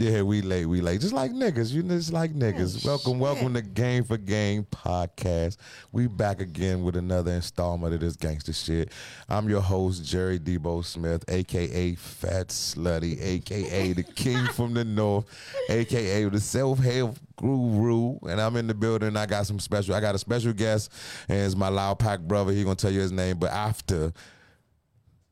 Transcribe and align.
Yeah, 0.00 0.22
we 0.22 0.40
late, 0.40 0.64
we 0.64 0.80
late. 0.80 1.02
Just 1.02 1.12
like 1.12 1.30
niggas, 1.30 1.72
you 1.72 1.82
just 1.82 2.10
like 2.10 2.30
oh, 2.34 2.38
niggas. 2.38 2.86
Oh, 2.86 2.88
welcome, 2.88 3.18
welcome 3.18 3.52
to 3.52 3.60
Game 3.60 4.02
for 4.02 4.16
Game 4.16 4.64
podcast. 4.64 5.58
We 5.92 6.06
back 6.06 6.40
again 6.40 6.82
with 6.82 6.96
another 6.96 7.32
installment 7.32 7.92
of 7.92 8.00
this 8.00 8.16
gangster 8.16 8.54
shit. 8.54 8.92
I'm 9.28 9.50
your 9.50 9.60
host, 9.60 10.02
Jerry 10.02 10.38
Debo 10.38 10.86
Smith, 10.86 11.22
aka 11.28 11.94
Fat 11.96 12.48
Slutty, 12.48 13.20
aka 13.20 13.92
the 13.92 14.02
King 14.02 14.42
from 14.54 14.72
the 14.72 14.86
North, 14.86 15.26
aka 15.68 16.24
the 16.30 16.40
self-help 16.40 17.18
guru. 17.36 18.18
And 18.22 18.40
I'm 18.40 18.56
in 18.56 18.68
the 18.68 18.74
building. 18.74 19.18
I 19.18 19.26
got 19.26 19.46
some 19.46 19.60
special, 19.60 19.94
I 19.94 20.00
got 20.00 20.14
a 20.14 20.18
special 20.18 20.54
guest, 20.54 20.90
and 21.28 21.40
it's 21.44 21.54
my 21.54 21.68
loud 21.68 21.98
pack 21.98 22.20
brother. 22.20 22.52
He 22.52 22.64
gonna 22.64 22.74
tell 22.74 22.90
you 22.90 23.00
his 23.00 23.12
name, 23.12 23.36
but 23.36 23.50
after 23.50 24.14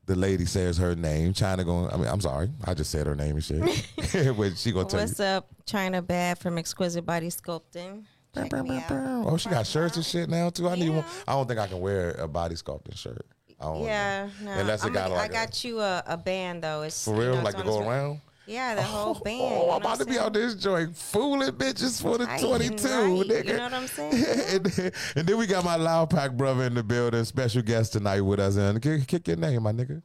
the 0.09 0.15
lady 0.15 0.43
says 0.45 0.77
her 0.79 0.95
name. 0.95 1.33
Chyna 1.33 1.63
going. 1.63 1.89
I 1.93 1.97
mean, 1.97 2.07
I'm 2.07 2.19
sorry. 2.19 2.49
I 2.65 2.73
just 2.73 2.89
said 2.91 3.05
her 3.07 3.15
name 3.15 3.35
and 3.35 3.43
shit. 3.43 3.61
but 4.37 4.57
she 4.57 4.71
gonna 4.71 4.89
tell 4.89 4.99
What's 4.99 5.19
you. 5.19 5.25
up, 5.25 5.47
Chyna 5.65 6.05
Bad 6.05 6.39
from 6.39 6.57
Exquisite 6.57 7.05
Body 7.05 7.27
Sculpting? 7.29 8.03
Check 8.35 8.51
me 8.63 8.77
out. 8.77 8.91
Oh, 8.91 9.37
she 9.37 9.49
got 9.49 9.65
shirts 9.67 9.95
and 9.97 10.05
shit 10.05 10.29
now 10.29 10.49
too. 10.49 10.67
I 10.67 10.75
need 10.75 10.89
one. 10.89 11.05
I 11.27 11.33
don't 11.33 11.47
think 11.47 11.59
I 11.59 11.67
can 11.67 11.79
wear 11.79 12.11
a 12.11 12.27
body 12.27 12.55
sculpting 12.55 12.95
shirt. 12.97 13.25
I 13.59 13.65
don't 13.65 13.83
Yeah, 13.83 14.29
know. 14.43 14.53
no. 14.55 14.59
Unless 14.61 14.83
it 14.83 14.87
I'm 14.87 14.93
got 14.93 15.09
a- 15.11 15.13
like 15.15 15.31
I 15.31 15.33
got 15.45 15.63
you 15.63 15.79
a, 15.79 16.03
a 16.07 16.15
band 16.17 16.63
though. 16.63 16.83
It's 16.83 17.05
a, 17.07 17.09
for 17.09 17.15
you 17.15 17.21
real, 17.29 17.35
know, 17.37 17.41
like 17.43 17.55
to 17.55 17.61
on 17.61 17.65
go 17.65 17.77
its 17.79 17.87
way. 17.87 17.87
around. 17.95 18.21
Yeah, 18.49 18.73
the 18.73 18.81
whole 18.81 19.13
band. 19.13 19.41
Oh, 19.41 19.59
you 19.61 19.65
know 19.67 19.71
I'm 19.73 19.81
about 19.81 19.99
to 19.99 20.05
be 20.05 20.13
saying? 20.13 20.25
out 20.25 20.33
this 20.33 20.55
joint 20.55 20.97
fooling 20.97 21.51
bitches 21.51 22.01
for 22.01 22.17
the 22.17 22.25
Right, 22.25 22.41
22, 22.41 22.73
right, 22.73 22.79
nigga. 23.27 23.45
you 23.45 23.53
know 23.57 23.63
what 23.63 23.73
I'm 23.75 23.87
saying? 23.87 24.13
and, 24.55 24.65
then, 24.65 24.91
and 25.15 25.27
then 25.27 25.37
we 25.37 25.45
got 25.45 25.63
my 25.63 25.75
loud 25.75 26.09
pack 26.09 26.31
brother 26.31 26.63
in 26.63 26.73
the 26.73 26.81
building, 26.81 27.23
special 27.25 27.61
guest 27.61 27.93
tonight 27.93 28.21
with 28.21 28.39
us. 28.39 28.55
And 28.55 28.81
kick, 28.81 29.05
kick 29.05 29.27
your 29.27 29.37
name, 29.37 29.61
my 29.61 29.71
nigga. 29.71 30.01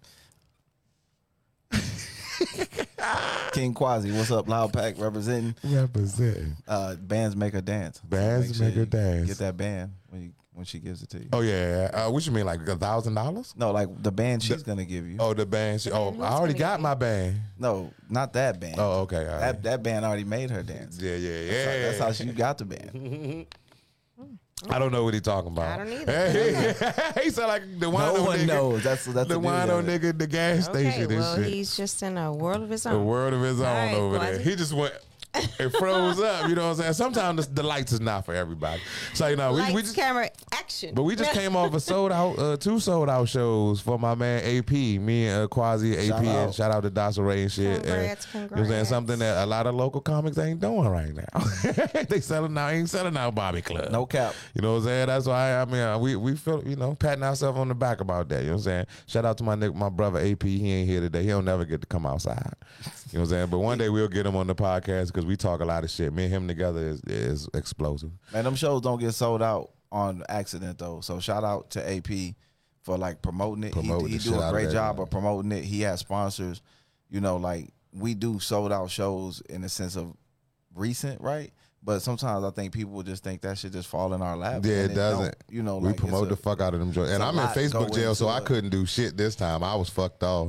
King 3.53 3.73
Kwasi, 3.73 4.15
what's 4.17 4.31
up? 4.31 4.47
Loud 4.49 4.73
Pack 4.73 4.99
representing. 4.99 5.55
Representing. 5.65 6.57
Uh, 6.69 6.97
bands 6.97 7.37
make 7.37 7.55
her 7.55 7.61
dance. 7.61 7.97
So 7.99 8.03
Bands 8.09 8.61
make 8.61 8.75
her 8.75 8.81
you 8.81 8.87
dance. 8.87 9.29
Get 9.29 9.39
that 9.39 9.57
band 9.57 9.93
when 10.11 10.23
you, 10.23 10.33
when 10.55 10.65
she 10.65 10.79
gives 10.79 11.03
it 11.03 11.11
to 11.11 11.19
you. 11.19 11.29
Oh 11.33 11.41
yeah. 11.41 11.91
Uh, 11.93 12.11
what 12.11 12.25
you 12.25 12.33
mean, 12.33 12.47
like 12.47 12.67
a 12.67 12.77
thousand 12.77 13.15
dollars? 13.15 13.53
No, 13.57 13.73
like 13.73 13.89
the 14.03 14.13
band 14.13 14.43
she's 14.43 14.63
gonna 14.63 14.85
give 14.85 15.07
you. 15.07 15.17
Oh, 15.19 15.35
the 15.35 15.45
band. 15.45 15.81
She, 15.81 15.91
oh, 15.91 16.13
who's 16.13 16.23
I 16.23 16.29
already 16.31 16.55
got 16.55 16.81
my 16.81 16.95
band. 16.95 17.37
No, 17.59 17.93
not 18.09 18.33
that 18.35 18.61
band. 18.61 18.77
Oh, 18.79 19.01
okay. 19.03 19.19
all 19.27 19.33
right. 19.33 19.41
That 19.41 19.63
that 19.65 19.83
band 19.83 20.05
already 20.05 20.25
made 20.25 20.51
her 20.51 20.63
dance. 20.63 20.99
Yeah, 21.01 21.17
yeah, 21.17 21.41
yeah. 21.41 21.51
That's, 21.51 21.67
how, 21.67 22.07
that's 22.07 22.19
how 22.19 22.27
she 22.27 22.33
got 22.33 22.59
the 22.59 22.65
band. 22.65 23.47
I 24.71 24.79
don't 24.79 24.93
know 24.93 25.05
what 25.05 25.13
he's 25.13 25.23
talking 25.23 25.51
about. 25.51 25.79
I 25.81 25.85
don't 25.85 25.93
either. 25.93 26.13
Hey, 26.31 27.23
he 27.25 27.31
sound 27.31 27.49
like 27.49 27.63
the 27.81 27.91
No 27.91 27.97
wino 27.99 28.27
one 28.27 28.39
nigga. 28.39 28.47
knows. 28.47 28.83
That's 28.85 29.05
that's 29.05 29.29
the 29.29 29.35
the 29.35 29.41
beauty 29.41 29.55
wino 29.57 29.81
of 29.81 29.85
nigga, 29.85 30.17
the 30.17 30.27
gas 30.27 30.69
Okay, 30.69 30.91
station 30.91 31.17
well, 31.19 31.35
and 31.35 31.45
shit. 31.45 31.53
he's 31.53 31.77
just 31.77 32.03
in 32.03 32.17
a 32.17 32.33
world 32.33 32.63
of 32.63 32.71
his 32.71 32.87
own. 32.87 32.95
A 32.95 32.99
own. 32.99 33.05
world 33.05 33.35
of 33.35 33.43
his 33.43 33.61
own 33.61 33.67
All 33.67 33.75
right, 33.75 33.95
over 33.95 34.19
there. 34.21 34.39
He 34.39 34.55
just 34.57 34.73
went. 34.73 34.95
It 35.35 35.71
froze 35.71 36.21
up. 36.21 36.49
You 36.49 36.55
know 36.55 36.65
what 36.69 36.71
I'm 36.71 36.77
saying? 36.77 36.93
Sometimes 36.95 37.47
the, 37.47 37.55
the 37.55 37.63
lights 37.63 37.93
is 37.93 38.01
not 38.01 38.25
for 38.25 38.35
everybody. 38.35 38.81
So 39.15 39.27
you 39.27 39.37
know, 39.37 39.53
we, 39.53 39.61
Lights, 39.61 39.75
we 39.75 39.83
just. 39.83 39.97
camera, 39.97 40.31
action. 40.75 40.95
But 40.95 41.03
we 41.05 41.17
just 41.17 41.33
came 41.39 41.57
off 41.57 41.75
a 41.75 41.81
sold 41.81 42.13
out, 42.13 42.39
uh, 42.39 42.57
two 42.57 42.81
sold 42.81 43.09
out 43.09 43.29
shows 43.29 43.81
for 43.81 43.99
my 43.99 44.15
man 44.15 44.43
AP, 44.45 44.71
me 44.71 45.29
and 45.29 45.45
uh, 45.45 45.49
Kwasi 45.49 45.95
AP, 45.95 46.09
Shout 46.09 46.19
and 46.21 46.29
out. 46.29 46.55
shout 46.55 46.71
out 46.71 46.83
to 46.83 46.91
Dasa 46.91 47.27
Ray 47.27 47.43
and 47.43 47.53
shit. 47.53 47.83
Congrats, 47.83 48.27
and, 48.35 48.51
You 48.51 48.57
know 48.57 48.63
I'm 48.63 48.69
saying? 48.69 48.85
Something 48.87 49.19
that 49.21 49.45
a 49.45 49.47
lot 49.47 49.67
of 49.67 49.75
local 49.75 50.01
comics 50.01 50.39
ain't 50.39 50.61
doing 50.61 50.89
right 50.89 51.15
now. 51.15 52.03
they 52.09 52.21
selling 52.21 52.57
out, 52.57 52.73
ain't 52.73 52.89
selling 52.89 53.17
out 53.17 53.35
Bobby 53.35 53.63
Club. 53.63 53.91
No 53.91 54.07
cap. 54.07 54.35
You 54.55 54.63
know 54.63 54.73
what 54.73 54.79
I'm 54.79 54.85
saying? 54.85 55.07
That's 55.07 55.27
why 55.27 55.61
I 55.61 55.65
mean 55.65 55.81
uh, 55.81 55.99
we 55.99 56.17
we 56.17 56.37
feel 56.37 56.67
you 56.67 56.77
know 56.77 56.95
patting 56.95 57.25
ourselves 57.25 57.59
on 57.59 57.69
the 57.69 57.75
back 57.75 58.01
about 58.01 58.29
that. 58.29 58.43
You 58.43 58.51
know 58.51 58.53
what 58.53 58.59
I'm 58.59 58.65
saying? 58.65 58.87
Shout 59.07 59.25
out 59.25 59.39
to 59.39 59.45
my 59.45 59.55
nigga, 59.55 59.75
my 59.75 59.89
brother 59.89 60.21
AP. 60.21 60.43
He 60.43 60.71
ain't 60.73 60.89
here 60.89 61.01
today. 61.01 61.23
He'll 61.23 61.43
never 61.43 61.65
get 61.65 61.81
to 61.81 61.87
come 61.87 62.07
outside. 62.07 62.55
You 63.13 63.19
know 63.19 63.21
what 63.21 63.25
I'm 63.25 63.27
saying? 63.27 63.47
But 63.51 63.59
one 63.59 63.79
day 63.79 63.89
we'll 63.89 64.09
get 64.09 64.27
him 64.27 64.37
on 64.37 64.47
the 64.47 64.55
podcast 64.55 65.07
because 65.07 65.25
we 65.25 65.37
talk 65.37 65.61
a 65.61 65.65
lot 65.65 65.85
of 65.85 65.91
shit. 65.91 66.13
Me 66.13 66.25
and 66.25 66.33
him 66.33 66.49
together 66.49 66.81
is 66.81 67.01
is 67.05 67.49
explosive. 67.55 68.11
Man, 68.33 68.45
them 68.45 68.55
shows 68.57 68.81
don't 68.81 68.99
get 68.99 69.13
sold 69.13 69.43
out 69.43 69.71
on 69.95 70.25
accident 70.29 70.79
though. 70.79 71.01
So 71.01 71.21
shout 71.21 71.45
out 71.45 71.71
to 71.71 71.97
AP 71.97 72.35
for 72.83 72.99
like 72.99 73.23
promoting 73.23 73.65
it. 73.65 73.73
Promoting 73.73 74.09
he 74.09 74.19
he 74.19 74.29
do 74.31 74.41
a 74.41 74.51
great 74.51 74.71
job 74.71 75.01
of 75.01 75.09
promoting 75.09 75.53
it. 75.53 75.65
He 75.65 75.83
has 75.83 76.01
sponsors. 76.01 76.61
You 77.09 77.21
know, 77.21 77.37
like 77.37 77.73
we 77.93 78.15
do 78.15 78.41
sold 78.41 78.73
out 78.73 78.91
shows 78.91 79.41
in 79.49 79.63
the 79.63 79.69
sense 79.69 79.97
of 79.97 80.13
recent, 80.75 81.21
right? 81.21 81.53
But 81.83 82.01
sometimes 82.01 82.45
I 82.45 82.51
think 82.51 82.73
people 82.73 83.03
just 83.03 83.23
think 83.23 83.43
that 83.43 83.59
should 83.59 83.73
just 83.73 83.89
fall 83.89 84.15
in 84.15 84.23
our 84.23 84.37
lap. 84.37 84.63
Yeah, 84.65 84.85
it 84.85 84.95
doesn't. 84.95 85.37
You 85.51 85.63
know, 85.63 85.77
we 85.79 85.89
like, 85.89 85.99
promote 85.99 86.27
a- 86.27 86.31
the 86.31 86.37
fuck 86.37 86.61
out 86.61 86.75
of 86.75 86.81
them 86.81 86.93
joints. 86.93 87.13
And 87.13 87.23
I'm 87.23 87.39
in 87.39 87.47
Facebook 87.49 87.95
jail, 87.95 88.15
so 88.15 88.29
I 88.29 88.41
couldn't 88.41 88.71
do 88.71 88.85
shit 88.87 89.17
this 89.17 89.37
time. 89.37 89.63
I 89.63 89.77
was 89.77 89.89
fucked 89.91 90.23
off. 90.23 90.49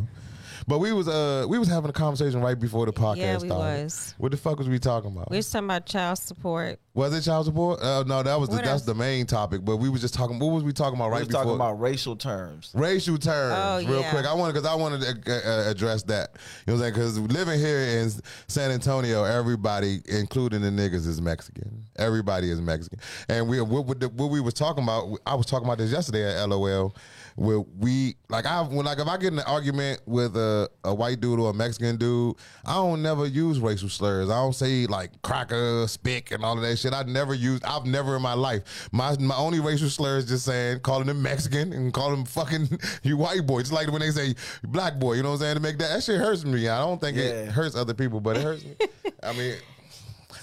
But 0.68 0.80
we 0.80 0.92
was 0.94 1.08
uh 1.08 1.46
we 1.48 1.59
was 1.59 1.68
having 1.68 1.90
a 1.90 1.94
conversation 1.94 2.42
right 2.42 2.59
before 2.59 2.88
the 2.88 2.92
podcast 2.92 3.18
Yeah, 3.18 3.38
we 3.38 3.48
started. 3.50 3.84
was. 3.84 4.16
What 4.18 4.31
the 4.31 4.38
fuck 4.38 4.58
was 4.58 4.68
we 4.68 4.80
talking 4.80 5.12
about? 5.12 5.30
we 5.30 5.38
was 5.38 5.50
talking 5.52 5.68
about 5.68 5.86
child 5.86 6.18
support. 6.18 6.80
was 6.96 7.14
it 7.14 7.22
child 7.22 7.46
support? 7.46 7.80
Uh, 7.84 8.03
no, 8.08 8.24
that 8.24 8.40
was 8.40 8.50
the, 8.50 8.56
that's 8.58 8.81
the 8.81 8.96
main 8.96 9.28
topic. 9.28 9.64
But 9.64 9.78
we 9.78 9.90
was 9.90 10.02
just 10.02 10.16
talking. 10.16 10.40
What 10.40 10.48
was 10.48 10.64
we 10.64 10.74
talking 10.74 10.96
about 11.00 11.12
right 11.12 11.28
before? 11.28 11.44
We 11.46 11.52
right 11.52 11.52
was 11.52 11.58
before? 11.58 11.58
talking 11.59 11.76
about 11.76 11.80
racial 11.81 12.16
terms. 12.16 12.72
racial 12.74 13.18
terms 13.20 13.56
Oh, 13.56 13.88
real 13.92 14.02
yeah. 14.02 14.09
quick. 14.09 14.26
I 14.26 14.34
wanted 14.34 14.53
because 14.53 14.68
I 14.68 14.74
wanted 14.74 15.02
to 15.24 15.31
uh, 15.31 15.50
uh, 15.68 15.70
address 15.70 16.02
that. 16.03 16.31
You 16.66 16.74
know 16.74 16.80
what 16.80 16.88
I'm 16.88 16.94
saying? 16.96 17.16
Because 17.16 17.20
living 17.20 17.59
here 17.59 17.82
in 17.82 18.12
San 18.47 18.72
Antonio, 18.72 19.24
everybody, 19.24 20.00
including 20.08 20.62
the 20.62 20.70
niggas, 20.72 21.06
is 21.06 21.22
Mexican. 21.22 21.84
Everybody 21.97 22.50
is 22.50 22.59
Mexican. 22.59 23.00
And 23.30 23.47
we 23.47 23.62
what, 23.62 23.86
what, 23.86 24.00
the, 24.00 24.09
what 24.09 24.32
we 24.32 24.42
was 24.42 24.56
talking 24.56 24.84
about. 24.84 25.20
I 25.28 25.36
was 25.36 25.46
talking 25.46 25.68
about 25.68 25.78
this 25.78 25.92
yesterday 25.92 26.24
at 26.42 26.50
LOL. 26.50 26.96
Where 27.35 27.59
we 27.59 28.16
like 28.29 28.46
I 28.46 28.62
when 28.62 28.85
like 28.85 28.97
if 28.97 29.07
I 29.07 29.18
get 29.18 29.34
in 29.34 29.40
an 29.40 29.46
argument 29.46 30.01
with 30.06 30.38
a, 30.38 30.69
a 30.85 30.96
white 30.96 31.19
dude 31.19 31.38
or 31.38 31.50
a 31.50 31.53
Mexican 31.53 31.97
dude, 31.97 32.35
I 32.66 32.75
don't 32.75 33.01
never 33.01 33.25
use 33.25 33.59
racial 33.59 33.90
slurs. 33.90 34.29
I 34.29 34.35
don't 34.35 34.56
say 34.56 34.85
like 34.88 35.22
cracker, 35.22 35.85
spick, 35.88 36.31
and 36.31 36.46
all 36.46 36.56
of 36.56 36.62
that 36.62 36.78
shit. 36.78 36.94
I 36.94 37.03
never 37.03 37.34
use. 37.34 37.59
I've 37.66 37.85
never 37.85 38.16
in 38.16 38.22
my 38.22 38.35
life. 38.35 38.88
My 38.94 39.18
my 39.18 39.35
only 39.35 39.59
racial 39.59 39.90
slur 39.90 40.18
is 40.18 40.25
just 40.25 40.46
saying 40.46 40.79
calling 40.79 41.07
them 41.07 41.22
Mexican 41.22 41.73
and 41.73 41.94
calling 41.94 42.18
them 42.18 42.25
fucking 42.25 42.79
you 43.03 43.18
white 43.18 43.46
boy. 43.46 43.59
Just 43.59 43.73
like 43.73 43.91
when 43.91 44.00
they 44.00 44.12
say 44.12 44.34
black 44.63 44.97
boy. 44.97 45.16
You 45.16 45.23
know 45.23 45.31
what 45.31 45.35
I'm 45.35 45.41
saying? 45.41 45.56
To 45.56 45.62
make 45.62 45.78
that 45.79 45.90
that 45.90 46.03
shit 46.03 46.19
hurts 46.19 46.46
me. 46.46 46.69
I 46.69 46.79
don't 46.79 47.02
think 47.02 47.17
it 47.17 47.50
hurts 47.50 47.75
other 47.75 47.94
people, 47.94 48.22
but 48.22 48.38
it 48.38 48.44
hurts 48.44 48.63
me. 48.63 48.75
I 49.23 49.34
mean. 49.34 49.56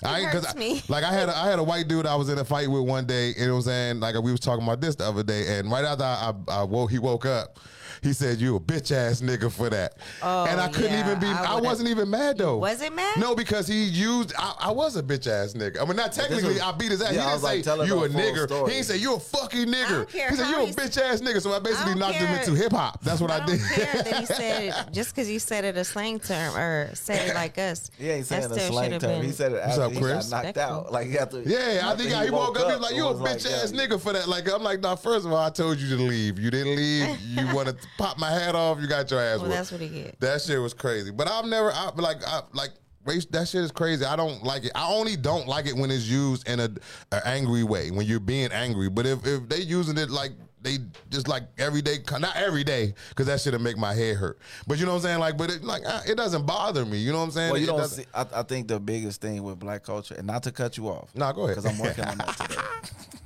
I 0.04 0.20
ain't 0.20 0.28
hurts 0.30 0.46
cause 0.46 0.54
I- 0.56 0.82
like 0.88 1.04
I 1.04 1.12
had 1.12 1.28
a, 1.28 1.36
I 1.36 1.48
had 1.48 1.58
a 1.58 1.62
white 1.62 1.88
dude 1.88 2.06
I 2.06 2.14
was 2.16 2.28
in 2.28 2.38
a 2.38 2.44
fight 2.44 2.68
with 2.70 2.82
one 2.82 3.06
day, 3.06 3.34
and 3.38 3.50
it 3.50 3.52
was 3.52 3.66
saying 3.66 4.00
like 4.00 4.14
we 4.22 4.30
was 4.30 4.40
talking 4.40 4.64
about 4.64 4.80
this 4.80 4.94
the 4.96 5.04
other 5.06 5.22
day, 5.22 5.58
and 5.58 5.70
right 5.70 5.84
after 5.84 6.04
I, 6.04 6.32
I, 6.48 6.60
I 6.60 6.62
woke, 6.64 6.90
he 6.90 6.98
woke 6.98 7.26
up. 7.26 7.58
He 8.02 8.12
said, 8.12 8.38
"You 8.40 8.56
a 8.56 8.60
bitch 8.60 8.90
ass 8.90 9.20
nigga 9.20 9.50
for 9.50 9.70
that," 9.70 9.94
Oh, 10.22 10.44
and 10.44 10.60
I 10.60 10.66
couldn't 10.68 10.90
yeah, 10.92 11.06
even 11.08 11.20
be. 11.20 11.26
I 11.28 11.54
I, 11.56 11.60
wasn't 11.60 11.88
even 11.88 12.10
mad 12.10 12.38
though. 12.38 12.58
wasn't 12.58 12.96
mad? 12.96 13.16
No, 13.18 13.34
because 13.36 13.68
he 13.68 13.84
used. 13.84 14.32
I, 14.36 14.54
I 14.58 14.70
was 14.72 14.96
a 14.96 15.02
bitch 15.04 15.28
ass 15.28 15.52
nigga. 15.54 15.80
I 15.80 15.84
mean, 15.84 15.96
not 15.96 16.12
technically. 16.12 16.54
was- 16.54 16.60
I 16.60 16.72
beat 16.72 16.90
his 16.90 17.00
ass. 17.00 17.12
Yeah, 17.14 17.20
he 17.20 17.20
I 17.20 17.22
didn't 17.22 17.34
was 17.34 17.42
like, 17.44 17.64
say 17.64 17.86
you 17.86 17.94
a 18.04 18.08
full 18.08 18.18
nigga. 18.20 18.46
story. 18.48 18.70
He 18.70 18.76
didn't 18.78 18.86
say 18.86 18.96
you 18.96 19.14
a 19.14 19.20
fucking 19.20 19.66
nigger. 19.66 19.88
don't 19.88 20.08
care 20.10 20.30
He 20.30 20.36
said 20.36 20.48
you 20.50 20.56
a 20.62 20.66
bitch 20.66 21.00
ass 21.00 21.20
nigga. 21.20 21.40
So 21.40 21.52
I 21.52 21.60
basically 21.60 21.92
don't 21.92 22.00
knocked 22.00 22.14
him 22.16 22.34
into 22.34 22.54
hip 22.54 22.72
hop. 22.72 23.00
That's 23.04 23.20
what 23.20 23.30
I, 23.30 23.36
I 23.36 23.46
did. 23.46 23.58
don't 23.60 23.68
care 23.70 24.02
that 24.02 24.16
he 24.16 24.26
said 24.26 24.62
it 24.64 24.74
just 24.92 25.14
because 25.14 25.30
you 25.30 25.38
said 25.38 25.64
it 25.64 25.76
a 25.76 25.84
slang 25.84 26.18
term 26.18 26.56
or 26.56 26.90
said 26.94 27.28
it 27.30 27.34
like 27.34 27.56
us. 27.58 27.90
Yeah, 27.98 28.04
He 28.06 28.10
ain't 28.18 28.26
saying 28.26 28.48
That 28.48 28.50
a 28.58 28.60
slang 28.60 28.90
term. 28.90 29.00
been- 29.00 29.22
He 29.22 29.30
said 29.30 29.52
it 29.52 29.60
What's 29.60 29.68
after 29.78 29.82
up, 29.82 29.92
he 29.92 30.00
Chris? 30.00 30.28
got 30.28 30.44
knocked 30.44 30.58
out. 30.58 30.92
Like 30.92 31.14
after, 31.14 31.40
Yeah, 31.42 31.82
I 31.84 31.96
think 31.96 32.10
he, 32.10 32.30
woke 32.30 32.58
up. 32.58 32.66
He 32.66 32.72
was 32.72 32.80
like, 32.80 32.96
"You 32.96 33.06
a 33.06 33.14
bitch 33.14 33.46
ass 33.48 33.70
nigga 33.72 34.00
for 34.00 34.12
that." 34.12 34.28
Like, 34.28 34.50
I'm 34.52 34.62
like, 34.64 34.80
"Nah." 34.80 34.96
First 34.96 35.24
of 35.26 35.32
all, 35.32 35.38
I 35.44 35.50
told 35.50 35.78
you 35.78 35.96
to 35.96 36.02
leave. 36.02 36.38
You 36.38 36.50
didn't 36.50 36.74
leave. 36.76 37.20
You 37.20 37.54
want 37.54 37.68
to 37.68 37.76
pop 37.98 38.18
my 38.18 38.30
hat 38.30 38.54
off. 38.54 38.80
You 38.80 38.86
got 38.86 39.10
your 39.10 39.20
ass. 39.20 39.40
Well, 39.40 39.50
that's 39.50 39.72
what 39.72 39.80
he 39.80 39.88
get. 39.88 40.20
That 40.20 40.40
shit 40.42 40.60
was 40.60 40.74
crazy. 40.74 41.10
But 41.10 41.28
I've 41.28 41.46
never, 41.46 41.72
I, 41.72 41.90
like, 41.96 42.26
I, 42.26 42.42
like. 42.52 42.70
Race, 43.04 43.26
that 43.32 43.48
shit 43.48 43.62
is 43.62 43.72
crazy. 43.72 44.04
I 44.04 44.14
don't 44.14 44.44
like 44.44 44.64
it. 44.64 44.70
I 44.76 44.88
only 44.88 45.16
don't 45.16 45.48
like 45.48 45.66
it 45.66 45.74
when 45.74 45.90
it's 45.90 46.06
used 46.06 46.48
in 46.48 46.60
a, 46.60 46.70
a 47.10 47.26
angry 47.26 47.64
way. 47.64 47.90
When 47.90 48.06
you're 48.06 48.20
being 48.20 48.52
angry. 48.52 48.88
But 48.88 49.06
if, 49.06 49.26
if 49.26 49.48
they 49.48 49.58
using 49.58 49.98
it 49.98 50.08
like 50.08 50.30
they 50.62 50.78
just 51.10 51.28
like 51.28 51.42
every 51.58 51.82
day, 51.82 51.98
not 52.18 52.36
every 52.36 52.64
day, 52.64 52.94
because 53.08 53.26
that 53.26 53.40
shit'll 53.40 53.60
make 53.60 53.76
my 53.76 53.94
head 53.94 54.16
hurt. 54.16 54.38
But 54.66 54.78
you 54.78 54.86
know 54.86 54.92
what 54.92 54.98
I'm 54.98 55.02
saying? 55.02 55.18
Like, 55.18 55.36
but 55.36 55.50
it 55.50 55.64
like 55.64 55.82
it 56.06 56.16
doesn't 56.16 56.46
bother 56.46 56.84
me. 56.84 56.98
You 56.98 57.12
know 57.12 57.18
what 57.18 57.24
I'm 57.24 57.30
saying? 57.32 57.52
Well, 57.52 57.60
you 57.60 57.64
It 57.64 57.76
don't 57.76 57.88
see. 57.88 58.04
I, 58.14 58.26
I 58.34 58.42
think 58.42 58.68
the 58.68 58.78
biggest 58.78 59.20
thing 59.20 59.42
with 59.42 59.58
black 59.58 59.82
culture, 59.82 60.14
and 60.14 60.26
not 60.26 60.44
to 60.44 60.52
cut 60.52 60.76
you 60.76 60.88
off. 60.88 61.14
Nah, 61.14 61.32
go 61.32 61.44
ahead. 61.44 61.56
Because 61.56 61.70
I'm 61.72 61.78
working 61.78 62.04
on 62.04 62.18
that 62.18 62.36
today. 62.38 62.62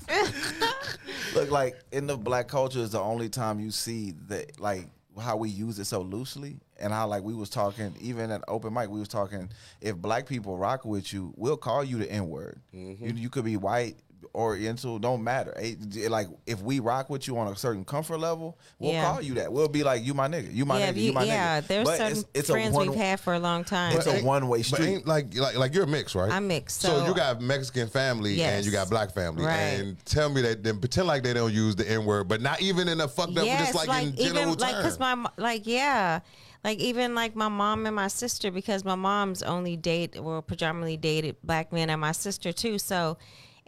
Look, 1.34 1.50
like 1.50 1.76
in 1.92 2.06
the 2.06 2.16
black 2.16 2.48
culture 2.48 2.78
is 2.78 2.90
the 2.92 3.00
only 3.00 3.28
time 3.28 3.60
you 3.60 3.70
see 3.70 4.14
that, 4.28 4.58
like 4.58 4.88
how 5.20 5.36
we 5.36 5.48
use 5.48 5.78
it 5.78 5.86
so 5.86 6.00
loosely, 6.00 6.56
and 6.80 6.92
how 6.92 7.06
like 7.06 7.22
we 7.22 7.34
was 7.34 7.50
talking 7.50 7.94
even 8.00 8.30
at 8.30 8.42
open 8.48 8.72
mic, 8.72 8.88
we 8.88 8.98
was 8.98 9.08
talking. 9.08 9.50
If 9.80 9.96
black 9.96 10.26
people 10.26 10.56
rock 10.56 10.84
with 10.84 11.12
you, 11.12 11.34
we'll 11.36 11.56
call 11.56 11.84
you 11.84 11.98
the 11.98 12.10
N 12.10 12.28
word. 12.28 12.60
Mm-hmm. 12.74 13.06
You, 13.06 13.14
you 13.14 13.28
could 13.30 13.44
be 13.44 13.56
white. 13.56 13.96
Oriental 14.34 14.98
don't 14.98 15.22
matter. 15.22 15.52
It- 15.58 16.10
like 16.10 16.28
if 16.46 16.60
we 16.62 16.80
rock 16.80 17.08
with 17.10 17.26
you 17.26 17.38
on 17.38 17.48
a 17.48 17.56
certain 17.56 17.84
comfort 17.84 18.18
level, 18.18 18.58
we'll 18.78 18.92
Yeah. 18.92 19.04
call 19.04 19.22
you 19.22 19.34
that. 19.34 19.52
We'll 19.52 19.68
be 19.68 19.82
like, 19.82 20.04
"You 20.04 20.14
my 20.14 20.28
nigga, 20.28 20.54
you 20.54 20.64
my 20.64 20.78
yeah, 20.78 20.92
nigga, 20.92 20.96
you- 20.96 21.02
you 21.02 21.12
my 21.12 21.24
yeah. 21.24 21.60
nigga." 21.60 21.66
There's 21.66 21.84
But 21.84 21.96
certain 21.98 22.12
it's- 22.18 22.24
it's 22.34 22.50
friends 22.50 22.74
one- 22.74 22.88
we've 22.88 22.98
had 22.98 23.20
for 23.20 23.34
a 23.34 23.38
long 23.38 23.64
time. 23.64 23.96
It's 23.96 24.06
a 24.06 24.22
one-way 24.22 24.62
street. 24.62 24.86
ain't 24.86 25.06
like 25.06 25.34
like 25.36 25.56
like 25.56 25.74
you're 25.74 25.86
mixed, 25.86 26.14
right? 26.14 26.30
I'm 26.30 26.48
mixed, 26.48 26.80
So, 26.80 27.00
so- 27.00 27.06
you 27.06 27.14
got 27.14 27.40
Mexican 27.40 27.88
family 27.88 28.40
and 28.42 28.64
you 28.64 28.70
got 28.72 28.90
black 28.90 29.12
family, 29.12 29.44
Right. 29.44 29.54
and 29.54 30.04
tell 30.04 30.28
me 30.28 30.42
that 30.42 30.62
then 30.62 30.78
pretend 30.78 31.06
like 31.06 31.22
they 31.22 31.32
don't 31.34 31.52
use 31.52 31.76
the 31.76 31.88
N 31.90 32.04
word, 32.04 32.28
but 32.28 32.40
not 32.40 32.60
even 32.62 32.88
in 32.88 33.00
a 33.00 33.08
fucked 33.08 33.36
up, 33.38 33.44
yes, 33.44 33.60
just 33.60 33.74
like, 33.74 33.88
like 33.88 34.06
in 34.08 34.16
general 34.16 34.42
even 34.52 34.58
like 34.58 34.76
because 34.76 34.98
my 34.98 35.16
like 35.36 35.66
yeah, 35.66 36.20
like 36.64 36.78
even 36.78 37.14
like 37.14 37.36
my 37.36 37.48
mom 37.48 37.86
and 37.86 37.94
my 37.94 38.08
sister 38.08 38.50
because 38.50 38.84
my 38.84 38.94
mom's 38.96 39.42
only 39.42 39.76
date 39.76 40.20
well 40.20 40.42
predominantly 40.42 40.96
dated 40.96 41.36
black 41.44 41.72
men 41.72 41.90
and 41.90 42.00
my 42.00 42.12
sister 42.12 42.52
too. 42.52 42.78
So, 42.78 43.16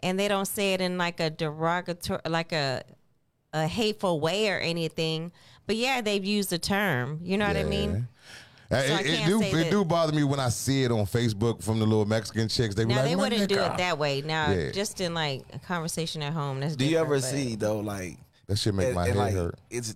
and 0.01 0.19
they 0.19 0.27
don't 0.27 0.45
say 0.47 0.73
it 0.73 0.81
in 0.81 0.97
like 0.97 1.19
a 1.19 1.29
derogatory, 1.29 2.21
like 2.27 2.51
a 2.51 2.83
a 3.53 3.67
hateful 3.67 4.19
way 4.19 4.49
or 4.49 4.57
anything. 4.59 5.31
But 5.65 5.75
yeah, 5.75 6.01
they've 6.01 6.23
used 6.23 6.49
the 6.51 6.59
term. 6.59 7.19
You 7.23 7.37
know 7.37 7.47
what 7.47 7.57
I 7.57 7.63
mean? 7.63 8.07
I 8.71 8.77
it, 8.81 8.85
it 8.85 9.05
can't 9.17 9.25
do 9.31 9.39
say 9.39 9.49
it 9.49 9.53
that- 9.55 9.71
do 9.71 9.83
bother 9.83 10.13
me 10.13 10.23
when 10.23 10.39
I 10.39 10.49
see 10.49 10.83
it 10.83 10.91
on 10.91 11.05
Facebook 11.07 11.63
from 11.63 11.79
the 11.79 11.85
little 11.85 12.05
Mexican 12.05 12.47
chicks. 12.47 12.75
They 12.75 12.85
be 12.85 12.89
Now 12.93 13.01
like, 13.01 13.09
they 13.09 13.15
wouldn't 13.15 13.49
do 13.49 13.55
it 13.59 13.77
that 13.77 13.97
way. 13.97 14.21
Now, 14.21 14.51
Yeah. 14.51 14.69
just 14.71 15.01
in 15.01 15.15
like 15.15 15.43
a 15.53 15.57
conversation 15.59 16.21
at 16.21 16.33
home. 16.33 16.59
That's 16.59 16.75
Do 16.75 16.85
you 16.85 16.97
ever 16.99 17.15
but- 17.15 17.23
see 17.23 17.55
though, 17.55 17.79
like 17.79 18.17
That 18.47 18.57
shit 18.59 18.75
make 18.75 18.87
and- 18.87 18.95
my 18.95 19.05
and, 19.07 19.13
head 19.15 19.17
like, 19.19 19.33
hurt. 19.33 19.59
It's 19.71 19.95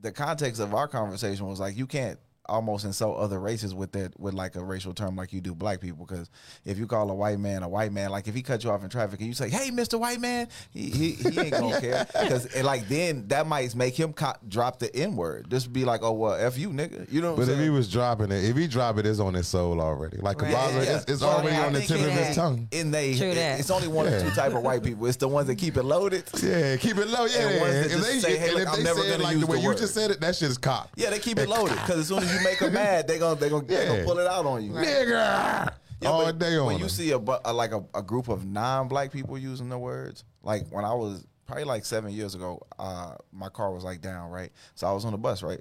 the 0.00 0.10
context 0.12 0.58
of 0.60 0.72
our 0.74 0.88
conversation 0.88 1.46
was 1.46 1.60
like 1.60 1.76
you 1.76 1.86
can't 1.86 2.18
almost 2.48 2.84
insult 2.84 3.18
other 3.18 3.38
races 3.38 3.74
with 3.74 3.92
that 3.92 4.18
with 4.18 4.34
like 4.34 4.56
a 4.56 4.64
racial 4.64 4.94
term 4.94 5.16
like 5.16 5.32
you 5.32 5.40
do 5.40 5.54
black 5.54 5.80
people 5.80 6.06
because 6.06 6.30
if 6.64 6.78
you 6.78 6.86
call 6.86 7.10
a 7.10 7.14
white 7.14 7.38
man 7.38 7.62
a 7.62 7.68
white 7.68 7.92
man 7.92 8.10
like 8.10 8.26
if 8.28 8.34
he 8.34 8.42
cut 8.42 8.64
you 8.64 8.70
off 8.70 8.82
in 8.82 8.88
traffic 8.88 9.18
and 9.20 9.28
you 9.28 9.34
say 9.34 9.48
hey 9.48 9.70
Mr. 9.70 9.98
White 10.00 10.20
Man 10.20 10.48
he 10.70 10.90
he, 10.90 11.10
he 11.12 11.40
ain't 11.40 11.50
gonna 11.52 11.80
care 11.80 12.06
because 12.22 12.54
like 12.62 12.88
then 12.88 13.26
that 13.28 13.46
might 13.46 13.74
make 13.74 13.94
him 13.98 14.12
co- 14.12 14.32
drop 14.48 14.78
the 14.78 14.94
n 14.96 15.14
word 15.16 15.50
just 15.50 15.72
be 15.72 15.84
like 15.84 16.02
oh 16.02 16.12
well 16.12 16.34
f 16.34 16.56
you 16.56 16.70
nigga 16.70 17.10
you 17.12 17.20
know 17.20 17.30
what 17.32 17.36
But 17.36 17.42
I'm 17.44 17.48
if 17.50 17.56
saying 17.56 17.62
he 17.64 17.70
was 17.70 17.90
dropping 17.90 18.32
it, 18.32 18.44
if 18.44 18.56
he 18.56 18.66
drop 18.66 18.98
it, 18.98 19.06
it's 19.06 19.18
on 19.20 19.34
his 19.34 19.46
soul 19.48 19.80
already. 19.80 20.16
Like 20.18 20.40
Right. 20.40 20.54
Kabaza, 20.54 20.84
Yeah. 20.84 20.96
it's, 20.96 21.04
it's 21.12 21.20
So, 21.20 21.28
I 21.28 21.34
already 21.34 21.56
I 21.56 21.66
on 21.66 21.72
the 21.72 21.80
tip 21.80 22.00
of 22.00 22.10
his 22.10 22.36
tongue. 22.36 22.68
In 22.70 22.90
they, 22.90 23.16
True 23.16 23.34
that. 23.34 23.60
it's 23.60 23.70
only 23.70 23.88
one 23.88 24.06
or 24.06 24.20
two 24.20 24.30
type 24.30 24.52
of 24.54 24.62
white 24.62 24.82
people. 24.82 25.06
It's 25.06 25.16
the 25.16 25.28
ones 25.28 25.46
that 25.48 25.56
keep 25.56 25.76
it 25.76 25.82
loaded. 25.84 26.24
Yeah, 26.42 26.76
keep 26.76 26.96
it 26.96 27.08
low. 27.08 27.24
Yeah, 27.26 27.48
And 27.48 27.60
ones 27.60 27.72
that 27.74 27.84
if 27.86 27.92
just 27.92 28.04
they, 28.04 28.18
say, 28.20 28.36
hey, 28.38 28.52
look, 28.52 28.62
if 28.62 28.68
I'm 28.72 28.82
never 28.82 29.02
gonna 29.02 29.22
like 29.22 29.32
use 29.32 29.40
the 29.40 29.46
way 29.46 29.56
the 29.56 29.62
you 29.62 29.68
word. 29.68 29.78
just 29.78 29.94
said 29.94 30.10
it, 30.10 30.20
that 30.20 30.36
shit 30.36 30.50
is 30.50 30.58
cop. 30.58 30.90
Yeah, 30.96 31.10
they 31.10 31.18
keep 31.18 31.38
it 31.38 31.48
loaded 31.48 31.74
because 31.76 31.98
as 31.98 32.08
soon 32.08 32.22
as 32.22 32.32
you 32.32 32.37
make 32.42 32.58
them 32.58 32.72
mad, 32.72 33.06
they 33.08 33.18
gonna 33.18 33.38
they 33.38 33.48
gonna, 33.48 33.64
they 33.66 33.74
Yeah. 33.82 33.88
gonna 33.88 34.04
pull 34.04 34.18
it 34.18 34.26
out 34.26 34.46
on 34.46 34.64
you. 34.64 34.72
Nigga, 34.72 35.72
Yeah, 36.00 36.08
all 36.10 36.32
day 36.32 36.56
on 36.56 36.66
When 36.66 36.74
them. 36.76 36.82
you 36.84 36.88
see 36.88 37.10
a, 37.12 37.18
a 37.44 37.52
like 37.52 37.72
a, 37.72 37.82
a 37.94 38.02
group 38.02 38.28
of 38.28 38.46
non-black 38.46 39.10
people 39.12 39.36
using 39.38 39.68
the 39.68 39.78
words, 39.78 40.24
like 40.42 40.68
when 40.70 40.84
I 40.84 40.94
was 40.94 41.26
probably 41.46 41.64
like 41.64 41.84
seven 41.84 42.12
years 42.12 42.34
ago, 42.34 42.62
uh, 42.78 43.14
my 43.32 43.48
car 43.48 43.72
was 43.72 43.84
like 43.84 44.00
down, 44.00 44.30
right? 44.30 44.50
So 44.74 44.86
I 44.86 44.92
was 44.92 45.04
on 45.04 45.12
the 45.12 45.18
bus, 45.18 45.42
right? 45.42 45.60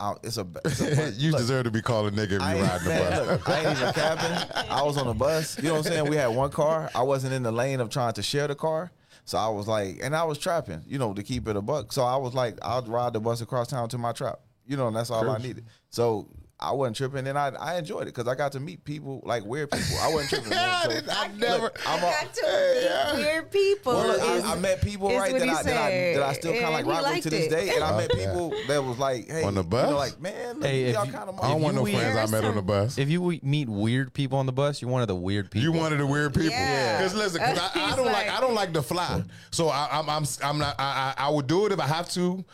Uh, 0.00 0.14
it's 0.24 0.38
a, 0.38 0.46
it's 0.64 0.80
a 0.80 0.84
bus. 0.96 1.16
you 1.18 1.30
Look, 1.30 1.40
deserve 1.40 1.64
to 1.64 1.70
be 1.70 1.80
called 1.82 2.12
a 2.12 2.16
nigga 2.16 2.32
if 2.32 2.42
I 2.42 2.54
you 2.54 2.60
ain't, 2.62 2.68
ride 2.68 2.80
the 2.80 2.88
man, 2.88 3.10
bus. 3.12 3.26
look, 3.28 3.48
I 3.48 3.58
ain't 3.60 3.78
even 3.78 3.92
capping. 3.92 4.70
I 4.70 4.82
was 4.82 4.96
on 4.96 5.06
the 5.06 5.14
bus. 5.14 5.56
You 5.58 5.68
know 5.68 5.74
what 5.76 5.86
I'm 5.86 5.92
saying? 5.92 6.08
We 6.10 6.16
had 6.16 6.28
one 6.28 6.50
car. 6.50 6.90
I 6.94 7.02
wasn't 7.02 7.32
in 7.32 7.42
the 7.42 7.52
lane 7.52 7.80
of 7.80 7.90
trying 7.90 8.12
to 8.14 8.22
share 8.22 8.48
the 8.48 8.54
car. 8.56 8.90
So 9.24 9.38
I 9.38 9.48
was 9.48 9.66
like, 9.68 10.00
and 10.02 10.14
I 10.14 10.24
was 10.24 10.36
trapping, 10.38 10.82
you 10.86 10.98
know, 10.98 11.14
to 11.14 11.22
keep 11.22 11.46
it 11.48 11.56
a 11.56 11.62
buck. 11.62 11.92
So 11.92 12.02
I 12.02 12.16
was 12.16 12.34
like, 12.34 12.58
I'll 12.62 12.82
ride 12.82 13.12
the 13.12 13.20
bus 13.20 13.40
across 13.40 13.68
town 13.68 13.88
to 13.90 13.98
my 13.98 14.12
trap, 14.12 14.40
you 14.66 14.76
know, 14.76 14.88
and 14.88 14.96
that's 14.96 15.10
all 15.10 15.30
I 15.30 15.38
needed. 15.38 15.64
So 15.94 16.26
I 16.58 16.72
wasn't 16.72 16.96
tripping, 16.96 17.26
and 17.26 17.38
I 17.38 17.48
I 17.60 17.76
enjoyed 17.78 18.02
it 18.02 18.14
because 18.14 18.26
I 18.26 18.34
got 18.34 18.52
to 18.52 18.60
meet 18.60 18.84
people 18.84 19.20
like 19.24 19.44
weird 19.44 19.70
people. 19.70 19.96
I 20.00 20.08
wasn't 20.08 20.30
tripping. 20.30 20.50
man. 20.50 20.58
I 20.74 20.82
So, 20.84 20.88
didn't- 20.90 21.10
I 21.10 21.26
look, 21.28 21.36
never. 21.38 21.72
I'm 21.86 22.04
I 22.04 22.08
a- 22.08 22.24
got 22.24 22.34
to 22.34 23.16
meet 23.16 23.24
weird 23.24 23.50
people. 23.50 23.92
well, 23.92 24.06
look, 24.08 24.16
is- 24.38 24.44
I, 24.44 24.52
I 24.52 24.58
met 24.58 24.80
people 24.82 25.10
is 25.10 25.18
right 25.18 25.32
what 25.32 25.38
that 25.40 25.48
I, 25.48 25.62
that 25.62 25.76
I 25.76 25.90
that 26.14 26.22
I 26.22 26.32
still 26.32 26.52
kind 26.52 26.64
of 26.64 26.72
like 26.72 26.84
he 26.84 26.90
rock 26.90 27.14
with 27.14 27.22
to 27.24 27.30
this 27.30 27.46
it. 27.46 27.50
day, 27.50 27.74
and 27.74 27.84
I 27.84 27.92
Oh, 27.92 27.96
met 27.98 28.10
yeah. 28.16 28.26
people 28.26 28.54
that 28.68 28.82
was 28.84 28.98
like, 28.98 29.28
hey, 29.30 29.42
On 29.44 29.54
the 29.54 29.62
you 29.62 29.68
bus? 29.68 29.90
know, 29.90 29.96
like 29.96 30.20
man, 30.20 30.54
look, 30.54 30.64
Hey, 30.64 30.84
if 30.84 30.94
y'all 30.94 31.04
you- 31.06 31.12
kind 31.12 31.28
of. 31.28 31.38
I 31.40 31.48
don't 31.48 31.60
want 31.60 31.74
no 31.76 31.86
you 31.86 31.96
friends 31.98 32.16
I 32.16 32.26
met 32.34 32.44
on 32.44 32.54
the 32.56 32.62
bus. 32.62 32.98
If 32.98 33.08
you 33.10 33.38
meet 33.42 33.68
weird 33.68 34.12
people 34.14 34.38
on 34.38 34.46
the 34.46 34.52
bus, 34.52 34.80
you're 34.82 34.90
one 34.90 35.02
of 35.02 35.08
the 35.08 35.14
weird 35.16 35.50
people. 35.50 35.64
You 35.64 35.72
one 35.78 35.92
of 35.92 35.98
the 35.98 36.06
weird 36.06 36.34
people. 36.34 36.50
Yeah. 36.50 36.98
Because 36.98 37.14
listen, 37.14 37.40
'cause 37.40 37.58
I, 37.58 37.92
I 37.92 37.96
don't 37.96 38.06
like, 38.06 38.26
like- 38.26 38.30
I 38.30 38.40
don't 38.40 38.54
like 38.54 38.72
to 38.72 38.82
fly. 38.82 39.22
So 39.52 39.68
I, 39.68 39.88
I'm 39.92 40.08
I'm 40.08 40.24
I'm 40.42 40.58
not 40.58 40.74
I, 40.78 41.14
I 41.18 41.26
I 41.26 41.28
would 41.30 41.46
do 41.46 41.66
it 41.66 41.72
if 41.72 41.78
I 41.80 41.86
have 41.86 42.08
to. 42.10 42.44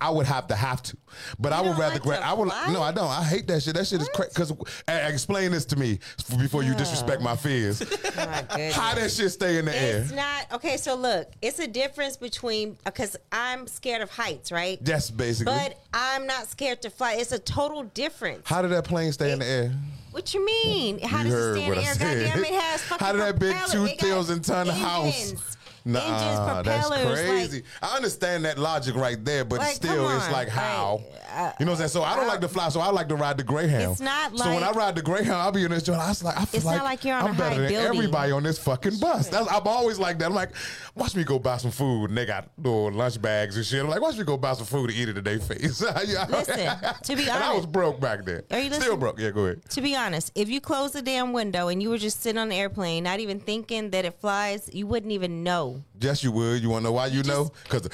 I 0.00 0.10
would 0.10 0.26
have 0.26 0.46
to 0.48 0.54
have 0.56 0.82
to, 0.84 0.96
but 1.38 1.52
I 1.52 1.60
would 1.60 1.76
rather. 1.78 1.94
like 1.94 2.02
gra- 2.02 2.20
I 2.20 2.32
would 2.32 2.48
fly? 2.48 2.72
no, 2.72 2.82
I 2.82 2.92
don't. 2.92 3.08
I 3.10 3.22
hate 3.22 3.46
that 3.48 3.62
shit. 3.62 3.74
That 3.74 3.86
shit 3.86 4.00
is 4.00 4.08
crazy. 4.14 4.30
Because 4.34 4.52
explain 4.86 5.50
this 5.52 5.64
to 5.66 5.76
me 5.76 5.98
before 6.38 6.62
you 6.62 6.74
disrespect 6.74 7.22
my 7.22 7.36
fears. 7.36 7.82
Oh 8.18 8.26
my. 8.26 8.70
How 8.72 8.94
that 8.94 9.10
shit 9.12 9.30
stay 9.30 9.58
in 9.58 9.66
the 9.66 9.76
air? 9.76 10.00
It's 10.00 10.12
not 10.12 10.46
okay. 10.54 10.76
So 10.76 10.94
look, 10.96 11.30
it's 11.40 11.58
a 11.60 11.66
difference 11.68 12.16
between 12.16 12.76
because 12.84 13.16
I'm 13.30 13.66
scared 13.66 14.02
of 14.02 14.10
heights, 14.10 14.50
right? 14.50 14.82
That's 14.84 15.10
basically. 15.10 15.52
But 15.52 15.78
I'm 15.94 16.26
not 16.26 16.46
scared 16.48 16.82
to 16.82 16.90
fly. 16.90 17.14
It's 17.14 17.30
a 17.32 17.38
total 17.38 17.84
difference. 17.84 18.42
How 18.48 18.62
did 18.62 18.72
that 18.72 18.84
plane 18.84 19.12
stay 19.12 19.30
in 19.32 19.38
the 19.38 19.46
air? 19.46 19.72
What 20.10 20.34
you 20.34 20.44
mean? 20.44 20.98
How 21.00 21.18
You 21.22 21.30
does 21.30 21.34
it 21.34 21.52
stay 21.54 21.64
in 21.66 21.70
the 21.70 21.76
I 21.78 21.82
air? 21.84 21.94
said. 21.94 22.26
Goddamn, 22.26 22.44
it 22.44 22.60
has 22.60 22.82
fucking 22.82 23.06
How 23.06 23.12
did 23.12 23.20
that 23.20 23.38
big. 23.38 23.50
It 23.50 23.54
got 23.54 23.70
2,000 23.70 24.42
ton 24.42 24.66
house? 24.66 25.56
Nah, 25.88 26.60
engines, 26.60 26.66
that's 26.66 26.88
crazy. 27.20 27.62
Like, 27.80 27.92
I 27.92 27.96
understand 27.96 28.44
that 28.44 28.58
logic 28.58 28.94
right 28.94 29.22
there, 29.24 29.44
but 29.44 29.60
Like, 29.60 29.76
still, 29.76 30.08
it's 30.10 30.30
like 30.30 30.48
how. 30.48 31.00
Like, 31.10 31.22
you 31.60 31.66
know 31.66 31.72
what 31.72 31.72
I'm 31.72 31.76
saying? 31.76 31.88
So 31.90 32.02
I 32.02 32.16
don't 32.16 32.26
like 32.26 32.40
to 32.40 32.48
fly, 32.48 32.68
so 32.68 32.80
I 32.80 32.90
like 32.90 33.08
to 33.08 33.16
ride 33.16 33.36
the 33.38 33.44
Greyhound. 33.44 33.92
It's 33.92 34.00
not 34.00 34.32
like. 34.34 34.44
so 34.48 34.54
when 34.54 34.62
I 34.62 34.70
ride 34.72 34.94
the 34.96 35.02
Greyhound, 35.02 35.36
I'll 35.40 35.52
be 35.52 35.64
in 35.64 35.70
this 35.70 35.82
joint. 35.84 36.00
I 36.00 36.08
was 36.08 36.22
like, 36.24 36.36
I 36.36 36.44
feel 36.44 36.58
It's 36.58 36.64
like, 36.64 36.76
not 36.76 36.84
like 36.84 37.04
you're 37.04 37.16
on 37.16 37.28
I'm 37.28 37.34
a 37.34 37.38
better 37.38 37.54
high 37.54 37.60
than 37.60 37.68
building. 37.68 37.98
everybody 37.98 38.32
on 38.32 38.42
this 38.42 38.58
fucking 38.58 38.98
bus. 38.98 39.28
That's, 39.28 39.50
I'm 39.50 39.66
always 39.66 39.98
like 39.98 40.18
that. 40.18 40.26
I'm 40.26 40.34
like, 40.34 40.50
watch 40.94 41.14
me 41.14 41.24
go 41.24 41.38
buy 41.38 41.56
some 41.58 41.70
food, 41.70 42.06
and 42.10 42.18
they 42.18 42.26
got 42.26 42.48
little 42.58 42.90
lunch 42.92 43.20
bags 43.22 43.56
and 43.56 43.64
shit. 43.64 43.80
I'm 43.82 43.88
like, 43.88 44.00
watch 44.00 44.16
me 44.16 44.24
go 44.24 44.36
buy 44.36 44.54
some 44.54 44.66
food 44.66 44.90
to 44.90 44.96
eat 44.96 45.08
it 45.08 45.16
in 45.18 45.24
their 45.24 45.38
face. 45.38 45.80
Listen, 45.80 45.94
to 45.94 47.16
be 47.16 47.22
and 47.28 47.44
I 47.44 47.54
was 47.54 47.66
broke 47.66 48.00
back 48.00 48.24
then. 48.24 48.42
Are 48.50 48.58
you 48.58 48.72
Still 48.72 48.96
broke? 48.96 49.18
Yeah, 49.18 49.30
go 49.30 49.44
ahead. 49.46 49.64
to 49.70 49.80
be 49.80 49.94
honest, 49.96 50.32
if 50.34 50.48
you 50.48 50.60
close 50.60 50.92
the 50.92 51.02
damn 51.02 51.32
window 51.32 51.68
and 51.68 51.82
you 51.82 51.88
were 51.90 51.98
just 51.98 52.22
sitting 52.22 52.38
on 52.38 52.48
the 52.48 52.56
airplane, 52.56 53.04
not 53.04 53.20
even 53.20 53.40
thinking 53.40 53.90
that 53.90 54.04
it 54.04 54.20
flies, 54.20 54.68
you 54.72 54.86
wouldn't 54.86 55.12
even 55.12 55.42
know. 55.42 55.82
Yes, 56.00 56.22
you 56.22 56.32
would. 56.32 56.62
You 56.62 56.68
want 56.70 56.82
to 56.82 56.88
know 56.88 56.92
why 56.92 57.06
you, 57.06 57.22
know? 57.22 57.50
Because 57.64 57.88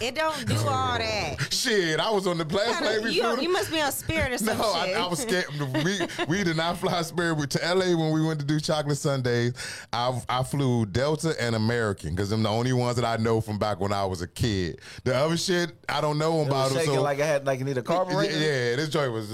It 0.00 0.14
don't 0.14 0.46
do 0.46 0.56
all 0.68 0.98
that. 0.98 1.36
shit, 1.52 1.98
I 1.98 2.10
was 2.10 2.26
on 2.26 2.38
the 2.38 2.44
plane 2.44 2.72
plane 2.74 3.02
you, 3.12 3.22
before. 3.22 3.40
you 3.40 3.52
must 3.52 3.70
be 3.70 3.80
on 3.80 3.90
spirit 3.92 4.32
or 4.32 4.38
something. 4.38 4.58
No, 4.58 4.72
I. 4.72 4.92
I 4.92 5.06
was 5.06 5.20
scared. 5.20 5.46
We 5.84 5.98
we 6.28 6.44
did 6.44 6.56
not 6.56 6.78
fly 6.78 7.02
Spirit 7.02 7.34
We- 7.36 7.46
to 7.48 7.58
LA 7.74 7.96
when 7.96 8.12
we 8.12 8.24
went 8.24 8.38
to 8.40 8.46
do 8.46 8.60
Chocolate 8.60 8.96
Sundays. 8.98 9.54
I 9.92 10.20
I 10.28 10.42
flew 10.42 10.86
Delta 10.86 11.34
and 11.40 11.54
American 11.56 12.10
because 12.14 12.30
I'm 12.32 12.42
the 12.42 12.48
only 12.48 12.72
ones 12.72 12.96
that 12.96 13.04
I 13.04 13.16
know 13.22 13.40
from 13.40 13.58
back 13.58 13.80
when 13.80 13.92
I 13.92 14.04
was 14.04 14.22
a 14.22 14.28
kid. 14.28 14.80
The 15.04 15.14
other 15.16 15.36
shit 15.36 15.72
I 15.88 16.00
don't 16.00 16.18
know 16.18 16.40
It 16.42 16.46
about 16.48 16.70
was 16.70 16.78
shaking 16.80 16.94
So 16.94 17.02
like 17.02 17.20
I 17.20 17.26
had 17.26 17.46
like 17.46 17.60
I 17.60 17.64
need 17.64 17.72
a 17.72 17.80
yeah, 17.80 17.82
carburetor. 17.82 18.32
yeah, 18.32 18.76
this 18.76 18.88
joint 18.88 19.12
was. 19.12 19.28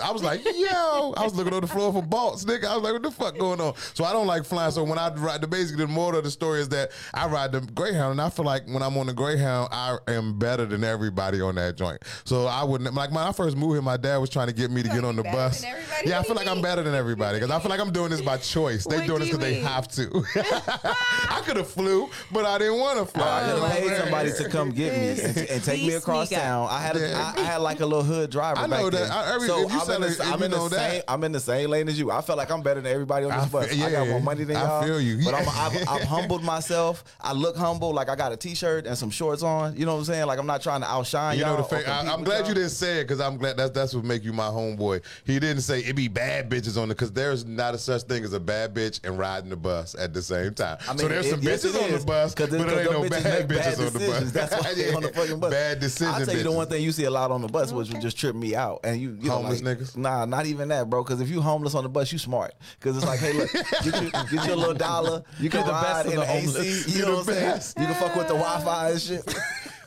I 0.00 0.10
was 0.10 0.22
like, 0.22 0.44
yo, 0.44 1.14
I 1.16 1.24
was 1.24 1.34
looking 1.34 1.52
on 1.54 1.60
the 1.62 1.66
floor 1.66 1.92
for 1.92 2.02
bolts, 2.02 2.44
nigga. 2.44 2.64
I 2.66 2.74
was 2.74 2.82
like, 2.84 2.92
what 2.92 3.02
the 3.02 3.10
fuck 3.10 3.38
going 3.38 3.60
on? 3.60 3.74
So 3.94 4.04
I 4.04 4.12
don't 4.12 4.26
like 4.26 4.44
flying. 4.44 4.70
So 4.72 4.84
when 4.84 4.98
I 4.98 5.12
ride, 5.14 5.40
the 5.40 5.46
basically 5.46 5.84
the 5.86 5.92
moral 5.92 6.18
of 6.18 6.24
the 6.24 6.30
story 6.30 6.60
is 6.60 6.68
that 6.70 6.90
I 7.14 7.26
ride 7.26 7.52
the 7.52 7.60
Greyhound, 7.60 8.12
and 8.12 8.20
I 8.20 8.30
feel 8.30 8.44
like 8.44 8.66
when 8.66 8.82
I'm 8.82 8.96
on 8.96 9.06
the 9.06 9.12
Greyhound, 9.12 9.68
I 9.72 9.98
am 10.12 10.38
better 10.38 10.64
than 10.66 10.84
everybody 10.84 11.40
on 11.40 11.54
that 11.56 11.76
joint. 11.76 12.02
So 12.24 12.46
I 12.46 12.64
wouldn't 12.64 12.92
like 12.94 13.10
when 13.10 13.24
I 13.24 13.32
first 13.32 13.56
moved 13.56 13.74
here. 13.74 13.82
My 13.82 13.96
dad 13.96 14.16
was 14.18 14.30
trying 14.30 14.48
to 14.48 14.52
get 14.52 14.70
me 14.70 14.82
to 14.82 14.88
get 14.88 15.04
on 15.04 15.16
the 15.16 15.22
bus. 15.22 15.64
Yeah, 16.04 16.18
I 16.20 16.22
feel 16.22 16.34
like 16.36 16.46
I'm 16.48 16.62
better 16.62 16.82
than 16.82 16.94
everybody 16.94 17.38
because 17.38 17.50
I 17.50 17.58
feel 17.60 17.70
like 17.70 17.80
I'm 17.80 17.92
doing 17.92 18.10
this 18.10 18.20
by 18.20 18.36
choice. 18.38 18.84
They 18.86 18.98
What 18.98 19.06
doing 19.06 19.18
do 19.22 19.24
this 19.26 19.36
because 19.36 19.40
they 19.40 19.60
have 19.60 19.88
to. 19.88 20.24
I 21.30 21.42
could 21.44 21.56
have 21.56 21.68
flew, 21.68 22.08
but 22.32 22.44
I 22.44 22.58
didn't 22.58 22.78
want 22.78 22.98
to 22.98 23.06
fly. 23.06 23.42
I 23.42 23.50
could 23.52 23.60
Oh, 23.60 23.64
have 23.64 23.78
paid 23.78 23.96
somebody 23.98 24.32
to 24.32 24.48
come 24.48 24.70
get 24.70 24.92
me 24.92 25.08
and, 25.22 25.36
and 25.50 25.64
take 25.64 25.82
me 25.82 25.92
across 25.94 26.30
town. 26.30 26.68
I 26.70 26.80
had 26.80 26.96
a, 26.96 27.00
Yeah. 27.00 27.32
I, 27.36 27.40
I 27.40 27.44
had 27.44 27.56
like 27.58 27.80
a 27.80 27.86
little 27.86 28.02
hood 28.04 28.30
driver. 28.30 28.60
I 28.60 28.66
know 28.66 28.90
back 28.90 28.92
that. 28.92 29.08
then. 29.08 29.10
I- 29.10 29.34
every- 29.34 29.48
so 29.48 29.66
if 29.66 29.72
you 29.72 29.80
I'm 29.80 29.90
in 29.90 30.00
the, 30.02 30.08
it, 30.08 30.20
I'm 30.26 30.42
in 30.42 30.50
the 30.50 30.56
know 30.56 30.68
that. 30.68 30.90
same. 30.92 31.02
I'm 31.08 31.24
in 31.24 31.32
the 31.32 31.40
same 31.40 31.70
lane 31.70 31.88
as 31.88 31.98
you. 31.98 32.10
I 32.10 32.20
felt 32.20 32.38
like 32.38 32.50
I'm 32.50 32.62
better 32.62 32.80
than 32.80 32.92
everybody 32.92 33.26
on 33.26 33.32
this 33.32 33.46
I 33.46 33.48
bus. 33.48 33.66
feel- 33.68 33.84
I 33.84 33.90
got 33.90 34.04
yeah. 34.06 34.10
more 34.10 34.20
money 34.20 34.44
than 34.44 34.56
y'all. 34.56 34.82
I 34.82 34.86
feel 34.86 35.00
you. 35.00 35.24
But 35.24 35.34
I'm, 35.34 35.48
I've, 35.48 35.88
I've 35.88 36.02
humbled 36.04 36.42
myself. 36.42 37.04
I 37.20 37.32
look 37.32 37.56
humble. 37.56 37.92
Like 37.92 38.08
I 38.08 38.16
got 38.16 38.32
a 38.32 38.36
t-shirt 38.36 38.86
and 38.86 38.96
some 38.96 39.10
shorts 39.10 39.42
on. 39.42 39.76
You 39.76 39.84
know 39.86 39.92
what 39.94 39.98
I'm 39.99 39.99
saying? 40.04 40.26
Like 40.26 40.38
I'm 40.38 40.46
not 40.46 40.62
trying 40.62 40.80
to 40.82 40.86
outshine 40.90 41.38
You 41.38 41.44
know 41.44 41.56
the 41.56 41.62
or 41.62 41.68
fa- 41.68 41.88
I, 41.90 42.12
I'm 42.12 42.24
glad 42.24 42.40
y'all. 42.40 42.48
you 42.48 42.54
didn't 42.54 42.70
say 42.70 43.00
it 43.00 43.04
because 43.04 43.20
I'm 43.20 43.36
glad 43.36 43.56
that's 43.56 43.70
that's 43.70 43.94
what 43.94 44.04
make 44.04 44.24
you 44.24 44.32
my 44.32 44.48
homeboy. 44.48 45.02
He 45.24 45.38
didn't 45.38 45.62
say 45.62 45.80
it 45.80 45.96
be 45.96 46.08
bad 46.08 46.48
bitches 46.50 46.76
on 46.76 46.84
it 46.90 46.94
because 46.94 47.12
there's 47.12 47.44
not 47.44 47.74
a 47.74 47.78
such 47.78 48.02
thing 48.02 48.24
as 48.24 48.32
a 48.32 48.40
bad 48.40 48.74
bitch 48.74 49.00
and 49.04 49.18
riding 49.18 49.50
the 49.50 49.56
bus 49.56 49.94
at 49.98 50.12
the 50.14 50.22
same 50.22 50.54
time. 50.54 50.78
I 50.86 50.90
mean, 50.90 50.98
so 50.98 51.08
there's 51.08 51.26
it- 51.26 51.30
some 51.30 51.42
yes, 51.42 51.64
bitches 51.64 51.74
it 51.74 51.82
on 51.94 51.98
the 52.00 52.06
bus, 52.06 52.34
but 52.34 52.50
there 52.50 52.60
ain't 52.80 52.90
no 52.90 53.08
bad 53.08 53.48
bitches 53.48 53.60
bitches 53.60 53.86
on 53.86 53.92
the 53.92 53.98
bus. 54.06 54.32
That's 54.32 54.64
why 54.64 54.74
they 54.74 54.94
on 54.94 55.02
the 55.02 55.08
fucking 55.12 55.40
bus. 55.40 55.50
Bad 55.52 55.80
decision 55.80 56.14
I'll 56.14 56.24
tell 56.24 56.36
you 56.36 56.42
the 56.42 56.52
one 56.52 56.66
thing 56.68 56.82
you 56.82 56.92
see 56.92 57.04
a 57.04 57.10
lot 57.10 57.30
on 57.30 57.42
the 57.42 57.48
bus, 57.48 57.72
which 57.72 57.90
would 57.90 58.00
just 58.00 58.18
trip 58.18 58.34
me 58.34 58.54
out. 58.54 58.80
And 58.84 59.00
you, 59.00 59.16
you 59.20 59.30
Homeless 59.30 59.60
know, 59.60 59.70
like, 59.70 59.78
niggas? 59.78 59.96
Nah, 59.96 60.24
not 60.24 60.46
even 60.46 60.68
that, 60.68 60.88
bro. 60.90 61.02
Because 61.02 61.20
if 61.20 61.28
you 61.28 61.40
homeless 61.40 61.74
on 61.74 61.82
the 61.82 61.88
bus, 61.88 62.12
you 62.12 62.18
smart. 62.18 62.54
Because 62.78 62.96
it's 62.96 63.06
like, 63.06 63.20
hey, 63.20 63.32
look, 63.32 63.52
get 63.52 63.84
your, 63.84 64.10
get 64.10 64.46
you 64.46 64.54
a 64.54 64.56
little 64.56 64.74
dollar. 64.74 65.22
You 65.40 65.48
can 65.48 65.60
You're 65.60 65.66
the 65.68 65.72
best 65.80 66.06
ride 66.06 66.06
in 66.06 66.18
the 66.20 66.24
the 66.26 66.60
AC. 66.62 66.98
You 66.98 67.04
know 67.06 67.12
what 67.16 67.28
I'm 67.28 67.34
saying? 67.34 67.60
You 67.78 67.86
can 67.86 67.94
fuck 67.94 68.14
with 68.16 68.28
the 68.28 68.34
Wi-Fi 68.34 68.90
and 68.90 69.00
shit. 69.00 69.34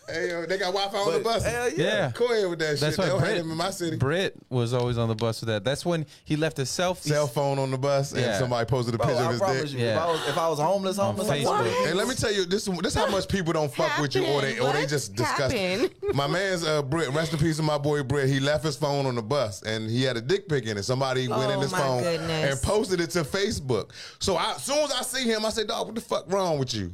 Hey, 0.09 0.29
yo, 0.29 0.45
they 0.45 0.57
got 0.57 0.73
Wi-Fi 0.73 0.97
on 0.97 1.13
the 1.13 1.19
bus. 1.19 1.45
hell 1.45 1.69
yeah. 1.71 1.83
Yeah. 1.85 2.11
Go 2.13 2.25
ahead 2.25 2.49
with 2.49 2.59
that 2.59 2.77
That's 2.77 2.95
shit. 2.95 2.97
They 2.97 3.03
why 3.03 3.07
don't 3.09 3.19
have 3.19 3.27
Brit, 3.29 3.37
them 3.37 3.51
in 3.51 3.57
my 3.57 3.69
city. 3.69 3.95
Brit 3.95 4.35
was 4.49 4.73
always 4.73 4.97
on 4.97 5.07
the 5.07 5.15
bus 5.15 5.39
with 5.39 5.47
that. 5.47 5.63
That's 5.63 5.85
when 5.85 6.05
he 6.25 6.35
left 6.35 6.57
his 6.57 6.69
selfie. 6.69 7.03
Cell 7.07 7.25
phone 7.27 7.57
on 7.57 7.71
the 7.71 7.77
bus, 7.77 8.11
and 8.11 8.21
Yeah. 8.21 8.37
somebody 8.37 8.65
posted 8.65 8.95
a 8.95 8.97
Bro, 8.97 9.07
picture 9.07 9.21
of 9.21 9.27
I 9.27 9.31
his 9.31 9.39
promise 9.39 9.61
dick. 9.61 9.71
you, 9.71 9.77
if, 9.79 9.83
Yeah. 9.95 10.03
I 10.03 10.11
was, 10.11 10.27
if 10.27 10.37
I 10.37 10.49
was 10.49 10.59
homeless, 10.59 10.97
homeless, 10.97 11.27
like, 11.29 11.41
Facebook. 11.43 11.45
what? 11.45 11.65
Hey, 11.87 11.93
let 11.93 12.07
me 12.09 12.15
tell 12.15 12.33
you 12.33 12.45
this. 12.45 12.65
This 12.65 12.93
how 12.95 13.07
much 13.09 13.27
people 13.29 13.53
don't 13.53 13.73
fuck 13.73 13.97
with 13.99 14.13
you, 14.15 14.25
or 14.25 14.41
they 14.41 14.59
or 14.59 14.73
they 14.73 14.81
What 14.81 14.89
just 14.89 15.15
disgust. 15.15 15.53
happened? 15.55 15.91
My 16.13 16.27
man's 16.27 16.65
uh, 16.65 16.81
Britt. 16.81 17.09
Rest 17.13 17.31
in 17.31 17.39
peace, 17.39 17.59
of 17.59 17.65
my 17.65 17.77
boy 17.77 18.03
Britt. 18.03 18.27
He 18.29 18.41
left 18.41 18.65
his 18.65 18.75
phone 18.75 19.05
on 19.05 19.15
the 19.15 19.21
bus, 19.21 19.61
and 19.63 19.89
he 19.89 20.03
had 20.03 20.17
a 20.17 20.21
dick 20.21 20.49
pic 20.49 20.65
in 20.65 20.77
it. 20.77 20.83
Somebody 20.83 21.29
went 21.29 21.49
in 21.51 21.57
Oh, 21.59 21.61
his 21.61 21.71
my 21.71 21.77
phone 21.79 22.03
goodness. 22.03 22.51
and 22.51 22.61
posted 22.61 22.99
it 22.99 23.09
to 23.11 23.23
Facebook. 23.23 23.91
So 24.19 24.35
I, 24.35 24.51
as 24.55 24.63
soon 24.63 24.79
as 24.79 24.91
I 24.91 25.01
see 25.03 25.23
him, 25.23 25.45
I 25.45 25.49
say, 25.49 25.63
"Dog, 25.63 25.85
what 25.85 25.95
the 25.95 26.01
fuck 26.01 26.25
wrong 26.31 26.59
with 26.59 26.73
you?" 26.73 26.93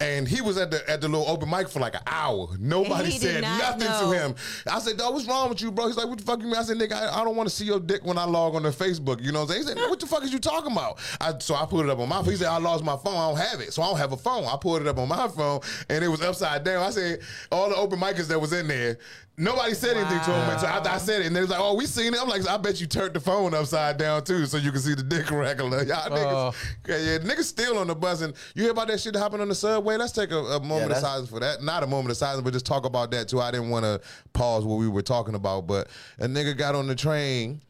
And 0.00 0.26
he 0.26 0.40
was 0.40 0.56
at 0.58 0.70
the 0.70 0.88
at 0.88 1.00
the 1.00 1.08
little 1.08 1.28
open 1.28 1.50
mic 1.50 1.68
for 1.68 1.80
like 1.80 1.94
an 1.94 2.02
hour. 2.06 2.48
Nobody 2.58 3.10
said 3.10 3.42
not 3.42 3.78
nothing 3.78 3.88
know. 3.88 4.12
to 4.12 4.18
him. 4.18 4.34
I 4.70 4.78
said, 4.78 4.96
dog, 4.96 5.14
what's 5.14 5.26
wrong 5.26 5.48
with 5.48 5.60
you, 5.60 5.70
bro? 5.70 5.86
He's 5.86 5.96
like, 5.96 6.08
what 6.08 6.18
the 6.18 6.24
fuck 6.24 6.40
you 6.40 6.46
mean? 6.46 6.56
I 6.56 6.62
said, 6.62 6.76
nigga, 6.78 6.92
I, 6.92 7.20
I 7.20 7.24
don't 7.24 7.36
want 7.36 7.48
to 7.48 7.54
see 7.54 7.64
your 7.64 7.80
dick 7.80 8.04
when 8.04 8.18
I 8.18 8.24
log 8.24 8.54
on 8.54 8.62
to 8.62 8.70
Facebook. 8.70 9.22
You 9.22 9.32
know 9.32 9.40
what 9.40 9.50
I'm 9.50 9.62
saying? 9.62 9.76
He 9.76 9.82
said, 9.82 9.90
what 9.90 10.00
the 10.00 10.06
fuck 10.06 10.24
is 10.24 10.32
you 10.32 10.38
talking 10.38 10.72
about? 10.72 10.98
I, 11.20 11.38
so 11.38 11.54
I 11.54 11.66
put 11.66 11.86
it 11.86 11.90
up 11.90 11.98
on 11.98 12.08
my 12.08 12.16
phone. 12.22 12.30
He 12.30 12.36
said, 12.36 12.48
I 12.48 12.58
lost 12.58 12.84
my 12.84 12.96
phone. 12.96 13.14
I 13.14 13.28
don't 13.28 13.38
have 13.38 13.60
it. 13.60 13.72
So 13.72 13.82
I 13.82 13.88
don't 13.88 13.98
have 13.98 14.12
a 14.12 14.16
phone. 14.16 14.44
I 14.44 14.56
pulled 14.56 14.80
it 14.82 14.86
up 14.86 14.98
on 14.98 15.08
my 15.08 15.28
phone 15.28 15.60
and 15.88 16.04
it 16.04 16.08
was 16.08 16.22
upside 16.22 16.64
down. 16.64 16.82
I 16.82 16.90
said, 16.90 17.20
all 17.50 17.68
the 17.68 17.76
open 17.76 17.98
micers 17.98 18.28
that 18.28 18.40
was 18.40 18.52
in 18.52 18.68
there, 18.68 18.98
nobody 19.42 19.74
said 19.74 19.96
anything 19.96 20.20
to 20.20 20.30
him 20.30 20.50
until 20.50 20.68
after 20.68 20.88
I 20.90 20.98
said 20.98 21.22
it. 21.22 21.26
And 21.26 21.36
they 21.36 21.40
was 21.40 21.50
like, 21.50 21.60
oh, 21.60 21.74
we 21.74 21.86
seen 21.86 22.14
it. 22.14 22.20
I'm 22.20 22.28
like, 22.28 22.46
I 22.48 22.56
bet 22.56 22.80
you 22.80 22.86
turned 22.86 23.14
the 23.14 23.20
phone 23.20 23.52
upside 23.54 23.96
down 23.98 24.24
too 24.24 24.46
so 24.46 24.56
you 24.56 24.70
can 24.70 24.80
see 24.80 24.94
the 24.94 25.02
dick 25.02 25.30
regular. 25.30 25.82
Y'all 25.84 26.08
niggas, 26.10 26.32
Oh. 26.32 26.54
yeah, 26.88 27.18
niggas 27.18 27.44
still 27.44 27.78
on 27.78 27.86
the 27.88 27.94
bus. 27.94 28.22
And 28.22 28.34
you 28.54 28.62
hear 28.62 28.72
about 28.72 28.88
that 28.88 29.00
shit 29.00 29.14
happening 29.14 29.42
on 29.42 29.48
the 29.48 29.54
subway? 29.54 29.96
Let's 29.96 30.12
take 30.12 30.30
a, 30.30 30.38
a 30.38 30.60
moment 30.60 30.84
of 30.84 30.88
that's- 30.88 31.02
silence 31.02 31.28
for 31.28 31.40
that. 31.40 31.62
Not 31.62 31.82
a 31.82 31.86
moment 31.86 32.10
of 32.10 32.16
silence, 32.16 32.42
but 32.42 32.52
just 32.52 32.66
talk 32.66 32.86
about 32.86 33.10
that 33.10 33.28
too. 33.28 33.40
I 33.40 33.50
didn't 33.50 33.70
want 33.70 33.84
to 33.84 34.00
pause 34.32 34.64
what 34.64 34.76
we 34.76 34.88
were 34.88 35.02
talking 35.02 35.34
about, 35.34 35.66
but 35.66 35.88
a 36.18 36.26
nigga 36.26 36.56
got 36.56 36.74
on 36.74 36.86
the 36.86 36.94
train 36.94 37.60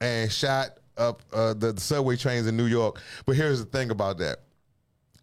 and 0.00 0.30
shot 0.30 0.78
up 0.96 1.22
uh, 1.32 1.54
the, 1.54 1.72
the 1.72 1.80
subway 1.80 2.16
trains 2.16 2.46
in 2.46 2.56
New 2.56 2.66
York. 2.66 3.00
But 3.26 3.36
here's 3.36 3.60
the 3.60 3.66
thing 3.70 3.90
about 3.90 4.18
that. 4.18 4.38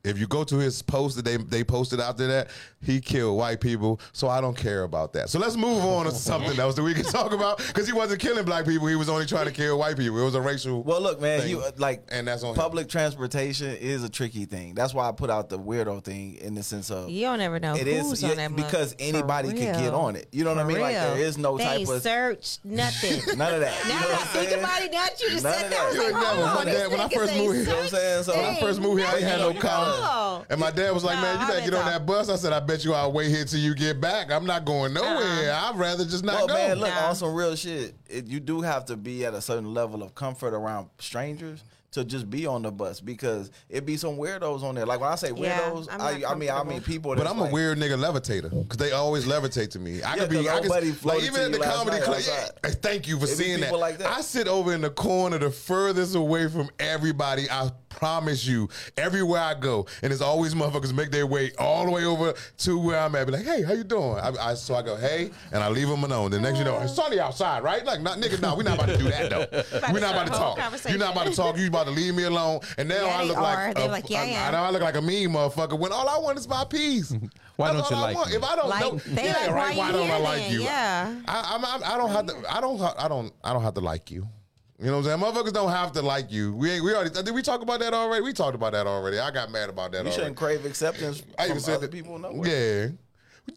If 0.06 0.18
you 0.20 0.28
go 0.28 0.44
to 0.44 0.56
his 0.58 0.82
post 0.82 1.16
that 1.18 1.26
they 1.26 1.38
they 1.38 1.64
posted 1.64 2.00
after 2.00 2.28
that, 2.28 2.50
he 2.82 3.00
killed 3.02 3.38
white 3.38 3.60
people. 3.60 4.00
So 4.14 4.28
I 4.28 4.40
don't 4.42 4.56
care 4.56 4.84
about 4.84 5.14
that. 5.14 5.30
So 5.30 5.40
let's 5.40 5.56
move 5.58 5.84
on 5.84 6.06
to 6.06 6.12
something 6.14 6.58
else 6.60 6.76
that 6.76 6.84
we 6.84 6.94
can 6.94 7.04
talk 7.06 7.32
about 7.32 7.58
because 7.58 7.88
he 7.88 7.94
wasn't 7.94 8.20
killing 8.22 8.46
black 8.46 8.66
people. 8.66 8.88
He 8.88 8.96
was 8.96 9.10
only 9.10 9.26
trying 9.26 9.46
to 9.46 9.52
kill 9.52 9.78
white 9.80 9.98
people. 9.98 10.20
It 10.22 10.26
was 10.26 10.36
a 10.36 10.42
racial. 10.42 10.84
Well, 10.84 11.02
look, 11.02 11.20
man, 11.22 11.42
thing. 11.42 11.50
you 11.50 11.62
uh, 11.62 11.72
like 11.78 12.04
And 12.10 12.28
that's 12.28 12.44
on 12.44 12.50
him. 12.52 12.56
public 12.56 12.88
transportation 12.90 13.76
is 13.76 14.04
a 14.04 14.10
tricky 14.10 14.46
thing. 14.46 14.76
That's 14.76 14.94
why 14.94 15.08
I 15.10 15.12
put 15.12 15.30
out 15.30 15.50
the 15.50 15.58
weirdo 15.60 16.04
thing 16.04 16.36
in 16.36 16.54
the 16.56 16.64
sense 16.64 16.92
of 16.92 17.10
You 17.10 17.26
don't 17.26 17.42
ever 17.42 17.60
know 17.60 17.74
it 17.76 17.88
who's 17.88 18.12
is 18.14 18.24
on 18.24 18.30
yeah, 18.32 18.36
that 18.36 18.52
mug- 18.52 18.58
because 18.58 18.96
anybody 19.00 19.50
can 19.54 19.80
get 19.82 19.94
on 19.94 20.16
it. 20.16 20.28
You 20.32 20.44
know 20.44 20.52
what 20.52 20.60
I 20.60 20.64
For 20.64 20.68
mean? 20.70 20.82
Like 20.82 20.94
there 20.96 21.18
is 21.18 21.38
no 21.38 21.58
they 21.58 21.64
type 21.64 21.88
of 21.88 22.02
searched 22.02 22.64
nothing. 22.66 23.22
none 23.38 23.54
of 23.56 23.60
that. 23.62 23.84
You 23.84 23.90
Now 23.90 24.02
know 24.02 24.08
that 24.08 24.10
I 24.10 24.18
what 24.18 24.22
I'm 24.22 24.28
think 24.28 24.50
saying? 24.50 24.60
about 24.64 24.82
it, 24.84 24.92
not 24.94 25.22
you 25.22 25.30
just 25.30 25.44
None 25.44 25.54
said 25.54 25.64
of 25.66 25.72
that. 25.72 25.80
I 25.80 25.88
was 25.88 25.98
like, 25.98 26.08
You 26.08 26.14
hold 26.16 26.38
when 26.38 26.48
on, 26.48 26.56
my 26.56 26.66
this 26.66 26.76
dad- 26.82 26.92
when 26.92 27.00
I 27.00 27.10
first 27.10 27.36
moved 27.36 27.54
here- 27.56 27.64
You 27.64 27.70
know 27.70 27.76
what 27.76 27.84
I'm 27.84 27.90
saying? 27.90 28.24
So 28.24 28.36
when 28.36 28.46
I 28.46 28.60
first 28.60 28.80
moved 28.82 29.00
here, 29.02 29.10
I 29.10 29.16
ain't 29.16 29.24
had 29.24 29.40
no 29.40 29.50
You 29.50 29.60
gotta- 29.98 30.46
And 30.52 30.60
my 30.60 30.72
dad 30.72 30.92
was 30.92 31.04
like, 31.04 31.16
No, 31.16 31.22
"Man, 31.22 31.42
you 31.42 31.48
better 31.48 31.62
get 31.72 31.74
on 31.74 31.86
that 31.86 32.06
bus." 32.06 32.30
I 32.30 32.36
said, 32.36 32.54
"I 32.54 32.60
bet 32.60 32.84
you 32.86 32.94
I'll 32.94 33.12
wait 33.12 33.30
here 33.30 33.46
till 33.46 33.60
you 33.60 33.74
get 33.76 34.00
back. 34.02 34.32
I'm 34.32 34.46
not 34.46 34.66
going 34.66 34.96
uh-huh. 34.96 35.14
nowhere. 35.14 35.54
I'd 35.54 35.78
rather 35.78 36.06
just 36.06 36.24
not 36.24 36.36
Well, 36.36 36.48
go." 36.48 36.54
man, 36.54 36.80
look, 36.80 36.90
Nah. 36.90 37.10
on 37.10 37.16
some 37.16 37.34
real 37.34 37.56
shit, 37.56 37.96
it, 38.08 38.28
you 38.28 38.40
do 38.40 38.62
have 38.62 38.86
to 38.86 38.96
be 38.98 39.26
at 39.26 39.34
a 39.34 39.42
certain 39.42 39.74
level 39.74 40.04
of 40.04 40.16
comfort 40.16 40.54
around 40.54 40.90
strangers 41.00 41.64
to 41.92 42.04
just 42.04 42.30
be 42.30 42.46
on 42.46 42.62
the 42.62 42.70
bus 42.72 43.00
because 43.00 43.50
it 43.70 43.86
be 43.86 43.96
some 43.96 44.18
weirdos 44.18 44.64
on 44.64 44.76
there. 44.76 44.86
Like 44.86 45.00
when 45.00 45.10
I 45.10 45.16
say 45.16 45.30
weirdos, 45.32 45.88
I'm 45.90 46.02
I, 46.02 46.24
I 46.28 46.36
mean 46.36 46.50
I 46.50 46.56
mean 46.64 46.82
comfortable. 46.82 46.82
people. 46.82 47.16
But 47.16 47.26
I'm 47.26 47.40
a 47.40 47.50
weird 47.50 47.78
nigga 47.78 47.98
levitator 47.98 48.50
because 48.50 48.76
they 48.78 48.92
always 48.92 49.24
levitate 49.26 49.70
to 49.72 49.80
me. 49.80 50.02
I 50.04 50.16
Yeah, 50.16 50.22
could 50.24 50.30
be 50.32 50.50
I 50.50 50.56
old 50.56 50.64
could, 50.64 51.06
like 51.06 51.24
even 51.24 51.34
to 51.34 51.46
at 51.46 51.52
the 51.54 51.60
comedy 51.60 52.02
club. 52.02 52.20
yeah, 52.28 52.70
thank 52.82 53.08
you 53.08 53.18
for 53.18 53.24
It 53.24 53.30
be 53.30 53.34
seeing 53.36 53.60
that. 53.62 53.68
people 53.68 53.80
like 53.80 53.98
that. 54.00 54.12
I 54.12 54.20
sit 54.20 54.50
over 54.50 54.74
in 54.74 54.82
the 54.82 54.90
corner, 54.90 55.38
the 55.38 55.50
furthest 55.52 56.16
away 56.16 56.50
from 56.50 56.70
everybody. 56.80 57.50
I 57.50 57.72
promise 57.96 58.46
you, 58.46 58.70
everywhere 58.98 59.42
I 59.42 59.54
go, 59.54 59.86
and 60.04 60.12
it's 60.12 60.22
always 60.22 60.54
motherfuckers 60.54 60.94
make 60.94 61.12
their 61.12 61.26
way 61.26 61.52
all 61.58 61.86
the 61.86 61.92
way 61.92 62.06
over 62.06 62.34
to 62.60 62.80
where 62.80 63.00
I'm 63.00 63.16
at. 63.16 63.26
Be 63.28 63.34
like, 63.34 63.46
hey, 63.46 63.64
how 63.64 63.74
you 63.74 63.84
doing? 63.84 64.18
I, 64.20 64.32
I 64.40 64.54
so 64.54 64.76
I 64.76 64.82
go, 64.82 64.96
hey, 64.96 65.32
and 65.52 65.64
I 65.64 65.70
leave 65.70 65.88
them 65.88 66.04
alone. 66.04 66.32
The 66.32 66.40
next 66.40 66.58
you 66.60 66.66
know, 66.66 66.80
it's 66.80 66.94
sunny 66.96 67.20
outside, 67.20 67.64
right? 67.64 67.86
Like, 67.86 68.02
not 68.02 68.20
nigga, 68.20 68.42
no, 68.42 68.56
we're 68.56 68.64
not 68.64 68.76
about 68.76 68.90
to 68.90 68.98
do 68.98 69.06
that 69.06 69.30
though. 69.30 69.46
We're 69.94 70.00
not 70.00 70.14
about 70.16 70.28
to 70.28 70.34
talk. 70.34 70.90
You're 70.90 70.98
not 70.98 71.14
about 71.14 71.28
to 71.28 71.34
talk. 71.36 71.58
You 71.58 71.68
about 71.68 71.86
to 71.86 71.92
leave 71.92 72.16
me 72.16 72.24
alone. 72.24 72.60
And 72.78 72.90
now 72.90 73.06
Yeah, 73.06 73.20
I 73.20 73.24
look 73.24 73.38
like 73.38 73.78
a- 73.78 73.88
like, 73.88 74.10
yeah, 74.10 74.22
I 74.46 74.48
I, 74.48 74.52
know 74.52 74.58
I 74.64 74.70
look 74.72 74.82
like 74.82 74.96
a 74.96 75.02
mean 75.02 75.30
motherfucker 75.30 75.78
when 75.78 75.92
all 75.92 76.08
I 76.10 76.18
want 76.18 76.38
is 76.38 76.48
my 76.48 76.66
peace. 76.66 77.14
Why 77.56 77.72
That's 77.72 77.88
don't 77.90 77.98
you 77.98 78.04
I 78.04 78.08
like 78.08 78.16
want. 78.18 78.30
me? 78.32 78.36
If 78.36 78.44
I 78.44 78.56
don't 78.58 78.70
Like, 78.70 78.82
know, 78.82 78.98
they 78.98 79.26
yeah, 79.26 79.34
like, 79.34 79.52
right. 79.52 79.78
why 79.78 79.86
Why 79.86 79.92
don't 79.94 80.10
I 80.10 80.18
like 80.18 80.42
then? 80.42 80.52
you? 80.52 80.62
Yeah. 80.64 81.16
I, 81.28 81.54
I'm, 81.56 81.64
I'm, 81.66 81.84
I 81.94 81.98
don't 81.98 82.10
have 82.12 82.26
to. 82.26 82.54
I 82.54 82.60
don't. 82.60 82.82
I 82.82 83.08
don't. 83.08 83.34
I 83.46 83.54
don't 83.54 83.64
have 83.64 83.74
to 83.76 83.80
like 83.82 84.12
you. 84.12 84.28
You 84.78 84.88
know 84.88 84.98
what 85.00 85.08
I'm 85.08 85.22
saying? 85.22 85.34
Motherfuckers 85.34 85.54
don't 85.54 85.72
have 85.72 85.94
to 85.94 86.02
like 86.02 86.32
you. 86.32 86.54
We 86.54 86.72
ain't, 86.72 86.84
we 86.84 86.94
already 86.94 87.10
did 87.10 87.34
we 87.34 87.42
talk 87.42 87.62
about 87.62 87.80
that 87.80 87.94
already? 87.94 88.24
We 88.24 88.34
talked 88.34 88.56
about 88.56 88.74
that 88.74 88.86
already. 88.88 89.20
I 89.20 89.32
got 89.32 89.50
mad 89.50 89.70
about 89.70 89.92
that 89.94 90.00
You 90.00 90.02
already. 90.04 90.16
shouldn't 90.18 90.36
crave 90.36 90.66
acceptance 90.66 91.24
I 91.40 91.46
even 91.46 91.60
said 91.62 91.80
that 91.82 91.92
people. 91.92 92.20
know. 92.20 92.44
Yeah. 92.44 92.88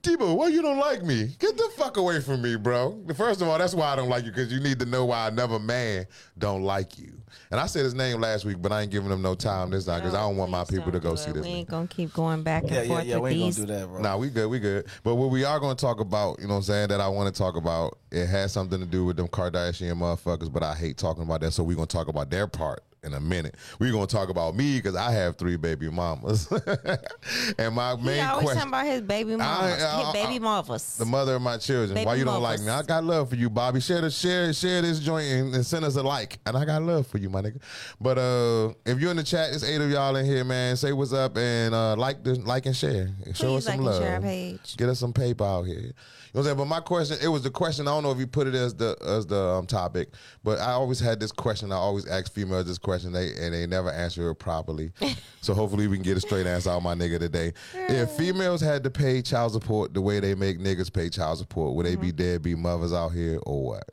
Debo, 0.02 0.36
why 0.36 0.48
you 0.48 0.62
don't 0.62 0.78
like 0.78 1.02
me? 1.02 1.34
Get 1.38 1.56
the 1.56 1.68
fuck 1.76 1.96
away 1.96 2.20
from 2.20 2.42
me, 2.42 2.56
bro. 2.56 3.02
First 3.16 3.40
of 3.40 3.48
all, 3.48 3.58
that's 3.58 3.74
why 3.74 3.86
I 3.92 3.96
don't 3.96 4.08
like 4.08 4.24
you 4.24 4.30
because 4.30 4.52
you 4.52 4.60
need 4.60 4.78
to 4.80 4.86
know 4.86 5.06
why 5.06 5.28
another 5.28 5.58
man 5.58 6.06
don't 6.36 6.62
like 6.62 6.98
you. 6.98 7.12
And 7.50 7.58
I 7.58 7.66
said 7.66 7.84
his 7.84 7.94
name 7.94 8.20
last 8.20 8.44
week, 8.44 8.60
but 8.60 8.70
I 8.70 8.82
ain't 8.82 8.90
giving 8.90 9.10
him 9.10 9.22
no 9.22 9.34
time 9.34 9.70
this 9.70 9.86
time 9.86 10.00
because 10.00 10.14
I 10.14 10.20
don't 10.20 10.36
want 10.36 10.50
my 10.50 10.64
people 10.64 10.92
to 10.92 11.00
go 11.00 11.14
see 11.14 11.32
this. 11.32 11.42
We 11.42 11.48
ain't 11.48 11.68
gonna 11.68 11.86
keep 11.86 12.12
going 12.12 12.42
back 12.42 12.62
and 12.64 12.72
Yeah, 12.72 12.82
yeah, 12.82 12.88
forth 12.88 13.04
yeah. 13.06 13.16
with 13.16 13.22
We 13.34 13.42
ain't 13.42 13.54
these. 13.54 13.56
gonna 13.64 13.66
do 13.68 13.80
that, 13.80 13.86
bro. 13.88 14.02
Nah, 14.02 14.16
we 14.18 14.28
good, 14.30 14.48
we 14.48 14.58
good. 14.58 14.86
But 15.02 15.14
what 15.16 15.30
we 15.30 15.44
are 15.44 15.58
going 15.58 15.76
to 15.76 15.80
talk 15.80 16.00
about, 16.00 16.38
you 16.40 16.46
know 16.46 16.54
what 16.54 16.58
I'm 16.58 16.62
saying, 16.64 16.88
that 16.88 17.00
I 17.00 17.08
want 17.08 17.34
to 17.34 17.38
talk 17.38 17.56
about, 17.56 17.98
it 18.10 18.26
has 18.26 18.52
something 18.52 18.80
to 18.80 18.86
do 18.86 19.04
with 19.06 19.16
them 19.16 19.28
Kardashian 19.28 19.94
motherfuckers, 19.94 20.52
but 20.52 20.62
I 20.62 20.74
hate 20.74 20.96
talking 20.98 21.22
about 21.22 21.40
that. 21.40 21.52
So 21.52 21.62
we're 21.62 21.76
going 21.76 21.88
to 21.88 21.96
talk 21.96 22.08
about 22.08 22.30
their 22.30 22.46
part 22.46 22.82
in 23.08 23.14
a 23.14 23.20
minute. 23.20 23.56
We're 23.78 23.92
to 23.92 24.06
talk 24.06 24.28
about 24.28 24.54
me 24.54 24.76
because 24.76 24.94
I 24.94 25.10
have 25.12 25.36
three 25.36 25.56
baby 25.56 25.90
mamas. 25.90 26.50
and 27.58 27.74
my 27.74 27.96
He 27.96 28.02
main 28.04 28.24
always 28.24 28.44
question 28.44 28.58
talking 28.58 28.68
about 28.68 28.86
his 28.86 29.02
baby 29.02 29.36
mamas. 29.36 29.82
I- 29.82 30.02
his 30.04 30.12
baby 30.12 30.38
mamas. 30.38 30.96
the 30.96 31.04
mother 31.04 31.34
of 31.36 31.42
my 31.42 31.56
children. 31.58 31.94
Baby 31.94 32.06
Why 32.06 32.14
you 32.14 32.24
don't 32.24 32.42
like 32.42 32.60
me? 32.60 32.68
I 32.68 32.82
got 32.82 33.04
love 33.04 33.30
for 33.30 33.36
you, 33.36 33.50
Bobby. 33.50 33.80
Share 33.80 34.00
the 34.00 34.10
share 34.10 34.52
share 34.52 34.82
this 34.82 35.00
joint 35.00 35.26
and, 35.26 35.54
and 35.54 35.66
send 35.66 35.84
us 35.84 35.96
a 35.96 36.02
like. 36.02 36.38
And 36.46 36.56
I 36.56 36.64
got 36.64 36.82
love 36.82 37.06
for 37.06 37.18
you, 37.18 37.30
my 37.30 37.42
nigga. 37.42 37.60
But 38.00 38.18
uh 38.18 38.74
if 38.86 39.00
you're 39.00 39.10
in 39.10 39.16
the 39.16 39.24
chat, 39.24 39.50
there's 39.50 39.64
eight 39.64 39.80
of 39.80 39.90
y'all 39.90 40.14
in 40.16 40.26
here, 40.26 40.44
man. 40.44 40.76
Say 40.76 40.92
what's 40.92 41.12
up 41.12 41.36
and 41.36 41.74
uh 41.74 41.96
like 41.96 42.22
the 42.22 42.34
like 42.36 42.66
and 42.66 42.76
share. 42.76 43.08
Show 43.34 43.56
us 43.56 43.64
Please 43.64 43.64
some 43.64 43.70
like 43.72 43.76
and 43.78 43.84
love. 43.86 44.02
share 44.02 44.14
our 44.14 44.20
page. 44.20 44.76
Get 44.76 44.88
us 44.88 44.98
some 44.98 45.12
paper 45.12 45.44
out 45.44 45.62
here. 45.62 45.92
You 46.38 46.44
know 46.44 46.50
what 46.50 46.52
I'm 46.52 46.58
saying? 46.58 46.68
But 46.68 46.74
my 46.76 46.80
question, 46.80 47.18
it 47.20 47.26
was 47.26 47.42
the 47.42 47.50
question. 47.50 47.88
I 47.88 47.90
don't 47.90 48.04
know 48.04 48.12
if 48.12 48.18
you 48.18 48.28
put 48.28 48.46
it 48.46 48.54
as 48.54 48.72
the 48.72 48.96
as 49.04 49.26
the 49.26 49.42
um, 49.42 49.66
topic, 49.66 50.10
but 50.44 50.60
I 50.60 50.70
always 50.70 51.00
had 51.00 51.18
this 51.18 51.32
question. 51.32 51.72
I 51.72 51.74
always 51.74 52.06
ask 52.06 52.32
females 52.32 52.66
this 52.66 52.78
question, 52.78 53.10
they 53.10 53.32
and 53.40 53.52
they 53.52 53.66
never 53.66 53.90
answer 53.90 54.30
it 54.30 54.36
properly. 54.36 54.92
so 55.40 55.52
hopefully 55.52 55.88
we 55.88 55.96
can 55.96 56.04
get 56.04 56.16
a 56.16 56.20
straight 56.20 56.46
answer 56.46 56.70
out 56.70 56.84
my 56.84 56.94
nigga 56.94 57.18
today. 57.18 57.54
If 57.74 58.12
females 58.12 58.60
had 58.60 58.84
to 58.84 58.90
pay 58.90 59.20
child 59.20 59.50
support 59.50 59.94
the 59.94 60.00
way 60.00 60.20
they 60.20 60.36
make 60.36 60.60
niggas 60.60 60.92
pay 60.92 61.10
child 61.10 61.38
support, 61.38 61.74
would 61.74 61.86
they 61.86 61.96
be 61.96 62.08
Mm-hmm. 62.08 62.16
deadbeat 62.16 62.58
mothers 62.58 62.92
out 62.92 63.08
here 63.08 63.40
or 63.44 63.64
what? 63.66 63.90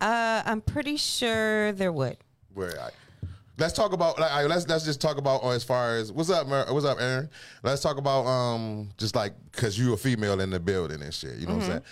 Uh, 0.00 0.42
I'm 0.46 0.62
pretty 0.62 0.96
sure 0.96 1.72
there 1.72 1.92
would. 1.92 2.16
Where 2.54 2.80
I, 2.80 2.88
let's 3.58 3.72
talk 3.72 3.92
about 3.92 4.18
like 4.18 4.30
right, 4.32 4.46
let's 4.48 4.66
let's 4.68 4.84
just 4.84 5.00
talk 5.00 5.16
about 5.16 5.42
uh, 5.44 5.50
as 5.50 5.62
far 5.64 5.96
as 5.96 6.10
what's 6.12 6.30
up, 6.30 6.46
Mer, 6.46 6.66
what's 6.70 6.86
up, 6.86 7.00
Aaron? 7.00 7.28
Let's 7.62 7.82
talk 7.82 7.96
about 7.98 8.26
um 8.26 8.90
just 8.98 9.14
like 9.14 9.32
because 9.52 9.78
you 9.78 9.92
a 9.92 9.96
female 9.96 10.40
in 10.40 10.50
the 10.50 10.58
building 10.60 11.00
and 11.02 11.12
shit. 11.14 11.36
You 11.36 11.46
know 11.46 11.54
Mm-hmm. 11.54 11.60
what 11.60 11.64
I'm 11.64 11.70
saying? 11.70 11.82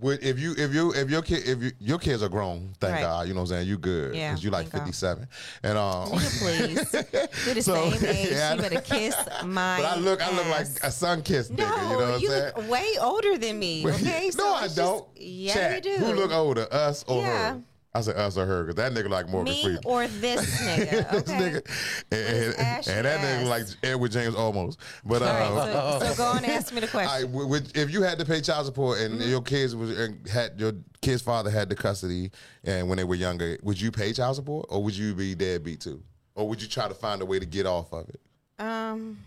Would 0.00 0.22
if 0.22 0.38
you 0.38 0.54
if 0.56 0.72
you 0.72 0.92
if 0.94 1.10
your 1.10 1.20
kid 1.22 1.46
if 1.48 1.62
you, 1.62 1.72
your 1.80 1.98
kids 1.98 2.22
are 2.22 2.28
grown, 2.28 2.74
thank 2.80 2.94
Right. 2.94 3.00
God. 3.02 3.28
You 3.28 3.34
know 3.34 3.40
what 3.40 3.50
I'm 3.50 3.56
saying? 3.56 3.68
You 3.68 3.76
good 3.78 4.14
Yeah, 4.14 4.30
because 4.30 4.44
you 4.44 4.50
like 4.50 4.68
thank 4.68 4.72
God. 4.74 4.94
57 4.94 5.28
and 5.64 5.78
um. 5.78 6.10
Please. 6.10 6.92
We're 7.46 7.54
the 7.54 7.62
So, 7.62 7.90
same 7.90 8.04
age. 8.06 8.30
yeah, 8.30 8.54
you 8.54 8.60
better 8.60 8.80
kiss 8.80 9.16
my. 9.44 9.78
But 9.78 9.84
I 9.86 9.96
look, 9.96 10.22
I 10.22 10.34
look 10.36 10.46
like 10.48 10.66
a 10.82 10.90
sun 10.90 11.22
kissed 11.22 11.50
No, 11.50 11.64
nigga. 11.64 11.82
You 11.90 11.98
know 11.98 12.12
what 12.12 12.20
you 12.22 12.28
I'm 12.28 12.34
saying? 12.40 12.52
look 12.56 12.70
way 12.70 12.94
older 13.00 13.36
than 13.38 13.58
me. 13.58 13.84
Okay, 13.90 14.30
no, 14.36 14.54
I 14.54 14.68
don't. 14.68 15.06
yeah, 15.16 15.54
Chat, 15.54 15.84
you 15.84 15.98
do. 15.98 16.04
Who 16.04 16.12
look 16.14 16.30
older, 16.30 16.66
us 16.72 17.04
or 17.08 17.22
Yeah. 17.22 17.52
her? 17.54 17.62
I 17.92 18.02
said 18.02 18.16
us 18.16 18.36
or 18.36 18.46
her 18.46 18.62
because 18.64 18.76
that 18.76 18.92
nigga 18.92 19.08
like 19.10 19.28
Morgan 19.28 19.52
Me 19.52 19.62
Freeman. 19.64 19.82
or 19.84 20.06
this 20.06 20.60
nigga? 20.62 21.10
this 21.10 21.22
Okay. 21.28 21.32
nigga, 21.32 22.04
and, 22.12 22.54
and, 22.54 22.88
and 22.88 23.06
that 23.06 23.20
nigga 23.20 23.48
like 23.48 23.64
Edward 23.82 24.12
James 24.12 24.34
Olmos. 24.36 24.76
But 25.04 25.22
right, 25.22 26.00
so, 26.00 26.06
so 26.06 26.14
go 26.16 26.24
on 26.26 26.36
and 26.38 26.46
ask 26.46 26.72
me 26.72 26.80
the 26.80 26.86
question. 26.88 27.32
w- 27.32 27.48
would- 27.48 27.76
if 27.76 27.90
you 27.90 28.02
had 28.02 28.18
to 28.20 28.24
pay 28.24 28.40
child 28.40 28.66
support 28.66 29.00
and 29.00 29.20
Mm-hmm. 29.20 29.28
your 29.30 29.42
kids 29.42 29.74
was 29.74 29.98
and 29.98 30.26
had 30.28 30.58
your 30.60 30.72
kid's 31.02 31.20
father 31.22 31.50
had 31.50 31.68
the 31.68 31.74
custody 31.74 32.30
and 32.62 32.88
when 32.88 32.96
they 32.98 33.04
were 33.04 33.16
younger, 33.16 33.58
would 33.62 33.80
you 33.80 33.90
pay 33.90 34.12
child 34.12 34.36
support 34.36 34.66
or 34.68 34.82
would 34.84 34.96
you 34.96 35.12
be 35.14 35.34
deadbeat 35.34 35.80
too, 35.80 36.00
or 36.36 36.48
would 36.48 36.62
you 36.62 36.68
try 36.68 36.86
to 36.86 36.94
find 36.94 37.22
a 37.22 37.26
way 37.26 37.38
to 37.40 37.46
get 37.46 37.66
off 37.66 37.92
of 37.92 38.08
it? 38.08 38.20
Um, 38.62 39.18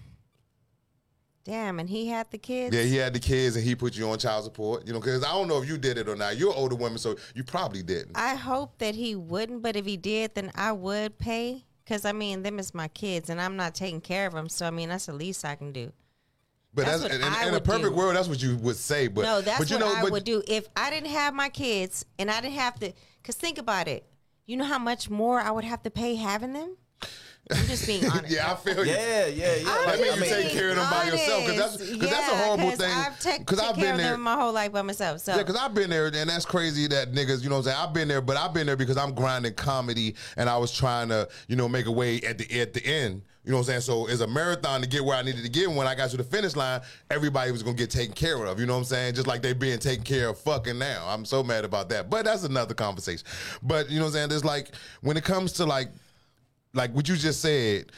damn, 1.43 1.79
and 1.79 1.89
he 1.89 2.07
had 2.07 2.29
the 2.31 2.37
kids. 2.37 2.75
Yeah, 2.75 2.83
he 2.83 2.95
had 2.95 3.13
the 3.13 3.19
kids 3.19 3.55
and 3.55 3.65
he 3.65 3.75
put 3.75 3.95
you 3.95 4.09
on 4.09 4.17
child 4.17 4.43
support. 4.43 4.87
You 4.87 4.93
know, 4.93 4.99
because 4.99 5.23
I 5.23 5.31
don't 5.31 5.47
know 5.47 5.61
if 5.61 5.67
you 5.67 5.77
did 5.77 5.97
it 5.97 6.07
or 6.07 6.15
not. 6.15 6.37
You're 6.37 6.53
older 6.53 6.75
woman, 6.75 6.97
so 6.97 7.15
you 7.35 7.43
probably 7.43 7.83
didn't. 7.83 8.11
I 8.15 8.35
hope 8.35 8.77
that 8.79 8.95
he 8.95 9.15
wouldn't, 9.15 9.61
but 9.61 9.75
if 9.75 9.85
he 9.85 9.97
did, 9.97 10.35
then 10.35 10.51
I 10.55 10.71
would 10.71 11.17
pay. 11.17 11.65
Cause 11.85 12.05
I 12.05 12.13
mean, 12.13 12.43
them 12.43 12.59
is 12.59 12.73
my 12.73 12.87
kids, 12.87 13.29
and 13.29 13.41
I'm 13.41 13.57
not 13.57 13.75
taking 13.75 13.99
care 13.99 14.25
of 14.25 14.33
them. 14.33 14.47
So 14.47 14.65
I 14.65 14.71
mean, 14.71 14.87
that's 14.89 15.07
the 15.07 15.13
least 15.13 15.43
I 15.43 15.55
can 15.55 15.73
do. 15.73 15.91
But 16.73 16.85
That's 16.85 17.03
that's, 17.03 17.15
in, 17.15 17.47
in 17.49 17.53
a 17.53 17.61
perfect 17.61 17.89
do. 17.89 17.95
world, 17.95 18.15
that's 18.15 18.27
what 18.27 18.41
you 18.41 18.57
would 18.57 18.77
say. 18.77 19.07
But 19.07 19.23
no, 19.23 19.41
that's 19.41 19.59
but 19.59 19.69
you 19.69 19.77
what 19.77 19.85
know, 19.85 20.07
I 20.07 20.09
would 20.09 20.23
do 20.23 20.41
if 20.47 20.67
I 20.75 20.89
didn't 20.89 21.09
have 21.09 21.33
my 21.33 21.49
kids 21.49 22.03
and 22.17 22.31
I 22.31 22.41
didn't 22.41 22.55
have 22.55 22.79
to. 22.79 22.93
Cause 23.23 23.35
think 23.35 23.57
about 23.59 23.87
it. 23.87 24.05
You 24.47 24.57
know 24.57 24.63
how 24.65 24.79
much 24.79 25.09
more 25.09 25.39
I 25.39 25.51
would 25.51 25.65
have 25.65 25.83
to 25.83 25.91
pay 25.91 26.15
having 26.15 26.53
them. 26.53 26.77
I'm 27.51 27.65
just 27.67 27.85
being 27.85 28.05
honest. 28.09 28.33
yeah, 28.33 28.51
I 28.51 28.55
feel 28.55 28.85
you. 28.85 28.91
Yeah, 28.91 29.25
yeah, 29.27 29.55
yeah. 29.55 29.63
I'm 29.67 29.85
Like, 29.85 29.85
That 29.85 29.99
means 30.01 30.15
you 30.15 30.21
mean, 30.21 30.29
take 30.29 30.51
care 30.53 30.69
of 30.69 30.75
them 30.77 30.89
by 30.89 31.03
yourself, 31.03 31.45
'cause 31.45 31.55
that's- 31.57 31.77
'cause 31.77 32.09
that's 32.09 32.31
a 32.31 32.35
horrible 32.37 32.71
thing, 32.71 32.91
I've 32.91 33.19
take, 33.19 33.45
'cause 33.45 33.59
take 33.59 33.67
I've 33.69 33.75
care 33.75 33.83
been 33.85 33.91
of 33.95 33.97
there. 34.01 34.11
them 34.11 34.21
my 34.21 34.35
whole 34.35 34.53
life 34.53 34.71
by 34.71 34.81
myself. 34.81 35.19
So 35.21 35.33
Yeah, 35.33 35.39
because 35.39 35.57
I've 35.57 35.73
been 35.73 35.89
there, 35.89 36.05
and 36.07 36.29
that's 36.29 36.45
crazy 36.45 36.87
that 36.87 37.11
niggas, 37.13 37.43
you 37.43 37.49
know 37.49 37.55
what 37.57 37.67
I'm 37.67 37.73
saying? 37.73 37.77
I've 37.79 37.93
been 37.93 38.07
there, 38.07 38.21
but 38.21 38.37
I've 38.37 38.53
been 38.53 38.65
there 38.65 38.77
because 38.77 38.95
I'm 38.97 39.13
grinding 39.13 39.53
comedy 39.55 40.15
and 40.37 40.49
I 40.49 40.55
was 40.57 40.71
trying 40.71 41.09
to, 41.09 41.27
you 41.47 41.55
know, 41.57 41.67
make 41.67 41.85
a 41.85 41.91
way 41.91 42.21
at 42.21 42.37
the 42.37 42.61
at 42.61 42.73
the 42.73 42.85
end. 42.85 43.21
You 43.45 43.51
know 43.51 43.57
what 43.57 43.63
I'm 43.63 43.67
saying? 43.67 43.81
So 43.81 44.07
it's 44.07 44.21
a 44.21 44.27
marathon 44.27 44.79
to 44.79 44.87
get 44.87 45.03
where 45.03 45.17
I 45.17 45.21
needed 45.21 45.43
to 45.43 45.49
get. 45.49 45.67
And 45.67 45.75
when 45.75 45.85
I 45.85 45.95
got 45.95 46.09
to 46.11 46.17
the 46.17 46.23
finish 46.23 46.55
line, 46.55 46.79
everybody 47.11 47.51
was 47.51 47.61
gonna 47.61 47.75
get 47.75 47.89
taken 47.89 48.13
care 48.15 48.41
of. 48.45 48.57
You 48.57 48.65
know 48.65 48.71
what 48.71 48.79
I'm 48.79 48.85
saying? 48.85 49.15
Just 49.15 49.27
like 49.27 49.41
they 49.41 49.51
being 49.51 49.79
taken 49.79 50.05
care 50.05 50.29
of 50.29 50.39
fucking 50.39 50.79
now. 50.79 51.03
I'm 51.09 51.25
so 51.25 51.43
mad 51.43 51.65
about 51.65 51.89
that. 51.89 52.09
But 52.09 52.23
that's 52.23 52.45
another 52.45 52.73
conversation. 52.73 53.25
But 53.61 53.89
you 53.89 53.97
know 53.99 54.03
what 54.05 54.07
I'm 54.11 54.13
saying? 54.13 54.29
There's 54.29 54.45
like 54.45 54.69
when 55.01 55.17
it 55.17 55.25
comes 55.25 55.51
to 55.53 55.65
like 55.65 55.89
like 56.73 56.91
what 56.93 57.07
you 57.07 57.15
just 57.15 57.41
said, 57.41 57.91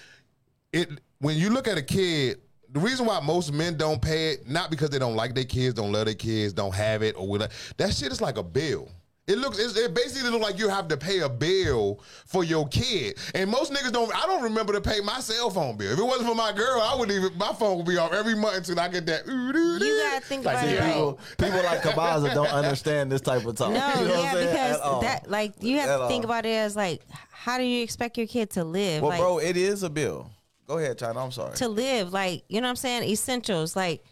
it 0.73 0.89
when 1.19 1.37
you 1.37 1.49
look 1.49 1.67
at 1.67 1.77
a 1.77 1.81
kid, 1.81 2.41
the 2.71 2.79
reason 2.79 3.05
why 3.05 3.19
most 3.21 3.53
men 3.53 3.77
don't 3.77 4.01
pay 4.01 4.31
it, 4.31 4.49
not 4.49 4.69
because 4.69 4.89
they 4.89 4.99
don't 4.99 5.15
like 5.15 5.33
their 5.33 5.45
kids, 5.45 5.73
don't 5.73 5.91
love 5.91 6.05
their 6.05 6.13
kids, 6.13 6.53
don't 6.53 6.75
have 6.75 7.01
it, 7.01 7.15
or 7.17 7.27
whatever. 7.27 7.51
That 7.77 7.93
shit 7.93 8.11
is 8.11 8.21
like 8.21 8.37
a 8.37 8.43
bill. 8.43 8.89
It 9.27 9.39
looks, 9.39 9.57
it's, 9.57 9.75
it 9.75 9.95
basically 9.95 10.29
looks 10.29 10.43
like 10.43 10.59
you 10.59 10.69
have 10.69 10.87
to 10.89 10.97
pay 10.97 11.21
a 11.21 11.29
bill 11.29 11.99
for 12.27 12.43
your 12.43 12.67
kid, 12.67 13.17
and 13.33 13.49
most 13.49 13.73
niggas 13.73 13.91
don't. 13.91 14.15
I 14.15 14.27
don't 14.27 14.43
remember 14.43 14.71
to 14.73 14.81
pay 14.81 14.99
my 15.01 15.19
cell 15.19 15.49
phone 15.49 15.77
bill. 15.77 15.93
If 15.93 15.97
it 15.99 16.03
wasn't 16.03 16.29
for 16.29 16.35
my 16.35 16.51
girl, 16.51 16.79
I 16.79 16.95
would 16.95 17.09
even 17.09 17.35
my 17.35 17.51
phone 17.53 17.77
would 17.77 17.87
be 17.87 17.97
off 17.97 18.13
every 18.13 18.35
month 18.35 18.57
until 18.57 18.79
I 18.79 18.87
get 18.87 19.07
that. 19.07 19.25
You 19.25 20.01
gotta 20.11 20.23
think 20.23 20.45
like, 20.45 20.57
about 20.57 20.67
it. 20.67 20.79
people, 20.93 21.19
people 21.39 21.63
like 21.63 21.81
Kabaza 21.81 22.35
don't 22.35 22.49
understand 22.51 23.11
this 23.11 23.21
type 23.21 23.43
of 23.45 23.55
talk. 23.55 23.71
No, 23.71 23.93
You 23.99 24.07
know 24.07 24.13
what 24.13 24.19
yeah, 24.23 24.29
I'm 24.29 24.35
saying? 24.35 24.47
because 24.49 25.01
that 25.01 25.29
like 25.29 25.53
you 25.59 25.79
have 25.79 25.89
At 25.89 25.97
to 25.97 26.07
think 26.07 26.23
all. 26.25 26.29
about 26.31 26.45
it 26.45 26.49
as 26.49 26.75
like 26.75 27.01
how 27.31 27.57
do 27.57 27.63
you 27.63 27.81
expect 27.81 28.17
your 28.19 28.27
kid 28.27 28.51
to 28.51 28.63
live? 28.63 29.01
Well, 29.01 29.09
like, 29.09 29.19
bro, 29.19 29.39
it 29.39 29.57
is 29.57 29.81
a 29.81 29.89
bill. 29.89 30.29
Go 30.67 30.77
ahead, 30.77 30.97
Chyna. 30.99 31.23
I'm 31.23 31.31
sorry. 31.31 31.55
to 31.57 31.67
live, 31.67 32.13
like 32.13 32.43
you 32.47 32.61
know 32.61 32.65
what 32.67 32.71
I'm 32.71 32.75
saying? 32.75 33.09
Essentials, 33.09 33.75
like 33.75 34.01
it 34.01 34.05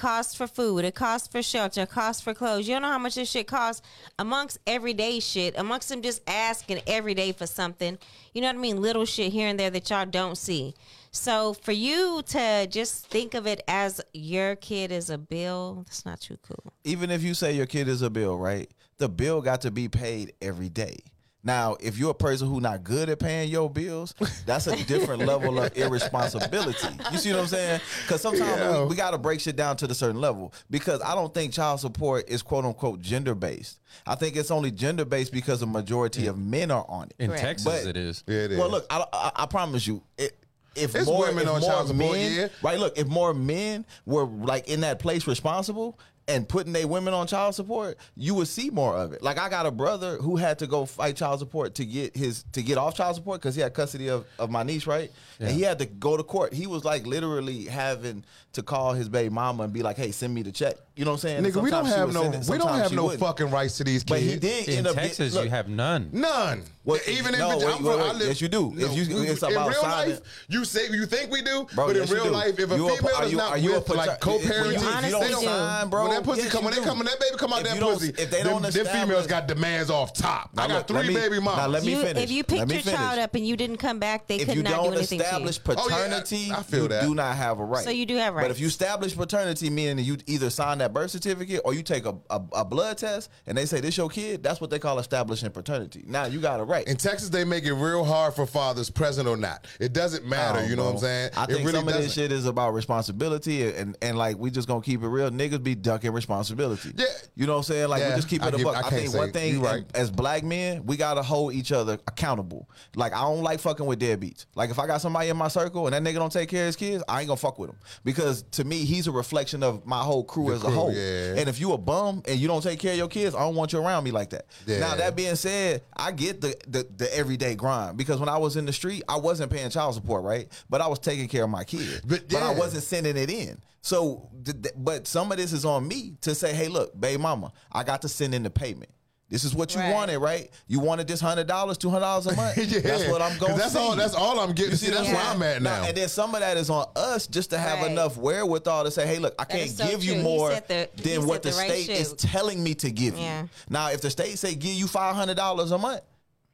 costs 0.00 0.34
for 0.34 0.46
food, 0.46 0.84
it 0.84 0.94
costs 0.94 1.28
for 1.28 1.42
shelter, 1.42 1.82
it 1.82 1.90
costs 1.90 2.22
for 2.22 2.32
clothes. 2.32 2.66
You 2.66 2.74
don't 2.74 2.82
know 2.82 2.88
how 2.88 2.98
much 2.98 3.16
this 3.16 3.30
shit 3.30 3.46
costs 3.46 3.86
amongst 4.18 4.58
everyday 4.66 5.20
shit, 5.20 5.54
amongst 5.58 5.90
them 5.90 6.00
just 6.00 6.22
asking 6.26 6.80
every 6.86 7.12
day 7.12 7.32
for 7.32 7.46
something. 7.46 7.98
You 8.32 8.40
know 8.40 8.48
what 8.48 8.56
I 8.56 8.60
mean? 8.60 8.80
Little 8.80 9.04
shit 9.04 9.30
here 9.30 9.48
and 9.48 9.60
there 9.60 9.68
that 9.68 9.90
y'all 9.90 10.06
don't 10.06 10.38
see. 10.38 10.74
So 11.12 11.52
for 11.52 11.72
you 11.72 12.22
to 12.28 12.66
just 12.68 13.06
think 13.08 13.34
of 13.34 13.46
it 13.46 13.62
as 13.68 14.00
your 14.14 14.56
kid 14.56 14.90
is 14.90 15.10
a 15.10 15.18
bill, 15.18 15.82
that's 15.86 16.06
not 16.06 16.20
too 16.20 16.38
cool. 16.42 16.72
Even 16.84 17.10
if 17.10 17.22
you 17.22 17.34
say 17.34 17.52
your 17.52 17.66
kid 17.66 17.86
is 17.86 18.00
a 18.00 18.08
bill, 18.08 18.38
right? 18.38 18.70
The 18.96 19.08
bill 19.08 19.42
got 19.42 19.60
to 19.62 19.70
be 19.70 19.88
paid 19.88 20.32
every 20.40 20.70
day. 20.70 20.96
Now, 21.42 21.76
if 21.80 21.96
you're 21.96 22.10
a 22.10 22.14
person 22.14 22.48
who 22.48 22.60
not 22.60 22.84
good 22.84 23.08
at 23.08 23.18
paying 23.18 23.48
your 23.50 23.70
bills, 23.70 24.14
that's 24.44 24.66
a 24.66 24.76
different 24.84 25.24
level 25.24 25.58
of 25.58 25.74
irresponsibility. 25.76 26.88
You 27.12 27.18
see 27.18 27.30
what 27.32 27.40
I'm 27.40 27.46
saying? 27.46 27.80
Because 28.02 28.20
sometimes 28.20 28.46
Yeah. 28.60 28.82
we, 28.82 28.88
we 28.90 28.94
got 28.96 29.12
to 29.12 29.18
break 29.18 29.40
shit 29.40 29.56
down 29.56 29.76
to 29.78 29.86
the 29.86 29.94
certain 29.94 30.20
level. 30.20 30.52
Because 30.70 31.00
I 31.00 31.14
don't 31.14 31.32
think 31.32 31.52
child 31.54 31.80
support 31.80 32.28
is 32.28 32.42
quote 32.42 32.64
unquote 32.66 33.00
gender 33.00 33.34
based. 33.34 33.80
I 34.06 34.16
think 34.16 34.36
it's 34.36 34.50
only 34.50 34.70
gender 34.70 35.04
based 35.06 35.32
because 35.32 35.60
the 35.60 35.66
majority 35.66 36.26
of 36.26 36.38
men 36.38 36.70
are 36.70 36.84
on 36.88 37.06
it. 37.06 37.14
In 37.18 37.28
Correct. 37.28 37.42
Texas, 37.42 37.64
But- 37.64 37.86
it 37.88 37.96
is. 37.96 38.22
Yeah, 38.26 38.36
it 38.40 38.52
is. 38.52 38.58
Well, 38.58 38.70
look, 38.70 38.86
I, 38.90 39.04
I, 39.12 39.30
I 39.36 39.46
promise 39.46 39.86
you, 39.86 40.02
it, 40.18 40.36
if 40.76 40.94
It's 40.94 41.06
more, 41.06 41.22
women 41.26 41.42
if 41.44 41.48
on 41.48 41.60
more 41.62 41.70
child 41.70 41.88
support, 41.88 42.12
men, 42.12 42.32
yeah. 42.32 42.48
right? 42.62 42.78
Look, 42.78 42.96
if 42.96 43.08
more 43.08 43.34
men 43.34 43.84
were 44.06 44.24
like 44.24 44.68
in 44.68 44.82
that 44.82 45.00
place 45.00 45.26
responsible 45.26 45.98
and 46.28 46.48
putting 46.48 46.72
their 46.72 46.86
women 46.86 47.12
on 47.12 47.26
child 47.26 47.54
support, 47.54 47.96
you 48.16 48.34
would 48.34 48.48
see 48.48 48.70
more 48.70 48.96
of 48.96 49.12
it. 49.12 49.22
Like 49.22 49.38
I 49.38 49.48
got 49.48 49.66
a 49.66 49.70
brother 49.70 50.16
who 50.16 50.36
had 50.36 50.58
to 50.60 50.66
go 50.66 50.84
fight 50.86 51.16
child 51.16 51.40
support 51.40 51.74
to 51.76 51.84
get 51.84 52.16
his 52.16 52.44
to 52.52 52.62
get 52.62 52.78
off 52.78 52.94
child 52.94 53.16
support 53.16 53.40
because 53.40 53.54
he 53.54 53.62
had 53.62 53.74
custody 53.74 54.08
of, 54.08 54.24
of 54.38 54.50
my 54.50 54.62
niece, 54.62 54.86
right? 54.86 55.10
And 55.40 55.50
he 55.50 55.62
had 55.62 55.78
to 55.80 55.86
go 55.86 56.16
to 56.16 56.22
court. 56.22 56.52
He 56.52 56.66
was 56.66 56.84
like 56.84 57.06
literally 57.06 57.64
having 57.64 58.24
to 58.52 58.62
call 58.62 58.92
his 58.94 59.08
baby 59.08 59.28
mama 59.30 59.62
and 59.64 59.72
be 59.72 59.82
like, 59.82 59.96
"Hey, 59.96 60.10
send 60.10 60.34
me 60.34 60.42
the 60.42 60.50
check." 60.52 60.74
You 60.96 61.04
know 61.06 61.12
what 61.12 61.24
I'm 61.24 61.42
saying? 61.42 61.44
nigga, 61.44 61.62
we 61.62 61.70
don't 61.70 61.86
have 61.86 62.12
no, 62.12 62.24
we 62.24 62.58
don't 62.58 62.68
have 62.78 62.92
no 62.92 63.04
wouldn't. 63.04 63.20
fucking 63.20 63.50
rights 63.50 63.78
to 63.78 63.84
these 63.84 64.02
kids. 64.04 64.10
But 64.10 64.20
he 64.20 64.36
did 64.36 64.68
In 64.68 64.78
end 64.78 64.86
up 64.88 64.94
Texas, 64.96 65.18
getting, 65.18 65.34
look, 65.34 65.44
you 65.44 65.50
have 65.50 65.68
none. 65.68 66.10
None. 66.12 66.62
Well, 66.84 66.98
even 67.08 67.32
no, 67.38 67.50
if 67.50 67.56
it's, 67.56 67.64
wait, 67.64 67.74
I'm 67.76 67.84
wait, 67.84 67.92
I 67.92 68.02
wait. 68.08 68.14
live, 68.16 68.28
Yes, 68.28 68.40
you 68.42 68.48
do. 68.48 68.72
If 68.76 68.92
you- 68.96 69.22
it's 69.22 69.42
in 69.42 69.48
real 69.50 69.72
signing- 69.74 70.10
life, 70.14 70.20
you 70.48 70.64
say 70.64 70.88
you 70.90 71.06
think 71.06 71.30
we 71.30 71.40
do, 71.42 71.66
Bro, 71.74 71.86
but 71.86 71.96
in 71.96 72.02
yes, 72.02 72.08
you 72.10 72.14
real 72.16 72.24
do. 72.24 72.30
life, 72.30 72.58
if 72.58 72.70
a 72.70 72.76
You 72.76 72.88
female 72.96 73.16
are 73.16 73.24
is 73.24 73.32
not 73.32 73.50
are 73.52 73.58
you 73.58 73.74
a 73.74 73.78
with 73.78 73.88
like 73.90 74.06
pater- 74.08 74.18
co-parenting, 74.20 74.74
if 74.74 74.82
you 74.82 74.88
honestly 74.88 75.10
don't 75.30 75.40
do. 75.40 75.46
sign, 75.46 75.88
bro, 75.88 76.02
when 76.04 76.10
that 76.16 76.24
pussy 76.24 76.42
yes, 76.42 76.52
come, 76.52 76.64
when 76.64 76.74
they 76.74 76.80
do. 76.80 76.86
come, 76.86 76.98
when 76.98 77.06
that 77.06 77.20
baby 77.20 77.36
come 77.38 77.52
out 77.52 77.60
If 77.60 77.66
that 77.68 77.80
pussy, 77.80 78.08
if 78.18 78.30
they 78.30 78.42
don't 78.42 78.62
them 78.62 78.86
females 78.86 79.26
got 79.26 79.46
demands 79.46 79.90
off 79.90 80.12
top. 80.12 80.50
Now 80.54 80.64
I 80.64 80.68
got 80.68 80.90
look, 80.90 81.02
three 81.04 81.14
me- 81.14 81.20
baby 81.20 81.40
moms. 81.40 81.56
now 81.56 81.66
let 81.68 81.84
me 81.84 81.92
You- 81.92 82.02
finish. 82.02 82.24
If 82.24 82.30
you 82.30 82.44
picked 82.44 82.70
your 82.72 82.82
child 82.82 83.18
up 83.20 83.34
and 83.34 83.46
you 83.46 83.56
didn't 83.56 83.76
come 83.78 83.98
back, 83.98 84.26
they 84.26 84.38
could 84.38 84.48
not 84.48 84.56
do 84.56 84.62
don't 84.64 84.94
anything 84.94 85.20
establish 85.20 85.58
to 85.58 85.62
you. 85.70 85.76
Oh, 85.78 85.88
yeah, 85.88 85.96
paternity, 85.96 86.52
I 86.52 86.62
feel 86.62 86.82
you 86.82 86.88
that. 86.88 87.02
do 87.04 87.14
not 87.14 87.36
have 87.36 87.58
a 87.58 87.64
right. 87.64 87.84
So 87.84 87.90
you 87.90 88.04
do 88.06 88.16
have 88.16 88.34
But 88.42 88.50
if 88.50 88.60
you 88.60 88.66
establish 88.66 89.16
paternity, 89.16 89.70
meaning 89.70 90.04
you 90.04 90.16
either 90.26 90.50
sign 90.50 90.78
that 90.78 90.92
birth 90.92 91.10
certificate 91.10 91.60
or 91.64 91.74
you 91.74 91.82
take 91.82 92.04
a, 92.06 92.14
a, 92.30 92.40
a 92.52 92.64
blood 92.64 92.98
test 92.98 93.30
and 93.46 93.56
they 93.56 93.66
say 93.66 93.80
this 93.80 93.96
your 93.96 94.08
kid, 94.08 94.42
that's 94.42 94.60
what 94.60 94.70
they 94.70 94.78
call 94.78 94.98
establishing 94.98 95.50
paternity. 95.50 96.04
Now 96.06 96.24
you 96.26 96.40
got 96.40 96.60
a 96.60 96.64
right. 96.64 96.86
In 96.86 96.96
Texas, 96.96 97.28
they 97.28 97.44
make 97.44 97.64
it 97.64 97.74
real 97.74 98.04
hard 98.04 98.34
for 98.34 98.46
fathers, 98.46 98.90
present 98.90 99.28
or 99.28 99.36
not. 99.36 99.66
It 99.78 99.92
doesn't 99.92 100.24
matter. 100.26 100.60
Oh, 100.60 100.66
you 100.68 100.76
know 100.76 100.84
what 100.84 100.92
I'm 100.94 100.98
saying? 100.98 101.30
I 101.36 101.44
it 101.44 101.46
think 101.48 101.58
really 101.60 101.72
some 101.72 101.88
of 101.88 101.94
doesn't. 101.94 102.02
this 102.02 102.14
shit 102.14 102.32
is 102.32 102.46
about 102.46 102.74
responsibility 102.74 103.66
and, 103.72 103.96
and 104.02 104.16
like 104.18 104.38
we 104.38 104.50
just 104.50 104.68
gonna 104.68 104.80
keep 104.82 105.02
it 105.02 105.08
real. 105.08 105.30
Niggas 105.30 105.62
be 105.62 105.74
ducking 105.74 106.12
responsibility. 106.12 106.92
Yeah. 106.96 107.06
You 107.34 107.46
know 107.46 107.52
what 107.54 107.58
I'm 107.58 107.64
saying? 107.64 107.88
Like 107.88 108.00
Yeah, 108.00 108.10
we 108.10 108.16
just 108.16 108.28
keep 108.28 108.42
it 108.44 108.54
a 108.54 108.56
give- 108.56 108.64
buck. 108.64 108.76
I 108.76 108.86
I, 108.86 108.90
think 108.90 109.10
say- 109.10 109.18
one 109.18 109.32
thing 109.32 109.54
you 109.54 109.60
right. 109.64 109.84
as 109.94 110.10
black 110.10 110.44
men, 110.44 110.84
we 110.86 110.96
gotta 110.96 111.22
hold 111.22 111.54
each 111.54 111.72
other 111.72 111.94
accountable. 112.06 112.68
Like 112.94 113.12
I 113.14 113.22
don't 113.22 113.42
like 113.42 113.60
fucking 113.60 113.86
with 113.86 114.00
deadbeats. 114.00 114.46
Like 114.54 114.70
if 114.70 114.78
I 114.78 114.86
got 114.86 115.00
somebody 115.00 115.28
in 115.28 115.36
my 115.36 115.48
circle 115.48 115.86
and 115.86 115.94
that 115.94 116.02
nigga 116.02 116.18
don't 116.18 116.32
take 116.32 116.48
care 116.48 116.62
of 116.64 116.66
his 116.66 116.76
kids, 116.76 117.02
I 117.08 117.20
ain't 117.20 117.28
gonna 117.28 117.36
fuck 117.36 117.58
with 117.58 117.70
him. 117.70 117.76
Because 118.04 118.29
to 118.52 118.64
me, 118.64 118.84
he's 118.84 119.06
a 119.06 119.12
reflection 119.12 119.62
of 119.62 119.84
my 119.86 120.02
whole 120.02 120.24
crew 120.24 120.48
The 120.48 120.54
as 120.54 120.60
crew, 120.62 120.70
a 120.70 120.74
whole. 120.74 120.92
yeah. 120.92 121.34
And 121.36 121.48
if 121.48 121.60
you 121.60 121.72
a 121.72 121.78
bum 121.78 122.22
and 122.26 122.38
you 122.38 122.48
don't 122.48 122.62
take 122.62 122.78
care 122.78 122.92
of 122.92 122.98
your 122.98 123.08
kids, 123.08 123.34
I 123.34 123.40
don't 123.40 123.54
want 123.54 123.72
you 123.72 123.78
around 123.80 124.04
me 124.04 124.10
like 124.10 124.30
that. 124.30 124.46
Yeah. 124.66 124.80
Now 124.80 124.94
that 124.96 125.14
being 125.16 125.36
said, 125.36 125.82
I 125.96 126.12
get 126.12 126.40
the, 126.40 126.54
the 126.68 126.86
the 126.96 127.16
everyday 127.16 127.54
grind 127.54 127.96
because 127.96 128.18
when 128.20 128.28
I 128.28 128.38
was 128.38 128.56
in 128.56 128.66
the 128.66 128.72
street, 128.72 129.02
I 129.08 129.16
wasn't 129.16 129.50
paying 129.52 129.70
child 129.70 129.94
support, 129.94 130.22
right? 130.24 130.48
But 130.68 130.80
I 130.80 130.86
was 130.88 130.98
taking 130.98 131.28
care 131.28 131.44
of 131.44 131.50
my 131.50 131.64
kids. 131.64 132.00
But, 132.06 132.28
But, 132.28 132.42
I 132.42 132.54
wasn't 132.54 132.82
sending 132.84 133.16
it 133.16 133.30
in. 133.30 133.60
So, 133.82 134.28
but 134.76 135.06
some 135.06 135.32
of 135.32 135.38
this 135.38 135.52
is 135.54 135.64
on 135.64 135.88
me 135.88 136.16
to 136.20 136.34
say, 136.34 136.52
hey, 136.54 136.68
look, 136.68 136.98
babe, 137.00 137.18
mama, 137.20 137.52
I 137.72 137.82
got 137.82 138.02
to 138.02 138.08
send 138.08 138.34
in 138.34 138.42
the 138.42 138.50
payment. 138.50 138.90
This 139.30 139.44
is 139.44 139.54
what 139.54 139.72
you 139.74 139.80
Right. 139.80 139.92
wanted, 139.94 140.18
right? 140.18 140.50
You 140.66 140.80
wanted 140.80 141.06
this 141.06 141.20
hundred 141.20 141.46
dollars, 141.46 141.78
two 141.78 141.88
hundred 141.88 142.00
dollars 142.00 142.26
a 142.26 142.34
month. 142.34 142.56
Yeah. 142.70 142.80
That's 142.80 143.06
what 143.08 143.22
I'm 143.22 143.38
going. 143.38 143.56
that's 143.56 143.76
all- 143.76 143.94
that's 143.94 144.14
all 144.14 144.40
I'm 144.40 144.52
getting. 144.52 144.72
You 144.72 144.76
See, 144.76 144.90
that's 144.90 145.06
where 145.06 145.16
I'm 145.16 145.40
at 145.42 145.62
now. 145.62 145.84
And 145.84 145.96
then 145.96 146.08
some 146.08 146.34
of 146.34 146.40
that 146.40 146.56
is 146.56 146.68
on 146.68 146.86
us 146.96 147.28
just 147.28 147.50
to 147.50 147.58
have 147.58 147.78
Right. 147.80 147.92
enough 147.92 148.16
wherewithal 148.16 148.84
to 148.84 148.90
say, 148.90 149.06
hey, 149.06 149.18
look, 149.20 149.34
I 149.38 149.44
That 149.44 149.50
can't 149.50 149.70
so 149.70 149.86
give 149.88 150.02
you 150.02 150.12
true. 150.14 150.18
He 150.18 150.24
more 150.24 150.50
the- 150.50 150.88
than 150.96 151.26
what 151.26 151.42
the, 151.44 151.50
the 151.50 151.56
right 151.56 151.70
state 151.70 151.86
shit. 151.86 152.00
is 152.00 152.12
telling 152.14 152.60
me 152.62 152.74
to 152.74 152.90
give 152.90 153.16
Yeah. 153.16 153.42
you. 153.42 153.48
Now, 153.68 153.90
if 153.90 154.00
the 154.00 154.10
state 154.10 154.36
say 154.38 154.54
give 154.56 154.72
you 154.74 154.88
five 154.88 155.14
hundred 155.14 155.36
dollars 155.36 155.70
a 155.70 155.78
month. 155.78 156.02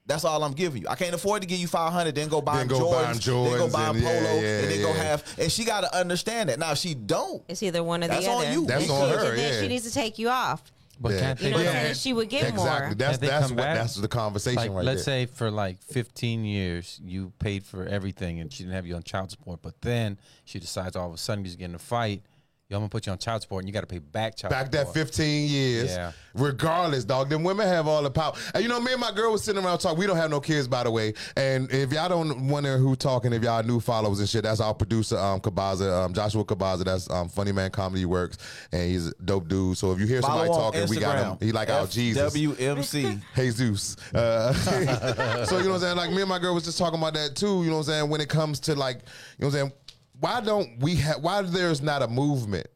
That's 0.09 0.25
all 0.25 0.45
I'm 0.45 0.53
giving 0.53 0.83
you. 0.83 0.89
I 0.89 0.95
can't 0.95 1.13
afford 1.17 1.43
to 1.43 1.49
give 1.49 1.59
you 1.59 1.67
five 1.67 1.93
hundred, 1.93 2.15
then 2.15 2.29
go 2.29 2.41
buy 2.41 2.59
Then 2.59 2.69
them 2.69 2.79
go 2.79 2.93
buy 2.93 3.07
Jordans, 3.13 3.25
them 3.25 3.45
then 3.45 3.59
go 3.59 3.67
Jordans 3.67 3.73
buy 3.73 3.89
and 3.89 3.97
them 3.97 4.03
yeah, 4.05 4.21
polo, 4.21 4.41
yeah, 4.41 4.59
and 4.61 4.71
then 4.71 4.83
go 4.83 4.93
have. 4.93 5.25
And 5.37 5.51
she 5.51 5.65
got 5.65 5.81
to 5.81 5.97
understand 5.99 6.49
that. 6.49 6.61
Now, 6.61 6.71
if 6.71 6.79
she 6.79 6.95
don't, 6.95 7.43
It's 7.49 7.61
either 7.65 7.83
one 7.83 8.05
or 8.05 8.07
the 8.07 8.13
other. 8.15 8.23
That's 8.25 8.47
on 8.47 8.53
you. 8.53 8.67
That's 8.67 8.89
on 8.89 9.09
her, 9.11 9.31
And 9.31 9.39
then 9.41 9.53
yeah. 9.55 9.61
she 9.63 9.67
needs 9.67 9.85
to 9.85 9.91
take 9.93 10.17
you 10.21 10.29
off. 10.29 10.63
But 10.99 11.13
Yeah. 11.13 11.21
can't 11.21 11.41
You 11.43 11.51
know 11.51 11.57
what 11.59 11.67
I'm 11.67 11.73
saying? 11.73 11.95
She 11.95 12.13
would 12.13 12.29
get 12.29 12.49
exactly. 12.49 12.87
more. 12.87 12.95
That's 12.95 13.19
that's 13.19 13.49
what 13.51 13.57
back? 13.59 13.77
that's 13.77 13.95
the 13.97 14.09
conversation 14.09 14.57
Like, 14.57 14.71
right 14.71 14.85
let's 14.85 15.05
there. 15.05 15.27
say 15.27 15.33
for 15.33 15.51
like 15.51 15.83
15 15.83 16.45
years, 16.45 16.99
you 17.05 17.33
paid 17.39 17.65
for 17.65 17.87
everything 17.87 18.41
and 18.41 18.53
she 18.53 18.63
didn't 18.63 18.75
have 18.75 18.87
you 18.87 18.95
on 18.95 19.03
child 19.03 19.31
support, 19.31 19.61
but 19.63 19.81
then 19.83 20.19
she 20.45 20.59
decides 20.59 20.97
all 20.97 21.09
of 21.09 21.15
a 21.15 21.19
sudden 21.19 21.45
she's 21.45 21.57
getting 21.57 21.75
a 21.75 21.79
fight. 21.79 22.23
Yo, 22.69 22.77
I'm 22.77 22.81
gonna 22.81 22.89
put 22.89 23.07
you 23.07 23.13
on 23.13 23.19
child 23.19 23.41
support 23.43 23.63
and 23.63 23.69
you 23.69 23.73
got 23.73 23.83
to 23.83 23.87
pay 23.87 24.01
back 24.01 24.35
child 24.35 24.51
support. 24.53 24.73
Back 24.73 24.87
that 24.87 24.93
15 24.93 25.49
years, 25.49 25.93
Yeah. 25.95 26.11
regardless, 26.35 27.05
dog. 27.05 27.29
Them 27.31 27.45
women 27.45 27.69
have 27.69 27.87
all 27.87 28.03
the 28.03 28.11
power. 28.11 28.33
And 28.55 28.63
you 28.65 28.69
know, 28.69 28.81
me 28.81 28.91
and 28.91 29.01
my 29.01 29.13
girl 29.13 29.31
was 29.31 29.45
sitting 29.45 29.65
around 29.65 29.79
talking. 29.79 29.97
We 29.97 30.05
don't 30.05 30.17
have 30.17 30.33
no 30.33 30.41
kids, 30.41 30.67
by 30.67 30.83
the 30.83 30.91
way. 30.91 31.15
And 31.37 31.71
if 31.71 31.93
y'all 31.93 32.09
don't 32.09 32.49
wonder 32.49 32.77
who 32.77 32.97
talking, 32.97 33.33
if 33.33 33.45
y'all 33.45 33.63
new 33.63 33.79
followers 33.79 34.19
and 34.19 34.29
shit, 34.29 34.43
that's 34.43 34.59
our 34.59 34.75
producer, 34.75 35.17
um, 35.17 35.39
Kabaza, 35.39 36.07
um, 36.07 36.13
Joshua 36.13 36.45
Kabaza. 36.45 36.83
That's 36.85 37.09
um, 37.09 37.29
Funny 37.29 37.53
Man 37.53 37.71
Comedy 37.71 38.05
Works, 38.05 38.39
and 38.73 38.91
he's 38.91 39.07
a 39.07 39.13
dope 39.25 39.47
dude. 39.47 39.79
So 39.79 39.93
if 39.93 40.01
you 40.01 40.07
hear 40.07 40.21
follow 40.21 40.47
somebody 40.47 40.51
on 40.51 40.73
talking, 40.73 40.89
we 40.89 40.97
got 40.99 41.19
him. 41.25 41.47
He 41.47 41.53
like 41.53 41.71
our 41.71 41.87
Jesus. 41.87 42.35
WMC. 42.35 43.23
Jesus. 43.37 43.97
Uh, 44.13 44.53
so 45.45 45.59
you 45.59 45.63
know 45.67 45.71
what 45.71 45.75
I'm 45.77 45.81
saying? 45.83 45.97
Like 45.97 46.11
me 46.11 46.23
and 46.23 46.29
my 46.29 46.41
girl 46.41 46.53
was 46.53 46.65
just 46.65 46.79
talking 46.79 46.99
about 46.99 47.15
that 47.15 47.37
too. 47.37 47.63
You 47.63 47.71
know 47.71 47.75
what 47.75 47.79
I'm 47.79 47.85
saying? 47.85 48.11
When 48.11 48.21
it 48.21 48.29
comes 48.29 48.59
to 48.61 48.75
like, 48.75 48.97
you 48.97 49.03
know 49.03 49.47
what 49.47 49.55
I'm 49.55 49.69
saying? 49.69 49.73
Why 50.21 50.41
don't 50.41 50.79
we 50.81 50.97
have? 50.97 51.23
Why 51.23 51.43
there's 51.43 51.83
not 51.83 52.03
a 52.03 52.09
movement? 52.09 52.67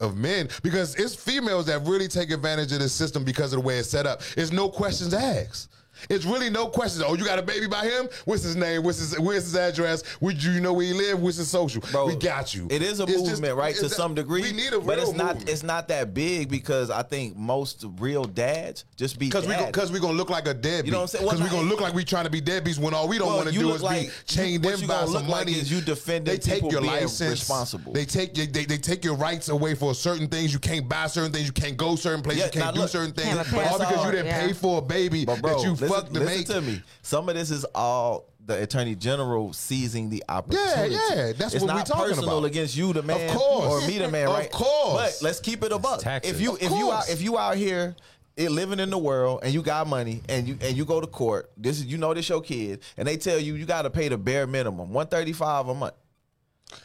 Of 0.00 0.16
men, 0.16 0.48
because 0.64 0.96
it's 0.96 1.14
females 1.14 1.66
that 1.66 1.86
really 1.86 2.08
take 2.08 2.32
advantage 2.32 2.72
of 2.72 2.80
this 2.80 2.92
system 2.92 3.22
because 3.22 3.52
of 3.52 3.60
the 3.60 3.64
way 3.64 3.78
it's 3.78 3.88
set 3.88 4.04
up. 4.04 4.20
It's 4.36 4.50
no 4.50 4.68
questions 4.68 5.14
asked. 5.14 5.68
It's 6.08 6.24
really 6.24 6.50
no 6.50 6.66
questions. 6.66 7.04
Oh, 7.06 7.14
you 7.14 7.24
got 7.24 7.38
a 7.38 7.42
baby 7.42 7.66
by 7.66 7.84
him? 7.84 8.08
What's 8.24 8.42
his 8.42 8.56
name? 8.56 8.82
What's 8.82 8.98
his 8.98 9.18
where's 9.18 9.44
his 9.44 9.56
address? 9.56 10.02
Would 10.20 10.42
you 10.42 10.60
know 10.60 10.72
where 10.72 10.86
he 10.86 10.92
live? 10.92 11.20
What's 11.20 11.36
his 11.36 11.48
social? 11.48 11.82
Bro, 11.90 12.06
we 12.06 12.16
got 12.16 12.54
you. 12.54 12.66
It 12.70 12.82
is 12.82 13.00
a 13.00 13.04
It's 13.04 13.12
just- 13.14 13.26
movement, 13.30 13.56
right? 13.56 13.74
To 13.74 13.80
it's- 13.86 13.96
some 13.96 14.14
degree. 14.14 14.42
We 14.42 14.52
need 14.52 14.72
a 14.72 14.80
but 14.80 14.96
real 14.98 15.08
it's 15.08 15.12
not 15.16 15.26
movement. 15.34 15.48
it's 15.50 15.62
not 15.62 15.88
that 15.88 16.14
big 16.14 16.48
because 16.50 16.90
I 16.90 17.02
think 17.02 17.36
most 17.36 17.84
real 17.98 18.24
dads 18.24 18.84
just 18.96 19.18
be 19.18 19.28
Cause 19.28 19.46
we 19.46 19.52
dads. 19.54 19.66
because 19.66 19.92
we 19.92 20.00
gonna 20.00 20.12
look 20.16 20.30
like 20.30 20.46
a 20.46 20.54
deadbeat. 20.54 20.86
You 20.86 20.92
know 20.92 20.98
what 20.98 21.02
I'm 21.04 21.08
saying? 21.08 21.24
Because 21.24 21.40
we're 21.40 21.50
gonna 21.50 21.68
look 21.68 21.80
like 21.80 21.94
we 21.94 22.04
trying 22.04 22.24
to 22.24 22.30
be 22.30 22.40
deadbeats 22.40 22.78
when 22.78 22.94
all 22.94 23.08
we 23.08 23.18
don't 23.18 23.28
Well, 23.28 23.36
want 23.38 23.48
to 23.48 23.54
do 23.58 23.72
is 23.74 23.82
like- 23.82 24.06
be 24.06 24.12
chained 24.26 24.64
what 24.64 24.80
in 24.80 24.86
by 24.86 25.04
some 25.04 25.12
look 25.12 25.22
like 25.28 25.46
money. 25.46 25.52
is 25.52 25.70
you 25.70 25.80
defending 25.80 26.32
They 26.34 26.38
take 26.38 26.54
people 26.56 26.72
your 26.72 26.80
being 26.80 26.92
license. 26.94 27.30
responsible. 27.40 27.92
They 27.92 28.04
take 28.04 28.36
your 28.36 28.46
they, 28.46 28.64
they 28.64 28.78
take 28.78 29.04
your 29.04 29.14
rights 29.14 29.48
away 29.48 29.74
for 29.74 29.94
certain 29.94 30.28
things. 30.28 30.52
You 30.52 30.58
can't 30.58 30.88
buy 30.88 31.06
certain 31.06 31.32
things. 31.32 31.46
You 31.46 31.52
can't 31.52 31.76
go 31.76 31.96
certain 31.96 32.22
places. 32.22 32.40
Yeah, 32.40 32.46
you 32.46 32.60
can't 32.62 32.74
do 32.74 32.80
look, 32.82 32.90
certain 32.90 33.12
things. 33.12 33.28
Have 33.36 33.52
a 33.52 33.68
All 33.70 33.78
because 33.78 34.04
you 34.06 34.12
didn't 34.12 34.32
pay 34.32 34.52
for 34.52 34.78
a 34.78 34.82
baby 34.82 35.24
that 35.24 35.60
you 35.62 35.74
to 36.00 36.10
listen 36.12 36.26
make. 36.26 36.46
to 36.46 36.60
me. 36.60 36.82
Some 37.02 37.28
of 37.28 37.34
this 37.34 37.50
is 37.50 37.64
all 37.74 38.26
the 38.44 38.60
attorney 38.62 38.94
general 38.96 39.52
seizing 39.52 40.10
the 40.10 40.24
opportunity. 40.28 40.94
yeah, 40.94 41.14
yeah, 41.14 41.32
that's 41.32 41.54
it's 41.54 41.62
what 41.64 41.72
we 41.72 41.78
not 41.78 41.86
talking 41.86 42.08
personal 42.14 42.38
about. 42.38 42.46
against 42.48 42.76
you, 42.76 42.92
the 42.92 43.02
man, 43.02 43.30
of 43.30 43.36
course. 43.36 43.84
or 43.84 43.86
me, 43.86 43.98
the 43.98 44.08
man, 44.08 44.28
right? 44.28 44.46
Of 44.46 44.52
course. 44.52 45.18
But 45.20 45.24
let's 45.24 45.38
keep 45.40 45.62
it 45.62 45.70
a 45.72 45.78
buck. 45.78 46.02
If 46.24 46.40
you 46.40 46.56
if 46.60 46.70
you 46.70 46.90
out 46.90 47.08
if 47.08 47.22
you 47.22 47.38
out 47.38 47.56
here. 47.56 47.94
eh, 48.38 48.48
living 48.48 48.80
in 48.80 48.88
the 48.88 48.96
world 48.98 49.40
and 49.42 49.52
you 49.52 49.60
got 49.62 49.86
money 49.86 50.22
and 50.28 50.48
you 50.48 50.56
and 50.62 50.74
you 50.74 50.86
go 50.86 51.02
to 51.02 51.06
court 51.06 51.50
this 51.58 51.78
is 51.78 51.84
you 51.84 51.98
know 51.98 52.14
this 52.14 52.26
your 52.30 52.40
kid 52.40 52.80
and 52.96 53.06
they 53.06 53.18
tell 53.18 53.38
you 53.38 53.54
you 53.56 53.66
got 53.66 53.82
to 53.82 53.90
pay 53.90 54.08
the 54.08 54.16
bare 54.16 54.46
minimum 54.46 54.88
135 54.90 55.68
a 55.68 55.74
month 55.74 55.92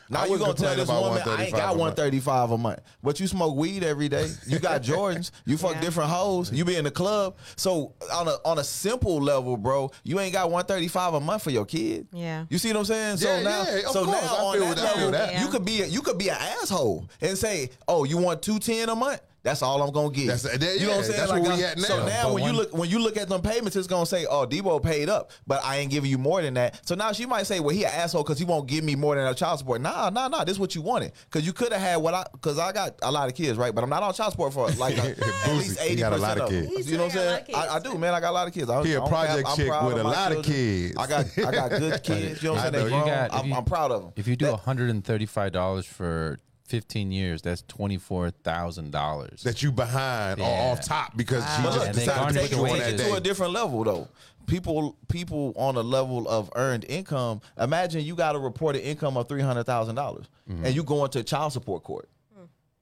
now 0.09 0.25
you 0.25 0.31
wouldn't 0.31 0.57
gonna 0.57 0.57
tell 0.67 0.75
this 0.75 0.89
about 0.89 1.01
woman 1.03 1.21
I 1.25 1.43
ain't 1.45 1.55
got 1.55 1.75
135 1.77 2.51
a 2.51 2.57
month 2.57 2.79
but 3.03 3.19
you 3.19 3.27
smoke 3.27 3.55
weed 3.55 3.83
every 3.83 4.09
day 4.09 4.27
you 4.47 4.59
got 4.59 4.81
Jordans 4.83 5.31
you 5.45 5.57
fuck 5.57 5.73
Yeah. 5.75 5.81
different 5.81 6.09
hoes 6.09 6.51
you 6.51 6.63
be 6.65 6.75
in 6.75 6.83
the 6.85 6.91
club 6.91 7.37
so 7.55 7.93
on 8.13 8.27
a 8.27 8.37
on 8.45 8.59
a 8.59 8.63
simple 8.63 9.21
level 9.21 9.57
bro 9.57 9.91
you 10.03 10.19
ain't 10.19 10.33
got 10.33 10.49
135 10.51 11.13
a 11.15 11.19
month 11.19 11.43
for 11.43 11.51
your 11.51 11.65
kid 11.65 12.07
Yeah. 12.13 12.45
you 12.49 12.57
see 12.57 12.69
what 12.69 12.77
I'm 12.77 12.85
saying 12.85 13.17
so 13.17 13.27
Yeah, 13.37 13.43
now 13.43 13.63
yeah, 13.63 13.75
of 13.79 13.91
so 13.91 14.05
course. 14.05 14.21
now 14.21 14.35
I 14.35 14.39
on 14.43 14.53
feel 14.57 14.65
that 14.67 14.75
that. 14.77 14.85
I 14.85 14.93
feel 14.93 15.09
level 15.09 15.11
that. 15.11 15.39
you 15.41 15.47
could 15.49 15.65
be 15.65 15.81
a, 15.81 15.85
you 15.85 16.01
could 16.01 16.17
be 16.17 16.29
an 16.29 16.37
asshole 16.39 17.09
and 17.21 17.37
say 17.37 17.69
oh 17.87 18.03
you 18.03 18.17
want 18.17 18.41
210 18.41 18.89
a 18.89 18.95
month 18.95 19.21
that's 19.47 19.61
all 19.61 19.81
I'm 19.81 19.91
gonna 19.91 20.09
get. 20.11 20.27
That's- 20.27 20.45
uh, 20.45 20.57
that- 20.57 20.79
you 20.79 20.85
know 20.87 20.97
what 20.97 20.97
I'm 20.99 21.03
saying? 21.05 21.17
that's 21.19 21.31
where 21.31 21.41
we 21.41 21.49
I- 21.63 21.67
at 21.71 21.79
So 21.79 21.99
now. 21.99 22.05
now 22.05 22.23
But 22.25 22.33
when 22.33 22.43
you 22.43 22.51
look 22.53 22.77
when 22.77 22.89
you 22.89 22.99
look 22.99 23.17
at 23.17 23.29
them 23.29 23.41
payments, 23.41 23.75
it's 23.75 23.87
gonna 23.87 24.05
say, 24.05 24.25
"Oh, 24.25 24.45
Debo 24.45 24.81
paid 24.83 25.09
up," 25.09 25.31
but 25.47 25.63
I 25.63 25.77
ain't 25.77 25.89
giving 25.91 26.09
you 26.11 26.17
more 26.17 26.41
than 26.41 26.53
that. 26.55 26.79
So 26.85 26.95
now 26.95 27.11
she 27.13 27.25
might 27.25 27.47
say, 27.47 27.59
"Well, 27.59 27.75
he 27.75 27.85
an 27.85 27.91
asshole 27.93 28.23
because 28.23 28.37
he 28.39 28.45
won't 28.45 28.67
give 28.67 28.83
me 28.83 28.95
more 28.95 29.15
than 29.15 29.25
a 29.25 29.33
child 29.33 29.59
support." 29.59 29.81
Nah, 29.81 30.09
nah, 30.09 30.27
nah. 30.27 30.43
This 30.43 30.53
is 30.55 30.59
what 30.59 30.75
you 30.75 30.81
wanted 30.81 31.13
because 31.31 31.45
you 31.45 31.53
could 31.53 31.71
have 31.71 31.81
had 31.81 31.95
what 31.97 32.13
I 32.13 32.25
because 32.33 32.59
I 32.59 32.71
got 32.71 32.95
a 33.01 33.11
lot 33.11 33.27
of 33.29 33.35
kids, 33.35 33.57
right? 33.57 33.73
But 33.73 33.83
I'm 33.83 33.89
not 33.89 34.03
on 34.03 34.13
child 34.13 34.31
support 34.33 34.53
for 34.53 34.69
like 34.71 34.97
a, 34.97 35.01
at 35.11 35.17
Boosie, 35.17 35.57
least 35.57 35.79
he 35.79 35.85
eighty 35.89 35.95
got 36.01 36.13
a 36.13 36.17
percent 36.17 36.39
lot 36.39 36.47
of 36.49 36.53
of 36.53 36.61
them. 36.63 36.75
kids. 36.75 36.91
You 36.91 36.97
know 36.97 37.03
what 37.05 37.11
I'm 37.13 37.17
saying? 37.19 37.43
got 37.47 37.55
a 37.55 37.57
lot 37.57 37.69
I, 37.69 37.75
I 37.75 37.79
do, 37.79 37.97
man. 37.97 38.13
I 38.13 38.19
got 38.19 38.31
a 38.31 38.33
lot 38.33 38.47
of 38.47 38.53
kids. 38.53 38.69
I, 38.69 38.83
He 38.83 38.93
a 38.93 38.97
I 38.97 38.99
don't 38.99 39.09
project 39.09 39.47
cap- 39.47 39.55
chick 39.55 39.81
with 39.81 39.97
a 39.97 40.03
my 40.03 40.11
lot 40.11 40.31
of 40.33 40.43
kids. 40.45 40.95
I 40.97 41.07
got 41.07 41.25
I 41.37 41.51
got 41.51 41.69
good 41.71 42.03
kids. 42.03 42.43
You 42.43 42.49
know 42.49 42.53
what 42.55 42.63
I 42.63 42.67
I'm 42.67 42.73
saying? 42.73 42.85
They 42.87 42.91
you 42.95 43.03
grown. 43.03 43.05
got- 43.07 43.27
if 43.33 43.39
I'm, 43.39 43.47
you- 43.47 43.55
I'm 43.55 43.65
proud 43.65 43.91
of 43.91 44.01
them. 44.03 44.11
If 44.15 44.27
you 44.27 44.35
do 44.35 44.45
$135 44.47 45.85
for 45.85 46.39
15 46.67 47.11
years, 47.11 47.41
that's 47.41 47.61
$24,000. 47.63 49.41
that 49.43 49.63
you 49.63 49.71
behind 49.71 50.39
or 50.39 50.43
Yeah. 50.43 50.71
off 50.71 50.85
top 50.85 51.15
because 51.15 51.43
she 51.55 51.63
But 51.63 51.73
just 51.73 51.85
And 51.87 51.95
they 51.95 51.99
decided 52.05 52.17
to 52.17 52.19
garnish 52.19 52.41
put 52.41 52.49
take 52.49 52.57
you 52.57 52.65
it, 52.65 52.69
on 52.71 52.77
take 52.77 52.97
that 52.97 53.05
it 53.05 53.09
to 53.09 53.15
a 53.15 53.21
different 53.21 53.53
level 53.53 53.83
though. 53.83 54.07
People, 54.45 54.95
people 55.09 55.53
on 55.57 55.75
a 55.75 55.81
level 55.81 56.27
of 56.29 56.49
earned 56.55 56.85
income. 56.87 57.41
Imagine 57.59 58.05
you 58.05 58.15
got 58.15 58.35
a 58.35 58.39
reported 58.39 58.87
income 58.87 59.17
of 59.17 59.27
three 59.27 59.41
hundred 59.41 59.65
thousand 59.65 59.95
dollars, 59.95 60.25
mm-hmm. 60.49 60.63
and 60.65 60.73
you 60.75 60.83
go 60.83 61.03
into 61.03 61.21
child 61.23 61.51
support 61.51 61.83
court. 61.83 62.07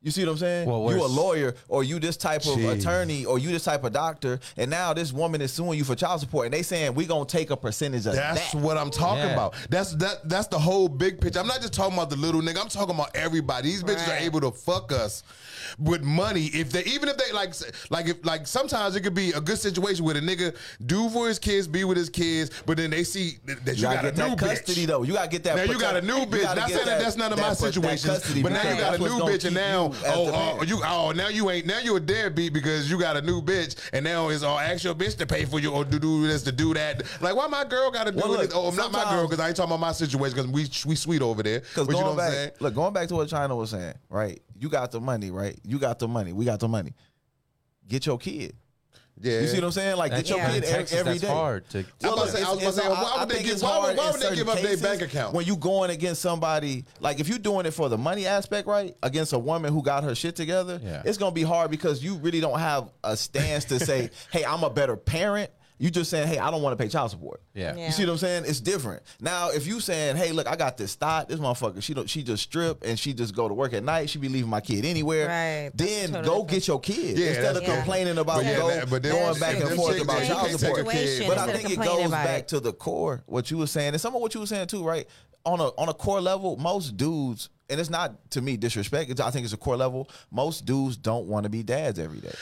You 0.06 0.12
see 0.12 0.24
what 0.24 0.34
I'm 0.34 0.38
saying? 0.38 0.70
Well, 0.70 0.96
you 0.96 1.04
a 1.04 1.08
lawyer, 1.08 1.56
or 1.68 1.84
you 1.84 1.98
this 2.00 2.16
type 2.16 2.42
of 2.42 2.58
Jeez. 2.60 2.80
attorney, 2.80 3.26
or 3.26 3.40
you 3.40 3.50
this 3.50 3.64
type 3.64 3.84
of 3.84 3.92
doctor, 3.92 4.40
and 4.56 4.70
now 4.70 4.94
this 4.94 5.12
woman 5.12 5.42
is 5.42 5.52
suing 5.52 5.80
you 5.80 5.84
for 5.84 5.96
child 5.96 6.20
support, 6.20 6.46
and 6.46 6.54
they 6.54 6.62
saying 6.62 6.94
we 6.94 7.08
gonna 7.08 7.26
take 7.26 7.50
a 7.50 7.58
percentage 7.58 8.06
of 8.06 8.14
that. 8.14 8.36
That's 8.36 8.52
that. 8.52 8.62
what 8.62 8.78
I'm 8.78 8.92
talking 8.92 9.24
Yeah. 9.26 9.34
about. 9.34 9.56
That's 9.68 9.94
that. 9.96 10.30
That's 10.30 10.46
the 10.48 10.60
whole 10.60 10.88
big 10.90 11.20
picture. 11.20 11.40
I'm 11.40 11.48
not 11.48 11.60
just 11.60 11.74
talking 11.74 11.96
about 11.96 12.12
the 12.12 12.18
little 12.18 12.40
nigga. 12.42 12.62
I'm 12.62 12.68
talking 12.70 12.94
about 12.94 13.16
everybody. 13.16 13.72
These 13.72 13.82
bitches 13.84 14.08
are 14.08 14.18
able 14.18 14.42
to 14.42 14.52
fuck 14.52 14.92
us 14.92 15.24
with 15.80 16.04
money 16.04 16.52
if 16.54 16.72
they 16.72 16.84
even 16.84 17.10
if 17.10 17.18
they 17.18 17.32
like 17.32 17.56
like 17.90 18.08
if 18.08 18.24
like 18.24 18.46
sometimes 18.46 18.96
it 18.96 19.02
could 19.02 19.16
be 19.16 19.32
a 19.32 19.42
good 19.42 19.58
situation 19.58 20.06
where 20.06 20.14
the 20.14 20.22
nigga 20.22 20.56
do 20.86 21.10
for 21.10 21.28
his 21.28 21.40
kids, 21.40 21.68
be 21.68 21.84
with 21.84 21.98
his 21.98 22.12
kids, 22.12 22.52
but 22.68 22.78
then 22.78 22.92
they 22.92 23.04
see 23.04 23.40
that, 23.46 23.66
that 23.66 23.72
you, 23.76 23.78
You 23.78 23.82
gotta 23.82 23.96
got 23.96 24.06
a 24.06 24.12
get 24.12 24.30
new 24.30 24.36
that 24.36 24.40
custody 24.40 24.84
bitch. 24.84 24.88
though. 24.88 25.02
You 25.02 25.14
gotta 25.14 25.30
get 25.30 25.44
that. 25.46 25.56
Now 25.56 25.64
you 25.64 25.80
got 25.80 25.96
a 25.96 26.02
new 26.04 26.26
bitch. 26.28 26.44
gotta 26.44 26.60
Not 26.60 26.70
saying 26.70 26.86
that 26.86 27.00
that's 27.02 27.18
none 27.18 27.34
of 27.34 27.40
my 27.40 27.50
that- 27.50 27.58
that 27.58 27.74
situations, 27.74 28.06
custody 28.20 28.44
but 28.44 28.52
now 28.52 28.70
you 28.72 28.78
got 28.80 28.94
a 28.94 29.00
new 29.00 29.08
bitch, 29.22 29.46
and 29.46 29.56
now 29.56 29.86
you 29.88 29.92
as 29.94 29.95
oh, 30.06 30.58
oh 30.60 30.64
you 30.64 30.82
oh 30.84 31.12
now 31.16 31.28
you 31.30 31.50
ain't 31.50 31.66
now 31.66 31.80
you 31.80 31.96
a 31.96 32.00
deadbeat 32.00 32.54
because 32.54 32.90
you 32.90 33.00
got 33.00 33.18
a 33.18 33.22
new 33.22 33.42
bitch, 33.42 33.76
and 33.94 34.04
now 34.04 34.30
it's 34.30 34.44
all 34.44 34.60
ask 34.60 34.84
your 34.84 34.96
bitch 34.96 35.18
to 35.18 35.26
pay 35.26 35.46
for 35.46 35.60
you 35.60 35.72
or 35.72 35.86
to 35.86 36.00
do 36.00 36.28
this 36.28 36.44
to 36.44 36.52
do 36.52 36.74
that. 36.74 37.04
Like 37.22 37.36
why 37.36 37.48
my 37.48 37.64
girl 37.66 37.92
got 37.92 38.06
to 38.06 38.12
do 38.12 38.18
Well, 38.18 38.30
look, 38.30 38.52
Oh, 38.54 38.72
not 38.72 38.92
my 38.92 39.04
girl 39.12 39.26
because 39.28 39.40
I 39.40 39.48
ain't 39.48 39.56
talking 39.58 39.72
about 39.72 39.80
my 39.80 39.92
situation 39.92 40.36
because 40.36 40.52
we 40.52 40.90
we 40.90 40.96
sweet 40.96 41.22
over 41.22 41.44
there. 41.44 41.60
Because 41.62 41.88
But 41.88 41.96
you 41.96 42.02
know 42.02 42.06
going 42.06 42.18
what 42.18 42.24
I'm 42.24 42.30
back, 42.30 42.34
saying? 42.34 42.52
look, 42.60 42.76
going 42.76 42.94
back 42.94 43.08
to 43.10 43.16
what 43.16 43.28
Chyna 43.30 43.56
was 43.58 43.70
saying, 43.72 43.96
right? 44.10 44.42
You 44.60 44.70
got 44.70 44.92
the 44.92 45.00
money, 45.02 45.32
right? 45.32 45.60
You 45.64 45.80
got 45.80 46.00
the 46.00 46.08
money. 46.08 46.34
We 46.34 46.46
got 46.46 46.60
the 46.60 46.68
money. 46.68 46.94
Get 47.88 48.06
your 48.06 48.18
kid. 48.18 48.56
Yeah, 49.22 49.40
You 49.40 49.48
see 49.48 49.56
what 49.56 49.64
I'm 49.66 49.72
saying? 49.72 49.96
Like, 49.96 50.12
get 50.12 50.28
your 50.30 50.40
Yeah. 50.40 50.48
kid 50.50 50.58
In 50.58 50.64
every, 50.66 50.76
Texas, 50.78 51.00
every 51.00 51.12
that's 51.14 51.22
day. 51.22 51.28
hard 51.28 51.70
to. 51.70 51.86
I'm 52.04 52.14
about 52.14 52.26
to 52.26 52.32
say- 52.34 52.44
I 52.44 52.50
was 52.52 52.60
going 52.60 52.74
to 52.74 52.82
say, 52.82 52.88
why 52.90 53.16
would 53.22 53.30
they 53.30 53.44
give- 53.44 53.62
why 53.62 53.94
why 53.94 54.12
would 54.12 54.20
they 54.22 54.36
give 54.36 54.50
up 54.50 54.60
their 54.60 54.76
bank 54.78 55.02
account? 55.02 55.34
When 55.34 55.46
you 55.46 55.56
going 55.56 55.90
against 55.90 56.22
somebody, 56.22 56.84
like 57.00 57.22
if 57.22 57.30
you're 57.30 57.40
doing 57.40 57.66
it 57.66 57.72
for 57.72 57.88
the 57.88 57.98
money 57.98 58.28
aspect, 58.28 58.68
right? 58.68 58.94
Against 59.02 59.32
a 59.32 59.40
woman 59.40 59.72
who 59.74 59.82
got 59.82 60.04
her 60.04 60.16
shit 60.16 60.36
together, 60.36 60.82
Yeah. 60.84 61.02
it's 61.06 61.18
gonna 61.18 61.32
be 61.32 61.44
hard 61.44 61.72
because 61.72 62.04
you 62.04 62.16
really 62.16 62.42
don't 62.42 62.60
have 62.60 62.90
a 63.06 63.16
stance 63.16 63.64
to 63.66 63.80
say, 63.80 64.10
hey, 64.32 64.44
I'm 64.44 64.64
a 64.64 64.70
better 64.70 64.98
parent. 64.98 65.50
You 65.78 65.90
just 65.92 66.10
saying, 66.10 66.30
hey, 66.30 66.38
I 66.40 66.52
don't 66.52 66.62
want 66.62 66.78
to 66.78 66.82
pay 66.82 66.90
child 66.90 67.12
support. 67.12 67.42
Yeah. 67.54 67.76
Yeah. 67.76 67.88
You 67.88 67.92
see 67.92 68.06
what 68.06 68.14
I'm 68.14 68.18
saying? 68.18 68.46
It's 68.48 68.62
different. 68.62 69.04
Now, 69.20 69.50
if 69.52 69.68
you 69.68 69.82
saying, 69.82 70.16
hey, 70.16 70.32
look, 70.32 70.48
I 70.48 70.56
got 70.56 70.78
this 70.78 70.96
thought, 70.96 71.28
this 71.28 71.38
motherfucker, 71.40 71.84
she 71.84 71.94
don't, 71.94 72.10
she 72.10 72.24
just 72.24 72.44
strip 72.44 72.84
and 72.86 72.98
she 72.98 73.14
just 73.14 73.36
go 73.36 73.50
to 73.50 73.54
work 73.54 73.74
at 73.74 73.84
night. 73.84 74.10
She 74.10 74.18
be 74.18 74.30
leaving 74.30 74.50
my 74.50 74.62
kid 74.62 74.86
anywhere. 74.86 75.28
Right. 75.28 75.72
Then 75.76 76.12
totally 76.12 76.24
go 76.26 76.32
different. 76.44 76.50
get 76.50 76.68
your 76.70 76.80
kid 76.80 77.18
Yeah, 77.18 77.28
instead 77.28 77.56
of 77.58 77.62
different. 77.62 77.80
complaining 77.84 78.18
about 78.18 78.38
But 78.38 78.46
yeah, 78.46 78.56
go, 78.58 78.68
that- 78.70 78.90
but 78.90 79.04
them- 79.04 79.12
going 79.12 79.40
back 79.40 79.60
and 79.60 79.70
forth 79.72 80.02
about 80.02 80.24
child 80.24 80.30
you 80.30 80.36
can't 80.36 80.44
take 80.44 80.54
a 80.54 80.58
support. 81.18 81.28
But 81.28 81.38
I 81.40 81.54
think 81.54 81.70
it 81.72 81.76
goes 81.84 82.12
back 82.12 82.40
it. 82.40 82.48
to 82.50 82.60
the 82.62 82.72
core, 82.72 83.24
what 83.26 83.52
you 83.52 83.58
were 83.58 83.68
saying, 83.68 83.90
and 83.90 84.00
some 84.02 84.16
of 84.16 84.22
what 84.22 84.34
you 84.34 84.40
were 84.40 84.48
saying 84.48 84.68
too, 84.68 84.84
right? 84.84 85.08
On 85.46 85.60
a 85.60 85.66
on 85.78 85.90
a 85.90 85.94
core 85.94 86.22
level, 86.22 86.56
most 86.58 86.96
dudes, 86.98 87.50
and 87.70 87.80
it's 87.80 87.90
not 87.90 88.30
to 88.32 88.42
me 88.42 88.58
disrespect. 88.58 89.10
It's, 89.10 89.20
I 89.22 89.32
think 89.32 89.44
it's 89.46 89.54
a 89.54 89.58
core 89.58 89.78
level. 89.78 90.10
Most 90.32 90.66
dudes 90.66 90.98
don't 90.98 91.26
want 91.28 91.46
to 91.46 91.50
be 91.50 91.64
dads 91.64 91.98
every 92.00 92.20
day. 92.20 92.34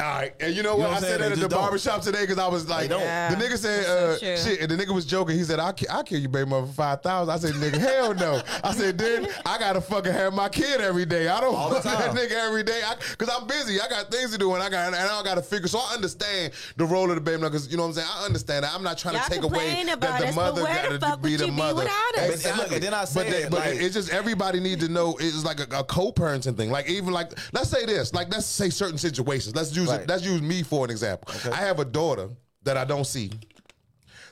All 0.00 0.06
right, 0.08 0.34
and 0.40 0.52
you 0.54 0.62
know 0.64 0.72
You 0.72 0.78
what? 0.78 0.84
know 0.86 0.90
what 0.94 1.04
I 1.04 1.06
said 1.06 1.20
that 1.20 1.24
at 1.26 1.30
the 1.30 1.36
just 1.36 1.50
don't. 1.50 1.60
barbershop 1.60 2.02
today 2.02 2.22
because 2.22 2.38
I 2.38 2.48
was 2.48 2.68
like, 2.68 2.88
don't. 2.88 3.00
Yeah. 3.00 3.32
the 3.32 3.44
nigga 3.44 3.56
said, 3.56 3.84
That's 3.84 4.20
so 4.20 4.26
uh, 4.26 4.36
shit, 4.36 4.60
and 4.62 4.70
the 4.70 4.76
nigga 4.84 4.92
was 4.92 5.06
joking. 5.06 5.36
He 5.36 5.44
said, 5.44 5.60
I'll, 5.60 5.72
ki- 5.72 5.86
I'll 5.88 6.02
kill 6.02 6.18
you, 6.18 6.28
baby 6.28 6.50
mother, 6.50 6.66
for 6.66 6.72
5000 6.72 7.32
I 7.32 7.36
said, 7.38 7.52
nigga, 7.54 7.78
hell 7.78 8.12
no. 8.14 8.42
I 8.64 8.74
said, 8.74 8.98
then 8.98 9.28
I 9.46 9.56
got 9.56 9.74
to 9.74 9.80
fucking 9.80 10.12
have 10.12 10.32
my 10.34 10.48
kid 10.48 10.80
every 10.80 11.04
day. 11.04 11.28
I 11.28 11.40
don't 11.40 11.54
All 11.54 11.68
the 11.68 11.74
want 11.74 11.84
that 11.84 12.10
nigga 12.10 12.32
every 12.32 12.64
day 12.64 12.82
because 13.10 13.28
I'm 13.32 13.46
busy. 13.46 13.80
I 13.80 13.86
got 13.88 14.10
things 14.10 14.32
to 14.32 14.38
do, 14.38 14.52
and 14.54 14.62
I 14.64 14.68
got 14.68 14.86
and 14.88 14.96
I 14.96 15.22
got 15.22 15.36
to 15.36 15.42
figure. 15.42 15.68
So 15.68 15.78
I 15.78 15.94
understand 15.94 16.52
the 16.76 16.86
role 16.86 17.08
of 17.08 17.14
the 17.14 17.20
baby 17.20 17.36
mother 17.40 17.50
because, 17.50 17.70
you 17.70 17.76
know 17.76 17.84
what 17.84 17.90
I'm 17.90 17.94
saying? 17.94 18.08
I 18.12 18.24
understand 18.26 18.64
that. 18.64 18.74
I'm 18.74 18.82
not 18.82 18.98
trying 18.98 19.14
Y'all 19.14 19.24
to 19.24 19.30
take 19.30 19.42
away 19.44 19.84
that 19.84 20.00
the 20.00 20.08
us, 20.28 20.34
mother 20.34 20.62
got 20.62 20.88
to 20.90 20.98
fuck 20.98 21.22
be 21.22 21.36
the 21.36 21.46
you 21.46 21.52
be 21.52 21.56
mother. 21.56 21.84
But- 21.84 22.44
and 22.44 22.56
look, 22.58 22.72
and 22.72 22.82
then 22.82 22.94
I 22.94 23.00
but, 23.02 23.08
said, 23.08 23.32
they- 23.32 23.42
but 23.48 23.60
like- 23.60 23.76
it's 23.76 23.94
just 23.94 24.10
everybody 24.10 24.53
need 24.60 24.80
to 24.80 24.88
know 24.88 25.16
is 25.18 25.44
like 25.44 25.60
a, 25.60 25.78
a 25.80 25.84
co-parenting 25.84 26.56
thing. 26.56 26.70
Like 26.70 26.88
even 26.88 27.12
like 27.12 27.32
let's 27.52 27.70
say 27.70 27.84
this, 27.86 28.12
like 28.14 28.30
let's 28.32 28.46
say 28.46 28.70
certain 28.70 28.98
situations. 28.98 29.54
Let's 29.54 29.74
use 29.76 29.88
Right. 29.88 30.00
it. 30.02 30.08
Let's 30.08 30.24
use 30.24 30.42
me 30.42 30.62
for 30.62 30.84
an 30.84 30.90
example. 30.90 31.32
I 31.52 31.56
have 31.56 31.78
a 31.80 31.84
daughter 31.84 32.28
that 32.62 32.76
I 32.76 32.84
don't 32.84 33.06
see. 33.06 33.30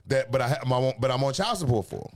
That, 0.07 0.33
but 0.33 0.41
I 0.41 0.49
have 0.49 0.67
my, 0.67 0.95
but 0.99 1.11
I'm 1.11 1.23
on 1.23 1.33
child 1.33 1.59
support 1.59 1.87
for. 1.87 2.11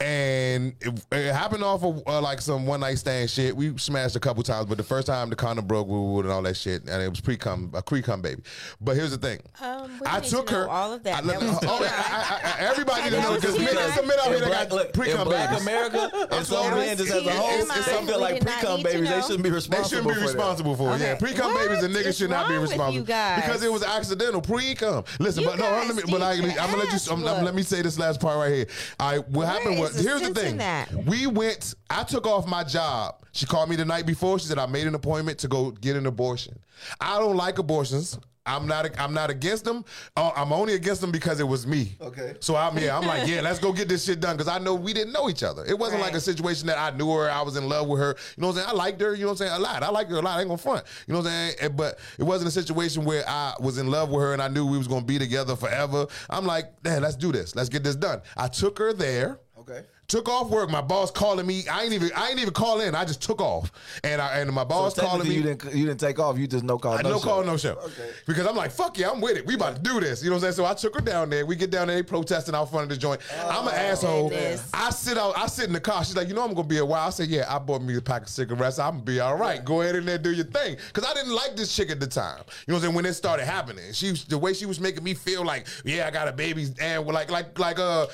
And 0.00 0.76
it, 0.80 1.04
it 1.10 1.34
happened 1.34 1.64
off 1.64 1.82
of 1.82 2.04
uh, 2.06 2.20
like 2.20 2.40
some 2.40 2.66
one 2.66 2.78
night 2.78 2.98
stand 2.98 3.28
shit. 3.28 3.56
We 3.56 3.76
smashed 3.78 4.14
a 4.14 4.20
couple 4.20 4.44
times, 4.44 4.66
but 4.66 4.78
the 4.78 4.84
first 4.84 5.08
time 5.08 5.28
the 5.28 5.34
condom 5.34 5.66
broke, 5.66 5.88
we 5.88 5.98
would 5.98 6.24
and 6.24 6.32
all 6.32 6.42
that 6.42 6.56
shit, 6.56 6.88
and 6.88 7.02
it 7.02 7.08
was 7.10 7.20
pre 7.20 7.36
cum 7.36 7.72
a 7.74 7.82
pre 7.82 8.00
cum 8.00 8.22
baby. 8.22 8.40
But 8.80 8.94
here's 8.94 9.10
the 9.10 9.18
thing, 9.18 9.40
Um, 9.60 10.00
I 10.06 10.20
took 10.20 10.46
to 10.46 10.54
her. 10.54 10.68
all 10.68 10.92
of 10.92 11.02
that. 11.02 11.24
I, 11.24 11.26
That 11.26 11.40
was 11.42 11.50
oh, 11.50 11.78
too 11.78 11.84
I- 11.84 11.88
I- 11.88 12.40
I- 12.48 12.68
everybody 12.70 13.02
And 13.02 13.10
need 13.10 13.16
to 13.16 13.22
that 13.22 13.28
know 13.28 13.34
because 13.40 13.56
too 13.56 13.64
men, 13.64 13.74
much. 13.74 13.94
some 13.96 14.06
men 14.06 14.18
out 14.20 14.26
here 14.28 14.34
In 14.44 14.50
that 14.50 14.70
got 14.70 14.92
pre 14.92 15.10
in 15.10 15.16
cum 15.16 15.26
black. 15.26 15.60
America, 15.60 16.10
and 16.30 16.32
some 16.32 16.44
sorry. 16.44 16.76
men 16.76 16.96
just 16.96 17.10
as 17.10 17.26
a 17.26 17.32
whole, 17.32 17.48
TMI. 17.66 17.84
they 17.84 18.06
feel 18.06 18.20
like 18.20 18.32
We 18.34 18.38
did 18.38 18.46
not 18.46 18.58
pre-cum 18.60 18.82
babies. 18.84 19.08
They 19.10 19.20
shouldn't 19.22 19.42
be 19.42 19.50
responsible. 19.50 19.50
They 19.50 19.80
responsible. 19.80 19.88
shouldn't 19.88 20.06
be 20.06 20.14
for 20.14 20.26
responsible 20.28 20.76
for 20.76 20.94
it. 20.94 21.00
Yeah, 21.00 21.14
pre-cum 21.16 21.54
babies 21.54 21.82
and 21.82 21.92
niggas 21.92 22.16
should 22.18 22.30
not 22.30 22.46
be 22.46 22.54
wrong 22.54 22.62
with 22.62 22.70
you 22.70 23.00
responsible 23.00 23.42
because 23.42 23.62
it 23.64 23.72
was 23.72 23.82
accidental 23.82 24.42
pre-cum. 24.42 25.02
Listen, 25.18 25.42
but 25.44 25.58
no, 25.58 25.64
let 25.64 25.92
me, 25.96 26.02
but 26.08 26.22
I, 26.22 26.34
I'm 26.34 26.70
gonna 26.70 26.76
let 26.84 26.92
you. 26.92 27.12
I'm, 27.12 27.26
I'm- 27.26 27.36
what- 27.38 27.44
let 27.46 27.54
me 27.56 27.64
say 27.64 27.82
this 27.82 27.98
last 27.98 28.20
part 28.20 28.38
right 28.38 28.52
here. 28.54 28.66
All 29.00 29.10
right, 29.16 29.28
what 29.30 29.48
happened 29.48 29.80
was 29.80 29.87
the 29.96 30.02
here's 30.02 30.22
the 30.22 30.34
thing. 30.34 30.56
that? 30.58 30.92
We 31.06 31.26
went. 31.26 31.74
I 31.90 32.04
took 32.04 32.26
off 32.26 32.46
my 32.46 32.64
job. 32.64 33.22
She 33.32 33.46
called 33.46 33.68
me 33.70 33.76
the 33.76 33.84
night 33.84 34.06
before. 34.06 34.38
She 34.38 34.46
said 34.46 34.58
I 34.58 34.66
made 34.66 34.86
an 34.86 34.94
appointment 34.94 35.38
to 35.40 35.48
go 35.48 35.70
get 35.70 35.96
an 35.96 36.06
abortion. 36.06 36.58
I 37.00 37.18
don't 37.18 37.36
like 37.36 37.58
abortions. 37.58 38.18
I'm 38.46 38.66
not 38.66 38.98
I'm 38.98 39.12
not 39.12 39.28
against 39.28 39.66
them. 39.66 39.84
Uh, 40.16 40.30
I'm 40.34 40.54
only 40.54 40.72
against 40.72 41.02
them 41.02 41.12
because 41.12 41.38
it 41.38 41.44
was 41.46 41.66
me. 41.66 41.96
Okay. 42.00 42.34
So 42.40 42.56
I'm 42.56 42.78
yeah, 42.78 42.96
I'm 42.96 43.06
like, 43.06 43.28
yeah, 43.28 43.42
let's 43.42 43.58
go 43.58 43.74
get 43.74 43.88
this 43.90 44.06
shit 44.06 44.20
done 44.20 44.38
because 44.38 44.48
I 44.48 44.58
know 44.58 44.74
we 44.74 44.94
didn't 44.94 45.12
know 45.12 45.28
each 45.28 45.42
other. 45.42 45.66
It 45.66 45.78
wasn't 45.78 46.00
like 46.00 46.14
a 46.14 46.20
situation 46.20 46.66
that 46.68 46.78
I 46.78 46.96
knew 46.96 47.10
her, 47.12 47.30
I 47.30 47.42
was 47.42 47.58
in 47.58 47.68
love 47.68 47.88
with 47.88 48.00
her. 48.00 48.16
You 48.36 48.40
know 48.40 48.46
what 48.46 48.52
I'm 48.56 48.62
saying? 48.62 48.68
I 48.70 48.72
liked 48.72 49.00
her, 49.02 49.14
you 49.14 49.20
know 49.22 49.32
what 49.32 49.40
I'm 49.42 49.48
saying? 49.48 49.52
A 49.52 49.58
lot. 49.58 49.82
I 49.82 49.90
liked 49.90 50.10
her 50.10 50.16
a 50.16 50.22
lot. 50.22 50.38
I 50.38 50.40
ain't 50.40 50.48
gonna 50.48 50.56
front. 50.56 50.82
You 51.06 51.12
know 51.12 51.18
what 51.20 51.26
I'm 51.26 51.32
saying? 51.32 51.54
And- 51.60 51.76
But 51.76 51.98
it 52.18 52.22
wasn't 52.22 52.48
a 52.48 52.52
situation 52.52 53.04
where 53.04 53.22
I 53.28 53.52
was 53.60 53.76
in 53.76 53.90
love 53.90 54.08
with 54.08 54.22
her 54.22 54.32
and 54.32 54.40
I 54.40 54.48
knew 54.48 54.64
we 54.64 54.78
was 54.78 54.88
gonna 54.88 55.04
be 55.04 55.18
together 55.18 55.54
forever. 55.54 56.06
I'm 56.30 56.46
like, 56.46 56.82
man, 56.82 57.02
let's 57.02 57.16
do 57.16 57.30
this. 57.32 57.54
Let's 57.54 57.68
get 57.68 57.84
this 57.84 57.96
done. 57.96 58.22
I 58.34 58.48
took 58.48 58.78
her 58.78 58.94
there. 58.94 59.40
Okay. 59.68 59.86
Took 60.06 60.26
off 60.30 60.48
work. 60.48 60.70
My 60.70 60.80
boss 60.80 61.10
calling 61.10 61.46
me. 61.46 61.68
I 61.68 61.82
ain't 61.82 61.92
even. 61.92 62.10
I 62.16 62.30
ain't 62.30 62.38
even 62.40 62.54
call 62.54 62.80
in. 62.80 62.94
I 62.94 63.04
just 63.04 63.20
took 63.20 63.42
off, 63.42 63.70
and 64.02 64.22
I 64.22 64.38
and 64.38 64.50
my 64.50 64.64
boss 64.64 64.94
So 64.94 65.02
calling 65.02 65.28
me. 65.28 65.34
you 65.34 65.42
didn't 65.42 65.74
you 65.74 65.84
didn't 65.84 66.00
take 66.00 66.18
off. 66.18 66.38
You 66.38 66.46
just 66.46 66.64
no 66.64 66.78
call. 66.78 66.94
I 66.94 67.02
no, 67.02 67.10
no 67.10 67.18
show. 67.18 67.24
call, 67.24 67.44
no 67.44 67.58
show. 67.58 67.72
Okay. 67.74 68.10
Because 68.26 68.46
I'm 68.46 68.56
like, 68.56 68.70
fuck 68.70 68.96
yeah, 68.96 69.10
I'm 69.10 69.20
with 69.20 69.36
it. 69.36 69.44
We 69.44 69.54
about 69.56 69.76
to 69.76 69.82
do 69.82 70.00
this. 70.00 70.22
You 70.22 70.30
know 70.30 70.36
what 70.36 70.44
I'm 70.44 70.52
saying? 70.52 70.54
So 70.54 70.64
I 70.64 70.72
took 70.72 70.94
her 70.94 71.02
down 71.02 71.28
there. 71.28 71.44
We 71.44 71.56
get 71.56 71.70
down 71.70 71.88
there, 71.88 71.96
they 71.96 72.02
protesting 72.02 72.54
out 72.54 72.70
front 72.70 72.84
of 72.84 72.88
the 72.88 72.96
joint. 72.96 73.20
I'm 73.38 73.68
an 73.68 73.74
asshole. 73.74 74.30
goodness. 74.30 74.70
I 74.72 74.88
sit 74.88 75.18
out, 75.18 75.36
I 75.36 75.46
sit 75.46 75.66
in 75.66 75.74
the 75.74 75.80
car. 75.80 76.02
She's 76.04 76.16
like, 76.16 76.28
you 76.28 76.34
know 76.34 76.42
I'm 76.42 76.54
gonna 76.54 76.66
be 76.66 76.78
a 76.78 76.86
while. 76.86 77.06
I 77.06 77.10
said, 77.10 77.28
yeah, 77.28 77.44
I 77.46 77.58
bought 77.58 77.82
me 77.82 77.94
a 77.94 78.00
pack 78.00 78.22
of 78.22 78.28
cigarettes. 78.30 78.78
I'm 78.78 78.92
gonna 78.92 79.02
be 79.02 79.20
all 79.20 79.36
right. 79.36 79.62
Go 79.62 79.82
ahead 79.82 79.94
in 79.96 80.06
there, 80.06 80.16
do 80.16 80.32
your 80.32 80.46
thing. 80.46 80.78
Cause 80.94 81.04
I 81.04 81.12
didn't 81.12 81.34
like 81.34 81.54
this 81.54 81.76
chick 81.76 81.90
at 81.90 82.00
the 82.00 82.06
time. 82.06 82.38
You 82.66 82.72
know 82.72 82.74
what 82.74 82.76
I'm 82.76 82.80
saying? 82.84 82.94
When 82.94 83.04
it 83.04 83.12
started 83.12 83.44
happening. 83.44 83.92
She 83.92 84.12
was 84.12 84.24
the 84.24 84.38
way 84.38 84.54
she 84.54 84.64
was 84.64 84.80
making 84.80 85.04
me 85.04 85.12
feel 85.12 85.44
like, 85.44 85.66
yeah, 85.84 86.06
I 86.06 86.10
got 86.10 86.28
a 86.28 86.32
baby 86.32 86.66
and 86.80 87.06
like 87.06 87.30
like 87.30 87.58
like 87.58 87.78
uh 87.78 88.06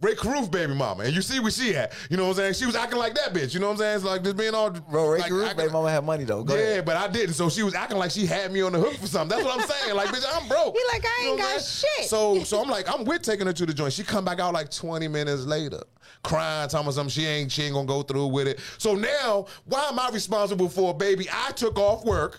Rae 0.00 0.14
Carruth 0.14 0.48
baby 0.52 0.74
mama, 0.74 1.02
and 1.04 1.12
you 1.12 1.20
see 1.22 1.40
where 1.40 1.50
she 1.50 1.74
at. 1.74 1.92
You 2.08 2.16
know 2.16 2.24
what 2.24 2.30
I'm 2.30 2.36
saying? 2.36 2.54
She 2.54 2.66
was 2.66 2.76
acting 2.76 3.00
like 3.00 3.14
that 3.16 3.34
bitch. 3.34 3.52
You 3.52 3.58
know 3.58 3.66
what 3.66 3.72
I'm 3.72 3.78
saying? 3.78 3.96
It's 3.96 4.04
like 4.04 4.22
just 4.22 4.36
being 4.36 4.54
all 4.54 4.70
Bro, 4.70 5.08
Rae 5.08 5.18
like, 5.18 5.28
Carruth, 5.28 5.56
baby 5.56 5.72
mama 5.72 5.90
had 5.90 6.04
money 6.04 6.22
though. 6.22 6.44
Go 6.44 6.54
yeah, 6.54 6.60
ahead. 6.60 6.84
but 6.84 6.96
I 6.96 7.08
didn't. 7.08 7.34
So 7.34 7.48
she 7.50 7.64
was 7.64 7.74
acting 7.74 7.98
like 7.98 8.12
she 8.12 8.24
had 8.24 8.52
me 8.52 8.62
on 8.62 8.72
the 8.72 8.78
hook 8.78 8.94
for 8.94 9.08
something. 9.08 9.36
That's 9.36 9.44
what 9.48 9.60
I'm 9.60 9.66
saying. 9.68 9.96
Like, 9.96 10.08
bitch, 10.10 10.24
I'm 10.40 10.46
broke. 10.46 10.76
He 10.76 10.82
like, 10.92 11.04
I 11.04 11.22
You 11.22 11.24
know 11.26 11.32
ain't 11.32 11.40
got 11.40 11.60
saying? 11.60 11.92
shit. 11.98 12.08
So, 12.08 12.44
so 12.44 12.60
I'm 12.62 12.68
like, 12.68 12.88
I'm 12.92 13.04
with 13.04 13.22
taking 13.22 13.46
her 13.48 13.52
to 13.52 13.66
the 13.66 13.74
joint. 13.74 13.92
She 13.92 14.04
come 14.04 14.24
back 14.24 14.38
out 14.38 14.54
like 14.54 14.70
20 14.70 15.08
minutes 15.08 15.42
later, 15.46 15.82
crying, 16.22 16.68
telling 16.68 16.86
me 16.86 16.92
something. 16.92 17.10
She 17.10 17.26
ain't, 17.26 17.50
she 17.50 17.62
ain't 17.64 17.74
gonna 17.74 17.86
go 17.88 18.02
through 18.02 18.28
with 18.28 18.46
it. 18.46 18.60
So 18.78 18.94
now, 18.94 19.46
why 19.64 19.88
am 19.88 19.98
I 19.98 20.10
responsible 20.12 20.68
for 20.68 20.92
a 20.92 20.94
baby? 20.94 21.26
I 21.32 21.50
took 21.52 21.76
off 21.76 22.04
work. 22.04 22.38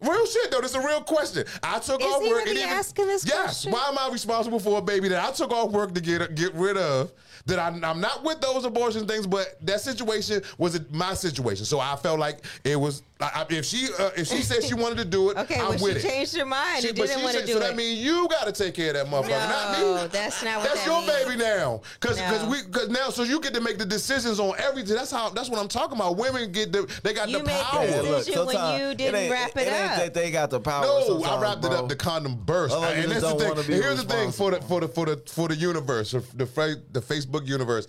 Real 0.00 0.26
shit 0.26 0.50
though. 0.50 0.60
This 0.60 0.70
is 0.70 0.76
a 0.76 0.86
real 0.86 1.02
question. 1.02 1.44
I 1.62 1.78
took 1.78 2.00
Is 2.00 2.06
off 2.06 2.22
work. 2.22 2.44
really 2.44 2.62
and 2.62 2.70
asking 2.70 3.06
this 3.06 3.26
yes. 3.26 3.42
question? 3.42 3.72
Why 3.72 3.86
am 3.88 3.98
I 3.98 4.08
responsible 4.10 4.58
for 4.58 4.78
a 4.78 4.82
baby 4.82 5.08
that 5.08 5.22
I 5.22 5.30
took 5.32 5.52
off 5.52 5.70
work 5.72 5.94
to 5.94 6.00
get 6.00 6.34
get 6.34 6.54
rid 6.54 6.76
of? 6.76 7.12
That 7.46 7.58
I, 7.58 7.68
I'm 7.68 8.00
not 8.00 8.22
with 8.24 8.40
those 8.40 8.64
abortion 8.64 9.06
things, 9.06 9.26
but 9.26 9.56
that 9.66 9.80
situation 9.80 10.42
was 10.58 10.80
my 10.90 11.14
situation. 11.14 11.64
So 11.64 11.80
I 11.80 11.96
felt 11.96 12.18
like 12.18 12.44
it 12.64 12.76
was. 12.76 13.02
I, 13.20 13.30
I- 13.42 13.46
if 13.50 13.64
she 13.64 13.88
uh, 13.98 14.10
if 14.16 14.26
she 14.28 14.42
said 14.42 14.62
she 14.64 14.74
wanted 14.74 14.98
to 14.98 15.04
do 15.04 15.30
it, 15.30 15.36
Okay, 15.36 15.56
I'm 15.60 15.68
well, 15.70 15.72
with 15.72 16.00
she 16.00 16.08
it. 16.08 16.10
changed 16.10 16.36
her 16.36 16.44
mind 16.46 16.82
She- 16.82 16.88
and 16.88 16.96
didn't 16.96 17.22
want 17.22 17.32
to 17.34 17.38
said- 17.40 17.46
do 17.46 17.52
so 17.52 17.58
it. 17.58 17.60
that 17.62 17.76
means 17.76 18.00
you 18.00 18.28
got 18.28 18.46
to 18.46 18.52
take 18.52 18.74
care 18.74 18.88
of 18.88 18.94
that 18.94 19.06
motherfucker, 19.06 19.28
not 19.30 19.78
me. 19.78 20.08
That's 20.10 20.42
not 20.42 20.58
what 20.58 20.64
That's 20.68 20.84
that 20.84 20.86
your 20.86 21.00
means. 21.02 21.24
baby 21.24 21.36
now, 21.36 21.82
because 22.00 22.16
No. 22.18 22.48
we 22.50 22.62
because 22.62 22.88
now 22.88 23.10
so 23.10 23.22
you 23.22 23.40
get 23.40 23.52
to 23.54 23.60
make 23.60 23.78
the 23.78 23.84
decisions 23.84 24.40
on 24.40 24.54
everything. 24.58 24.94
That's 24.96 25.10
how 25.10 25.28
that's 25.30 25.50
what 25.50 25.58
I'm 25.60 25.68
talking 25.68 25.96
about. 25.96 26.16
Women 26.16 26.50
get 26.52 26.72
the 26.72 26.90
they 27.02 27.12
got 27.12 27.28
You 27.28 27.38
the 27.38 27.44
make 27.44 27.56
the 27.58 27.62
power. 27.64 27.86
decision. 27.86 28.12
Decision 28.14 28.46
when 28.46 28.80
you 28.80 28.94
didn't 28.94 29.14
ain't- 29.16 29.32
wrap 29.32 29.56
it 29.56 29.60
ain't 29.68 29.90
up. 29.92 29.96
that 29.98 30.14
they 30.14 30.30
got 30.30 30.50
the 30.50 30.60
power. 30.60 30.84
No, 30.84 30.98
I 30.98 31.06
sometimes, 31.06 31.42
wrapped 31.42 31.64
it 31.64 31.72
up. 31.72 31.88
The 31.88 31.96
condom 31.96 32.36
burst, 32.46 32.74
Other 32.74 32.86
and 32.86 33.10
that's 33.10 33.20
the 33.22 33.28
don't 33.28 33.38
thing. 33.38 33.48
wanna 33.48 33.62
be 33.64 33.74
Here's 33.74 34.02
the 34.02 34.08
thing 34.10 34.32
for 34.32 34.50
the 34.52 34.60
for 34.62 34.80
the 34.80 34.88
for 34.88 35.06
the 35.06 35.22
for 35.26 35.48
the 35.48 35.56
universe, 35.56 36.12
the 36.34 36.46
fa- 36.46 36.76
the 36.92 37.00
Facebook 37.00 37.46
universe. 37.46 37.86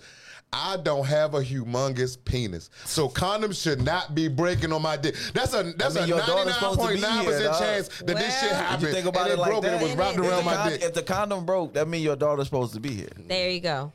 I 0.54 0.76
don't 0.76 1.06
have 1.06 1.34
a 1.34 1.40
humongous 1.40 2.22
penis, 2.22 2.68
so 2.84 3.08
condoms 3.08 3.60
should 3.62 3.80
not 3.82 4.14
be 4.14 4.28
breaking 4.28 4.70
on 4.72 4.82
my 4.82 4.96
dick. 4.98 5.14
That's 5.32 5.54
a 5.54 5.62
that's 5.76 5.96
I 5.96 6.00
mean, 6.00 6.04
a 6.04 6.06
your 6.08 6.18
ninety 6.18 6.32
daughter's 6.32 6.46
nine 6.46 6.54
supposed 6.54 6.78
to 6.80 6.84
point 6.86 6.94
be 6.96 7.00
nine 7.00 7.24
here, 7.24 7.32
percent 7.32 7.58
chance 7.58 7.88
that 7.88 8.06
this 8.06 8.40
shit 8.40 8.50
Well- 8.50 8.60
happened. 8.62 8.82
You 8.88 8.92
think 8.92 9.06
about 9.06 9.22
and 9.30 9.32
it 9.32 9.38
like 9.38 9.50
broke 9.50 9.62
that? 9.62 9.72
and 9.72 9.82
it 9.82 9.84
was 9.88 9.96
wrapped 9.96 10.18
If 10.18 10.24
If 10.24 10.30
around 10.30 10.38
the, 10.38 10.44
my 10.44 10.54
con- 10.54 10.68
dick. 10.70 10.82
if 10.82 10.94
the 10.94 11.02
condom 11.02 11.46
broke, 11.46 11.72
that 11.74 11.88
means 11.88 12.04
your 12.04 12.16
daughter's 12.16 12.46
supposed 12.46 12.74
to 12.74 12.80
be 12.80 12.90
here. 12.90 13.08
There 13.16 13.48
you 13.50 13.60
go. 13.60 13.92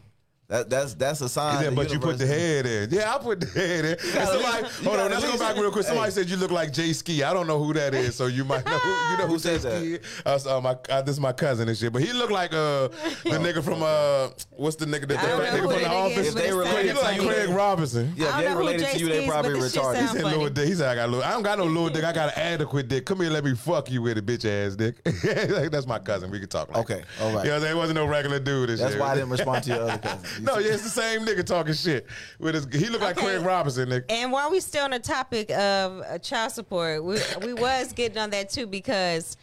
That 0.50 0.70
that's 0.70 0.94
that's 0.94 1.20
a 1.20 1.28
sign. 1.28 1.62
Yeah, 1.62 1.70
but 1.72 1.92
you 1.92 2.00
put 2.00 2.18
the 2.18 2.24
universe- 2.26 2.66
head 2.66 2.66
in. 2.66 2.90
Yeah, 2.90 3.14
I 3.14 3.18
put 3.18 3.42
the 3.42 3.48
head 3.48 3.84
in. 3.84 3.92
And 3.92 4.00
somebody, 4.30 4.64
hold 4.86 5.00
on, 5.02 5.12
let's 5.12 5.26
go 5.26 5.38
back 5.38 5.58
real 5.58 5.72
quick. 5.72 5.84
Somebody 5.86 6.06
Hey. 6.06 6.12
said 6.22 6.30
you 6.30 6.38
look 6.38 6.52
like 6.52 6.72
Jay 6.72 6.94
Ski. 6.94 7.22
I 7.24 7.34
don't 7.34 7.48
know 7.48 7.62
who 7.62 7.74
that 7.74 7.94
is, 7.94 8.16
so 8.16 8.28
you 8.28 8.46
might 8.46 8.66
know. 8.66 8.78
Who, 8.78 8.90
you 8.90 9.18
know 9.18 9.28
who, 9.28 9.34
Who 9.34 9.40
Jay 9.40 9.58
that? 9.58 9.78
Ski 9.78 9.94
is? 9.96 10.00
Uh, 10.26 10.38
so, 10.38 10.58
uh, 10.58 10.62
my, 10.62 10.78
uh, 10.90 11.02
this 11.02 11.16
is 11.16 11.20
my 11.20 11.34
cousin 11.34 11.68
and 11.68 11.78
shit. 11.78 11.92
But 11.92 12.02
he 12.02 12.14
looked 12.14 12.32
like 12.32 12.54
uh, 12.54 12.88
the 13.26 13.40
nigga 13.44 13.62
from 13.62 13.84
uh, 13.84 14.30
what's 14.52 14.78
the 14.78 14.86
nigga 14.86 15.06
that 15.10 15.20
I 15.20 15.22
the 15.24 15.28
know 15.28 15.44
nigga 15.44 15.58
from 15.60 15.68
the 15.68 15.76
nigga 15.80 15.90
office? 15.90 16.18
is, 16.28 16.36
If 16.38 16.42
they 16.42 16.50
but 16.52 16.58
related 16.60 16.82
He 16.84 16.88
sounded 16.88 16.94
look 16.96 17.04
like 17.04 17.16
to 17.18 17.22
you, 17.24 17.28
funny. 17.30 17.44
Craig 17.46 17.50
Robinson. 17.58 18.14
Yeah, 18.16 18.28
I 18.28 18.30
if 18.30 18.34
don't 18.46 18.54
they 18.54 18.58
related 18.58 18.88
to 18.88 19.00
you, 19.00 19.08
they 19.10 19.28
probably 19.28 19.52
retarded. 19.60 19.70
sound 19.74 19.98
He 19.98 20.08
said 20.08 20.24
little 20.24 20.50
dick. 20.50 20.68
He 20.70 20.76
said 20.76 20.88
I 20.90 20.96
got 20.96 21.10
little. 21.10 21.26
I 21.26 21.32
don't 21.32 21.44
got 21.44 21.58
no 21.58 21.66
little 21.66 21.90
dick. 21.90 22.06
I 22.06 22.14
got 22.14 22.30
an 22.30 22.42
adequate 22.42 22.88
dick. 22.88 23.06
Come 23.06 23.20
here, 23.20 23.30
let 23.32 23.44
me 23.44 23.54
fuck 23.54 23.92
you 23.92 24.02
with 24.02 24.18
it, 24.18 24.26
bitch 24.26 24.46
ass 24.46 24.78
dick. 24.78 25.04
That's 25.72 25.88
my 25.88 26.00
cousin. 26.00 26.32
We 26.32 26.40
can 26.40 26.48
talk. 26.48 26.74
Okay, 26.74 27.04
all 27.20 27.34
right. 27.36 27.44
You 27.44 27.50
know, 27.50 27.56
what 27.56 27.56
I'm 27.56 27.62
saying? 27.64 27.76
it 27.76 27.78
wasn't 27.78 27.96
no 27.98 28.06
regular 28.08 28.40
dude. 28.40 28.70
That's 28.70 28.96
why 28.96 29.10
I 29.10 29.16
didn't 29.16 29.32
respond 29.32 29.66
to 29.66 29.70
your 29.72 29.82
other 29.82 29.98
cousin. 29.98 30.37
No, 30.42 30.58
yeah, 30.60 30.74
it's 30.74 30.84
the 30.84 30.90
same 30.90 31.22
nigga 31.22 31.44
talking 31.46 31.74
shit. 31.74 32.06
With 32.40 32.56
his, 32.56 32.68
he 32.72 32.90
looked 32.90 33.04
like 33.04 33.18
Okay. 33.18 33.26
Craig 33.38 33.46
Robinson, 33.46 33.90
nigga. 33.90 34.06
And 34.10 34.32
while 34.32 34.52
we 34.52 34.60
still 34.60 34.86
on 34.86 34.92
the 34.92 35.00
topic 35.00 35.50
of 35.52 36.02
uh, 36.02 36.18
child 36.20 36.52
support, 36.52 37.04
we 37.04 37.18
we 37.44 37.54
was 37.54 37.94
getting 37.94 38.18
on 38.18 38.30
that 38.32 38.50
too 38.50 38.68
because 38.68 39.38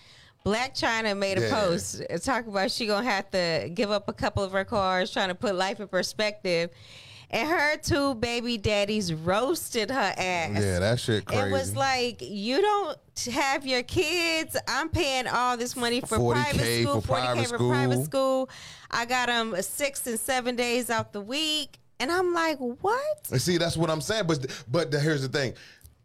Blac 0.45 0.79
Chyna 0.79 1.17
made 1.17 1.39
a 1.39 1.43
Yeah. 1.43 1.51
post 1.51 2.03
uh, 2.11 2.19
talking 2.19 2.51
about 2.51 2.71
she 2.71 2.87
gonna 2.87 3.09
have 3.09 3.31
to 3.31 3.71
give 3.73 3.91
up 3.91 4.09
a 4.09 4.13
couple 4.13 4.43
of 4.43 4.53
her 4.53 4.65
cars, 4.65 5.11
trying 5.11 5.29
to 5.29 5.35
put 5.35 5.55
life 5.55 5.81
in 5.81 5.89
perspective. 5.89 6.71
And 7.35 7.49
her 7.49 7.77
two 7.79 8.15
baby 8.15 8.59
daddies 8.59 9.13
roasted 9.13 9.91
her 9.91 10.15
ass. 10.17 10.51
Yeah, 10.55 10.79
that 10.79 11.01
shit 11.01 11.25
crazy. 11.25 11.49
It 11.49 11.51
was 11.51 11.75
like 11.75 12.23
you 12.23 12.63
don't 12.63 12.97
have 13.33 13.67
your 13.67 13.83
kids. 13.83 14.57
I'm 14.69 14.89
paying 14.89 15.27
all 15.27 15.57
this 15.57 15.75
money 15.75 16.01
for 16.01 16.17
40K 16.17 16.33
private 16.33 16.83
school, 16.83 17.01
for 17.01 17.09
40k 17.09 17.17
private 17.17 17.49
for 17.49 17.59
private 17.59 18.05
school. 18.05 18.47
school. 18.47 18.51
I 18.93 19.05
got 19.05 19.27
them 19.27 19.61
six 19.63 20.07
and 20.07 20.19
seven 20.19 20.55
days 20.55 20.91
out 20.91 21.13
the 21.13 21.21
week, 21.21 21.81
and 21.99 22.13
I'm 22.13 22.33
like, 22.33 22.59
what? 22.59 23.27
See, 23.27 23.59
that's 23.59 23.77
what 23.77 23.91
I'm 23.91 24.01
saying. 24.01 24.29
But 24.29 24.65
but 24.71 24.93
the, 24.93 25.01
here's 25.01 25.23
the 25.23 25.29
thing, 25.29 25.55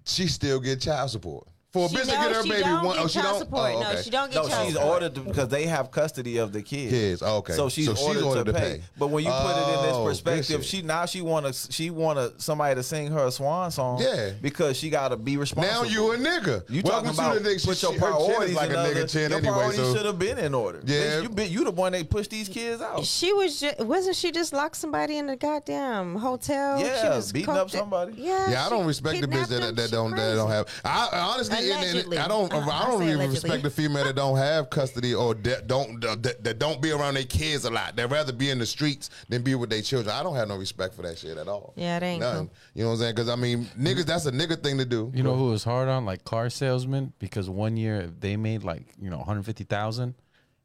she 0.06 0.26
still 0.26 0.60
get 0.60 0.82
child 0.82 1.12
support 1.12 1.48
for 1.72 1.86
a 1.86 1.90
She- 1.90 1.96
bitch 1.98 2.02
to 2.02 2.08
get 2.08 2.32
her 2.36 2.44
she 2.44 2.50
baby. 2.50 2.64
don't 2.64 2.84
one, 2.84 2.96
get 2.96 3.06
oh, 3.06 3.08
she 3.08 3.22
don't. 3.22 3.38
support. 3.40 3.72
Oh, 3.76 3.80
No, 3.82 4.02
she 4.02 4.10
don't 4.10 4.32
get 4.32 4.42
No, 4.44 4.50
child 4.50 4.66
she's 4.66 4.74
support. 4.76 4.92
ordered 4.94 5.16
to, 5.16 5.22
because 5.22 5.48
they 5.50 5.66
have 5.68 5.92
custody 5.92 6.38
of 6.38 6.52
the 6.52 6.64
kids. 6.64 6.92
Kids, 6.92 7.22
oh, 7.24 7.38
okay. 7.38 7.54
So 7.54 7.70
she's, 7.70 7.86
So 7.86 7.94
she's 7.96 8.04
ordered, 8.06 8.24
ordered 8.24 8.46
to, 8.48 8.54
to 8.54 8.60
pay. 8.60 8.78
pay. 8.78 8.84
But 8.98 9.08
when 9.12 9.24
you 9.24 9.30
put 9.30 9.52
it 9.52 9.58
in 9.58 9.76
Oh, 9.76 9.82
this 10.08 10.14
this 10.18 10.22
perspective, 10.22 10.62
shit. 10.66 10.66
she 10.66 10.82
now 10.82 11.06
she 11.06 11.22
want 11.22 11.46
to 11.46 11.72
she 11.72 11.92
want 11.92 12.18
to 12.18 12.42
somebody 12.42 12.74
to 12.76 12.82
sing 12.84 13.12
her 13.12 13.26
a 13.28 13.32
swan 13.32 13.70
song. 13.72 14.02
Yeah. 14.02 14.32
because 14.42 14.78
she 14.78 14.90
got 14.90 15.10
to 15.10 15.18
be 15.18 15.38
responsible. 15.38 15.84
Now 15.84 15.90
you 15.90 16.12
a 16.12 16.18
nigga. 16.18 16.64
You 16.70 16.82
Welcome 16.84 17.14
talking 17.16 17.20
about 17.20 17.34
to 17.36 17.40
the 17.42 17.50
nigga. 17.50 17.66
put 17.66 17.82
your 17.84 17.92
her 17.94 17.98
chin 18.00 18.04
is 18.10 18.26
priorities 18.26 18.56
like 18.56 18.70
in 18.72 18.76
a 18.76 18.80
other, 18.80 18.96
nigga 18.96 19.10
chin 19.12 19.30
Your 19.30 19.38
anyway. 19.40 19.54
priorities 19.54 19.80
So 19.82 19.96
should 19.96 20.06
have 20.08 20.20
been 20.20 20.38
in 20.40 20.54
order. 20.56 20.82
Yeah. 20.86 20.96
Bitch, 21.02 21.24
you 21.24 21.30
been, 21.30 21.52
you 21.52 21.64
the 21.66 21.72
one 21.72 21.92
that 21.92 22.10
pushed 22.10 22.32
these 22.32 22.50
kids 22.50 22.82
out. 22.82 23.06
She 23.06 23.32
was 23.34 23.60
just 23.60 23.80
wasn't 23.80 24.16
she 24.16 24.32
just 24.32 24.54
locked 24.54 24.78
somebody 24.78 25.18
in 25.20 25.28
the 25.28 25.36
goddamn 25.36 26.16
hotel? 26.16 26.80
Yeah, 26.80 27.02
she 27.02 27.08
was 27.10 27.32
beating 27.32 27.50
up 27.56 27.70
somebody. 27.70 28.14
Yeah, 28.18 28.50
Yeah, 28.50 28.66
I 28.66 28.70
don't 28.70 28.88
respect 28.88 29.22
the 29.22 29.28
bitch 29.28 29.48
that, 29.50 29.76
that 29.76 29.92
don't 29.92 30.12
that 30.16 30.36
don't 30.36 30.50
have. 30.50 30.68
I 30.84 31.10
I 31.12 31.38
honestly, 31.64 31.72
and- 31.72 31.84
and 31.84 31.90
Allegedly. 31.94 32.18
I 32.18 32.28
don't. 32.28 32.54
Uh, 32.54 32.58
I 32.58 32.60
I 32.84 32.88
don't 32.88 33.00
say 33.00 33.06
even 33.06 33.16
allegedly. 33.22 33.50
respect 33.50 33.64
the 33.64 33.70
female 33.70 34.04
that 34.06 34.16
don't 34.16 34.38
have 34.38 34.70
custody 34.70 35.14
or 35.14 35.34
that 35.36 35.68
don't 35.68 36.02
that, 36.02 36.44
that 36.44 36.60
don't 36.60 36.82
be 36.82 36.92
around 36.92 37.16
their 37.16 37.24
kids 37.24 37.66
a 37.66 37.70
lot. 37.70 37.96
They'd 37.96 38.06
rather 38.06 38.34
be 38.34 38.50
in 38.50 38.60
the 38.60 38.66
streets 38.66 39.10
than 39.30 39.42
be 39.42 39.56
with 39.56 39.70
their 39.70 39.82
children. 39.82 40.16
I 40.16 40.24
don't 40.24 40.36
have 40.36 40.48
no 40.48 40.56
respect 40.58 40.94
for 40.96 41.02
that 41.04 41.18
shit 41.18 41.38
at 41.38 41.48
all. 41.48 41.74
Yeah, 41.76 41.98
it 41.98 42.04
ain't 42.04 42.22
None. 42.22 42.36
cool. 42.48 42.54
You 42.74 42.84
know 42.84 42.90
what 42.90 42.94
I'm 42.96 43.00
saying? 43.02 43.16
Because 43.16 43.30
I 43.30 43.36
mean, 43.36 43.68
niggas, 43.80 44.06
that's 44.06 44.26
a 44.26 44.32
nigga 44.32 44.62
thing 44.62 44.78
to 44.78 44.86
do. 44.86 45.12
You 45.16 45.24
know 45.24 45.36
who 45.36 45.50
was 45.50 45.64
hard 45.64 45.90
on 45.90 46.06
like 46.06 46.24
car 46.26 46.50
salesmen 46.50 47.14
because 47.20 47.50
one 47.50 47.78
year 47.78 48.10
they 48.20 48.38
made 48.38 48.64
like 48.64 48.84
you 49.02 49.10
know 49.10 49.18
150,000 49.18 50.14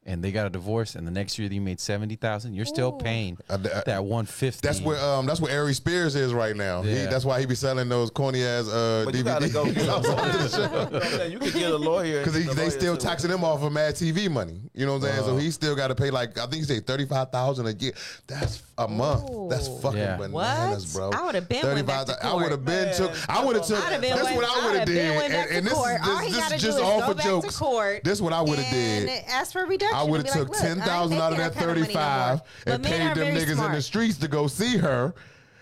and 0.06 0.22
they 0.22 0.30
got 0.32 0.46
a 0.46 0.50
divorce 0.50 0.94
and 0.96 1.06
the 1.06 1.10
next 1.10 1.38
year 1.38 1.48
they 1.48 1.58
made 1.58 1.80
70,000 1.80 2.52
you're 2.54 2.66
still 2.66 2.92
paying 2.92 3.38
Uh, 3.48 3.56
th- 3.56 3.74
uh, 3.74 3.82
that 3.86 4.04
150 4.04 4.66
That's 4.66 4.80
where 4.80 4.98
um 5.02 5.24
that's 5.26 5.40
where 5.40 5.58
Ari 5.58 5.72
Spears 5.74 6.14
is 6.14 6.34
right 6.34 6.54
now. 6.54 6.82
He, 6.82 6.94
that's 6.94 7.24
why 7.24 7.40
he 7.40 7.46
be 7.46 7.54
selling 7.54 7.88
those 7.88 8.10
corny 8.10 8.42
ass 8.44 8.68
uh 8.68 9.02
But 9.06 9.14
you 9.14 9.22
gotta 9.22 9.46
DVDs. 9.46 9.52
go 9.52 9.64
get 9.72 9.88
a 9.88 9.98
lawyer. 9.98 11.24
you 11.26 11.38
could 11.38 11.52
get 11.54 11.70
a 11.70 11.76
lawyer 11.76 12.18
Because 12.20 12.36
and 12.36 12.48
they 12.50 12.70
still 12.70 12.96
too. 12.96 13.06
taxing 13.06 13.30
him 13.30 13.44
off 13.44 13.62
of 13.62 13.72
Mad 13.72 13.94
TV 13.94 14.30
money. 14.30 14.60
You 14.74 14.86
know 14.86 14.92
what 14.92 14.96
I'm 14.98 15.02
saying? 15.08 15.18
Uh-huh. 15.20 15.28
so 15.28 15.36
he 15.36 15.50
still 15.50 15.74
got 15.76 15.88
to 15.88 15.94
pay 15.94 16.10
like 16.10 16.36
I 16.38 16.42
think 16.42 16.54
he 16.56 16.62
said 16.64 16.86
thirty 16.86 17.06
five 17.06 17.30
thousand 17.30 17.66
a 17.66 17.72
year. 17.72 17.92
That's 18.26 18.62
a 18.76 18.88
month. 18.88 19.50
That's 19.50 19.68
fucking 19.80 19.98
Yeah. 19.98 20.16
bananas, 20.16 20.94
What? 20.94 21.12
bro. 21.12 21.18
I 21.18 21.24
would've 21.26 21.48
been 21.48 21.64
went 21.64 21.86
back 21.86 22.06
to 22.06 22.12
35,000 22.14 22.26
I 22.28 22.34
would 22.34 22.50
have 22.50 22.64
been 22.64 22.84
Man, 22.86 22.94
took. 22.96 23.30
I 23.30 23.44
would 23.44 23.56
have 23.56 23.64
took. 23.66 23.78
I'd 23.84 24.02
That's 24.02 24.22
went- 24.24 24.36
what 24.36 24.44
I 24.44 24.48
I'd 24.48 24.62
have 24.64 24.74
have 24.80 24.86
did. 24.88 24.96
And, 25.32 25.32
and 25.32 25.66
this 25.66 25.72
is 25.72 25.84
this, 25.84 26.34
this 26.34 26.52
is 26.52 26.62
just 26.62 26.78
is 26.78 26.84
all 26.84 27.00
go 27.00 27.14
for 27.14 27.22
jokes. 27.22 27.56
court 27.58 28.02
This 28.04 28.20
what 28.20 28.32
I 28.32 28.40
would 28.42 28.58
have 28.58 28.74
and 28.74 29.06
did. 29.06 29.24
Ask 29.28 29.52
for 29.52 29.62
a 29.62 29.66
reduction. 29.66 29.93
I 29.94 30.02
would 30.02 30.26
have 30.26 30.34
took 30.34 30.48
like, 30.48 30.56
"Look, 30.56 30.58
I 30.58 30.62
ten 30.62 30.76
ain't 30.78 30.86
thousand 30.86 31.18
out 31.20 31.32
of 31.32 31.38
that 31.38 31.54
kind 31.54 31.70
of 31.70 31.76
money 31.76 31.80
thirty 31.86 31.94
no 31.94 32.00
more." 32.00 32.08
five 32.08 32.40
But 32.64 32.74
and 32.74 32.84
paid 32.84 33.00
them 33.00 33.14
very 33.14 33.32
niggas 33.34 33.66
in 33.66 33.72
the 33.72 33.82
streets 33.82 34.16
to 34.18 34.28
go 34.28 34.46
see 34.46 34.76
her. 34.76 35.14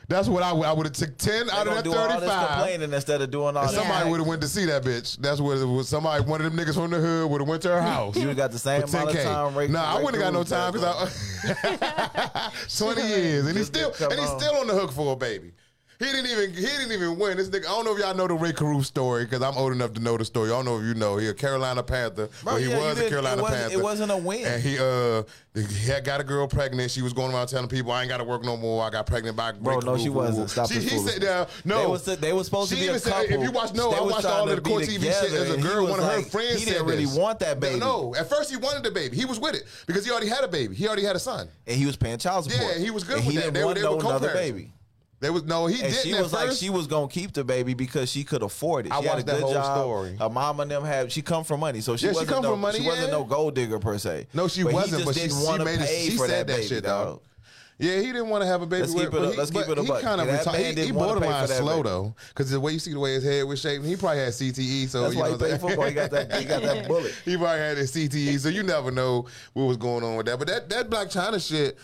That's 0.09 0.29
what 0.29 0.43
I 0.43 0.53
would. 0.53 0.67
I 0.67 0.73
would 0.73 0.85
have 0.87 0.93
took 0.95 1.17
ten 1.17 1.47
They 1.47 1.53
out 1.53 1.67
of 1.69 1.75
that 1.77 1.85
do 1.85 1.95
all 1.95 2.09
thirty 2.09 2.21
this 2.21 2.29
five. 2.29 2.49
complaining 2.49 2.93
instead 2.93 3.23
of 3.23 3.31
doing 3.31 3.57
all 3.57 3.63
And 3.65 3.73
that. 3.73 3.81
somebody 3.81 4.11
would 4.11 4.19
have 4.19 4.27
went 4.27 4.43
to 4.43 4.49
see 4.49 4.67
that 4.67 4.83
bitch. 4.83 5.17
That's 5.19 5.41
what 5.41 5.57
it 5.59 5.65
was. 5.65 5.89
Somebody, 5.89 6.25
one 6.25 6.43
of 6.45 6.53
them 6.55 6.63
niggas 6.67 6.75
from 6.75 6.91
the 6.91 6.99
hood, 6.99 7.31
would 7.31 7.41
have 7.41 7.49
went 7.49 7.63
to 7.63 7.69
her 7.71 7.81
house. 7.81 8.17
You 8.23 8.35
got 8.35 8.51
the 8.51 8.59
same 8.59 8.83
amount 8.83 9.11
of 9.11 9.15
10K. 9.17 9.23
time. 9.25 9.55
Ray, 9.57 9.69
nah, 9.69 9.97
I 9.97 10.03
wouldn't 10.03 10.23
got 10.23 10.33
no 10.33 10.43
time 10.45 10.73
because 10.73 11.11
I 11.45 12.51
twenty 12.79 13.07
years, 13.09 13.47
and 13.47 13.57
he's 13.57 13.67
still 13.69 13.93
and 14.11 14.19
he's 14.21 14.31
still 14.31 14.57
on 14.57 14.67
the 14.67 14.75
hook 14.75 14.93
for 14.93 15.13
a 15.13 15.17
baby. 15.17 15.53
He 16.03 16.11
didn't 16.11 16.27
even 16.31 16.51
he 16.55 16.63
didn't 16.67 16.93
even 16.93 17.17
win. 17.19 17.37
This 17.37 17.49
nigga, 17.49 17.67
I 17.67 17.69
don't 17.69 17.85
know 17.85 17.93
if 17.95 17.99
y'all 18.01 18.15
know 18.15 18.27
the 18.27 18.35
Rae 18.35 18.53
Carruth 18.53 18.87
story 18.87 19.25
because 19.25 19.41
I'm 19.43 19.57
old 19.57 19.73
enough 19.73 19.93
to 19.95 20.01
know 20.01 20.17
the 20.17 20.25
story. 20.25 20.51
I 20.51 20.55
don't 20.55 20.65
know 20.65 20.79
if 20.79 20.85
you 20.85 20.95
know. 20.95 21.17
He 21.17 21.29
a 21.29 21.35
Carolina 21.35 21.83
Panther. 21.83 22.29
Bro, 22.43 22.55
well, 22.55 22.57
he 22.63 22.71
yeah, 22.71 22.79
was 22.79 22.99
a 22.99 23.09
Carolina 23.09 23.43
it 23.45 23.47
Panther. 23.49 23.79
it 23.79 23.83
wasn't 23.83 24.11
a 24.11 24.17
win. 24.17 24.45
And 24.47 24.63
he 24.63 24.79
uh 24.81 25.23
he 25.55 25.87
had 25.87 26.05
got 26.05 26.21
a 26.21 26.25
girl 26.25 26.49
pregnant. 26.49 26.91
She 26.91 27.03
was 27.03 27.13
going 27.13 27.33
around 27.33 27.47
telling 27.49 27.69
people 27.69 27.93
I 27.93 28.01
ain't 28.01 28.09
got 28.09 28.17
to 28.19 28.25
work 28.25 28.43
no 28.43 28.57
more. 28.57 28.83
I 28.85 28.91
got 28.91 29.07
pregnant 29.07 29.37
by 29.37 29.53
Bro, 29.53 29.77
Rae 29.77 29.81
no, 29.85 29.97
she 29.97 30.09
wasn't. 30.09 30.51
Stop 30.51 30.69
she, 30.73 30.81
He 30.81 30.99
said 30.99 31.21
down. 31.23 31.47
No, 31.65 31.79
They 31.83 31.87
was, 31.87 32.05
they 32.05 32.33
was 32.33 32.47
supposed 32.47 32.71
She 32.71 32.77
to 32.77 32.81
be 32.81 32.85
even 32.87 32.97
a 32.97 32.99
said- 32.99 33.13
couple. 33.13 33.35
if 33.35 33.43
you 33.43 33.51
watch- 33.53 33.75
no, 33.75 33.91
They 33.93 33.97
I 33.99 34.01
watched 34.01 34.25
all 34.25 34.49
of 34.49 34.57
the 34.57 34.63
court 34.63 34.83
TV 34.85 35.03
shit 35.03 35.33
as 35.33 35.51
a 35.51 35.57
girl. 35.59 35.87
One 35.87 36.01
of 36.01 36.07
her 36.07 36.17
like- 36.17 36.31
friends 36.31 36.55
He 36.59 36.65
said 36.65 36.73
didn't 36.73 36.87
really 36.89 37.05
this. 37.05 37.17
want 37.17 37.39
that 37.41 37.61
baby. 37.61 37.79
No, 37.79 38.15
at 38.17 38.29
first 38.29 38.51
he 38.51 38.57
wanted 38.57 38.83
the 38.83 38.91
baby. 38.91 39.15
He 39.17 39.25
was 39.27 39.39
with 39.39 39.55
it 39.55 39.65
because 39.87 40.05
he 40.05 40.11
already 40.11 40.29
had 40.29 40.43
a 40.43 40.49
baby. 40.49 40.75
He 40.75 40.87
already 40.89 41.05
had 41.05 41.15
a 41.15 41.21
son. 41.21 41.49
and 41.67 41.77
he 41.77 41.87
was 41.87 41.97
paying 41.97 42.19
child 42.19 42.51
support. 42.51 42.73
Yeah, 42.77 42.83
he 42.83 42.91
was 42.91 43.05
good 43.05 43.19
and 43.19 43.27
with 43.27 43.35
he 43.35 43.41
that. 43.41 43.53
Didn't 43.53 43.55
They 43.55 43.61
were- 43.61 43.67
want 43.67 43.79
they 43.79 43.85
were 43.85 43.91
no 44.03 44.09
another 44.09 44.29
co-parenting. 44.31 44.53
baby. 44.55 44.73
There 45.23 45.33
was 45.33 45.45
no, 45.45 45.67
he 45.67 45.81
And 45.81 45.93
didn't 45.93 46.03
she 46.03 46.15
was 46.21 46.33
like, 46.33 46.51
she 46.51 46.69
was 46.69 46.89
gonna 46.89 47.07
keep 47.07 47.33
the 47.33 47.45
baby 47.45 47.75
because 47.75 48.11
she 48.11 48.25
could 48.25 48.43
afford 48.43 48.87
it. 48.87 48.93
I 48.93 48.99
She 49.01 49.07
had 49.07 49.13
a 49.13 49.15
watched 49.15 49.27
that 49.27 49.33
good 49.37 49.43
whole 49.45 49.53
job. 49.55 49.77
story. 49.79 50.17
Her 50.17 50.29
mom 50.29 50.59
and 50.59 50.69
them 50.69 50.85
had. 50.85 51.13
She 51.13 51.23
come 51.23 51.45
from 51.45 51.61
money, 51.61 51.81
so 51.81 51.97
she 51.97 52.07
Yeah, 52.07 52.13
wasn't 52.13 52.31
come 52.31 52.43
no, 52.43 52.51
from 52.51 52.61
money, 52.61 52.81
She 52.81 52.87
wasn't 52.87 53.13
no 53.13 53.23
gold 53.23 53.55
digger 53.55 53.79
per 53.79 53.97
se. 53.99 54.27
No, 54.35 54.49
she 54.49 54.65
but 54.65 54.73
wasn't. 54.75 55.05
but 55.05 55.15
she, 55.15 55.21
didn't 55.23 55.39
she 55.41 55.47
want 55.47 55.61
to 55.61 55.65
made 55.65 55.81
it. 55.81 55.87
pay 55.87 56.09
She 56.11 56.17
for 56.17 56.27
said 56.27 56.49
that, 56.49 56.57
baby, 56.57 56.67
shit, 56.67 56.83
dog. 56.83 57.07
dog. 57.07 57.21
Yeah, 57.79 57.97
he 58.01 58.07
didn't 58.07 58.29
want 58.29 58.43
to 58.43 58.47
have 58.49 58.63
a 58.63 58.67
baby. 58.67 58.83
Let's 58.83 58.95
with 58.95 59.05
keep 59.05 59.13
her, 59.13 59.19
it 59.19 59.21
but 59.23 59.29
a- 59.29 59.31
he, 59.33 59.39
let's 59.39 59.51
keep 59.53 59.69
it 59.69 59.79
a 59.79 59.83
he 59.83 59.89
kind 60.03 60.21
of 60.21 60.27
Yeah, 60.27 60.33
that 60.43 60.47
retired. 60.47 60.79
He, 60.79 60.85
he 60.87 60.93
borderline 60.93 61.47
slow 61.49 61.77
baby. 61.83 61.89
though, 61.89 62.15
because 62.29 62.51
the 62.51 62.59
way 62.61 62.73
you 62.73 62.79
see 62.81 62.93
the 62.93 62.99
way 63.01 63.15
his 63.15 63.23
head 63.25 63.45
was 63.45 63.61
shaped, 63.61 63.85
he 63.85 63.95
probably 63.97 64.19
had 64.19 64.33
CTE. 64.33 64.89
So 64.89 65.03
That's 65.03 65.15
you 65.15 65.21
why 65.21 65.27
know 65.29 65.33
he 65.35 65.39
played 65.39 65.61
football. 65.61 65.87
He 65.87 65.95
got 65.95 66.11
that. 66.11 66.33
He 66.35 66.45
got 66.45 66.63
that 66.63 66.89
bullet. 66.89 67.15
he 67.25 67.37
probably 67.37 67.59
had 67.59 67.79
his 67.79 67.93
CTE, 67.93 68.41
so 68.41 68.49
you 68.51 68.63
never 68.65 68.91
know 68.91 69.27
what 69.53 69.65
was 69.67 69.77
going 69.77 70.03
on 70.05 70.17
with 70.17 70.27
that. 70.27 70.39
But 70.39 70.49
that 70.49 70.69
that 70.71 70.91
Blac 70.91 71.13
Chyna 71.13 71.45
shit 71.47 71.79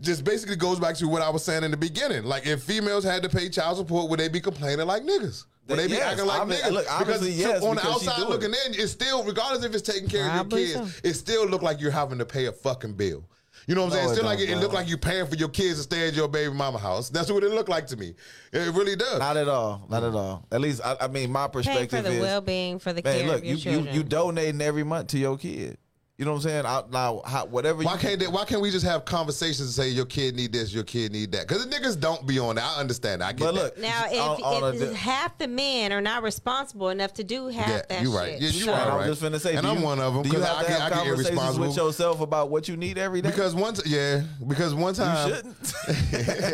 just 0.00 0.24
basically 0.24 0.56
goes 0.56 0.78
back 0.78 0.94
to 0.96 1.08
what 1.08 1.22
I 1.22 1.30
was 1.30 1.44
saying 1.44 1.64
in 1.64 1.70
the 1.70 1.76
beginning. 1.76 2.24
Like 2.24 2.46
if 2.46 2.62
females 2.62 3.04
had 3.04 3.22
to 3.22 3.28
pay 3.28 3.48
child 3.48 3.78
support, 3.78 4.10
would 4.10 4.20
they 4.20 4.28
be 4.28 4.40
complaining 4.40 4.86
like 4.86 5.02
niggas? 5.02 5.44
Would 5.68 5.78
they 5.78 5.88
be 5.88 5.98
acting 6.00 6.26
like 6.26 6.42
obvi- 6.42 6.60
niggas? 6.60 6.70
look, 6.72 6.86
because 6.98 7.28
yes, 7.38 7.62
on 7.62 7.74
the 7.74 7.80
because 7.80 8.02
she 8.02 8.08
outside 8.08 8.16
do 8.20 8.22
it. 8.24 8.28
looking 8.28 8.50
in, 8.50 8.74
it's 8.80 8.92
still, 8.92 9.24
regardless 9.24 9.64
if 9.64 9.74
it's 9.74 9.82
taking 9.90 10.08
care 10.08 10.28
Probably 10.28 10.62
of 10.64 10.68
your 10.70 10.78
kids, 10.84 10.94
so. 10.96 11.08
it 11.08 11.14
still 11.14 11.46
look 11.48 11.62
like 11.62 11.80
you're 11.80 11.90
having 11.90 12.18
to 12.18 12.24
pay 12.26 12.46
a 12.46 12.52
fucking 12.52 12.92
bill. 12.94 13.24
You 13.66 13.74
know 13.74 13.82
what 13.84 13.94
I'm 13.94 13.96
No, 13.96 13.96
saying? 13.96 14.10
it 14.10 14.14
Still 14.14 14.24
like 14.26 14.38
it, 14.38 14.48
it 14.48 14.52
bro. 14.52 14.60
look 14.60 14.72
like 14.74 14.88
you 14.88 14.96
paying 14.96 15.26
for 15.26 15.34
your 15.34 15.48
kids 15.48 15.78
to 15.78 15.82
stay 15.82 16.06
at 16.06 16.14
your 16.14 16.28
baby 16.28 16.54
mama 16.54 16.78
house. 16.78 17.08
That's 17.10 17.32
what 17.32 17.42
it 17.42 17.50
looked 17.50 17.68
like 17.68 17.88
to 17.88 17.96
me. 17.96 18.14
It 18.52 18.72
really 18.74 18.94
does. 18.94 19.18
Not 19.18 19.36
at 19.36 19.48
all. 19.48 19.84
Not 19.90 20.04
at 20.04 20.14
all. 20.14 20.46
At 20.52 20.60
least 20.60 20.82
I, 20.84 20.96
I 21.00 21.08
mean, 21.08 21.32
my 21.32 21.48
Paying 21.48 21.52
perspective 21.64 22.04
for 22.04 22.10
the 22.10 22.14
is, 22.16 22.20
well 22.20 22.40
being, 22.42 22.78
for 22.78 22.92
the 22.92 23.02
man, 23.02 23.18
care 23.18 23.26
look, 23.26 23.38
of 23.38 23.44
your 23.44 23.54
you 23.56 23.60
children. 23.60 23.94
you 23.96 24.02
donating 24.04 24.60
every 24.60 24.84
month 24.84 25.08
to 25.08 25.18
your 25.18 25.36
kid. 25.36 25.78
You 26.18 26.24
know 26.24 26.30
what 26.30 26.36
I'm 26.38 26.42
saying? 26.44 26.64
I, 26.64 26.82
now, 26.90 27.20
how, 27.26 27.44
whatever. 27.44 27.82
Why 27.82 27.92
you, 27.92 27.98
can't 27.98 28.18
they, 28.18 28.26
why 28.26 28.46
can't 28.46 28.62
we 28.62 28.70
just 28.70 28.86
have 28.86 29.04
conversations 29.04 29.60
and 29.60 29.68
say 29.68 29.90
your 29.90 30.06
kid 30.06 30.34
need 30.34 30.50
this, 30.50 30.72
your 30.72 30.82
kid 30.82 31.12
need 31.12 31.30
that? 31.32 31.46
Because 31.46 31.66
the 31.66 31.70
niggas 31.70 32.00
don't 32.00 32.26
be 32.26 32.38
on 32.38 32.54
that. 32.54 32.64
I 32.64 32.80
understand. 32.80 33.20
That. 33.20 33.26
I 33.26 33.32
get 33.32 33.40
But 33.40 33.54
that. 33.54 33.60
look, 33.62 33.78
now, 33.78 34.04
if, 34.06 34.18
on- 34.42 34.62
on 34.64 34.74
if 34.76 34.80
a 34.80 34.86
di- 34.86 34.94
half 34.94 35.36
the 35.36 35.46
men 35.46 35.92
are 35.92 36.00
not 36.00 36.22
responsible 36.22 36.88
enough 36.88 37.12
to 37.14 37.24
do 37.24 37.48
half 37.48 37.68
Yeah, 37.68 37.82
that 37.90 38.00
you 38.02 38.06
shit, 38.12 38.16
right. 38.16 38.32
Yeah, 38.40 38.48
you 38.48 38.64
so- 38.64 38.72
right, 38.72 38.86
I'm 38.86 38.96
right. 38.96 39.06
just 39.08 39.20
finna 39.20 39.38
say, 39.38 39.56
And 39.56 39.62
do 39.66 39.68
I'm 39.72 39.78
you- 39.80 39.84
one 39.84 39.98
of 40.00 40.16
'em, 40.16 40.22
Do 40.22 40.28
you 40.30 40.34
'cause 40.36 40.44
have 40.46 40.56
I 40.56 40.62
to 40.64 40.70
have 40.70 40.80
I 40.80 40.88
get 40.88 40.96
conversations 40.96 41.28
irresponsible. 41.28 41.66
with 41.68 41.76
yourself 41.76 42.20
about 42.22 42.48
what 42.48 42.66
you 42.66 42.78
need 42.78 42.96
every 42.96 43.20
day? 43.20 43.28
Because 43.28 43.54
one, 43.54 43.74
t- 43.74 43.82
yeah, 43.90 44.22
because 44.48 44.72
one 44.72 44.94
time, 44.94 45.28
you 45.28 45.34
shouldn't. 45.36 45.74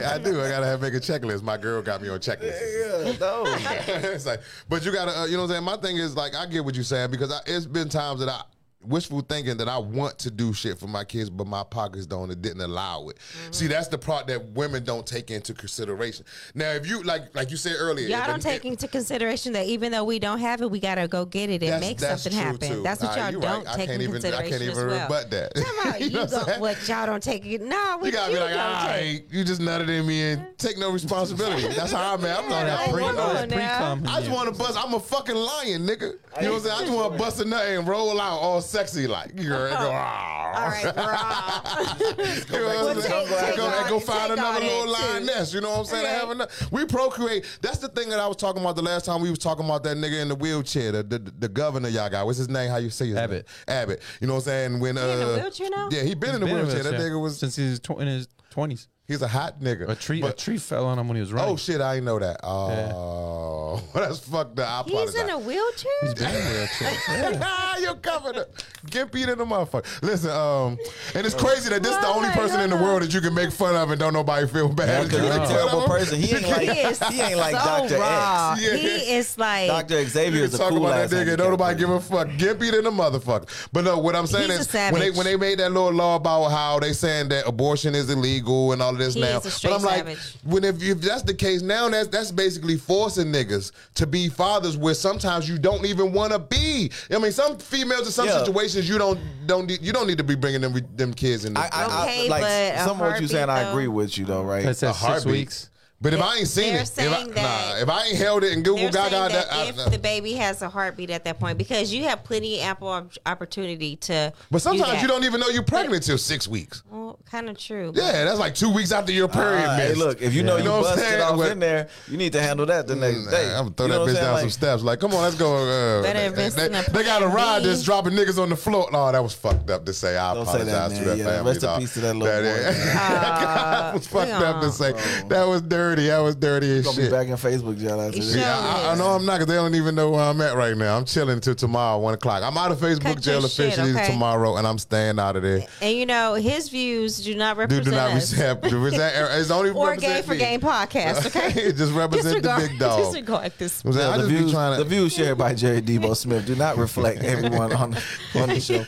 I 0.04 0.18
do. 0.18 0.42
I 0.42 0.48
gotta 0.48 0.66
have 0.66 0.80
make 0.82 0.94
a 0.94 0.98
checklist. 1.00 1.42
My 1.44 1.56
girl 1.56 1.80
got 1.82 2.02
me 2.02 2.08
on 2.08 2.18
checklists. 2.18 2.58
yeah, 3.06 3.12
no. 3.20 3.44
it's 3.46 4.26
like, 4.26 4.40
but 4.68 4.84
you 4.84 4.90
gotta, 4.92 5.20
uh, 5.20 5.24
you 5.26 5.34
know 5.36 5.42
what 5.44 5.44
I'm 5.44 5.50
saying? 5.50 5.64
My 5.64 5.76
thing 5.76 5.98
is 5.98 6.16
like, 6.16 6.34
I 6.34 6.46
get 6.46 6.64
what 6.64 6.74
you're 6.74 6.82
saying 6.82 7.12
because 7.12 7.30
I, 7.30 7.38
it's 7.46 7.64
been 7.66 7.88
times 7.88 8.18
that 8.18 8.28
I 8.28 8.42
wishful 8.84 9.20
thinking 9.20 9.56
that 9.58 9.68
I 9.68 9.78
want 9.78 10.18
to 10.20 10.30
do 10.30 10.52
shit 10.52 10.78
for 10.78 10.86
my 10.86 11.04
kids, 11.04 11.30
but 11.30 11.46
my 11.46 11.62
pockets 11.64 12.06
don't. 12.06 12.30
It 12.30 12.42
didn't 12.42 12.60
allow 12.62 13.08
it. 13.08 13.16
Mm-hmm. 13.16 13.52
See, 13.52 13.66
that's 13.66 13.88
the 13.88 13.98
part 13.98 14.26
that 14.28 14.44
women 14.50 14.84
don't 14.84 15.06
take 15.06 15.30
into 15.30 15.54
consideration. 15.54 16.24
Now, 16.54 16.70
if 16.70 16.86
you 16.86 17.02
like, 17.02 17.34
like 17.34 17.50
you 17.50 17.56
said 17.56 17.76
earlier, 17.78 18.08
Y'all 18.08 18.26
don't 18.26 18.34
an- 18.36 18.40
take 18.40 18.64
into 18.64 18.88
consideration 18.88 19.52
that 19.54 19.66
even 19.66 19.92
though 19.92 20.04
we 20.04 20.18
don't 20.18 20.38
have 20.40 20.60
it, 20.62 20.70
we 20.70 20.80
gotta 20.80 21.08
go 21.08 21.24
get 21.24 21.50
it 21.50 21.62
and 21.62 21.80
make 21.80 22.00
something 22.00 22.32
happen. 22.32 22.58
too. 22.68 22.82
That's 22.82 23.02
what 23.02 23.16
y'all 23.16 23.32
don't 23.32 23.64
right. 23.64 23.76
Take 23.76 23.90
into 23.90 24.04
even- 24.04 24.16
I 24.16 24.30
can't 24.30 24.48
consideration 24.48 24.62
even 24.70 24.86
well. 24.88 25.02
rebut 25.02 25.30
that. 25.30 25.54
Talking 25.54 25.72
about 25.82 26.00
You 26.00 26.06
you, 26.06 26.12
know 26.12 26.22
what 26.24 26.46
go, 26.46 26.60
what 26.60 26.88
y'all 26.88 27.06
don't 27.06 27.22
take 27.22 27.46
it. 27.46 27.62
No, 27.62 27.96
what 27.98 28.06
You 28.06 28.12
gotta 28.12 28.32
be 28.32 28.38
like, 28.38 28.54
don't 28.54 28.94
take. 28.94 29.32
you 29.32 29.44
just 29.44 29.60
nutted 29.60 29.88
in 29.88 30.06
me 30.06 30.32
and 30.32 30.46
take 30.58 30.78
no 30.78 30.90
responsibility. 30.90 31.68
That's 31.74 31.92
how 31.92 32.14
I'm 32.14 32.24
at. 32.24 32.38
I'm 32.38 32.50
like, 32.50 32.66
Yeah, 32.66 32.76
I 32.76 32.84
don't 32.86 32.92
pre- 32.94 33.02
want 33.02 33.16
come 33.16 33.34
no- 33.34 33.56
pre-cum. 33.56 34.04
I 34.08 34.20
just 34.20 34.30
want 34.32 34.52
to 34.52 34.58
bust. 34.58 34.78
I'm 34.82 34.94
a 34.94 35.00
fucking 35.00 35.34
lion, 35.36 35.86
nigga. 35.86 36.00
You 36.40 36.46
know 36.48 36.52
what 36.52 36.56
I'm 36.56 36.60
saying? 36.60 36.76
I 36.76 36.80
just 36.80 36.92
want 36.92 37.12
to 37.12 37.18
bust 37.18 37.40
a 37.40 37.44
nut 37.44 37.66
and 37.66 37.86
roll 37.86 38.20
out 38.20 38.38
all 38.38 38.60
sexy 38.72 39.06
like. 39.06 39.30
You 39.40 39.50
know, 39.50 39.64
and 39.66 39.76
go, 39.78 39.86
All 39.86 39.92
right, 39.92 40.84
raw. 40.96 41.92
You 41.92 42.58
know 42.58 42.66
what 42.66 42.76
I'm 42.76 42.84
Well, 42.84 43.00
saying? 43.02 43.28
take- 43.28 43.46
take 43.46 43.56
go, 43.56 43.66
and 43.68 43.88
go 43.88 44.00
find 44.00 44.32
another 44.32 44.60
little 44.60 44.92
that, 44.92 45.18
too. 45.18 45.24
lioness. 45.26 45.54
You 45.54 45.60
know 45.60 45.70
what 45.70 45.78
I'm 45.80 45.84
saying? 45.86 46.04
Right. 46.04 46.14
Have 46.14 46.30
enough. 46.30 46.72
We 46.72 46.84
procreate. 46.86 47.44
That's 47.60 47.78
the 47.78 47.88
thing 47.88 48.08
that 48.10 48.18
I 48.20 48.26
was 48.26 48.36
talking 48.36 48.62
about 48.62 48.76
the 48.76 48.82
last 48.82 49.04
time 49.04 49.20
we 49.20 49.30
was 49.30 49.38
talking 49.38 49.64
about 49.64 49.82
that 49.84 49.96
nigga 49.96 50.20
in 50.20 50.28
the 50.28 50.34
wheelchair, 50.34 50.92
the 50.92 51.02
the, 51.02 51.18
the 51.18 51.48
governor 51.48 51.88
y'all 51.88 52.08
got. 52.10 52.26
What's 52.26 52.38
his 52.38 52.48
name? 52.48 52.70
How 52.70 52.76
you 52.78 52.90
say 52.90 53.06
his 53.08 53.16
Abbott. 53.16 53.46
name? 53.68 53.76
Abbott. 53.76 54.02
You 54.20 54.26
know 54.26 54.34
what 54.34 54.38
I'm 54.40 54.44
saying? 54.44 54.80
When 54.80 54.98
uh, 54.98 55.00
in 55.02 55.22
a 55.22 55.34
wheelchair 55.42 55.70
now? 55.70 55.88
Yeah, 55.90 56.02
he 56.02 56.14
been 56.14 56.34
in 56.34 56.40
the 56.40 56.46
Been 56.46 56.56
in 56.56 56.62
a 56.62 56.64
wheelchair. 56.66 56.82
That 56.84 57.00
nigga 57.00 57.20
was 57.20 57.38
since 57.38 57.56
he 57.56 57.68
was 57.70 57.80
tw- 57.80 58.00
in 58.00 58.06
his 58.08 58.28
twenties. 58.50 58.88
He's 59.08 59.22
a 59.22 59.28
hot 59.28 59.60
nigga. 59.60 59.88
A 59.88 59.94
tree, 59.94 60.22
a 60.22 60.32
tree 60.32 60.58
fell 60.58 60.86
on 60.86 60.98
him 60.98 61.08
when 61.08 61.16
he 61.16 61.20
was 61.20 61.32
running. 61.32 61.52
Oh 61.52 61.56
shit, 61.56 61.80
I 61.80 61.94
didn't 61.94 62.06
know 62.06 62.18
that. 62.18 62.40
Oh, 62.42 63.82
that's 63.94 64.20
fucked 64.20 64.58
up. 64.58 64.68
I 64.68 64.80
apologize. 64.80 65.14
He's 65.14 65.22
in 65.22 65.30
a 65.30 65.38
wheelchair. 65.38 65.92
He's 66.02 66.14
been 66.14 66.30
in 66.30 66.36
a 66.36 66.50
wheelchair. 66.50 67.40
Ah, 67.44 67.76
Your 67.78 67.94
governor, 67.94 68.46
gimpy 68.86 69.24
to 69.24 69.34
the 69.34 69.44
motherfucker. 69.44 70.02
Listen, 70.02 70.30
um, 70.30 70.78
and 71.14 71.26
it's 71.26 71.34
crazy 71.34 71.68
that 71.70 71.82
this 71.82 71.92
is 71.92 71.98
the 72.00 72.06
only 72.06 72.28
person 72.30 72.60
in 72.60 72.70
the 72.70 72.76
world 72.76 73.02
that 73.02 73.12
you 73.12 73.20
can 73.20 73.34
make 73.34 73.50
fun 73.50 73.74
of 73.74 73.90
and 73.90 73.98
don't 73.98 74.12
nobody 74.12 74.46
feel 74.46 74.68
bad. 74.68 75.04
Because 75.04 75.20
he's 75.20 75.34
a 75.34 75.46
terrible 75.46 75.82
person. 75.82 76.20
He 76.20 76.34
ain't 76.34 76.48
like 76.48 76.68
He 76.68 76.80
is 76.80 76.98
he 77.08 77.20
ain't 77.20 77.38
like 77.38 77.56
so 77.56 77.64
Dr. 77.64 77.94
X. 77.94 78.62
Yeah. 78.62 78.76
He 78.76 79.14
is 79.16 79.38
like 79.38 79.68
Dr. 79.68 80.04
Xavier 80.04 80.38
You 80.38 80.44
is 80.44 80.54
a 80.54 80.58
talk 80.58 80.68
cool 80.70 80.86
about 80.86 80.98
ass 80.98 81.10
that 81.10 81.26
nigga. 81.26 81.36
Don't 81.36 81.50
nobody 81.50 81.78
give 81.78 81.90
a 81.90 82.00
fuck. 82.00 82.28
Gimpy 82.28 82.70
than 82.70 82.84
the 82.84 82.90
motherfucker. 82.90 83.48
But 83.72 83.84
no, 83.84 83.98
what 83.98 84.14
I'm 84.14 84.26
saying 84.26 84.50
He's 84.50 84.60
is 84.60 84.92
when 84.92 85.00
they 85.00 85.10
when 85.10 85.24
they 85.24 85.36
made 85.36 85.58
that 85.58 85.72
little 85.72 85.92
law 85.92 86.16
about 86.16 86.50
how 86.50 86.78
they 86.78 86.92
saying 86.92 87.28
that 87.30 87.46
abortion 87.46 87.94
is 87.94 88.10
illegal 88.10 88.72
and 88.72 88.82
all 88.82 88.90
of 88.92 88.98
this 89.02 89.14
He 89.14 89.20
now. 89.20 89.38
is 89.38 89.46
a 89.46 89.50
straight 89.50 89.70
but 89.70 89.76
I'm 89.78 89.82
like, 89.84 89.96
savage. 89.98 90.36
when 90.44 90.64
if, 90.64 90.82
if 90.82 91.00
that's 91.00 91.22
the 91.22 91.34
case 91.34 91.62
now, 91.62 91.88
that's 91.88 92.08
that's 92.08 92.30
basically 92.30 92.76
forcing 92.76 93.26
niggas 93.32 93.72
to 93.96 94.06
be 94.06 94.28
fathers 94.28 94.76
where 94.76 94.94
sometimes 94.94 95.48
you 95.48 95.58
don't 95.58 95.84
even 95.86 96.12
want 96.12 96.32
to 96.32 96.38
be. 96.38 96.90
I 97.10 97.18
mean, 97.18 97.32
some 97.32 97.58
females 97.58 98.06
in 98.06 98.12
some 98.12 98.26
Yeah. 98.26 98.44
situations 98.44 98.88
you 98.88 98.98
don't 98.98 99.18
don't 99.46 99.66
need, 99.66 99.82
you 99.82 99.92
don't 99.92 100.06
need 100.06 100.18
to 100.18 100.24
be 100.24 100.34
bringing 100.34 100.60
them 100.60 100.74
them 100.96 101.12
kids 101.14 101.44
in. 101.44 101.56
I, 101.56 101.62
I, 101.62 101.68
I, 101.72 102.02
Okay, 102.04 102.28
like 102.28 102.42
but 102.42 102.84
some 102.84 103.00
of 103.00 103.10
what 103.10 103.20
you 103.20 103.28
saying, 103.28 103.48
I 103.50 103.70
agree 103.70 103.88
with 103.88 104.16
you 104.16 104.24
though, 104.24 104.42
right? 104.42 104.64
That 104.64 104.76
says 104.76 104.96
six 104.98 105.24
weeks. 105.24 105.68
But 106.02 106.14
if 106.14 106.20
I 106.20 106.36
ain't 106.38 106.48
seen 106.48 106.72
They're 106.72 106.82
it, 106.82 106.90
if 106.98 106.98
I, 106.98 107.02
saying 107.14 107.30
that- 107.30 107.76
nah, 107.76 107.82
if 107.82 107.88
I 107.88 108.04
ain't 108.06 108.16
held 108.18 108.42
it 108.42 108.52
and 108.52 108.64
Google 108.64 108.90
They're 108.90 108.92
saying 108.92 109.10
Gaga, 109.12 109.32
that 109.34 109.48
that, 109.50 109.56
I- 109.56 109.84
if 109.84 109.92
the 109.92 109.98
baby 110.00 110.32
has 110.34 110.60
a 110.60 110.68
heartbeat 110.68 111.10
at 111.10 111.24
that 111.24 111.38
point, 111.38 111.58
because 111.58 111.94
you 111.94 112.02
have 112.04 112.24
plenty 112.24 112.58
ample 112.58 113.08
opportunity 113.24 113.94
to. 113.96 114.32
but 114.50 114.58
do 114.58 114.62
sometimes 114.62 114.92
that. 114.92 115.02
you 115.02 115.06
don't 115.08 115.22
even 115.24 115.40
know 115.40 115.48
you're 115.48 115.62
pregnant 115.62 116.02
till 116.02 116.18
six 116.18 116.48
weeks. 116.48 116.82
Well, 116.90 117.18
kind 117.30 117.48
of 117.48 117.56
true. 117.56 117.92
Yeah, 117.94 118.24
that's 118.24 118.40
like 118.40 118.54
two 118.56 118.70
weeks 118.72 118.90
after 118.90 119.12
your 119.12 119.28
period. 119.28 119.64
Ah, 119.66 119.76
hey, 119.76 119.94
look, 119.94 120.20
if 120.20 120.34
you 120.34 120.42
know 120.42 120.56
You 120.56 120.64
you, 120.64 120.68
know 120.68 120.76
I'm 120.78 120.82
busted 120.82 121.20
off 121.20 121.46
in 121.46 121.58
there, 121.60 121.88
you 122.08 122.16
need 122.16 122.32
to 122.32 122.42
handle 122.42 122.66
that 122.66 122.88
the 122.88 122.96
next 122.96 123.24
Nah, 123.26 123.30
day. 123.30 123.46
I'm 123.54 123.64
gonna 123.64 123.74
throw 123.76 123.86
You 123.86 123.92
that 123.92 124.00
bitch 124.00 124.14
down 124.14 124.24
saying? 124.36 124.38
some 124.40 124.50
steps. 124.50 124.82
Like, 124.82 124.98
come 124.98 125.14
on, 125.14 125.22
let's 125.22 125.36
go. 125.36 125.54
Uh, 125.54 126.02
Better 126.02 126.30
they, 126.30 126.48
they, 126.48 126.68
they 126.68 127.04
got 127.04 127.22
a 127.22 127.26
plan 127.26 127.34
ride 127.36 127.62
B. 127.62 127.68
that's 127.68 127.84
dropping 127.84 128.14
niggas 128.14 128.42
on 128.42 128.48
the 128.48 128.56
floor. 128.56 128.88
No, 128.92 129.12
that 129.12 129.22
was 129.22 129.34
fucked 129.34 129.70
up 129.70 129.84
to 129.86 129.92
say. 129.92 130.16
I 130.16 130.34
Don't 130.34 130.46
say 130.46 130.62
apologize 130.62 130.72
that, 130.72 130.88
to 130.88 130.94
man. 130.94 131.04
that 131.04 131.18
Yeah, 131.18 131.24
family. 131.36 131.50
rest 131.52 131.62
in 131.62 131.68
dog. 131.68 131.80
peace 131.80 131.94
to 131.94 132.00
that 132.00 132.16
little 132.16 132.42
boy, 132.42 132.42
that 132.72 133.94
was 133.94 134.06
fucked 134.08 134.30
up 134.32 134.60
to 134.62 134.72
say. 134.72 134.92
That 135.28 135.44
was 135.46 135.62
dirty. 135.62 135.91
That 135.96 136.18
was 136.18 136.34
dirty 136.36 136.70
as 136.78 136.84
Gonna 136.84 136.96
be 136.96 137.10
back 137.10 137.28
in 137.28 137.34
Facebook 137.34 137.78
jail 137.78 138.00
after 138.00 138.18
this. 138.18 138.34
Yeah, 138.34 138.58
I, 138.58 138.92
I 138.92 138.94
know 138.96 139.08
I'm 139.08 139.24
not 139.24 139.34
because 139.34 139.46
they 139.46 139.54
don't 139.54 139.74
even 139.74 139.94
know 139.94 140.10
where 140.10 140.20
I'm 140.20 140.40
at 140.40 140.54
right 140.56 140.76
now. 140.76 140.96
I'm 140.96 141.04
chilling 141.04 141.40
till 141.40 141.54
tomorrow, 141.54 141.98
one 141.98 142.14
o'clock. 142.14 142.42
I'm 142.42 142.56
out 142.56 142.72
of 142.72 142.78
Facebook 142.78 143.02
Cut 143.02 143.20
jail 143.20 143.40
your 143.40 143.48
shit, 143.48 143.68
officially 143.68 143.92
okay? 143.92 144.06
tomorrow, 144.10 144.56
and 144.56 144.66
I'm 144.66 144.78
staying 144.78 145.18
out 145.18 145.36
of 145.36 145.42
there. 145.42 145.66
And 145.80 145.96
you 145.96 146.06
know 146.06 146.34
his 146.34 146.68
views 146.68 147.22
do 147.22 147.34
not 147.34 147.54
Do, 147.54 147.60
represent 147.60 147.84
do 147.84 147.90
not 147.92 148.10
us. 148.10 148.32
resent. 148.32 148.62
resent 148.72 149.14
it's 149.38 149.50
only 149.50 149.70
or 149.82 149.96
Game 149.96 150.22
for 150.22 150.32
me. 150.32 150.38
Game 150.38 150.60
podcast. 150.60 151.26
Okay, 151.26 151.72
Just 151.76 151.92
represent 151.92 152.36
disregard, 152.42 152.62
the 152.62 152.68
big 152.68 152.78
dog. 152.78 152.98
Disregard 153.04 153.52
this. 153.58 153.84
I'm 153.84 153.92
Yeah, 153.92 154.08
I 154.08 154.12
the, 154.12 154.18
just 154.18 154.28
be 154.30 154.36
views, 154.36 154.52
trying 154.52 154.76
to. 154.78 154.84
the 154.84 154.88
views 154.88 155.12
shared 155.12 155.38
by 155.38 155.54
Jerry 155.54 155.82
Debo 155.82 156.16
Smith 156.16 156.46
do 156.46 156.54
not 156.54 156.76
reflect 156.76 157.20
everyone 157.22 157.72
on 157.72 157.90
the, 157.92 158.02
on 158.40 158.48
the 158.48 158.60
show. 158.60 158.74
Yeah, 158.74 158.84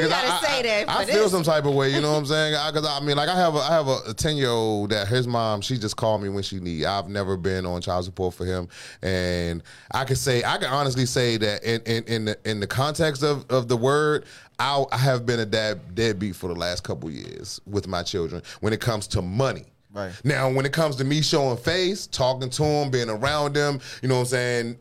because 0.00 0.12
I, 0.12 0.22
gotta 0.22 0.32
I, 0.32 0.40
say 0.40 0.62
that 0.62 0.88
I, 0.88 0.98
I 1.00 1.04
for 1.04 1.12
feel 1.12 1.22
this. 1.24 1.32
some 1.32 1.42
type 1.42 1.64
of 1.64 1.74
way. 1.74 1.94
You 1.94 2.00
know 2.00 2.12
what 2.12 2.18
I'm 2.18 2.26
saying? 2.26 2.56
Because 2.72 2.86
I, 2.86 3.00
mean, 3.04 3.16
like 3.16 3.28
I 3.28 3.36
have 3.36 3.54
a, 3.54 3.58
I 3.58 3.70
have 3.70 3.88
a 3.88 4.14
ten 4.14 4.36
year 4.36 4.50
old 4.50 4.90
that 4.90 5.08
his 5.08 5.26
mom 5.26 5.60
she 5.60 5.78
just 5.78 5.96
called 5.96 6.22
me 6.22 6.28
when 6.28 6.41
she 6.42 6.60
need. 6.60 6.84
I've 6.84 7.08
never 7.08 7.36
been 7.36 7.66
on 7.66 7.80
child 7.80 8.04
support 8.04 8.34
for 8.34 8.44
him, 8.44 8.68
and 9.02 9.62
I 9.92 10.04
can 10.04 10.16
say 10.16 10.42
I 10.44 10.58
can 10.58 10.68
honestly 10.68 11.06
say 11.06 11.36
that 11.38 11.64
in 11.64 11.80
in 11.82 12.04
in 12.04 12.24
the, 12.26 12.38
in 12.44 12.60
the 12.60 12.66
context 12.66 13.22
of 13.22 13.48
of 13.50 13.68
the 13.68 13.76
word. 13.76 14.24
I, 14.58 14.84
I 14.92 14.98
have 14.98 15.26
been 15.26 15.40
a 15.40 15.46
dad 15.46 15.94
deadbeat 15.96 16.36
for 16.36 16.46
the 16.46 16.54
last 16.54 16.84
couple 16.84 17.10
years 17.10 17.60
with 17.66 17.88
my 17.88 18.04
children 18.04 18.42
when 18.60 18.72
it 18.72 18.80
comes 18.80 19.08
to 19.08 19.22
money. 19.22 19.64
Right. 19.92 20.12
Now, 20.24 20.50
when 20.50 20.64
it 20.64 20.72
comes 20.72 20.96
to 20.96 21.04
me 21.04 21.20
showing 21.20 21.56
face, 21.56 22.06
talking 22.06 22.48
to 22.48 22.62
them, 22.62 22.90
being 22.90 23.10
around 23.10 23.54
them, 23.54 23.80
you 24.02 24.08
know 24.08 24.16
what 24.16 24.20
I'm 24.20 24.26
saying? 24.26 24.78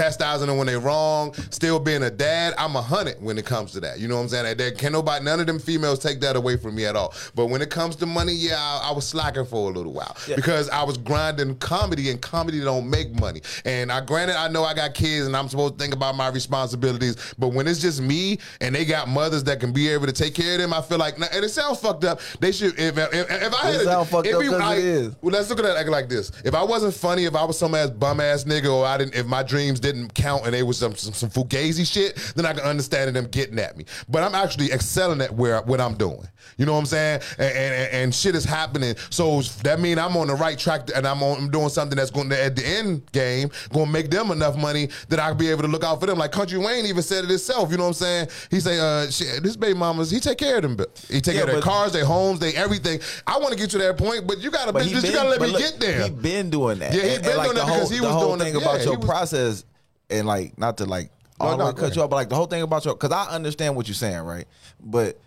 Chastising 0.00 0.46
them 0.46 0.56
when 0.56 0.68
they're 0.68 0.78
wrong, 0.80 1.34
still 1.50 1.78
being 1.80 2.04
a 2.04 2.10
dad. 2.10 2.54
I'm 2.56 2.76
a 2.76 2.82
hundred 2.82 3.20
when 3.20 3.36
it 3.36 3.44
comes 3.44 3.72
to 3.72 3.80
that. 3.80 3.98
You 3.98 4.08
know 4.08 4.16
what 4.16 4.22
I'm 4.22 4.28
saying? 4.28 4.56
There 4.56 4.70
can 4.70 4.92
nobody, 4.92 5.24
none 5.24 5.40
of 5.40 5.46
them 5.46 5.58
females 5.58 5.98
take 5.98 6.20
that 6.20 6.36
away 6.36 6.56
from 6.56 6.76
me 6.76 6.86
at 6.86 6.96
all. 6.96 7.12
But 7.34 7.46
when 7.46 7.60
it 7.60 7.70
comes 7.70 7.96
to 7.96 8.06
money, 8.06 8.32
yeah, 8.32 8.56
I, 8.58 8.90
I 8.90 8.92
was 8.92 9.06
slacking 9.06 9.44
for 9.44 9.68
a 9.70 9.72
little 9.74 9.92
while 9.92 10.16
because 10.36 10.68
I 10.70 10.84
was 10.84 10.96
grinding 10.96 11.56
comedy, 11.56 12.10
and 12.10 12.20
comedy 12.22 12.60
don't 12.60 12.88
make 12.88 13.12
money. 13.20 13.42
And 13.64 13.90
I 13.90 14.00
granted, 14.00 14.36
I 14.38 14.48
know 14.48 14.64
I 14.64 14.74
got 14.74 14.94
kids, 14.94 15.26
and 15.26 15.36
I'm 15.36 15.48
supposed 15.48 15.74
to 15.76 15.82
think 15.82 15.94
about 15.94 16.14
my 16.14 16.28
responsibilities. 16.28 17.34
But 17.38 17.48
when 17.48 17.66
it's 17.66 17.80
just 17.80 18.00
me, 18.00 18.38
and 18.60 18.74
they 18.74 18.84
got 18.84 19.08
mothers 19.08 19.42
that 19.44 19.58
can 19.60 19.72
be 19.72 19.88
able 19.88 20.06
to 20.06 20.12
take 20.12 20.34
care 20.34 20.54
of 20.54 20.60
them, 20.60 20.72
I 20.72 20.82
feel 20.82 20.98
like, 20.98 21.16
and 21.16 21.24
it 21.44 21.48
sounds 21.50 21.80
fucked 21.80 22.04
up. 22.04 22.20
They 22.38 22.52
should. 22.52 22.78
If 22.78 22.96
if, 22.96 23.12
if 23.12 23.54
I 23.54 23.70
It 23.70 23.86
had, 23.86 24.06
fucked 24.08 24.26
if 24.28 24.34
up 24.34 24.40
we- 24.40 24.48
'cause 24.48 24.54
it 24.54 24.58
like- 24.58 25.14
well, 25.20 25.32
let's 25.32 25.50
look 25.50 25.58
at 25.58 25.64
it 25.64 25.74
like, 25.74 25.88
like 25.88 26.08
this. 26.08 26.30
If 26.44 26.54
I 26.54 26.62
wasn't 26.62 26.94
funny, 26.94 27.24
if 27.24 27.34
I 27.34 27.44
was 27.44 27.58
some 27.58 27.74
ass 27.74 27.90
bum 27.90 28.20
ass 28.20 28.44
nigga, 28.44 28.72
or 28.72 28.86
I 28.86 28.98
didn't, 28.98 29.14
if 29.16 29.26
my 29.26 29.42
dreams 29.42 29.79
didn't 29.80 30.14
count 30.14 30.44
and 30.44 30.54
they 30.54 30.62
was 30.62 30.78
some 30.78 30.94
some, 30.94 31.12
some 31.14 31.30
fugazi 31.30 31.90
shit, 31.90 32.16
then 32.36 32.46
I 32.46 32.52
can 32.52 32.62
understand 32.64 33.14
them 33.14 33.26
getting 33.26 33.58
at 33.58 33.76
me. 33.76 33.84
But 34.08 34.22
I'm 34.22 34.34
actually 34.34 34.72
excelling 34.72 35.20
at 35.20 35.32
where 35.34 35.60
what 35.62 35.80
I'm 35.80 35.94
doing. 35.94 36.26
You 36.56 36.66
know 36.66 36.72
what 36.72 36.80
I'm 36.80 36.86
saying? 36.86 37.20
And 37.38 37.52
and, 37.56 37.92
and 37.92 38.14
shit 38.14 38.34
is 38.34 38.44
happening. 38.44 38.94
So 39.10 39.42
that 39.62 39.80
mean 39.80 39.98
I'm 39.98 40.16
on 40.16 40.26
the 40.28 40.34
right 40.34 40.58
track, 40.58 40.88
and 40.94 41.06
I'm 41.06 41.22
on 41.22 41.38
I'm 41.38 41.50
doing 41.50 41.68
something 41.68 41.96
that's 41.96 42.10
going 42.10 42.28
to 42.30 42.42
at 42.42 42.56
the 42.56 42.66
end 42.66 43.10
game 43.12 43.50
going 43.72 43.86
to 43.86 43.92
make 43.92 44.10
them 44.10 44.30
enough 44.30 44.56
money 44.56 44.88
that 45.08 45.18
I'll 45.18 45.34
be 45.34 45.48
able 45.48 45.62
to 45.62 45.68
look 45.68 45.84
out 45.84 46.00
for 46.00 46.06
them. 46.06 46.18
Like 46.18 46.32
Country 46.32 46.58
Wayne 46.58 46.86
even 46.86 47.02
said 47.02 47.24
it 47.24 47.30
himself. 47.30 47.70
You 47.70 47.76
know 47.78 47.84
what 47.84 47.88
I'm 47.90 47.94
saying? 47.94 48.28
He 48.50 48.60
say, 48.60 48.78
uh, 48.78 49.10
shit, 49.10 49.42
this 49.42 49.56
baby 49.56 49.78
mamas, 49.78 50.10
he 50.10 50.20
take 50.20 50.38
care 50.38 50.56
of 50.56 50.62
them. 50.62 50.76
He 51.08 51.20
take 51.20 51.34
Yeah, 51.34 51.42
care 51.42 51.48
of 51.48 51.54
their 51.54 51.62
cars, 51.62 51.92
their 51.92 52.04
homes, 52.04 52.40
they 52.40 52.54
everything. 52.54 53.00
I 53.26 53.38
want 53.38 53.52
to 53.52 53.58
get 53.58 53.70
to 53.70 53.78
that 53.78 53.96
point, 53.96 54.26
but 54.26 54.38
you 54.38 54.50
gotta, 54.50 54.72
But 54.72 54.82
bitch, 54.82 55.00
he 55.00 55.06
you 55.08 55.12
gotta 55.12 55.28
let 55.30 55.40
me 55.40 55.48
look, 55.48 55.60
get 55.60 55.78
there. 55.80 56.02
He 56.04 56.10
been 56.10 56.50
doing 56.50 56.78
that. 56.80 56.92
Yeah, 56.92 57.02
he 57.02 57.16
been 57.18 57.26
and, 57.26 57.36
like, 57.36 57.46
doing 57.46 57.54
the 57.56 57.60
that 57.62 57.68
whole, 57.68 57.74
because 57.76 57.90
he 57.90 58.00
was 58.00 58.22
doing 58.22 58.38
thing 58.40 58.54
yeah, 58.54 58.60
about 58.60 58.78
he 58.80 58.84
your 58.84 58.98
was- 58.98 59.06
process 59.06 59.64
and 60.10 60.26
like 60.26 60.58
not 60.58 60.78
to 60.78 60.84
like 60.84 61.10
all 61.40 61.56
no, 61.56 61.66
way 61.66 61.72
cut 61.72 61.96
you 61.96 62.02
off, 62.02 62.10
but 62.10 62.16
like 62.16 62.28
the 62.28 62.34
whole 62.34 62.46
thing 62.46 62.62
about 62.62 62.84
your 62.84 62.94
because 62.94 63.12
I 63.12 63.30
understand 63.34 63.76
what 63.76 63.88
you're 63.88 63.94
saying, 63.94 64.20
right? 64.20 64.46
But 64.80 65.18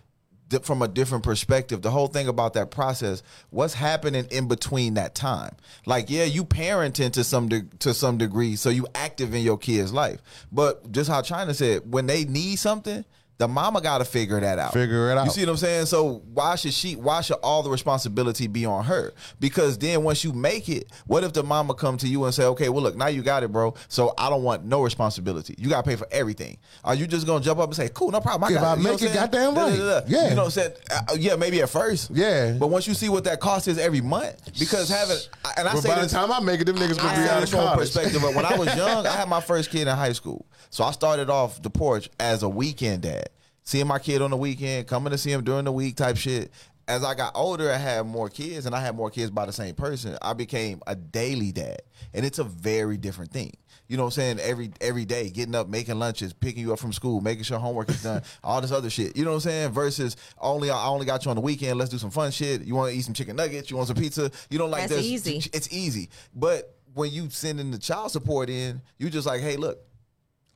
di- 0.48 0.58
from 0.60 0.82
a 0.82 0.88
different 0.88 1.24
perspective, 1.24 1.82
the 1.82 1.90
whole 1.90 2.06
thing 2.06 2.28
about 2.28 2.54
that 2.54 2.70
process, 2.70 3.22
what's 3.50 3.74
happening 3.74 4.26
in 4.30 4.48
between 4.48 4.94
that 4.94 5.14
time? 5.14 5.56
Like, 5.86 6.10
yeah, 6.10 6.24
you 6.24 6.44
parenting 6.44 7.12
to 7.12 7.24
some 7.24 7.48
de- 7.48 7.66
to 7.80 7.94
some 7.94 8.18
degree, 8.18 8.56
so 8.56 8.70
you 8.70 8.86
active 8.94 9.34
in 9.34 9.42
your 9.42 9.58
kid's 9.58 9.92
life. 9.92 10.20
But 10.52 10.92
just 10.92 11.10
how 11.10 11.22
Chyna 11.22 11.54
said, 11.54 11.90
when 11.90 12.06
they 12.06 12.24
need 12.24 12.56
something. 12.56 13.04
The 13.36 13.48
mama 13.48 13.80
got 13.80 13.98
to 13.98 14.04
figure 14.04 14.38
that 14.38 14.60
out. 14.60 14.72
Figure 14.72 15.10
it 15.10 15.18
out. 15.18 15.24
You 15.24 15.30
see 15.32 15.40
what 15.40 15.48
I'm 15.50 15.56
saying? 15.56 15.86
So 15.86 16.22
why 16.32 16.54
should 16.54 16.72
she? 16.72 16.94
Why 16.94 17.20
should 17.20 17.38
all 17.42 17.64
the 17.64 17.70
responsibility 17.70 18.46
be 18.46 18.64
on 18.64 18.84
her? 18.84 19.12
Because 19.40 19.76
then 19.76 20.04
once 20.04 20.22
you 20.22 20.32
make 20.32 20.68
it, 20.68 20.86
what 21.06 21.24
if 21.24 21.32
the 21.32 21.42
mama 21.42 21.74
come 21.74 21.96
to 21.96 22.06
you 22.06 22.24
and 22.26 22.32
say, 22.32 22.44
"Okay, 22.44 22.68
well 22.68 22.82
look, 22.84 22.96
now 22.96 23.08
you 23.08 23.22
got 23.22 23.42
it, 23.42 23.50
bro. 23.50 23.74
So 23.88 24.14
I 24.16 24.30
don't 24.30 24.44
want 24.44 24.64
no 24.64 24.82
responsibility. 24.82 25.56
You 25.58 25.68
got 25.68 25.84
to 25.84 25.90
pay 25.90 25.96
for 25.96 26.06
everything. 26.12 26.58
Are 26.84 26.94
you 26.94 27.08
just 27.08 27.26
gonna 27.26 27.42
jump 27.44 27.58
up 27.58 27.66
and 27.66 27.74
say, 27.74 27.88
"Cool, 27.92 28.12
no 28.12 28.20
problem, 28.20 28.44
I 28.44 28.54
If 28.54 28.60
got 28.60 28.64
I 28.64 28.72
it." 28.74 28.76
You 28.78 28.84
know 28.84 28.90
make 28.92 29.02
it 29.02 29.14
goddamn 29.14 29.54
right. 29.56 29.70
Da-da-da-da. 29.76 30.06
Yeah. 30.06 30.28
You 30.28 30.34
know 30.36 30.42
what 30.42 30.44
I'm 30.44 30.50
saying? 30.52 30.72
Uh, 30.92 31.16
yeah, 31.18 31.34
maybe 31.34 31.60
at 31.60 31.68
first. 31.70 32.12
Yeah. 32.12 32.52
But 32.52 32.68
once 32.68 32.86
you 32.86 32.94
see 32.94 33.08
what 33.08 33.24
that 33.24 33.40
cost 33.40 33.66
is 33.66 33.78
every 33.78 34.00
month, 34.00 34.56
because 34.60 34.88
having 34.88 35.16
and 35.56 35.66
I 35.68 35.72
But 35.72 35.80
say 35.82 35.88
by 35.88 36.00
the 36.02 36.08
time 36.08 36.30
I 36.30 36.38
make 36.38 36.60
it, 36.60 36.64
them 36.66 36.76
niggas 36.76 36.98
gonna 36.98 37.08
I 37.08 37.16
be 37.16 37.28
out 37.28 37.42
of 37.42 37.50
college. 37.50 37.78
perspective. 37.80 38.22
But 38.22 38.34
when 38.36 38.44
I 38.46 38.56
was 38.56 38.68
young, 38.76 39.06
I 39.08 39.10
had 39.16 39.28
my 39.28 39.40
first 39.40 39.70
kid 39.70 39.88
in 39.88 39.96
high 39.96 40.12
school, 40.12 40.46
so 40.70 40.84
I 40.84 40.92
started 40.92 41.28
off 41.30 41.60
the 41.60 41.70
porch 41.70 42.08
as 42.20 42.44
a 42.44 42.48
weekend 42.48 43.02
dad, 43.02 43.23
seeing 43.64 43.86
my 43.86 43.98
kid 43.98 44.22
on 44.22 44.30
the 44.30 44.36
weekend, 44.36 44.86
coming 44.86 45.10
to 45.10 45.18
see 45.18 45.32
him 45.32 45.42
during 45.42 45.64
the 45.64 45.72
week, 45.72 45.96
type 45.96 46.16
shit. 46.16 46.52
As 46.86 47.02
I 47.02 47.14
got 47.14 47.32
older, 47.34 47.70
I 47.70 47.78
had 47.78 48.04
more 48.06 48.28
kids, 48.28 48.66
and 48.66 48.74
I 48.74 48.80
had 48.80 48.94
more 48.94 49.10
kids 49.10 49.30
by 49.30 49.46
the 49.46 49.52
same 49.52 49.74
person. 49.74 50.18
I 50.20 50.34
became 50.34 50.82
a 50.86 50.94
daily 50.94 51.50
dad, 51.50 51.80
and 52.12 52.26
it's 52.26 52.38
a 52.38 52.44
very 52.44 52.98
different 52.98 53.32
thing. 53.32 53.52
You 53.88 53.96
know 53.96 54.04
what 54.04 54.08
I'm 54.18 54.36
saying? 54.36 54.40
Every 54.40 54.70
every 54.80 55.04
day, 55.06 55.30
getting 55.30 55.54
up, 55.54 55.68
making 55.68 55.98
lunches, 55.98 56.32
picking 56.34 56.62
you 56.62 56.72
up 56.72 56.78
from 56.78 56.92
school, 56.92 57.20
making 57.20 57.44
sure 57.44 57.58
homework 57.58 57.88
is 57.88 58.02
done, 58.02 58.22
all 58.44 58.60
this 58.60 58.72
other 58.72 58.90
shit. 58.90 59.16
You 59.16 59.24
know 59.24 59.30
what 59.30 59.36
I'm 59.36 59.40
saying? 59.40 59.70
Versus 59.72 60.16
only 60.38 60.70
I 60.70 60.86
only 60.86 61.06
got 61.06 61.24
you 61.24 61.30
on 61.30 61.36
the 61.36 61.42
weekend. 61.42 61.78
Let's 61.78 61.90
do 61.90 61.98
some 61.98 62.10
fun 62.10 62.30
shit. 62.30 62.62
You 62.64 62.74
want 62.74 62.92
to 62.92 62.98
eat 62.98 63.02
some 63.02 63.14
chicken 63.14 63.36
nuggets? 63.36 63.70
You 63.70 63.76
want 63.76 63.88
some 63.88 63.96
pizza? 63.96 64.30
You 64.50 64.58
don't 64.58 64.70
like 64.70 64.88
That's 64.88 65.02
this? 65.02 65.04
easy. 65.04 65.50
It's 65.52 65.72
easy. 65.72 66.08
But 66.34 66.74
when 66.94 67.10
you 67.12 67.28
sending 67.30 67.70
the 67.70 67.78
child 67.78 68.10
support 68.10 68.48
in, 68.48 68.80
you 68.98 69.10
just 69.10 69.26
like, 69.26 69.40
hey, 69.40 69.56
look, 69.56 69.78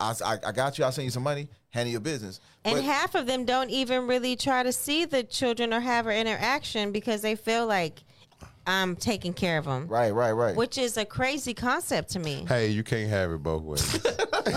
I, 0.00 0.14
I, 0.24 0.38
I 0.46 0.52
got 0.52 0.78
you. 0.78 0.84
I 0.84 0.90
send 0.90 1.04
you 1.04 1.11
some 1.11 1.22
money. 1.22 1.48
Handle 1.70 1.92
your 1.92 2.00
business. 2.00 2.40
And 2.64 2.76
But- 2.76 2.84
half 2.84 3.14
of 3.14 3.26
them 3.26 3.44
don't 3.44 3.70
even 3.70 4.06
really 4.06 4.36
try 4.36 4.62
to 4.62 4.72
see 4.72 5.04
the 5.04 5.22
children 5.22 5.72
or 5.74 5.80
have 5.80 6.06
an 6.06 6.16
interaction 6.26 6.92
because 6.92 7.20
they 7.20 7.34
feel 7.34 7.66
like 7.66 8.00
I'm 8.68 8.96
taking 8.96 9.32
care 9.32 9.56
of 9.56 9.64
them, 9.64 9.88
right, 9.88 10.10
right, 10.12 10.32
right. 10.32 10.54
which 10.54 10.76
is 10.76 10.98
a 10.98 11.04
crazy 11.06 11.54
concept 11.54 12.10
to 12.10 12.18
me. 12.18 12.44
Hey, 12.46 12.68
you 12.68 12.84
can't 12.84 13.08
have 13.08 13.32
it 13.32 13.42
both 13.42 13.62
ways. 13.62 13.94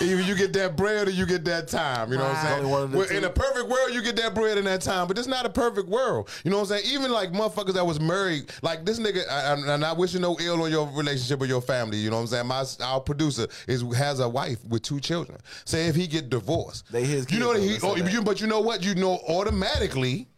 Either 0.00 0.20
you 0.22 0.34
get 0.36 0.52
that 0.52 0.74
bread 0.76 1.08
or 1.08 1.10
you 1.10 1.26
get 1.26 1.44
that 1.46 1.66
time. 1.68 2.12
You 2.12 2.18
know 2.18 2.24
what 2.24 2.36
I'm 2.36 2.44
saying? 2.46 2.58
Only 2.60 2.70
one 2.70 2.82
of 2.84 2.90
the 2.92 2.98
Well, 2.98 3.06
two. 3.08 3.16
in 3.16 3.24
a 3.24 3.30
perfect 3.30 3.68
world, 3.68 3.92
you 3.92 4.00
get 4.02 4.14
that 4.16 4.34
bread 4.34 4.58
and 4.58 4.66
that 4.68 4.80
time, 4.80 5.08
but 5.08 5.18
it's 5.18 5.26
not 5.26 5.44
a 5.44 5.50
perfect 5.50 5.88
world. 5.88 6.28
You 6.44 6.50
know 6.52 6.58
what 6.58 6.70
I'm 6.70 6.78
saying? 6.78 6.84
Even 6.94 7.10
like 7.10 7.32
motherfuckers 7.32 7.74
that 7.74 7.84
was 7.86 7.98
married, 8.00 8.50
like 8.62 8.84
this 8.84 8.98
nigga, 8.98 9.28
I, 9.28 9.52
I'm 9.52 9.68
I'm 9.68 9.80
not 9.80 9.96
wishing 9.96 10.20
no 10.20 10.36
ill 10.40 10.62
on 10.62 10.70
your 10.70 10.86
relationship 10.94 11.40
or 11.40 11.46
your 11.46 11.60
family. 11.60 11.98
You 11.98 12.10
know 12.10 12.16
what 12.16 12.22
I'm 12.22 12.26
saying? 12.28 12.46
My 12.46 12.64
our 12.84 13.00
producer 13.00 13.48
is 13.66 13.82
has 13.96 14.20
a 14.20 14.28
wife 14.28 14.64
with 14.64 14.82
two 14.82 15.00
children. 15.00 15.38
Say 15.64 15.86
if 15.88 15.96
he 15.96 16.06
get 16.06 16.30
divorced, 16.30 16.90
They 16.92 17.04
his 17.04 17.30
You 17.30 17.40
know 17.40 17.52
kids, 17.54 17.80
that 17.80 17.80
though, 17.82 17.94
he. 17.94 17.94
they 17.94 17.94
Oh, 17.94 17.94
say 17.96 18.02
that. 18.02 18.12
you, 18.12 18.22
but 18.22 18.40
you 18.40 18.46
know 18.46 18.60
what? 18.60 18.84
You 18.84 18.94
know 18.94 19.18
automatically, 19.28 20.28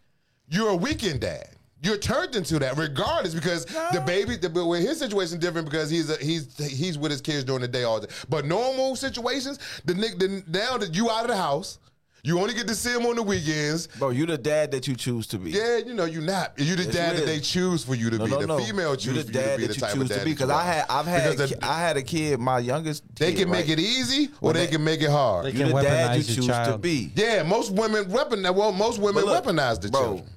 you're 0.49 0.71
a 0.71 0.77
weekend 0.77 1.21
dad. 1.21 1.49
You're 1.81 1.97
turned 1.97 2.35
into 2.35 2.59
that 2.59 2.77
regardless 2.77 3.35
because 3.35 3.65
the 3.67 4.03
baby, 4.05 4.37
the, 4.37 4.49
but 4.51 4.67
with 4.67 4.81
his 4.83 4.99
situation 4.99 5.39
different 5.39 5.71
because 5.71 5.89
he's 5.89 6.11
a, 6.11 6.17
he's 6.17 6.57
he's 6.59 6.99
with 6.99 7.13
his 7.13 7.21
kids 7.21 7.45
during 7.45 7.63
the 7.63 7.69
day 7.69 7.85
all 7.85 8.01
day. 8.01 8.09
But 8.29 8.47
normal 8.47 8.97
situations, 8.97 9.59
the 9.85 9.93
nigga 9.93 10.19
the, 10.19 10.43
now 10.59 10.77
that 10.79 10.95
you 10.95 11.09
out 11.09 11.23
of 11.23 11.29
the 11.29 11.37
house, 11.37 11.79
you 12.25 12.41
only 12.41 12.53
get 12.53 12.67
to 12.67 12.75
see 12.75 12.91
him 12.93 13.07
on 13.07 13.15
the 13.15 13.23
weekends. 13.23 13.87
Bro, 13.87 14.11
you 14.11 14.27
the 14.27 14.37
dad 14.37 14.73
that 14.73 14.89
you 14.89 14.97
choose 14.97 15.29
to 15.29 15.39
be. 15.39 15.53
Yeah, 15.53 15.77
you 15.79 15.95
know 15.95 16.05
you 16.05 16.21
not. 16.21 16.53
You 16.59 16.75
the 16.75 16.83
Yes, 16.83 16.93
dad 16.93 17.13
you 17.13 17.25
that 17.25 17.31
is. 17.31 17.39
they 17.39 17.41
choose 17.41 17.85
for 17.85 17.95
you 17.95 18.11
to 18.11 18.19
No, 18.19 18.25
be. 18.25 18.31
no, 18.33 18.39
the 18.41 18.47
no. 18.49 18.59
female 18.59 18.91
you 18.91 18.97
choose 18.97 19.15
the 19.27 19.33
for 19.33 19.39
you 19.39 19.45
dad 19.45 19.51
to 19.53 19.57
be 19.59 19.63
that 19.63 19.69
the 19.69 19.75
you 19.75 19.81
type 19.81 19.93
choose 19.95 20.03
of 20.03 20.09
dad 20.09 20.19
to 20.19 20.25
be. 20.25 20.31
Because 20.33 20.51
I 20.51 20.63
had, 20.65 20.85
I've 20.91 21.07
had, 21.07 21.31
Because 21.31 21.53
a 21.53 21.55
the- 21.57 21.65
I 21.65 21.79
had 21.81 21.97
a 21.97 22.03
kid, 22.03 22.41
my 22.41 22.59
youngest. 22.59 23.05
they 23.15 23.31
kid, 23.35 23.43
can 23.43 23.51
make 23.51 23.69
right? 23.69 23.79
it 23.79 23.81
easy 23.81 24.25
or 24.41 24.49
When 24.49 24.55
they 24.57 24.67
they- 24.67 24.73
can 24.73 24.83
make 24.83 25.01
it 25.01 25.11
hard. 25.11 25.47
They 25.47 25.51
You 25.53 25.59
the 25.73 25.81
dad 25.81 26.17
you 26.17 26.23
weaponize 26.25 26.37
your 26.37 26.45
choose 26.57 26.67
to 26.73 26.79
be. 26.79 27.13
yeah, 27.15 27.45
most 27.45 27.71
women 27.71 28.11
weapon. 28.11 28.43
Well, 28.43 28.73
most 28.73 28.99
women 28.99 29.25
But 29.25 29.33
look, 29.33 29.45
weaponize 29.45 29.81
the 29.81 29.89
bro, 29.91 30.01
children. 30.03 30.29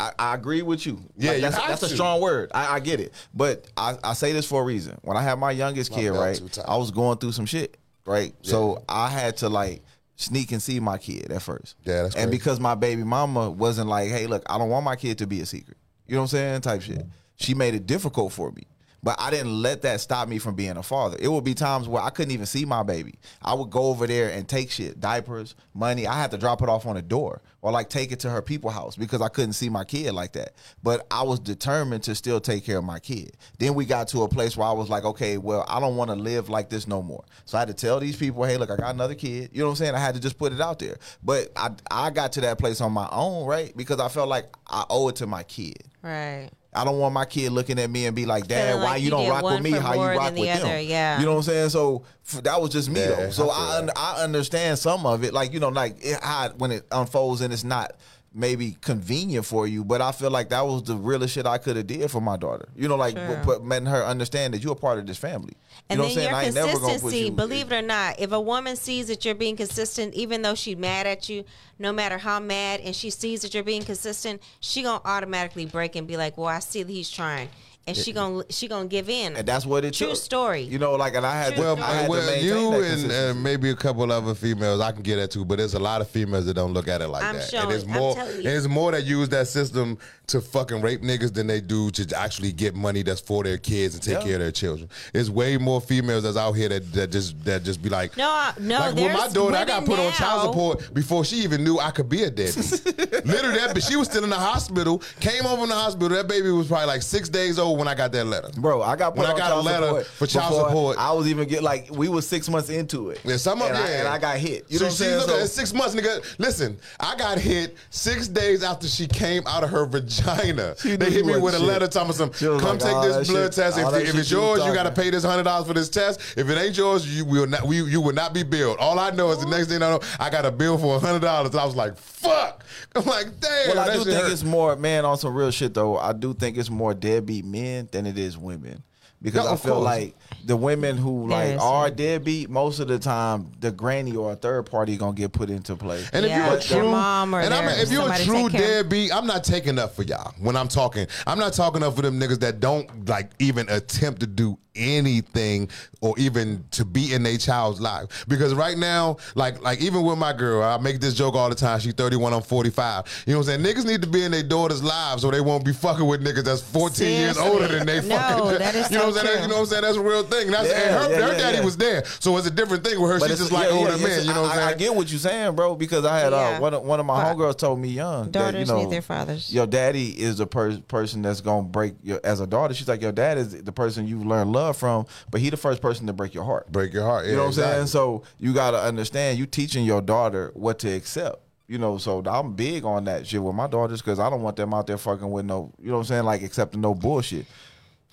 I, 0.00 0.12
I 0.18 0.34
agree 0.34 0.62
with 0.62 0.86
you. 0.86 0.98
Yeah, 1.16 1.32
Like, 1.32 1.40
that's, 1.42 1.56
that's 1.56 1.82
a 1.82 1.88
strong 1.88 2.20
word. 2.20 2.50
I, 2.54 2.74
I 2.74 2.80
get 2.80 3.00
it, 3.00 3.12
but 3.32 3.66
I, 3.76 3.96
I 4.02 4.14
say 4.14 4.32
this 4.32 4.46
for 4.46 4.62
a 4.62 4.64
reason. 4.64 4.98
When 5.02 5.16
I 5.16 5.22
had 5.22 5.38
my 5.38 5.50
youngest 5.50 5.90
My 5.90 5.98
kid, 5.98 6.10
right. 6.10 6.58
I 6.66 6.76
was 6.76 6.90
going 6.90 7.18
through 7.18 7.32
some 7.32 7.46
shit, 7.46 7.76
right. 8.06 8.34
So 8.42 8.84
I 8.88 9.08
had 9.08 9.36
to 9.38 9.48
like 9.48 9.82
sneak 10.16 10.52
and 10.52 10.62
see 10.62 10.80
my 10.80 10.98
kid 10.98 11.30
at 11.30 11.42
first. 11.42 11.76
Yeah, 11.84 12.02
that's 12.02 12.14
and 12.14 12.28
crazy. 12.28 12.38
because 12.38 12.60
my 12.60 12.74
baby 12.74 13.04
mama 13.04 13.50
wasn't 13.50 13.88
like, 13.88 14.10
hey, 14.10 14.26
look, 14.26 14.42
I 14.46 14.58
don't 14.58 14.70
want 14.70 14.84
my 14.84 14.96
kid 14.96 15.18
to 15.18 15.26
be 15.26 15.40
a 15.40 15.46
secret. 15.46 15.76
You 16.06 16.14
know 16.14 16.20
what 16.20 16.24
I'm 16.24 16.28
saying? 16.28 16.60
Type 16.62 16.82
shit. 16.82 17.04
She 17.36 17.54
made 17.54 17.74
it 17.74 17.86
difficult 17.86 18.32
for 18.32 18.50
me. 18.52 18.64
But 19.04 19.20
I 19.20 19.30
didn't 19.30 19.60
let 19.60 19.82
that 19.82 20.00
stop 20.00 20.28
me 20.28 20.38
from 20.38 20.54
being 20.54 20.78
a 20.78 20.82
father. 20.82 21.18
It 21.20 21.28
would 21.28 21.44
be 21.44 21.52
times 21.52 21.86
where 21.86 22.02
I 22.02 22.08
couldn't 22.08 22.32
even 22.32 22.46
see 22.46 22.64
my 22.64 22.82
baby. 22.82 23.16
I 23.42 23.52
would 23.52 23.68
go 23.68 23.82
over 23.82 24.06
there 24.06 24.30
and 24.30 24.48
take 24.48 24.70
shit, 24.70 24.98
diapers, 24.98 25.54
money. 25.74 26.06
I 26.06 26.14
had 26.14 26.30
to 26.30 26.38
drop 26.38 26.62
it 26.62 26.70
off 26.70 26.86
on 26.86 26.96
the 26.96 27.02
door 27.02 27.42
or 27.60 27.70
like 27.70 27.90
take 27.90 28.12
it 28.12 28.20
to 28.20 28.30
her 28.30 28.40
people 28.40 28.70
house 28.70 28.96
because 28.96 29.20
I 29.20 29.28
couldn't 29.28 29.52
see 29.52 29.68
my 29.68 29.84
kid 29.84 30.12
like 30.12 30.32
that. 30.32 30.54
But 30.82 31.06
I 31.10 31.22
was 31.22 31.38
determined 31.38 32.04
to 32.04 32.14
still 32.14 32.40
take 32.40 32.64
care 32.64 32.78
of 32.78 32.84
my 32.84 32.98
kid. 32.98 33.36
Then 33.58 33.74
we 33.74 33.84
got 33.84 34.08
to 34.08 34.22
a 34.22 34.28
place 34.28 34.56
where 34.56 34.66
I 34.66 34.72
was 34.72 34.88
like, 34.88 35.04
okay, 35.04 35.36
well, 35.36 35.66
I 35.68 35.80
don't 35.80 35.96
want 35.96 36.08
to 36.08 36.16
live 36.16 36.48
like 36.48 36.70
this 36.70 36.88
no 36.88 37.02
more. 37.02 37.24
So 37.44 37.58
I 37.58 37.60
had 37.60 37.68
to 37.68 37.74
tell 37.74 38.00
these 38.00 38.16
people, 38.16 38.44
hey, 38.44 38.56
look, 38.56 38.70
I 38.70 38.76
got 38.76 38.94
another 38.94 39.14
kid. 39.14 39.50
You 39.52 39.60
know 39.60 39.66
what 39.66 39.72
I'm 39.72 39.76
saying? 39.76 39.94
I 39.94 39.98
had 39.98 40.14
to 40.14 40.20
just 40.20 40.38
put 40.38 40.54
it 40.54 40.62
out 40.62 40.78
there. 40.78 40.96
But 41.22 41.50
I 41.56 41.72
I 41.90 42.08
got 42.08 42.32
to 42.32 42.40
that 42.40 42.58
place 42.58 42.80
on 42.80 42.92
my 42.92 43.08
own, 43.12 43.44
right? 43.44 43.76
Because 43.76 44.00
I 44.00 44.08
felt 44.08 44.30
like 44.30 44.46
I 44.66 44.86
owe 44.88 45.08
it 45.08 45.16
to 45.16 45.26
my 45.26 45.42
kid. 45.42 45.84
Right. 46.00 46.48
I 46.74 46.84
don't 46.84 46.98
want 46.98 47.14
my 47.14 47.24
kid 47.24 47.52
looking 47.52 47.78
at 47.78 47.88
me 47.90 48.06
and 48.06 48.16
be 48.16 48.26
like, 48.26 48.46
"Dad, 48.48 48.68
Feeling 48.72 48.82
why 48.82 48.96
you 48.96 49.04
you 49.04 49.10
don't 49.10 49.28
rock 49.28 49.44
with 49.44 49.62
me? 49.62 49.70
How 49.70 49.94
you 49.94 50.00
rock 50.00 50.24
than 50.26 50.34
the 50.34 50.40
with 50.40 50.54
them?" 50.54 50.66
other, 50.66 50.80
yeah. 50.80 51.18
You 51.20 51.26
know 51.26 51.32
what 51.32 51.36
I'm 51.38 51.42
saying? 51.44 51.68
So 51.70 52.02
f- 52.28 52.42
that 52.42 52.60
was 52.60 52.70
just 52.70 52.88
me 52.90 53.00
Yeah, 53.00 53.06
though. 53.08 53.30
So 53.30 53.50
I 53.50 53.74
I 53.74 53.78
un- 53.78 53.90
I 53.96 54.22
understand 54.22 54.78
some 54.78 55.06
of 55.06 55.22
it, 55.24 55.32
like 55.32 55.52
you 55.52 55.60
know, 55.60 55.68
like 55.68 55.96
it, 56.04 56.18
how 56.22 56.48
when 56.50 56.72
it 56.72 56.86
unfolds 56.90 57.40
and 57.40 57.52
it's 57.52 57.64
not 57.64 57.92
maybe 58.36 58.76
convenient 58.80 59.46
for 59.46 59.66
you, 59.66 59.84
but 59.84 60.00
I 60.02 60.10
feel 60.10 60.30
like 60.30 60.48
that 60.48 60.66
was 60.66 60.82
the 60.82 60.96
realest 60.96 61.34
shit 61.34 61.46
I 61.46 61.56
could 61.58 61.76
have 61.76 61.86
did 61.86 62.10
for 62.10 62.20
my 62.20 62.36
daughter. 62.36 62.68
You 62.76 62.88
know, 62.88 62.96
like 62.96 63.16
Sure. 63.16 63.42
but 63.46 63.64
letting 63.64 63.86
her 63.86 64.04
understand 64.04 64.54
that 64.54 64.62
you're 64.62 64.72
a 64.72 64.76
part 64.76 64.98
of 64.98 65.06
this 65.06 65.18
family. 65.18 65.52
You 65.88 65.96
know 65.96 65.98
then 65.98 65.98
what 66.02 66.04
I'm 66.08 66.14
saying? 66.14 66.28
your 66.28 66.36
I 66.36 66.44
ain't 66.44 66.54
never 66.54 66.66
gonna 66.72 66.78
consistency, 66.80 67.18
you. 67.26 67.30
believe 67.30 67.70
it 67.70 67.76
or 67.76 67.82
not, 67.82 68.18
if 68.18 68.32
a 68.32 68.40
woman 68.40 68.74
sees 68.74 69.06
that 69.06 69.24
you're 69.24 69.36
being 69.36 69.56
consistent, 69.56 70.14
even 70.14 70.42
though 70.42 70.56
she's 70.56 70.76
mad 70.76 71.06
at 71.06 71.28
you, 71.28 71.44
no 71.78 71.92
matter 71.92 72.18
how 72.18 72.40
mad, 72.40 72.80
and 72.80 72.94
she 72.96 73.10
sees 73.10 73.42
that 73.42 73.54
you're 73.54 73.62
being 73.62 73.84
consistent, 73.84 74.42
she 74.58 74.82
gonna 74.82 75.00
automatically 75.04 75.66
break 75.66 75.94
and 75.94 76.06
be 76.08 76.16
like, 76.16 76.36
"Well, 76.36 76.48
I 76.48 76.58
see 76.58 76.82
that 76.82 76.90
he's 76.92 77.10
trying," 77.10 77.48
and 77.86 77.96
she 77.96 78.12
gonna 78.12 78.44
she 78.50 78.66
gonna 78.68 78.86
give 78.88 79.08
in. 79.10 79.36
and 79.36 79.46
that's 79.46 79.66
what 79.66 79.84
it 79.84 79.94
True 79.94 80.08
took. 80.08 80.16
story. 80.16 80.62
You 80.62 80.78
know, 80.78 80.92
like 80.94 81.14
and 81.14 81.26
I 81.26 81.36
had 81.36 81.54
True 81.54 81.62
to, 81.64 81.74
Well, 81.74 81.82
I 81.82 81.94
had 81.94 82.08
well 82.08 82.24
maintain 82.26 82.44
you 82.44 82.70
that 82.82 83.20
and 83.30 83.38
uh, 83.38 83.40
maybe 83.40 83.70
a 83.70 83.76
couple 83.76 84.10
other 84.10 84.34
females 84.34 84.80
I 84.80 84.92
can 84.92 85.02
get 85.02 85.16
that 85.16 85.30
too, 85.30 85.44
but 85.44 85.58
there's 85.58 85.74
a 85.74 85.78
lot 85.78 86.00
of 86.00 86.08
females 86.08 86.46
that 86.46 86.54
don't 86.54 86.72
look 86.72 86.88
at 86.88 87.02
it 87.02 87.08
like 87.08 87.22
I'm 87.22 87.36
that. 87.36 87.48
showing- 87.50 87.64
and 87.64 87.72
it's 87.72 87.84
I'm 87.84 87.90
more, 87.90 88.14
telling 88.14 88.34
and 88.36 88.44
you. 88.44 88.50
it's 88.50 88.68
more 88.68 88.92
that 88.92 89.04
use 89.04 89.28
that 89.30 89.48
system 89.48 89.98
to 90.26 90.40
fucking 90.40 90.80
rape 90.80 91.02
niggas 91.02 91.34
than 91.34 91.46
they 91.46 91.60
do 91.60 91.90
to 91.90 92.18
actually 92.18 92.50
get 92.52 92.74
money 92.74 93.02
that's 93.02 93.20
for 93.20 93.44
their 93.44 93.58
kids 93.58 93.94
and 93.94 94.02
take 94.02 94.14
Yeah. 94.18 94.24
care 94.24 94.34
of 94.34 94.40
their 94.40 94.52
children. 94.52 94.88
It's 95.12 95.28
way 95.28 95.58
more 95.58 95.80
females 95.82 96.22
that's 96.22 96.36
out 96.38 96.52
here 96.52 96.68
that, 96.70 96.92
that 96.94 97.10
just 97.10 97.44
that 97.44 97.62
just 97.62 97.82
be 97.82 97.90
like, 97.90 98.16
No, 98.16 98.30
I- 98.30 98.52
no, 98.58 98.78
Like 98.78 98.94
with 98.94 99.12
my 99.12 99.28
daughter, 99.28 99.56
I 99.56 99.64
got 99.66 99.82
women 99.82 99.96
put 99.96 100.06
on 100.06 100.12
child 100.14 100.42
support 100.46 100.94
before 100.94 101.24
she 101.24 101.36
even 101.36 101.62
knew 101.62 101.78
I 101.78 101.90
could 101.90 102.08
be 102.08 102.22
a 102.22 102.30
deadbeat. 102.30 102.84
Literally, 103.26 103.58
that, 103.58 103.70
but 103.74 103.82
she 103.82 103.96
was 103.96 104.08
still 104.08 104.24
in 104.24 104.30
the 104.30 104.36
hospital. 104.36 105.02
Came 105.20 105.44
over 105.46 105.62
in 105.64 105.68
the 105.68 105.74
hospital. 105.74 106.08
That 106.08 106.26
baby 106.26 106.50
was 106.50 106.68
probably 106.68 106.86
like 106.86 107.02
six 107.02 107.28
days 107.28 107.58
old 107.58 107.78
when 107.78 107.88
I 107.88 107.94
got 107.94 108.12
that 108.12 108.24
letter. 108.26 108.48
Bro, 108.56 108.82
I 108.82 108.96
got 108.96 109.10
put 109.14 109.18
When 109.18 109.26
I 109.26 109.32
on 109.32 109.38
got 109.38 109.52
a 109.52 109.60
letter 109.60 110.04
for 110.04 110.26
child 110.26 110.54
support. 110.54 110.96
I 110.98 111.12
was 111.12 111.28
even 111.28 111.46
get 111.48 111.62
like 111.62 111.88
we 111.90 112.08
was 112.08 112.26
six 112.26 112.48
months 112.48 112.70
into 112.70 113.10
it. 113.10 113.20
Yeah, 113.24 113.36
some 113.36 113.60
of 113.60 113.68
and, 113.68 113.76
I, 113.76 113.88
yeah. 113.88 113.98
and 114.00 114.08
I 114.08 114.18
got 114.18 114.38
hit. 114.38 114.64
You 114.68 114.78
so 114.78 114.84
know 114.84 114.86
what 114.88 114.92
I'm 114.92 114.96
she 114.96 114.96
saying? 115.04 115.18
look 115.18 115.28
So- 115.28 115.40
at 115.40 115.48
six 115.50 115.74
months, 115.74 115.94
nigga. 115.94 116.34
Listen, 116.38 116.78
I 116.98 117.14
got 117.16 117.38
hit 117.38 117.76
six 117.90 118.26
days 118.26 118.62
after 118.62 118.88
she 118.88 119.06
came 119.06 119.42
out 119.46 119.62
of 119.64 119.70
her 119.70 119.84
vagina. 119.84 120.13
She 120.14 120.96
They 120.96 121.10
hit 121.10 121.26
me 121.26 121.36
with 121.38 121.54
a 121.54 121.58
letter 121.58 121.86
telling 121.88 122.08
me 122.08 122.14
some, 122.14 122.30
come 122.30 122.58
like, 122.58 122.80
take 122.80 123.02
this 123.02 123.28
blood 123.28 123.44
shit- 123.44 123.52
test. 123.52 123.78
If, 123.78 124.08
if 124.08 124.14
it's 124.14 124.30
yours, 124.30 124.64
you 124.64 124.74
got 124.74 124.84
to 124.84 124.92
pay 124.92 125.10
this 125.10 125.24
hundred 125.24 125.44
dollars 125.44 125.66
for 125.66 125.74
this 125.74 125.88
test. 125.88 126.20
If 126.36 126.48
it 126.48 126.58
ain't 126.58 126.76
yours, 126.76 127.06
you 127.06 127.24
will 127.24 127.46
not. 127.46 127.64
We, 127.64 127.82
you 127.82 128.00
will 128.00 128.14
not 128.14 128.32
be 128.32 128.42
billed. 128.42 128.78
All 128.78 128.98
I 128.98 129.10
know 129.10 129.30
is 129.30 129.38
the 129.38 129.48
next 129.48 129.68
thing 129.68 129.82
I 129.82 129.90
know, 129.90 130.00
I 130.18 130.30
got 130.30 130.44
a 130.44 130.50
bill 130.50 130.78
for 130.78 131.00
hundred 131.00 131.20
dollars. 131.20 131.54
I 131.54 131.64
was 131.64 131.76
like, 131.76 131.96
fuck. 131.96 132.64
I'm 132.94 133.04
like, 133.04 133.40
damn. 133.40 133.76
Well, 133.76 133.78
I 133.90 133.94
do 133.94 134.04
think 134.04 134.22
hurt. 134.22 134.32
it's 134.32 134.44
more 134.44 134.76
man 134.76 135.04
on 135.04 135.18
some 135.18 135.34
real 135.34 135.50
shit 135.50 135.74
though. 135.74 135.98
I 135.98 136.12
do 136.12 136.34
think 136.34 136.56
it's 136.56 136.70
more 136.70 136.94
deadbeat 136.94 137.44
men 137.44 137.88
than 137.90 138.06
it 138.06 138.18
is 138.18 138.38
women. 138.38 138.82
Because 139.24 139.46
No, 139.46 139.52
I 139.52 139.56
feel 139.56 139.72
course. 139.76 139.84
like 139.86 140.16
the 140.44 140.54
women 140.56 140.98
who 140.98 141.26
like 141.28 141.52
Yes. 141.52 141.60
are 141.62 141.90
deadbeat, 141.90 142.50
most 142.50 142.78
of 142.78 142.88
the 142.88 142.98
time 142.98 143.50
the 143.58 143.72
granny 143.72 144.14
or 144.14 144.32
a 144.32 144.36
third 144.36 144.64
party 144.66 144.98
gonna 144.98 145.14
get 145.14 145.32
put 145.32 145.48
into 145.48 145.74
play. 145.76 146.04
And 146.12 146.26
if 146.26 146.30
you're 146.36 146.56
a 146.56 146.60
true, 146.60 146.90
mom 146.90 147.34
or 147.34 147.40
and 147.40 147.54
I'm, 147.54 147.64
their- 147.64 147.78
if 147.82 147.90
you're 147.90 148.12
a 148.12 148.18
true 148.22 148.50
deadbeat, 148.50 149.12
I'm 149.16 149.26
not 149.26 149.42
taking 149.42 149.78
up 149.78 149.96
for 149.96 150.02
y'all 150.02 150.34
when 150.38 150.56
I'm 150.56 150.68
talking. 150.68 151.06
I'm 151.26 151.38
not 151.38 151.54
talking 151.54 151.82
up 151.82 151.96
for 151.96 152.02
them 152.02 152.20
niggas 152.20 152.40
that 152.40 152.60
don't 152.60 153.08
like 153.08 153.30
even 153.38 153.66
attempt 153.70 154.20
to 154.20 154.26
do 154.26 154.58
anything 154.74 155.68
or 156.00 156.14
even 156.18 156.64
to 156.72 156.84
be 156.84 157.12
in 157.14 157.24
a 157.26 157.36
child's 157.38 157.80
life. 157.80 158.24
Because 158.28 158.54
right 158.54 158.76
now, 158.76 159.16
like 159.34 159.62
like 159.62 159.80
even 159.80 160.02
with 160.02 160.18
my 160.18 160.32
girl, 160.32 160.62
I 160.62 160.78
make 160.78 161.00
this 161.00 161.14
joke 161.14 161.34
all 161.34 161.48
the 161.48 161.54
time. 161.54 161.80
She's 161.80 161.94
31, 161.94 162.32
I'm 162.32 162.42
45. 162.42 163.24
You 163.26 163.32
know 163.32 163.38
what 163.40 163.48
I'm 163.48 163.62
saying? 163.62 163.74
Niggas 163.76 163.86
need 163.86 164.02
to 164.02 164.08
be 164.08 164.22
in 164.24 164.32
their 164.32 164.42
daughter's 164.42 164.82
lives 164.82 165.22
so 165.22 165.30
they 165.30 165.40
won't 165.40 165.64
be 165.64 165.72
fucking 165.72 166.06
with 166.06 166.22
niggas 166.24 166.44
that's 166.44 166.60
14 166.62 167.06
years 167.10 167.36
older 167.38 167.68
than 167.68 167.86
they 167.86 168.00
No, 168.06 168.16
fucking. 168.16 168.58
that 168.58 168.74
is 168.74 168.90
you 168.90 168.98
know 168.98 169.10
so 169.10 169.10
what 169.10 169.18
I'm 169.20 169.26
saying? 169.26 169.36
true. 169.36 169.42
You 169.42 169.48
know 169.48 169.54
what 169.54 169.60
I'm 169.60 169.66
saying? 169.66 169.82
That's 169.82 169.96
a 169.96 170.02
real 170.02 170.22
thing. 170.24 170.50
That's, 170.50 170.68
Yeah, 170.68 170.74
and 170.74 170.94
her, 170.94 171.10
yeah, 171.20 171.26
her 171.26 171.32
yeah, 171.32 171.38
daddy 171.38 171.58
yeah. 171.58 171.64
was 171.64 171.76
there, 171.76 172.04
so 172.04 172.36
it's 172.36 172.46
a 172.46 172.50
different 172.50 172.84
thing 172.84 173.00
with 173.00 173.10
her. 173.10 173.28
She's 173.28 173.38
just 173.38 173.52
like 173.52 173.68
yeah, 173.68 173.74
yeah, 173.74 173.78
older 173.80 173.96
yes, 173.96 174.02
men. 174.02 174.26
You 174.26 174.34
know 174.34 174.42
what 174.42 174.50
I'm 174.52 174.56
saying? 174.56 174.68
I 174.68 174.74
get 174.74 174.94
what 174.94 175.10
you're 175.10 175.18
saying, 175.18 175.54
bro, 175.54 175.74
because 175.76 176.04
I 176.04 176.18
had 176.18 176.32
Yeah. 176.32 176.56
uh, 176.58 176.60
one 176.60 176.74
of, 176.74 176.82
one 176.82 177.00
of 177.00 177.06
my 177.06 177.22
But 177.22 177.36
homegirls 177.36 177.58
told 177.58 177.78
me 177.78 177.88
young 177.88 178.30
that, 178.32 178.38
you 178.38 178.52
Daughters 178.52 178.68
know, 178.68 178.82
need 178.82 178.90
their 178.90 179.02
fathers. 179.02 179.52
Your 179.52 179.66
daddy 179.66 180.08
is 180.10 180.38
the 180.38 180.46
per- 180.46 180.78
person 180.78 181.22
that's 181.22 181.40
gonna 181.40 181.62
break 181.66 181.94
your 182.02 182.20
as 182.24 182.40
a 182.40 182.46
daughter. 182.46 182.74
She's 182.74 182.88
like 182.88 183.00
your 183.02 183.12
dad 183.12 183.38
is 183.38 183.62
the 183.62 183.72
person 183.72 184.06
you 184.06 184.18
learn 184.22 184.52
love 184.52 184.63
from, 184.72 185.06
but 185.30 185.40
he 185.40 185.50
the 185.50 185.56
first 185.56 185.82
person 185.82 186.06
to 186.06 186.12
break 186.12 186.34
your 186.34 186.44
heart. 186.44 186.70
Break 186.72 186.92
your 186.92 187.04
heart. 187.04 187.26
You 187.26 187.32
know 187.32 187.40
what 187.40 187.46
I'm 187.48 187.52
saying? 187.52 187.86
So 187.88 188.22
you 188.38 188.54
gotta 188.54 188.80
understand, 188.80 189.38
you 189.38 189.46
teaching 189.46 189.84
your 189.84 190.00
daughter 190.00 190.50
what 190.54 190.78
to 190.80 190.92
accept. 190.92 191.40
You 191.66 191.78
know, 191.78 191.96
so 191.96 192.22
I'm 192.26 192.52
big 192.54 192.84
on 192.84 193.04
that 193.04 193.26
shit 193.26 193.42
with 193.42 193.54
my 193.54 193.66
daughters 193.66 194.02
because 194.02 194.18
I 194.18 194.28
don't 194.28 194.42
want 194.42 194.56
them 194.56 194.74
out 194.74 194.86
there 194.86 194.98
fucking 194.98 195.30
with 195.30 195.46
no, 195.46 195.72
you 195.80 195.88
know 195.88 195.94
what 195.94 196.00
I'm 196.00 196.04
saying, 196.04 196.24
like 196.24 196.42
accepting 196.42 196.80
no 196.82 196.94
bullshit. 196.94 197.46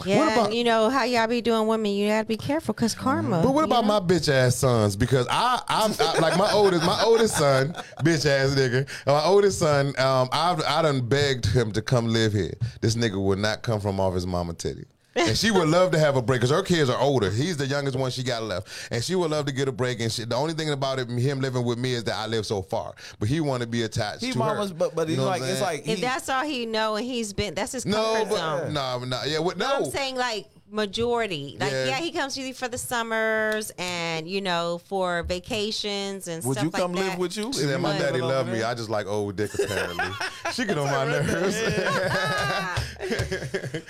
Yeah, 0.06 0.34
about- 0.34 0.54
you 0.54 0.64
know 0.64 0.90
how 0.90 1.04
y'all 1.04 1.28
be 1.28 1.42
doing 1.42 1.68
women. 1.68 1.92
You 1.92 2.08
gotta 2.08 2.26
be 2.26 2.38
careful 2.38 2.74
because 2.74 2.96
karma. 2.96 3.42
But 3.44 3.54
what 3.54 3.64
about 3.64 3.86
know? 3.86 4.00
my 4.00 4.06
bitch 4.06 4.30
ass 4.30 4.56
sons? 4.56 4.96
Because 4.96 5.28
I, 5.30 5.62
I'm 5.68 5.94
I, 6.00 6.20
like 6.20 6.38
my 6.38 6.52
oldest, 6.52 6.86
my 6.86 7.02
oldest 7.04 7.38
son, 7.38 7.74
bitch 8.00 8.26
ass 8.26 8.56
nigga. 8.56 8.88
My 9.06 9.24
oldest 9.24 9.60
son, 9.60 9.88
um, 10.00 10.30
I've 10.32 10.62
I 10.64 10.82
done 10.82 11.08
begged 11.08 11.46
him 11.46 11.72
to 11.74 11.82
come 11.82 12.08
live 12.08 12.34
here. 12.34 12.54
This 12.82 12.96
nigga 12.96 13.22
would 13.22 13.40
not 13.40 13.62
come 13.62 13.80
from 13.80 14.00
off 14.00 14.14
his 14.14 14.26
mama 14.26 14.54
titty. 14.54 14.86
And 15.16 15.38
she 15.38 15.52
would 15.52 15.68
love 15.68 15.92
to 15.92 16.00
have 16.00 16.16
a 16.16 16.22
break 16.22 16.40
because 16.40 16.52
her 16.56 16.64
kids 16.64 16.90
are 16.90 17.00
older. 17.00 17.30
He's 17.30 17.58
the 17.58 17.68
youngest 17.68 17.98
one 17.98 18.12
she 18.12 18.24
got 18.24 18.44
left, 18.44 18.70
and 18.92 19.04
she 19.04 19.14
would 19.16 19.30
love 19.30 19.46
to 19.48 19.52
get 19.52 19.68
a 19.68 19.72
break. 19.72 20.00
And 20.00 20.10
she, 20.12 20.24
the 20.24 20.36
only 20.36 20.54
thing 20.54 20.70
about 20.70 21.00
it, 21.00 21.10
him 21.10 21.42
living 21.42 21.66
with 21.66 21.78
me 21.78 21.94
is 21.94 22.06
that 22.06 22.16
I 22.16 22.28
live 22.28 22.46
so 22.46 22.62
far. 22.62 22.94
But 23.20 23.28
he 23.28 23.42
want 23.42 23.62
to 23.62 23.68
be 23.68 23.84
attached 23.84 24.22
He 24.24 24.32
to 24.32 24.38
mama's, 24.38 24.70
her. 24.70 24.76
but 24.76 24.96
but 24.96 25.08
You 25.08 25.16
he's 25.16 25.18
know 25.18 25.26
like 25.26 25.42
it's 25.42 25.62
like 25.62 25.80
If 25.88 25.98
he, 25.98 26.02
that's 26.02 26.30
all 26.30 26.46
he 26.46 26.66
know 26.66 26.96
and 26.96 27.06
he's 27.06 27.34
been, 27.34 27.54
that's 27.56 27.74
his 27.74 27.86
no, 27.86 27.98
comfort 28.16 28.30
but 28.30 28.38
zone. 28.64 28.74
no, 28.74 29.00
no, 29.00 29.22
yeah, 29.26 29.40
what, 29.40 29.58
No, 29.58 29.68
no. 29.80 29.86
I'm 29.86 29.92
saying 29.92 30.16
like 30.16 30.48
majority. 30.72 31.58
Like 31.60 31.72
Yeah. 31.72 31.86
yeah. 31.86 31.98
he 32.00 32.12
comes 32.12 32.36
usually 32.38 32.54
for 32.54 32.68
the 32.68 32.78
summers 32.78 33.72
and 33.78 34.28
you 34.28 34.42
know 34.42 34.82
for 34.86 35.24
vacations 35.24 36.28
and 36.28 36.44
would 36.44 36.54
stuff 36.54 36.64
you 36.66 36.70
like 36.72 36.82
come 36.82 36.94
that. 36.94 37.10
live 37.12 37.18
with 37.18 37.38
you? 37.38 37.52
She 37.54 37.60
said, 37.60 37.82
my 37.82 37.94
But- 37.94 38.00
daddy 38.00 38.22
loved 38.22 38.50
me. 38.52 38.64
I 38.64 38.74
just 38.74 38.90
like 38.90 39.08
old 39.08 39.36
dick 39.36 39.52
apparently. 39.54 40.06
she 40.54 40.66
get 40.66 40.78
on 40.78 40.86
my 40.92 41.06
nerves. 41.06 41.62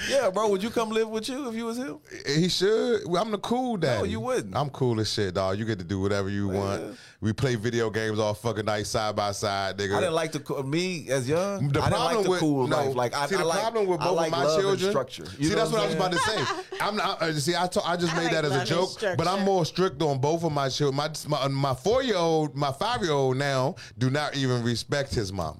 Yeah, 0.09 0.29
bro, 0.29 0.49
would 0.49 0.61
you 0.63 0.69
come 0.69 0.89
live 0.89 1.09
with 1.09 1.27
you 1.29 1.47
if 1.49 1.55
you 1.55 1.65
was 1.65 1.77
him? 1.77 1.99
He 2.25 2.49
should. 2.49 3.01
Well, 3.07 3.21
I'm 3.21 3.31
the 3.31 3.37
cool 3.37 3.77
daddy. 3.77 4.09
you 4.09 4.19
wouldn't. 4.19 4.55
I'm 4.55 4.69
cool 4.69 4.99
as 4.99 5.11
shit, 5.11 5.33
dog. 5.33 5.57
You 5.57 5.65
get 5.65 5.79
to 5.79 5.85
do 5.85 5.99
whatever 5.99 6.29
you 6.29 6.47
want. 6.49 6.97
We 7.21 7.33
play 7.33 7.55
video 7.55 7.89
games 7.89 8.19
all 8.19 8.33
fucking 8.33 8.65
night, 8.65 8.87
side 8.87 9.15
by 9.15 9.31
side, 9.31 9.77
nigga. 9.77 9.95
I 9.95 9.99
didn't 9.99 10.15
like 10.15 10.31
the 10.31 10.39
co- 10.39 10.63
me 10.63 11.07
as 11.09 11.29
young. 11.29 11.69
The 11.69 11.79
I 11.81 11.89
didn't 11.89 11.99
problem 11.99 12.15
like 12.15 12.23
the 12.23 12.29
with 12.31 12.39
cool 12.39 12.67
no, 12.67 12.77
life. 12.85 12.95
Like 12.95 13.13
I, 13.13 13.25
see 13.27 13.35
I 13.35 13.39
the 13.39 13.45
like, 13.45 13.59
problem 13.59 13.87
with 13.87 14.01
I 14.01 14.05
both 14.05 14.15
like 14.17 14.25
of 14.27 14.31
my 14.31 14.43
love 14.43 14.53
and 14.55 14.63
children. 14.63 14.89
structure. 14.91 15.23
You 15.37 15.43
see, 15.45 15.49
know 15.51 15.55
that's 15.59 15.71
what 15.71 15.81
I 15.81 15.85
was 15.85 15.95
I'm 15.95 16.01
about 16.01 16.11
to 16.13 16.17
say. 16.19 16.37
I'm 16.79 16.95
not. 16.95 17.21
Uh, 17.21 17.33
see, 17.33 17.55
I 17.55 17.67
to, 17.67 17.83
I 17.83 17.97
just 17.97 18.13
I 18.13 18.17
made 18.17 18.23
like 18.25 18.33
that 18.33 18.45
as 18.45 18.55
a 18.55 18.65
joke, 18.65 18.89
but 19.17 19.27
I'm 19.27 19.43
more 19.43 19.65
strict 19.65 20.01
on 20.01 20.19
both 20.19 20.43
of 20.43 20.51
my 20.51 20.69
children. 20.69 20.95
My 20.95 21.09
my, 21.27 21.47
my 21.47 21.73
four 21.73 22.01
year 22.03 22.15
old, 22.15 22.55
my 22.55 22.71
five 22.71 23.01
year 23.01 23.11
old 23.11 23.37
now 23.37 23.75
do 23.97 24.09
not 24.09 24.35
even 24.35 24.63
respect 24.63 25.13
his 25.13 25.33
mama. 25.33 25.57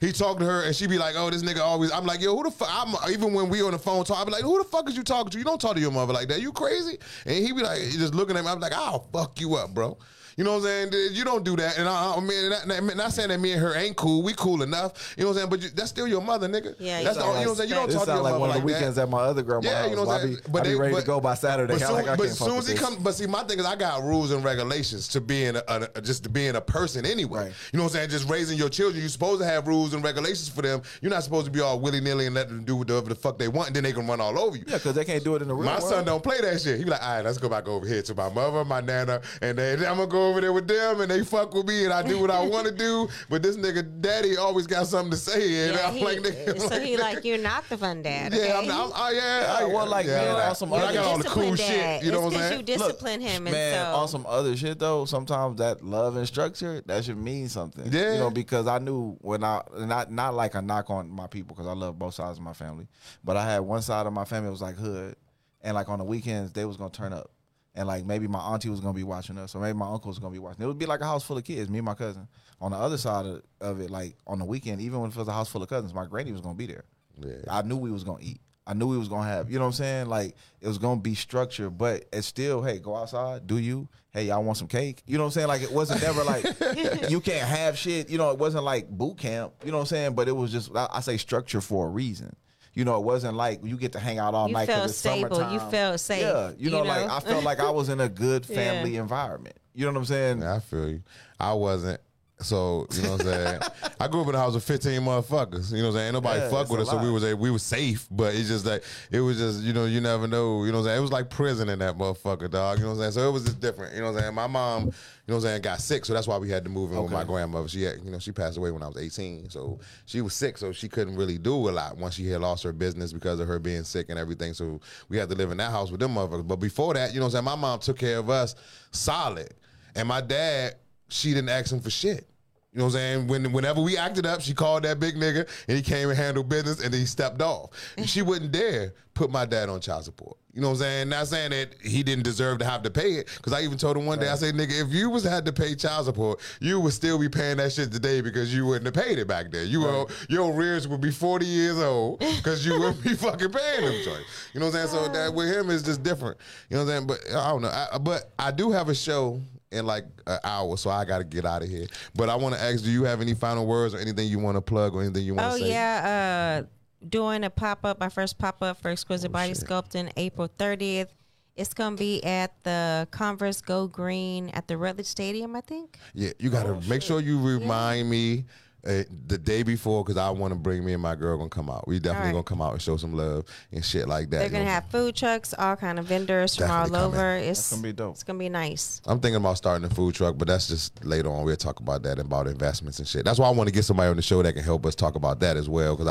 He 0.00 0.12
talked 0.12 0.40
to 0.40 0.46
her 0.46 0.62
and 0.62 0.74
she 0.76 0.86
be 0.86 0.98
like, 0.98 1.14
"Oh, 1.16 1.30
this 1.30 1.42
nigga 1.42 1.60
always." 1.60 1.90
I'm 1.92 2.04
like, 2.04 2.20
"Yo, 2.20 2.36
who 2.36 2.42
the 2.42 2.50
fuck?" 2.50 2.68
I'm 2.70 2.94
even 3.10 3.32
when 3.32 3.48
we 3.48 3.62
on 3.62 3.72
the 3.72 3.78
phone 3.78 4.04
talk, 4.04 4.18
I 4.18 4.24
be 4.24 4.32
like, 4.32 4.42
"Who 4.42 4.58
the 4.58 4.64
fuck 4.64 4.88
is 4.88 4.96
you 4.96 5.02
talking 5.02 5.30
to? 5.30 5.38
You 5.38 5.44
don't 5.44 5.60
talk 5.60 5.76
to 5.76 5.80
your 5.80 5.92
mother 5.92 6.12
like 6.12 6.28
that. 6.28 6.42
You 6.42 6.52
crazy?" 6.52 6.98
And 7.24 7.36
he 7.36 7.52
be 7.52 7.62
like, 7.62 7.80
he 7.80 7.96
just 7.96 8.14
looking 8.14 8.36
at 8.36 8.44
me. 8.44 8.50
I'm 8.50 8.60
like, 8.60 8.74
"I'll 8.74 9.08
fuck 9.12 9.40
you 9.40 9.54
up, 9.54 9.72
bro." 9.72 9.96
You 10.36 10.44
know 10.44 10.52
what 10.58 10.66
I'm 10.68 10.90
saying? 10.90 11.14
You 11.14 11.24
don't 11.24 11.44
do 11.44 11.56
that. 11.56 11.78
And 11.78 11.88
I, 11.88 12.14
I 12.16 12.20
mean, 12.20 12.50
not, 12.50 12.66
not- 12.66 12.96
not 12.96 13.12
saying 13.12 13.28
that 13.28 13.38
me 13.40 13.52
and 13.52 13.60
her 13.60 13.74
ain't 13.76 13.96
cool. 13.96 14.22
We 14.22 14.32
cool 14.34 14.62
enough. 14.62 15.14
You 15.16 15.24
know 15.24 15.30
what 15.30 15.34
I'm 15.34 15.38
saying? 15.40 15.50
But 15.50 15.62
you, 15.62 15.68
that's 15.70 15.90
still 15.90 16.08
your 16.08 16.20
mother, 16.22 16.48
nigga. 16.48 16.74
Yeah, 16.78 17.02
that's 17.02 17.16
you 17.16 17.22
the, 17.22 17.28
you 17.28 17.32
know 17.34 17.40
what 17.40 17.48
I'm 17.48 17.54
saying. 17.56 17.68
You 17.68 17.74
don't 17.76 17.90
talk 17.90 18.00
to 18.00 18.06
sound 18.06 18.08
your 18.08 18.22
like 18.22 18.32
mother 18.32 18.40
one 18.40 18.50
of 18.50 18.56
like 18.56 18.64
the 18.64 18.68
that. 18.72 18.78
weekends 18.78 18.98
at 18.98 19.08
my 19.08 19.18
other 19.20 19.42
grandma's 19.42 19.70
Yeah, 19.70 19.86
you 19.86 19.96
know 19.96 19.98
house. 19.98 20.06
what 20.06 20.20
I 20.20 20.22
I'm 20.22 20.28
be, 20.28 20.34
saying. 20.34 20.46
But 20.52 20.60
I 20.60 20.62
be 20.64 20.68
they, 20.70 20.74
ready 20.76 20.94
but, 20.94 21.00
to 21.00 21.06
go 21.06 21.20
by 21.20 21.34
Saturday. 21.34 21.72
But 21.74 21.80
soon, 21.80 21.92
like, 21.92 22.08
I 22.08 22.16
but 22.16 22.24
can't 22.26 22.36
soon 22.36 22.56
as 22.58 22.66
he 22.66 22.74
this. 22.74 22.82
come, 22.82 23.02
but 23.02 23.14
see, 23.14 23.26
my 23.26 23.44
thing 23.44 23.58
is, 23.58 23.66
I 23.66 23.76
got 23.76 24.02
rules 24.02 24.30
and 24.32 24.44
regulations 24.44 25.08
to 25.08 25.20
being 25.20 25.56
a, 25.56 25.62
a, 25.94 26.00
just 26.00 26.24
to 26.24 26.28
being 26.28 26.56
a 26.56 26.60
person 26.60 27.06
anyway. 27.06 27.44
Right. 27.44 27.52
You 27.72 27.78
know 27.78 27.84
what 27.84 27.90
I'm 27.92 27.96
saying? 27.96 28.10
Just 28.10 28.28
raising 28.28 28.58
your 28.58 28.68
children, 28.68 29.00
you're 29.00 29.08
supposed 29.08 29.40
to 29.40 29.46
have 29.46 29.66
rules 29.66 29.94
and 29.94 30.02
regulations 30.02 30.48
for 30.48 30.62
them. 30.62 30.82
You're 31.00 31.10
not 31.12 31.22
supposed 31.24 31.46
to 31.46 31.52
be 31.52 31.60
all 31.60 31.78
willy 31.80 32.00
nilly 32.00 32.26
and 32.26 32.34
let 32.34 32.48
them 32.48 32.64
do 32.64 32.76
whatever 32.76 33.08
the 33.08 33.14
fuck 33.14 33.38
they 33.38 33.48
want, 33.48 33.68
and 33.68 33.76
then 33.76 33.84
they 33.84 33.92
can 33.92 34.06
run 34.06 34.20
all 34.20 34.38
over 34.38 34.56
you. 34.56 34.64
Yeah, 34.66 34.78
because 34.78 34.94
they 34.94 35.04
can't 35.04 35.22
do 35.24 35.36
it 35.36 35.42
in 35.42 35.48
the 35.48 35.54
real 35.54 35.64
My 35.64 35.78
world. 35.78 35.88
son 35.90 36.04
don't 36.04 36.22
play 36.22 36.40
that 36.40 36.60
shit. 36.60 36.78
He 36.78 36.84
be 36.84 36.90
like, 36.90 37.02
all 37.02 37.16
right, 37.16 37.24
let's 37.24 37.38
go 37.38 37.48
back 37.48 37.68
over 37.68 37.86
here 37.86 38.02
to 38.02 38.14
my 38.14 38.28
mother, 38.30 38.64
my 38.64 38.80
nana, 38.80 39.20
and 39.42 39.58
then 39.58 39.78
I'm 39.80 39.96
gonna 39.96 40.06
go 40.06 40.23
over 40.24 40.40
there 40.40 40.52
with 40.52 40.66
them, 40.68 41.00
and 41.00 41.10
they 41.10 41.22
fuck 41.24 41.54
with 41.54 41.66
me, 41.66 41.84
and 41.84 41.92
I 41.92 42.02
do 42.02 42.18
what 42.18 42.30
I 42.30 42.44
want 42.46 42.66
to 42.66 42.72
do. 42.72 43.08
But 43.28 43.42
this 43.42 43.56
nigga, 43.56 44.00
daddy, 44.00 44.36
always 44.36 44.66
got 44.66 44.86
something 44.86 45.10
to 45.10 45.16
say, 45.16 45.68
and 45.68 45.76
Yeah, 45.76 45.88
I'm 45.88 45.94
he- 45.94 46.04
like, 46.04 46.18
nigga, 46.18 46.60
so 46.68 46.80
he 46.80 46.96
like 46.96 47.24
you're 47.24 47.38
not 47.38 47.68
the 47.68 47.78
fun 47.78 48.02
dad. 48.02 48.32
yeah, 48.32 48.38
okay? 48.40 48.52
I'm, 48.52 48.64
I'm, 48.70 48.92
oh, 48.94 49.10
yeah, 49.12 49.40
Yeah, 49.42 49.56
I, 49.60 49.64
well, 49.64 49.86
like, 49.86 50.06
yeah, 50.06 50.24
man, 50.24 50.36
I- 50.36 50.48
on 50.48 50.54
some 50.54 50.70
but 50.70 50.84
I 50.84 50.92
got 50.94 51.04
all 51.04 51.18
the 51.18 51.24
cool 51.24 51.50
Disciplined 51.52 51.58
shit. 51.58 51.68
dad. 51.80 52.02
You 52.04 52.12
know 52.12 52.20
what 52.22 52.26
I'm 52.26 52.32
'cause 52.32 52.48
saying? 52.48 52.60
You 52.60 52.66
discipline 52.66 53.20
him, 53.20 53.46
and 53.46 53.52
man, 53.54 53.84
so 53.92 53.96
on 54.00 54.08
some 54.08 54.26
other 54.28 54.56
shit 54.56 54.78
though, 54.78 55.04
sometimes 55.04 55.58
that 55.58 55.84
love 55.84 56.16
and 56.16 56.26
structure 56.26 56.82
that 56.86 57.04
should 57.04 57.18
mean 57.18 57.48
something. 57.48 57.90
Yeah. 57.92 58.14
you 58.14 58.18
know, 58.18 58.30
because 58.30 58.66
I 58.66 58.78
knew 58.78 59.16
when 59.20 59.44
I 59.44 59.62
not 59.78 60.10
not 60.10 60.34
like 60.34 60.54
a 60.54 60.62
knock 60.62 60.90
on 60.90 61.10
my 61.10 61.26
people 61.26 61.54
because 61.54 61.68
I 61.68 61.74
love 61.74 61.98
both 61.98 62.14
sides 62.14 62.38
of 62.38 62.44
my 62.44 62.52
family, 62.54 62.88
but 63.22 63.36
I 63.36 63.44
had 63.44 63.60
one 63.60 63.82
side 63.82 64.06
of 64.06 64.12
my 64.12 64.24
family 64.24 64.50
was 64.50 64.62
like 64.62 64.76
hood, 64.76 65.16
and 65.62 65.74
like 65.74 65.88
on 65.88 65.98
the 65.98 66.04
weekends 66.04 66.52
they 66.52 66.64
was 66.64 66.76
gonna 66.76 66.90
turn 66.90 67.12
up. 67.12 67.30
And 67.76 67.88
like 67.88 68.06
maybe 68.06 68.28
my 68.28 68.38
auntie 68.38 68.68
was 68.68 68.80
gonna 68.80 68.94
be 68.94 69.02
watching 69.02 69.36
us, 69.36 69.54
or 69.54 69.60
maybe 69.60 69.76
my 69.76 69.90
uncle 69.90 70.08
was 70.08 70.18
gonna 70.18 70.32
be 70.32 70.38
watching. 70.38 70.62
It 70.62 70.66
would 70.66 70.78
be 70.78 70.86
like 70.86 71.00
a 71.00 71.06
house 71.06 71.24
full 71.24 71.36
of 71.36 71.44
kids, 71.44 71.68
me 71.68 71.78
and 71.78 71.84
my 71.84 71.94
cousin. 71.94 72.28
On 72.60 72.70
the 72.70 72.76
other 72.76 72.96
side 72.96 73.26
of, 73.26 73.42
of 73.60 73.80
it, 73.80 73.90
like 73.90 74.16
on 74.26 74.38
the 74.38 74.44
weekend, 74.44 74.80
even 74.80 75.00
when 75.00 75.10
it 75.10 75.16
was 75.16 75.26
a 75.26 75.32
house 75.32 75.48
full 75.50 75.62
of 75.62 75.68
cousins, 75.68 75.92
my 75.92 76.06
granny 76.06 76.30
was 76.30 76.40
gonna 76.40 76.54
be 76.54 76.66
there. 76.66 76.84
Yeah. 77.20 77.36
I 77.50 77.62
knew 77.62 77.76
we 77.76 77.90
was 77.90 78.04
gonna 78.04 78.22
eat. 78.22 78.40
I 78.66 78.72
knew 78.74 78.86
we 78.86 78.96
was 78.96 79.08
gonna 79.08 79.28
have. 79.28 79.50
You 79.50 79.58
know 79.58 79.64
what 79.64 79.70
I'm 79.70 79.84
saying? 79.84 80.06
Like 80.06 80.36
it 80.60 80.68
was 80.68 80.78
gonna 80.78 81.00
be 81.00 81.14
structured, 81.14 81.76
but 81.76 82.04
it's 82.12 82.26
still, 82.26 82.62
hey, 82.62 82.78
go 82.78 82.96
outside, 82.96 83.46
do 83.46 83.58
you? 83.58 83.88
Hey, 84.12 84.26
y'all 84.26 84.44
want 84.44 84.56
some 84.56 84.68
cake? 84.68 85.02
You 85.06 85.18
know 85.18 85.24
what 85.24 85.28
I'm 85.28 85.32
saying? 85.32 85.48
Like 85.48 85.62
it 85.62 85.72
wasn't 85.72 86.00
never 86.00 86.22
like 86.22 86.44
you 87.10 87.20
can't 87.20 87.46
have 87.46 87.76
shit. 87.76 88.08
You 88.08 88.18
know, 88.18 88.30
it 88.30 88.38
wasn't 88.38 88.64
like 88.64 88.88
boot 88.88 89.18
camp. 89.18 89.52
You 89.64 89.72
know 89.72 89.78
what 89.78 89.82
I'm 89.82 89.88
saying? 89.88 90.14
But 90.14 90.28
it 90.28 90.36
was 90.36 90.52
just 90.52 90.74
I, 90.74 90.88
I 90.92 91.00
say 91.00 91.16
structure 91.16 91.60
for 91.60 91.86
a 91.86 91.90
reason. 91.90 92.34
You 92.74 92.84
know, 92.84 92.96
it 92.96 93.04
wasn't 93.04 93.36
like 93.36 93.60
you 93.64 93.76
get 93.76 93.92
to 93.92 94.00
hang 94.00 94.18
out 94.18 94.34
all 94.34 94.48
night. 94.48 94.48
You 94.48 94.54
night. 94.54 94.66
'cause 94.68 94.74
felt 94.76 94.90
it's 94.90 94.98
stable. 95.38 95.52
You 95.52 95.60
felt 95.70 96.00
safe, 96.00 96.22
Yeah, 96.22 96.50
you 96.58 96.70
know, 96.70 96.82
you 96.82 96.88
like? 96.88 97.08
I 97.08 97.20
felt 97.20 97.44
like 97.44 97.60
I 97.60 97.70
was 97.70 97.88
in 97.88 98.00
a 98.00 98.08
good 98.08 98.46
Yeah. 98.48 98.56
family 98.56 98.96
environment. 98.96 99.56
You 99.74 99.86
know 99.86 99.92
what 99.92 99.98
I'm 99.98 100.04
saying? 100.06 100.40
Yeah, 100.42 100.56
I 100.56 100.60
feel 100.60 100.88
you. 100.88 101.02
I 101.38 101.52
wasn't. 101.52 102.00
So 102.40 102.86
you 102.92 103.02
know 103.02 103.12
what 103.12 103.20
I'm 103.20 103.26
saying. 103.26 103.60
I 104.00 104.08
grew 104.08 104.22
up 104.22 104.28
in 104.28 104.34
a 104.34 104.38
house 104.38 104.54
with 104.54 104.64
15 104.64 105.00
motherfuckers. 105.00 105.70
You 105.70 105.78
know 105.78 105.84
what 105.84 105.88
I'm 105.88 105.92
saying. 105.94 106.06
Ain't 106.06 106.14
nobody 106.14 106.40
Yeah, 106.40 106.50
fuck 106.50 106.68
with 106.68 106.80
us, 106.80 106.90
so 106.90 106.98
we 106.98 107.10
was 107.10 107.34
we 107.36 107.50
was 107.50 107.62
safe. 107.62 108.06
But 108.10 108.34
it's 108.34 108.48
just 108.48 108.66
like 108.66 108.82
it 109.10 109.20
was 109.20 109.38
just 109.38 109.62
you 109.62 109.72
know 109.72 109.84
you 109.86 110.00
never 110.00 110.26
know. 110.26 110.64
You 110.64 110.72
know 110.72 110.78
what 110.78 110.84
I'm 110.84 110.84
saying. 110.86 110.98
It 110.98 111.02
was 111.02 111.12
like 111.12 111.30
prison 111.30 111.68
in 111.68 111.78
that 111.78 111.96
motherfucker, 111.96 112.50
dog. 112.50 112.78
You 112.78 112.84
know 112.84 112.90
what 112.90 112.96
I'm 112.96 113.00
saying. 113.00 113.12
So 113.12 113.28
it 113.28 113.32
was 113.32 113.44
just 113.44 113.60
different. 113.60 113.94
You 113.94 114.00
know 114.00 114.10
what 114.10 114.16
I'm 114.16 114.22
saying. 114.22 114.34
My 114.34 114.46
mom, 114.48 114.82
you 115.26 115.32
know 115.32 115.36
what 115.36 115.36
I'm 115.36 115.40
saying, 115.42 115.62
got 115.62 115.80
sick, 115.80 116.04
so 116.04 116.12
that's 116.12 116.26
why 116.26 116.36
we 116.36 116.50
had 116.50 116.64
to 116.64 116.70
move 116.70 116.92
in 116.92 117.02
with 117.02 117.10
my 117.10 117.24
grandmother. 117.24 117.66
She 117.66 117.82
had, 117.82 118.04
you 118.04 118.10
know 118.10 118.18
she 118.18 118.30
passed 118.30 118.58
away 118.58 118.70
when 118.72 118.82
I 118.82 118.88
was 118.88 118.98
18, 118.98 119.48
so 119.48 119.78
she 120.04 120.20
was 120.20 120.34
sick, 120.34 120.58
so 120.58 120.70
she 120.70 120.86
couldn't 120.86 121.16
really 121.16 121.38
do 121.38 121.54
a 121.54 121.70
lot 121.70 121.96
once 121.96 122.14
she 122.14 122.26
had 122.28 122.42
lost 122.42 122.62
her 122.64 122.74
business 122.74 123.10
because 123.10 123.40
of 123.40 123.48
her 123.48 123.58
being 123.58 123.84
sick 123.84 124.10
and 124.10 124.18
everything. 124.18 124.52
So 124.52 124.80
we 125.08 125.16
had 125.16 125.30
to 125.30 125.34
live 125.34 125.50
in 125.50 125.56
that 125.56 125.70
house 125.70 125.90
with 125.90 126.00
them 126.00 126.14
motherfuckers. 126.14 126.46
But 126.46 126.56
before 126.56 126.92
that, 126.92 127.14
you 127.14 127.20
know 127.20 127.26
what 127.26 127.34
I'm 127.36 127.44
saying. 127.44 127.44
My 127.44 127.54
mom 127.54 127.78
took 127.78 127.96
care 127.96 128.18
of 128.18 128.28
us 128.28 128.54
solid, 128.90 129.54
and 129.94 130.06
my 130.06 130.20
dad, 130.20 130.74
she 131.08 131.34
didn't 131.34 131.50
ask 131.50 131.72
him 131.72 131.80
for 131.80 131.90
shit. 131.90 132.26
You 132.74 132.80
know 132.80 132.86
what 132.86 132.94
I'm 132.94 132.98
saying? 132.98 133.26
When 133.28 133.52
whenever 133.52 133.80
we 133.80 133.96
acted 133.96 134.26
up, 134.26 134.40
she 134.40 134.52
called 134.52 134.82
that 134.82 134.98
big 134.98 135.14
nigga 135.14 135.48
and 135.68 135.76
he 135.76 135.82
came 135.82 136.08
and 136.08 136.18
handled 136.18 136.48
business 136.48 136.82
and 136.82 136.92
then 136.92 137.00
he 137.00 137.06
stepped 137.06 137.40
off. 137.40 137.70
And 137.96 138.08
she 138.08 138.20
wouldn't 138.20 138.50
dare 138.50 138.94
put 139.14 139.30
my 139.30 139.46
dad 139.46 139.68
on 139.68 139.80
child 139.80 140.04
support. 140.04 140.36
You 140.52 140.60
know 140.60 140.70
what 140.70 140.74
I'm 140.74 140.80
saying? 140.80 141.08
Not 141.08 141.28
saying 141.28 141.50
that 141.50 141.74
he 141.80 142.02
didn't 142.02 142.24
deserve 142.24 142.58
to 142.58 142.64
have 142.64 142.82
to 142.82 142.90
pay 142.90 143.12
it. 143.12 143.28
Cause 143.42 143.52
I 143.52 143.62
even 143.62 143.78
told 143.78 143.96
him 143.96 144.06
one 144.06 144.18
day, 144.18 144.28
I 144.28 144.34
said, 144.34 144.54
nigga, 144.54 144.86
if 144.86 144.92
you 144.92 145.08
was 145.08 145.22
had 145.22 145.44
to 145.46 145.52
pay 145.52 145.76
child 145.76 146.06
support, 146.06 146.40
you 146.60 146.80
would 146.80 146.92
still 146.92 147.16
be 147.16 147.28
paying 147.28 147.58
that 147.58 147.72
shit 147.72 147.92
today 147.92 148.20
because 148.20 148.52
you 148.52 148.66
wouldn't 148.66 148.86
have 148.86 149.04
paid 149.04 149.18
it 149.18 149.28
back 149.28 149.52
then. 149.52 149.68
You 149.68 149.80
will 149.80 150.10
your 150.28 150.52
rears 150.52 150.88
would 150.88 151.00
be 151.00 151.12
40 151.12 151.46
years 151.46 151.78
old 151.78 152.18
because 152.18 152.66
you 152.66 152.72
wouldn't 152.78 153.04
be 153.04 153.14
fucking 153.14 153.50
paying 153.50 153.84
them 153.84 154.02
joints. 154.04 154.48
You 154.52 154.58
know 154.58 154.66
what 154.66 154.74
I'm 154.74 154.88
saying? 154.88 155.04
So 155.04 155.12
that 155.12 155.32
with 155.32 155.48
him 155.48 155.70
is 155.70 155.84
just 155.84 156.02
different. 156.02 156.38
You 156.70 156.76
know 156.76 156.84
what 156.84 156.92
I'm 156.92 157.06
saying? 157.08 157.20
But 157.30 157.36
I 157.36 157.50
don't 157.50 157.62
know. 157.62 157.68
I, 157.68 157.98
but 157.98 158.32
I 158.36 158.50
do 158.50 158.72
have 158.72 158.88
a 158.88 158.94
show 158.96 159.40
in 159.74 159.84
like 159.86 160.04
an 160.26 160.38
hour, 160.44 160.76
so 160.76 160.90
I 160.90 161.04
got 161.04 161.18
to 161.18 161.24
get 161.24 161.44
out 161.44 161.62
of 161.62 161.68
here. 161.68 161.86
But 162.14 162.28
I 162.30 162.36
want 162.36 162.54
to 162.54 162.60
ask, 162.60 162.82
do 162.84 162.90
you 162.90 163.04
have 163.04 163.20
any 163.20 163.34
final 163.34 163.66
words 163.66 163.94
or 163.94 163.98
anything 163.98 164.28
you 164.28 164.38
want 164.38 164.56
to 164.56 164.60
plug 164.62 164.94
or 164.94 165.02
anything 165.02 165.24
you 165.24 165.34
want 165.34 165.52
Oh 165.54 165.58
to 165.58 165.62
say? 165.64 165.70
yeah, 165.70 166.62
uh, 166.64 166.66
doing 167.08 167.44
a 167.44 167.50
pop 167.50 167.84
up, 167.84 168.00
my 168.00 168.08
first 168.08 168.38
pop 168.38 168.62
up 168.62 168.80
for 168.80 168.90
Exquisite 168.90 169.30
Body 169.32 169.50
Oh, 169.50 169.54
shit. 169.54 169.64
Sculpting, 169.64 170.12
April 170.16 170.48
thirtieth. 170.58 171.12
It's 171.56 171.72
gonna 171.72 171.94
be 171.96 172.22
at 172.24 172.52
the 172.64 173.06
Converse 173.12 173.60
Go 173.60 173.86
Green 173.86 174.48
at 174.50 174.66
the 174.66 174.76
Rutledge 174.76 175.06
Stadium, 175.06 175.54
I 175.54 175.60
think. 175.60 175.98
Yeah, 176.12 176.30
you 176.40 176.50
got 176.50 176.64
to 176.64 176.80
make 176.88 177.00
sure 177.02 177.20
you 177.20 177.40
remind 177.40 178.10
me 178.10 178.44
uh, 178.86 179.02
the 179.26 179.38
day 179.38 179.62
before 179.62 180.04
because 180.04 180.16
I 180.16 180.30
want 180.30 180.52
to 180.52 180.58
bring 180.58 180.84
me 180.84 180.92
and 180.92 181.02
my 181.02 181.14
girl 181.14 181.36
gonna 181.38 181.48
come 181.48 181.70
out. 181.70 181.88
We 181.88 181.98
definitely 181.98 182.18
All 182.18 182.24
right. 182.26 182.32
gonna 182.32 182.42
come 182.44 182.60
out 182.60 182.72
and 182.72 182.82
show 182.82 182.96
some 182.96 183.14
love 183.14 183.44
and 183.72 183.84
shit 183.84 184.08
like 184.08 184.30
that. 184.30 184.38
They're 184.40 184.48
gonna 184.48 184.64
know? 184.64 184.70
have 184.70 184.86
food 184.86 185.16
trucks, 185.16 185.54
all 185.58 185.76
kind 185.76 185.98
of 185.98 186.04
vendors 186.04 186.56
from 186.56 186.70
all 186.70 186.86
coming. 186.86 187.00
over. 187.00 187.36
It's 187.36 187.46
That's 187.58 187.70
gonna 187.70 187.82
be 187.82 187.92
dope. 187.92 188.14
It's 188.14 188.22
gonna 188.22 188.38
be 188.38 188.48
nice. 188.48 189.00
I'm 189.06 189.20
thinking 189.20 189.36
about 189.36 189.56
starting 189.56 189.84
a 189.84 189.94
food 189.94 190.14
truck, 190.14 190.36
but 190.36 190.48
that's 190.48 190.68
just 190.68 191.04
later 191.04 191.30
on. 191.30 191.44
We'll 191.44 191.56
talk 191.56 191.80
about 191.80 192.02
that 192.02 192.18
and 192.18 192.26
about 192.26 192.46
investments 192.46 192.98
and 192.98 193.08
shit. 193.08 193.24
That's 193.24 193.38
why 193.38 193.48
I 193.48 193.50
want 193.50 193.68
to 193.68 193.72
get 193.74 193.84
somebody 193.84 194.10
on 194.10 194.16
the 194.16 194.22
show 194.22 194.42
that 194.42 194.52
can 194.52 194.62
help 194.64 194.84
us 194.86 194.94
talk 194.94 195.14
about 195.14 195.40
that 195.40 195.56
as 195.56 195.68
well, 195.68 195.96
because 195.96 196.08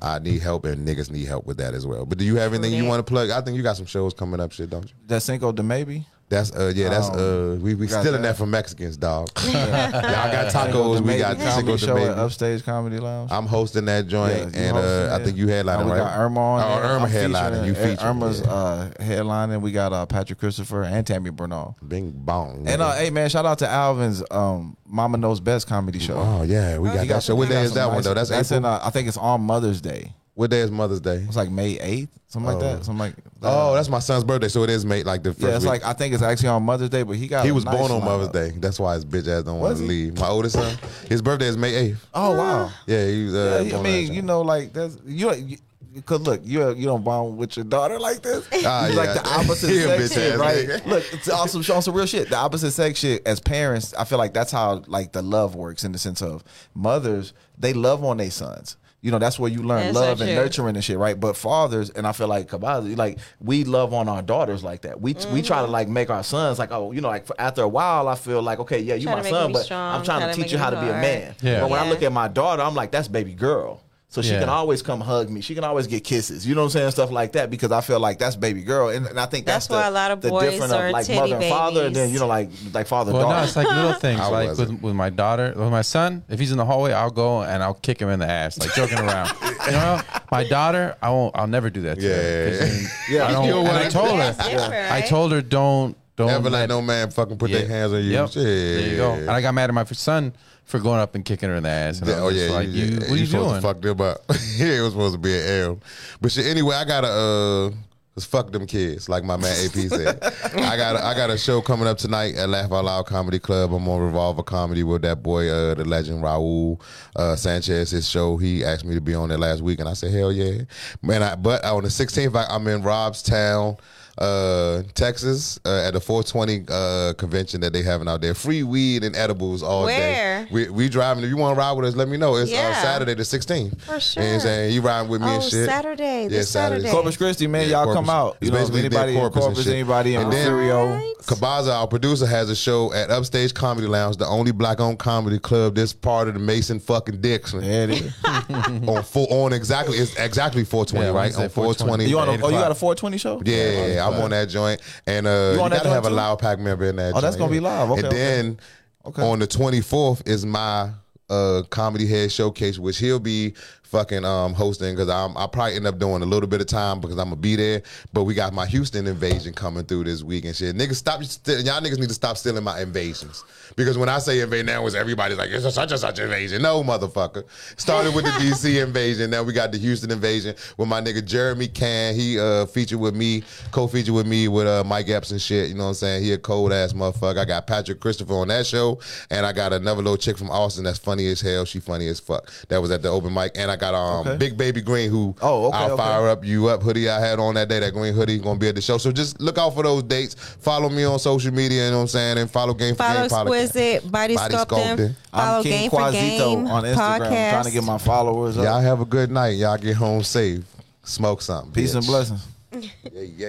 I 0.00 0.14
I 0.16 0.18
need 0.18 0.42
help 0.42 0.64
and 0.64 0.86
niggas 0.86 1.10
need 1.10 1.26
help 1.26 1.46
with 1.46 1.56
that 1.58 1.74
as 1.74 1.86
well. 1.86 2.06
But 2.06 2.18
do 2.18 2.24
you 2.24 2.36
have 2.36 2.52
anything 2.52 2.74
you 2.74 2.84
want 2.84 3.04
to 3.04 3.10
plug? 3.10 3.30
I 3.30 3.40
think 3.40 3.56
you 3.56 3.62
got 3.62 3.76
some 3.76 3.86
shows 3.86 4.14
coming 4.14 4.40
up, 4.40 4.52
shit, 4.52 4.70
don't 4.70 4.84
you? 4.84 4.90
That 5.06 5.22
Cinco 5.22 5.52
de 5.52 5.62
Maybe. 5.62 6.06
That's 6.30 6.52
uh 6.52 6.72
yeah, 6.74 6.88
that's 6.90 7.08
Um, 7.08 7.14
uh 7.18 7.54
we 7.56 7.74
we 7.74 7.86
got 7.88 8.00
stealing 8.02 8.22
that. 8.22 8.28
that 8.28 8.36
from 8.36 8.52
Mexicans, 8.52 8.96
dog. 8.96 9.28
Y'all 9.44 9.52
got 9.52 10.52
tacos, 10.52 11.00
we 11.00 11.18
got 11.18 11.36
comedy 11.38 11.50
Cinco 11.56 11.72
de 11.72 11.78
show 11.78 11.96
at 11.96 12.02
Maybe. 12.16 12.20
Upstage 12.20 12.64
Comedy 12.64 12.98
Lounge. 13.00 13.32
I'm 13.32 13.46
hosting 13.46 13.84
that 13.86 14.06
joint, 14.06 14.32
Yeah, 14.32 14.38
you 14.44 14.50
and 14.68 14.76
uh, 14.76 14.80
hosting 14.80 15.10
I 15.12 15.16
it. 15.16 15.24
think 15.24 15.36
you 15.38 15.46
headlining, 15.48 15.80
Uh, 15.80 15.84
we 15.86 15.90
right? 15.90 15.98
got 15.98 16.18
Irma 16.18 16.40
on. 16.40 16.62
Oh, 16.62 16.68
there. 16.82 16.90
Irma 16.92 17.04
I'm 17.06 17.10
headlining, 17.10 17.66
you 17.66 17.74
featuring- 17.74 17.96
featuring, 17.96 18.08
Irma's 18.08 18.40
yeah. 18.42 18.52
uh, 18.52 18.90
headlining. 19.00 19.60
We 19.60 19.72
got 19.72 19.92
uh, 19.92 20.06
Patrick 20.06 20.38
Christopher 20.38 20.84
and 20.84 21.04
Tammy 21.04 21.30
Bernal. 21.30 21.76
Bing 21.86 22.12
bong. 22.14 22.64
And 22.68 22.80
uh, 22.80 22.92
hey 22.92 23.10
man, 23.10 23.28
shout 23.28 23.44
out 23.44 23.58
to 23.58 23.68
Alvin's 23.68 24.22
um, 24.30 24.76
Mama 24.86 25.18
Knows 25.18 25.40
Best 25.40 25.66
comedy 25.66 25.98
show. 25.98 26.16
oh 26.16 26.42
yeah, 26.44 26.78
we 26.78 26.90
got 26.90 27.00
He 27.02 27.08
that 27.08 27.24
show. 27.24 27.34
What 27.34 27.48
he 27.48 27.54
day 27.54 27.62
is 27.62 27.70
some 27.72 27.78
that 27.78 27.86
one 27.92 28.02
though? 28.04 28.14
That's, 28.14 28.30
that's 28.30 28.52
April. 28.52 28.70
in. 28.70 28.78
Uh, 28.80 28.80
I 28.84 28.90
think 28.90 29.08
it's 29.08 29.16
on 29.16 29.40
Mother's 29.40 29.80
Day. 29.80 30.12
What 30.40 30.48
day 30.50 30.60
is 30.60 30.70
Mother's 30.70 31.02
Day? 31.02 31.16
It's 31.16 31.36
like 31.36 31.50
May 31.50 31.78
eighth, 31.80 32.18
something 32.28 32.50
like 32.50 32.60
that. 32.60 32.82
Something 32.82 32.98
like. 32.98 33.14
Oh, 33.42 33.74
that's 33.74 33.90
my 33.90 33.98
son's 33.98 34.24
birthday, 34.24 34.48
so 34.48 34.62
it 34.62 34.70
is 34.70 34.86
mate 34.86 35.04
like 35.04 35.22
the 35.22 35.34
first 35.34 35.42
yeah. 35.42 35.48
It's 35.56 35.64
week. 35.66 35.82
like 35.82 35.84
I 35.84 35.92
think 35.92 36.14
it's 36.14 36.22
actually 36.22 36.48
on 36.48 36.62
Mother's 36.62 36.88
Day, 36.88 37.02
but 37.02 37.16
he 37.16 37.28
got. 37.28 37.44
he 37.44 37.52
was 37.52 37.66
nice 37.66 37.76
born 37.76 37.92
on. 37.92 38.02
Mother's 38.02 38.28
Day. 38.28 38.50
That's 38.56 38.80
why 38.80 38.94
his 38.94 39.04
bitch 39.04 39.28
ass 39.28 39.42
don't 39.44 39.60
want 39.60 39.76
to 39.76 39.82
leave. 39.82 40.18
My 40.18 40.28
oldest 40.28 40.54
son, 40.54 40.78
his 41.10 41.20
birthday 41.20 41.48
is 41.48 41.58
May 41.58 41.74
eighth. 41.74 42.06
Oh 42.14 42.38
wow. 42.38 42.70
Yeah, 42.86 43.06
he 43.06 43.24
was. 43.26 43.34
Uh, 43.34 43.60
Yeah, 43.64 43.68
I 43.68 43.70
born 43.72 43.82
mean, 43.82 44.14
you 44.14 44.22
know, 44.22 44.40
like 44.40 44.72
that's 44.72 44.96
you. 45.04 45.30
you 45.34 45.58
Cause 46.06 46.20
look, 46.20 46.40
you 46.44 46.72
you 46.74 46.86
don't 46.86 47.02
bond 47.04 47.36
with 47.36 47.56
your 47.56 47.64
daughter 47.64 47.98
like 47.98 48.22
this. 48.22 48.46
Ah, 48.64 48.86
It's 48.86 48.94
yeah. 48.94 49.00
like 49.02 49.12
the 49.22 49.28
opposite 49.28 49.68
He 49.70 49.80
sex 49.82 50.14
shit, 50.14 50.38
right? 50.38 50.66
nigga. 50.66 50.86
Look, 50.86 51.04
it's 51.12 51.28
also 51.40 51.60
showing 51.60 51.82
some 51.82 51.94
real 51.94 52.06
shit. 52.06 52.30
The 52.30 52.36
opposite 52.36 52.70
sex 52.70 53.00
shit. 53.00 53.26
As 53.26 53.40
parents, 53.40 53.92
I 53.92 54.04
feel 54.04 54.16
like 54.16 54.32
that's 54.32 54.52
how 54.52 54.84
like 54.86 55.10
the 55.12 55.20
love 55.20 55.54
works 55.56 55.82
in 55.84 55.90
the 55.92 55.98
sense 55.98 56.22
of 56.22 56.44
mothers. 56.74 57.34
They 57.58 57.72
love 57.74 58.04
on 58.04 58.16
their 58.18 58.30
sons. 58.30 58.76
You 59.02 59.10
know, 59.10 59.18
that's 59.18 59.38
where 59.38 59.50
you 59.50 59.62
learn 59.62 59.78
That's 59.86 59.96
so 59.96 60.04
love 60.04 60.20
and 60.20 60.34
nurturing 60.34 60.76
and 60.76 60.84
shit, 60.84 60.98
right? 60.98 61.18
But 61.18 61.34
fathers, 61.36 61.88
and 61.88 62.06
I 62.06 62.12
feel 62.12 62.28
like 62.28 62.48
Kabazi, 62.48 62.96
like 62.96 63.18
we 63.40 63.64
love 63.64 63.94
on 63.94 64.08
our 64.08 64.20
daughters 64.20 64.62
like 64.62 64.82
that. 64.82 65.00
We 65.00 65.14
we 65.32 65.40
try 65.42 65.58
to 65.58 65.64
Mm-hmm. 65.64 65.72
like 65.72 65.88
make 65.88 66.10
our 66.10 66.22
sons 66.22 66.58
like, 66.58 66.70
oh, 66.70 66.92
you 66.92 67.00
know, 67.00 67.08
like 67.08 67.26
after 67.38 67.62
a 67.62 67.68
while, 67.68 68.08
I 68.08 68.14
feel 68.14 68.42
like, 68.42 68.58
okay, 68.60 68.78
yeah, 68.80 68.94
you 68.96 69.06
Try 69.06 69.22
my 69.22 69.30
son, 69.30 69.52
but 69.52 69.64
strong, 69.64 69.94
I'm 69.96 70.04
trying 70.04 70.20
try 70.20 70.28
to 70.28 70.34
to 70.34 70.42
teach 70.42 70.52
you 70.52 70.58
how 70.58 70.70
me 70.70 70.76
to 70.76 70.82
be 70.82 70.88
a 70.88 70.92
man. 70.92 71.34
Yeah. 71.40 71.60
But 71.60 71.70
when 71.70 71.80
I 71.80 71.88
look 71.88 72.02
at 72.02 72.12
my 72.12 72.28
daughter, 72.28 72.62
I'm 72.62 72.74
like, 72.74 72.90
that's 72.90 73.08
baby 73.08 73.32
girl. 73.32 73.82
So 74.12 74.22
she 74.22 74.32
Yeah. 74.32 74.40
can 74.40 74.48
always 74.48 74.82
come 74.82 75.00
hug 75.00 75.30
me. 75.30 75.40
She 75.40 75.54
can 75.54 75.62
always 75.62 75.86
get 75.86 76.02
kisses. 76.02 76.44
You 76.44 76.56
know 76.56 76.62
what 76.62 76.74
I'm 76.74 76.80
saying? 76.80 76.90
Stuff 76.90 77.12
like 77.12 77.30
that 77.32 77.48
because 77.48 77.70
I 77.70 77.80
feel 77.80 78.00
like 78.00 78.18
that's 78.18 78.34
baby 78.34 78.62
girl, 78.62 78.88
and, 78.88 79.06
and 79.06 79.20
I 79.20 79.26
think 79.26 79.46
that's, 79.46 79.68
That's 79.68 79.70
why 79.70 79.82
the, 79.84 79.90
a 79.90 79.94
lot 79.94 80.10
of 80.10 80.20
the 80.20 80.30
boys 80.30 80.50
difference 80.50 80.72
are 80.72 80.86
of 80.88 80.92
like 80.92 81.06
titty 81.06 81.20
mother 81.20 81.36
and 81.36 81.44
father, 81.44 81.86
and 81.86 81.94
then 81.94 82.10
you 82.10 82.18
know 82.18 82.26
like 82.26 82.50
like 82.74 82.88
father 82.88 83.12
Well, 83.12 83.22
daughter. 83.22 83.36
no, 83.38 83.44
it's 83.44 83.54
like 83.54 83.68
little 83.68 83.92
things. 83.94 84.18
Like 84.18 84.58
with, 84.58 84.82
with 84.82 84.94
my 84.96 85.10
daughter, 85.10 85.52
with 85.56 85.70
my 85.70 85.82
son, 85.82 86.24
if 86.28 86.40
he's 86.40 86.50
in 86.50 86.58
the 86.58 86.64
hallway, 86.64 86.92
I'll 86.92 87.10
go 87.12 87.42
and 87.42 87.62
I'll 87.62 87.74
kick 87.74 88.00
him 88.02 88.08
in 88.08 88.18
the 88.18 88.26
ass, 88.28 88.58
like 88.58 88.74
joking 88.74 88.98
around. 88.98 89.30
You 89.66 89.72
know, 89.72 90.00
my 90.32 90.42
daughter, 90.48 90.96
I 91.02 91.10
won't. 91.10 91.36
I'll 91.36 91.46
never 91.46 91.70
do 91.70 91.82
that 91.82 92.00
to 92.00 92.08
her. 92.08 92.48
'cause 92.50 92.58
then 92.58 92.90
Yeah. 93.10 93.28
I 93.28 93.32
don't. 93.32 93.44
You 93.44 93.50
know 93.52 93.58
and 93.60 93.68
what? 93.68 93.76
I 93.82 93.88
told 93.90 94.10
her. 94.18 94.32
That's 94.32 94.90
I 94.90 95.00
told 95.02 95.30
her 95.32 95.42
don't 95.42 95.96
don't 96.16 96.26
Never 96.28 96.50
let 96.50 96.68
no 96.70 96.82
man 96.82 97.10
fucking 97.10 97.38
put 97.38 97.50
their 97.52 97.68
hands 97.68 97.92
on 97.92 98.02
you. 98.02 98.10
Yep. 98.10 98.30
Shit. 98.30 98.42
There 98.44 98.80
you 98.88 98.96
go. 98.96 99.12
And 99.12 99.30
I 99.30 99.40
got 99.40 99.54
mad 99.54 99.70
at 99.70 99.74
my 99.74 99.84
son 99.84 100.32
for 100.70 100.78
going 100.78 101.00
up 101.00 101.14
and 101.14 101.24
kicking 101.24 101.48
her 101.48 101.56
in 101.56 101.64
the 101.64 101.68
ass. 101.68 102.00
Yeah, 102.04 102.20
oh 102.20 102.28
yeah, 102.28 102.50
like, 102.50 102.68
you, 102.68 102.84
you, 102.84 102.96
what 103.00 103.10
are 103.10 103.16
you 103.16 103.26
supposed 103.26 103.50
doing? 103.50 103.62
Fuck 103.62 103.80
them 103.82 104.00
up. 104.00 104.18
yeah, 104.56 104.78
it 104.78 104.80
was 104.80 104.92
supposed 104.92 105.14
to 105.14 105.18
be 105.18 105.36
an 105.36 105.46
L. 105.46 105.80
But 106.20 106.32
shit, 106.32 106.46
anyway, 106.46 106.76
I 106.76 106.84
gotta 106.84 107.08
uh, 107.08 107.70
just 108.14 108.30
fuck 108.30 108.50
them 108.52 108.66
kids, 108.66 109.08
like 109.08 109.24
my 109.24 109.36
man 109.36 109.52
AP 109.64 109.88
said. 109.88 110.18
I 110.56 110.76
got 110.76 110.96
I 110.96 111.14
got 111.14 111.30
a 111.30 111.38
show 111.38 111.60
coming 111.60 111.86
up 111.86 111.98
tonight 111.98 112.36
at 112.36 112.48
Laugh 112.48 112.72
Out 112.72 112.84
Loud 112.84 113.06
Comedy 113.06 113.38
Club. 113.38 113.72
I'm 113.72 113.88
on 113.88 114.00
Revolver 114.00 114.42
Comedy 114.42 114.82
with 114.82 115.02
that 115.02 115.22
boy, 115.22 115.48
uh, 115.48 115.74
the 115.74 115.84
legend 115.84 116.22
Raul 116.22 116.80
uh, 117.16 117.36
Sanchez. 117.36 117.90
His 117.90 118.08
show, 118.08 118.36
he 118.36 118.64
asked 118.64 118.84
me 118.84 118.94
to 118.94 119.00
be 119.00 119.14
on 119.14 119.30
it 119.30 119.38
last 119.38 119.62
week, 119.62 119.80
and 119.80 119.88
I 119.88 119.94
said 119.94 120.12
hell 120.12 120.32
yeah, 120.32 120.62
man. 121.02 121.22
I, 121.22 121.36
but 121.36 121.64
on 121.64 121.82
the 121.82 121.88
16th, 121.88 122.34
I, 122.36 122.52
I'm 122.54 122.66
in 122.66 122.82
Robstown. 122.82 123.78
Uh, 124.18 124.82
Texas 124.94 125.58
uh, 125.64 125.82
at 125.86 125.92
the 125.94 126.00
420 126.00 126.64
uh, 126.68 127.14
convention 127.14 127.60
that 127.62 127.72
they 127.72 127.82
having 127.82 128.08
out 128.08 128.20
there. 128.20 128.34
Free 128.34 128.62
weed 128.62 129.02
and 129.04 129.16
edibles 129.16 129.62
all 129.62 129.84
Where? 129.84 130.44
day. 130.44 130.48
We, 130.50 130.68
we 130.68 130.88
driving. 130.88 131.24
If 131.24 131.30
you 131.30 131.36
want 131.36 131.54
to 131.56 131.58
ride 131.58 131.72
with 131.72 131.86
us, 131.86 131.96
let 131.96 132.08
me 132.08 132.16
know. 132.16 132.36
It's 132.36 132.50
uh, 132.50 132.54
Yeah. 132.54 132.82
Saturday 132.82 133.14
the 133.14 133.22
16th. 133.22 133.46
For 133.46 133.56
You 133.56 133.60
know 133.62 133.70
what 133.70 133.94
I'm 133.94 134.00
sure. 134.00 134.40
saying? 134.40 134.74
You 134.74 134.80
riding 134.82 135.10
with 135.10 135.20
me 135.22 135.28
Oh, 135.28 135.34
and 135.34 135.42
shit. 135.42 135.66
Saturday, 135.68 136.22
Yeah, 136.24 136.28
this 136.28 136.50
Saturday. 136.50 136.90
Corpus 136.90 137.16
Christi, 137.16 137.46
man, 137.46 137.62
Yeah, 137.62 137.76
y'all 137.76 137.84
Corpus. 137.84 138.00
come 138.00 138.10
out. 138.10 138.36
It's 138.40 138.46
You 138.46 138.52
know, 138.52 138.58
anybody 138.58 138.90
their 138.90 139.08
in 139.08 139.14
Corpus 139.20 139.44
and 139.46 139.54
Corpus, 139.54 139.66
anybody 139.68 140.14
in 140.16 140.22
And 140.22 140.32
then- 140.32 140.46
Ontario. 140.52 140.86
Right. 140.94 141.14
Kabaza, 141.22 141.72
our 141.72 141.86
producer, 141.86 142.26
has 142.26 142.50
a 142.50 142.56
show 142.56 142.92
at 142.92 143.10
Upstage 143.10 143.54
Comedy 143.54 143.86
Lounge, 143.86 144.16
the 144.16 144.26
only 144.26 144.52
black-owned 144.52 144.98
comedy 144.98 145.38
club. 145.38 145.74
This 145.74 145.92
part 145.92 146.28
of 146.28 146.34
the 146.34 146.40
Mason 146.40 146.80
fucking 146.80 147.20
Dixon 147.20 147.60
There 147.60 147.84
it 147.90 147.90
is. 148.02 148.12
on 148.88 149.02
full 149.04 149.26
on 149.30 149.52
exactly 149.52 149.96
it's 149.98 150.14
exactly 150.16 150.64
420 150.64 151.06
Yeah, 151.06 151.12
right 151.12 151.32
on 151.36 151.48
420. 151.48 152.04
420. 152.06 152.10
You 152.10 152.18
on 152.18 152.28
a, 152.28 152.32
Eight 152.32 152.40
oh, 152.42 152.48
you 152.48 152.54
got 152.56 152.70
a 152.72 152.74
420 152.74 153.18
show? 153.18 153.42
Yeah, 153.44 153.86
yeah, 153.86 153.99
I'm 154.00 154.14
on 154.20 154.30
that 154.30 154.48
joint, 154.48 154.80
and 155.06 155.26
uh, 155.26 155.30
you, 155.30 155.50
You 155.52 155.56
gotta 155.58 155.76
have 155.76 155.82
a 155.88 155.92
joint 155.94 156.04
too? 156.06 156.10
loud 156.14 156.38
pack 156.40 156.58
member 156.58 156.84
in 156.86 156.96
that. 156.96 157.12
Oh, 157.14 157.20
that's 157.20 157.36
gonna 157.36 157.50
be 157.52 157.60
live. 157.60 157.90
Okay, 157.90 157.98
and 158.00 158.06
okay. 158.08 158.16
then 158.16 158.60
Okay. 159.06 159.22
on 159.22 159.38
the 159.38 159.46
24th 159.46 160.28
is 160.28 160.44
my 160.44 160.90
uh 161.30 161.62
comedy 161.70 162.06
head 162.06 162.30
showcase, 162.32 162.78
which 162.78 162.98
he'll 162.98 163.18
be 163.20 163.54
fucking 163.90 164.24
um 164.24 164.54
hosting 164.54 164.94
because 164.94 165.08
I'm 165.08 165.36
I 165.36 165.46
probably 165.46 165.74
end 165.74 165.86
up 165.86 165.98
doing 165.98 166.22
a 166.22 166.26
little 166.26 166.48
bit 166.48 166.60
of 166.60 166.68
time 166.68 167.00
because 167.00 167.18
I'm 167.18 167.26
gonna 167.26 167.36
be 167.36 167.56
there. 167.56 167.82
But 168.12 168.24
we 168.24 168.34
got 168.34 168.52
my 168.52 168.66
Houston 168.66 169.06
invasion 169.06 169.52
coming 169.52 169.84
through 169.84 170.04
this 170.04 170.22
week 170.22 170.44
and 170.44 170.54
shit. 170.54 170.76
Niggas 170.76 170.94
stop 170.94 171.20
y'all 171.20 171.80
niggas 171.80 171.98
need 171.98 172.08
to 172.08 172.14
stop 172.14 172.36
stealing 172.36 172.62
my 172.64 172.80
invasions 172.80 173.44
because 173.76 173.98
when 173.98 174.08
I 174.08 174.18
say 174.18 174.40
invasion 174.40 174.66
now, 174.66 174.86
it's 174.86 174.94
everybody's 174.94 175.38
like 175.38 175.50
it's 175.50 175.64
a 175.64 175.72
such 175.72 175.90
and 175.90 176.00
such 176.00 176.18
invasion. 176.20 176.62
No, 176.62 176.82
motherfucker. 176.82 177.44
Started 177.78 178.14
with 178.14 178.24
the 178.24 178.30
DC 178.32 178.82
invasion. 178.82 179.30
Now 179.30 179.42
we 179.42 179.52
got 179.52 179.72
the 179.72 179.78
Houston 179.78 180.10
invasion 180.10 180.54
with 180.76 180.88
my 180.88 181.00
nigga 181.00 181.24
Jeremy 181.24 181.66
Can. 181.66 182.14
He 182.14 182.38
uh 182.38 182.66
featured 182.66 183.00
with 183.00 183.16
me, 183.16 183.42
co-featured 183.72 184.14
with 184.14 184.26
me 184.26 184.46
with 184.46 184.68
uh 184.68 184.84
Mike 184.84 185.08
Epps 185.08 185.32
and 185.32 185.40
shit. 185.40 185.68
You 185.68 185.74
know 185.74 185.84
what 185.84 185.88
I'm 185.88 185.94
saying? 185.94 186.22
He 186.22 186.32
a 186.32 186.38
cold 186.38 186.72
ass 186.72 186.92
motherfucker. 186.92 187.38
I 187.38 187.44
got 187.44 187.66
Patrick 187.66 187.98
Christopher 187.98 188.34
on 188.34 188.48
that 188.48 188.66
show, 188.66 189.00
and 189.30 189.44
I 189.44 189.52
got 189.52 189.72
another 189.72 190.02
little 190.02 190.16
chick 190.16 190.38
from 190.38 190.50
Austin 190.50 190.84
that's 190.84 190.98
funny 190.98 191.26
as 191.28 191.40
hell. 191.40 191.64
She 191.64 191.80
funny 191.80 192.06
as 192.06 192.20
fuck. 192.20 192.50
That 192.68 192.80
was 192.80 192.90
at 192.92 193.02
the 193.02 193.08
open 193.08 193.34
mic, 193.34 193.52
and 193.56 193.70
I 193.70 193.79
got 193.80 193.94
um 193.94 194.26
Okay. 194.28 194.36
Big 194.36 194.56
Baby 194.56 194.80
Green 194.82 195.10
who 195.10 195.34
Oh, 195.42 195.66
okay, 195.66 195.76
I'll 195.78 195.92
okay. 195.92 195.96
fire 196.02 196.28
up 196.28 196.44
you 196.44 196.68
up 196.68 196.82
hoodie 196.82 197.08
I 197.08 197.18
had 197.18 197.38
on 197.40 197.54
that 197.54 197.68
day. 197.68 197.80
That 197.80 197.92
green 197.92 198.14
hoodie 198.14 198.38
gonna 198.38 198.58
be 198.58 198.68
at 198.68 198.74
the 198.76 198.80
show. 198.82 198.98
So 198.98 199.10
just 199.10 199.40
look 199.40 199.58
out 199.58 199.74
for 199.74 199.82
those 199.82 200.02
dates. 200.04 200.34
Follow 200.34 200.88
me 200.88 201.04
on 201.04 201.18
social 201.18 201.52
media. 201.52 201.86
You 201.86 201.90
know 201.90 201.96
what 201.96 202.02
I'm 202.02 202.08
saying? 202.08 202.38
And 202.38 202.50
follow 202.50 202.74
Game 202.74 202.94
for 202.94 203.02
Follow 203.02 203.20
Game 203.28 203.30
podcast. 203.30 203.42
Exquisite 203.64 204.12
Body, 204.12 204.36
Body 204.36 204.54
Sculpting. 204.54 204.66
Sculpting. 204.96 205.16
Follow 205.32 205.56
I'm 205.58 205.62
King 205.62 205.72
Game 205.72 205.90
for 205.90 206.12
Game 206.12 206.66
on 206.66 206.84
Instagram. 206.84 206.94
podcast. 207.20 207.50
Trying 207.50 207.64
to 207.64 207.70
get 207.70 207.84
my 207.84 207.98
followers 207.98 208.58
up. 208.58 208.64
Y'all 208.64 208.80
have 208.80 209.00
a 209.00 209.04
good 209.06 209.30
night. 209.30 209.56
Y'all 209.56 209.78
get 209.78 209.96
home 209.96 210.22
safe. 210.22 210.62
Smoke 211.02 211.40
something. 211.42 211.72
Peace 211.72 211.94
and 211.94 212.04
blessings. 212.06 212.46
Yeah, 213.12 213.22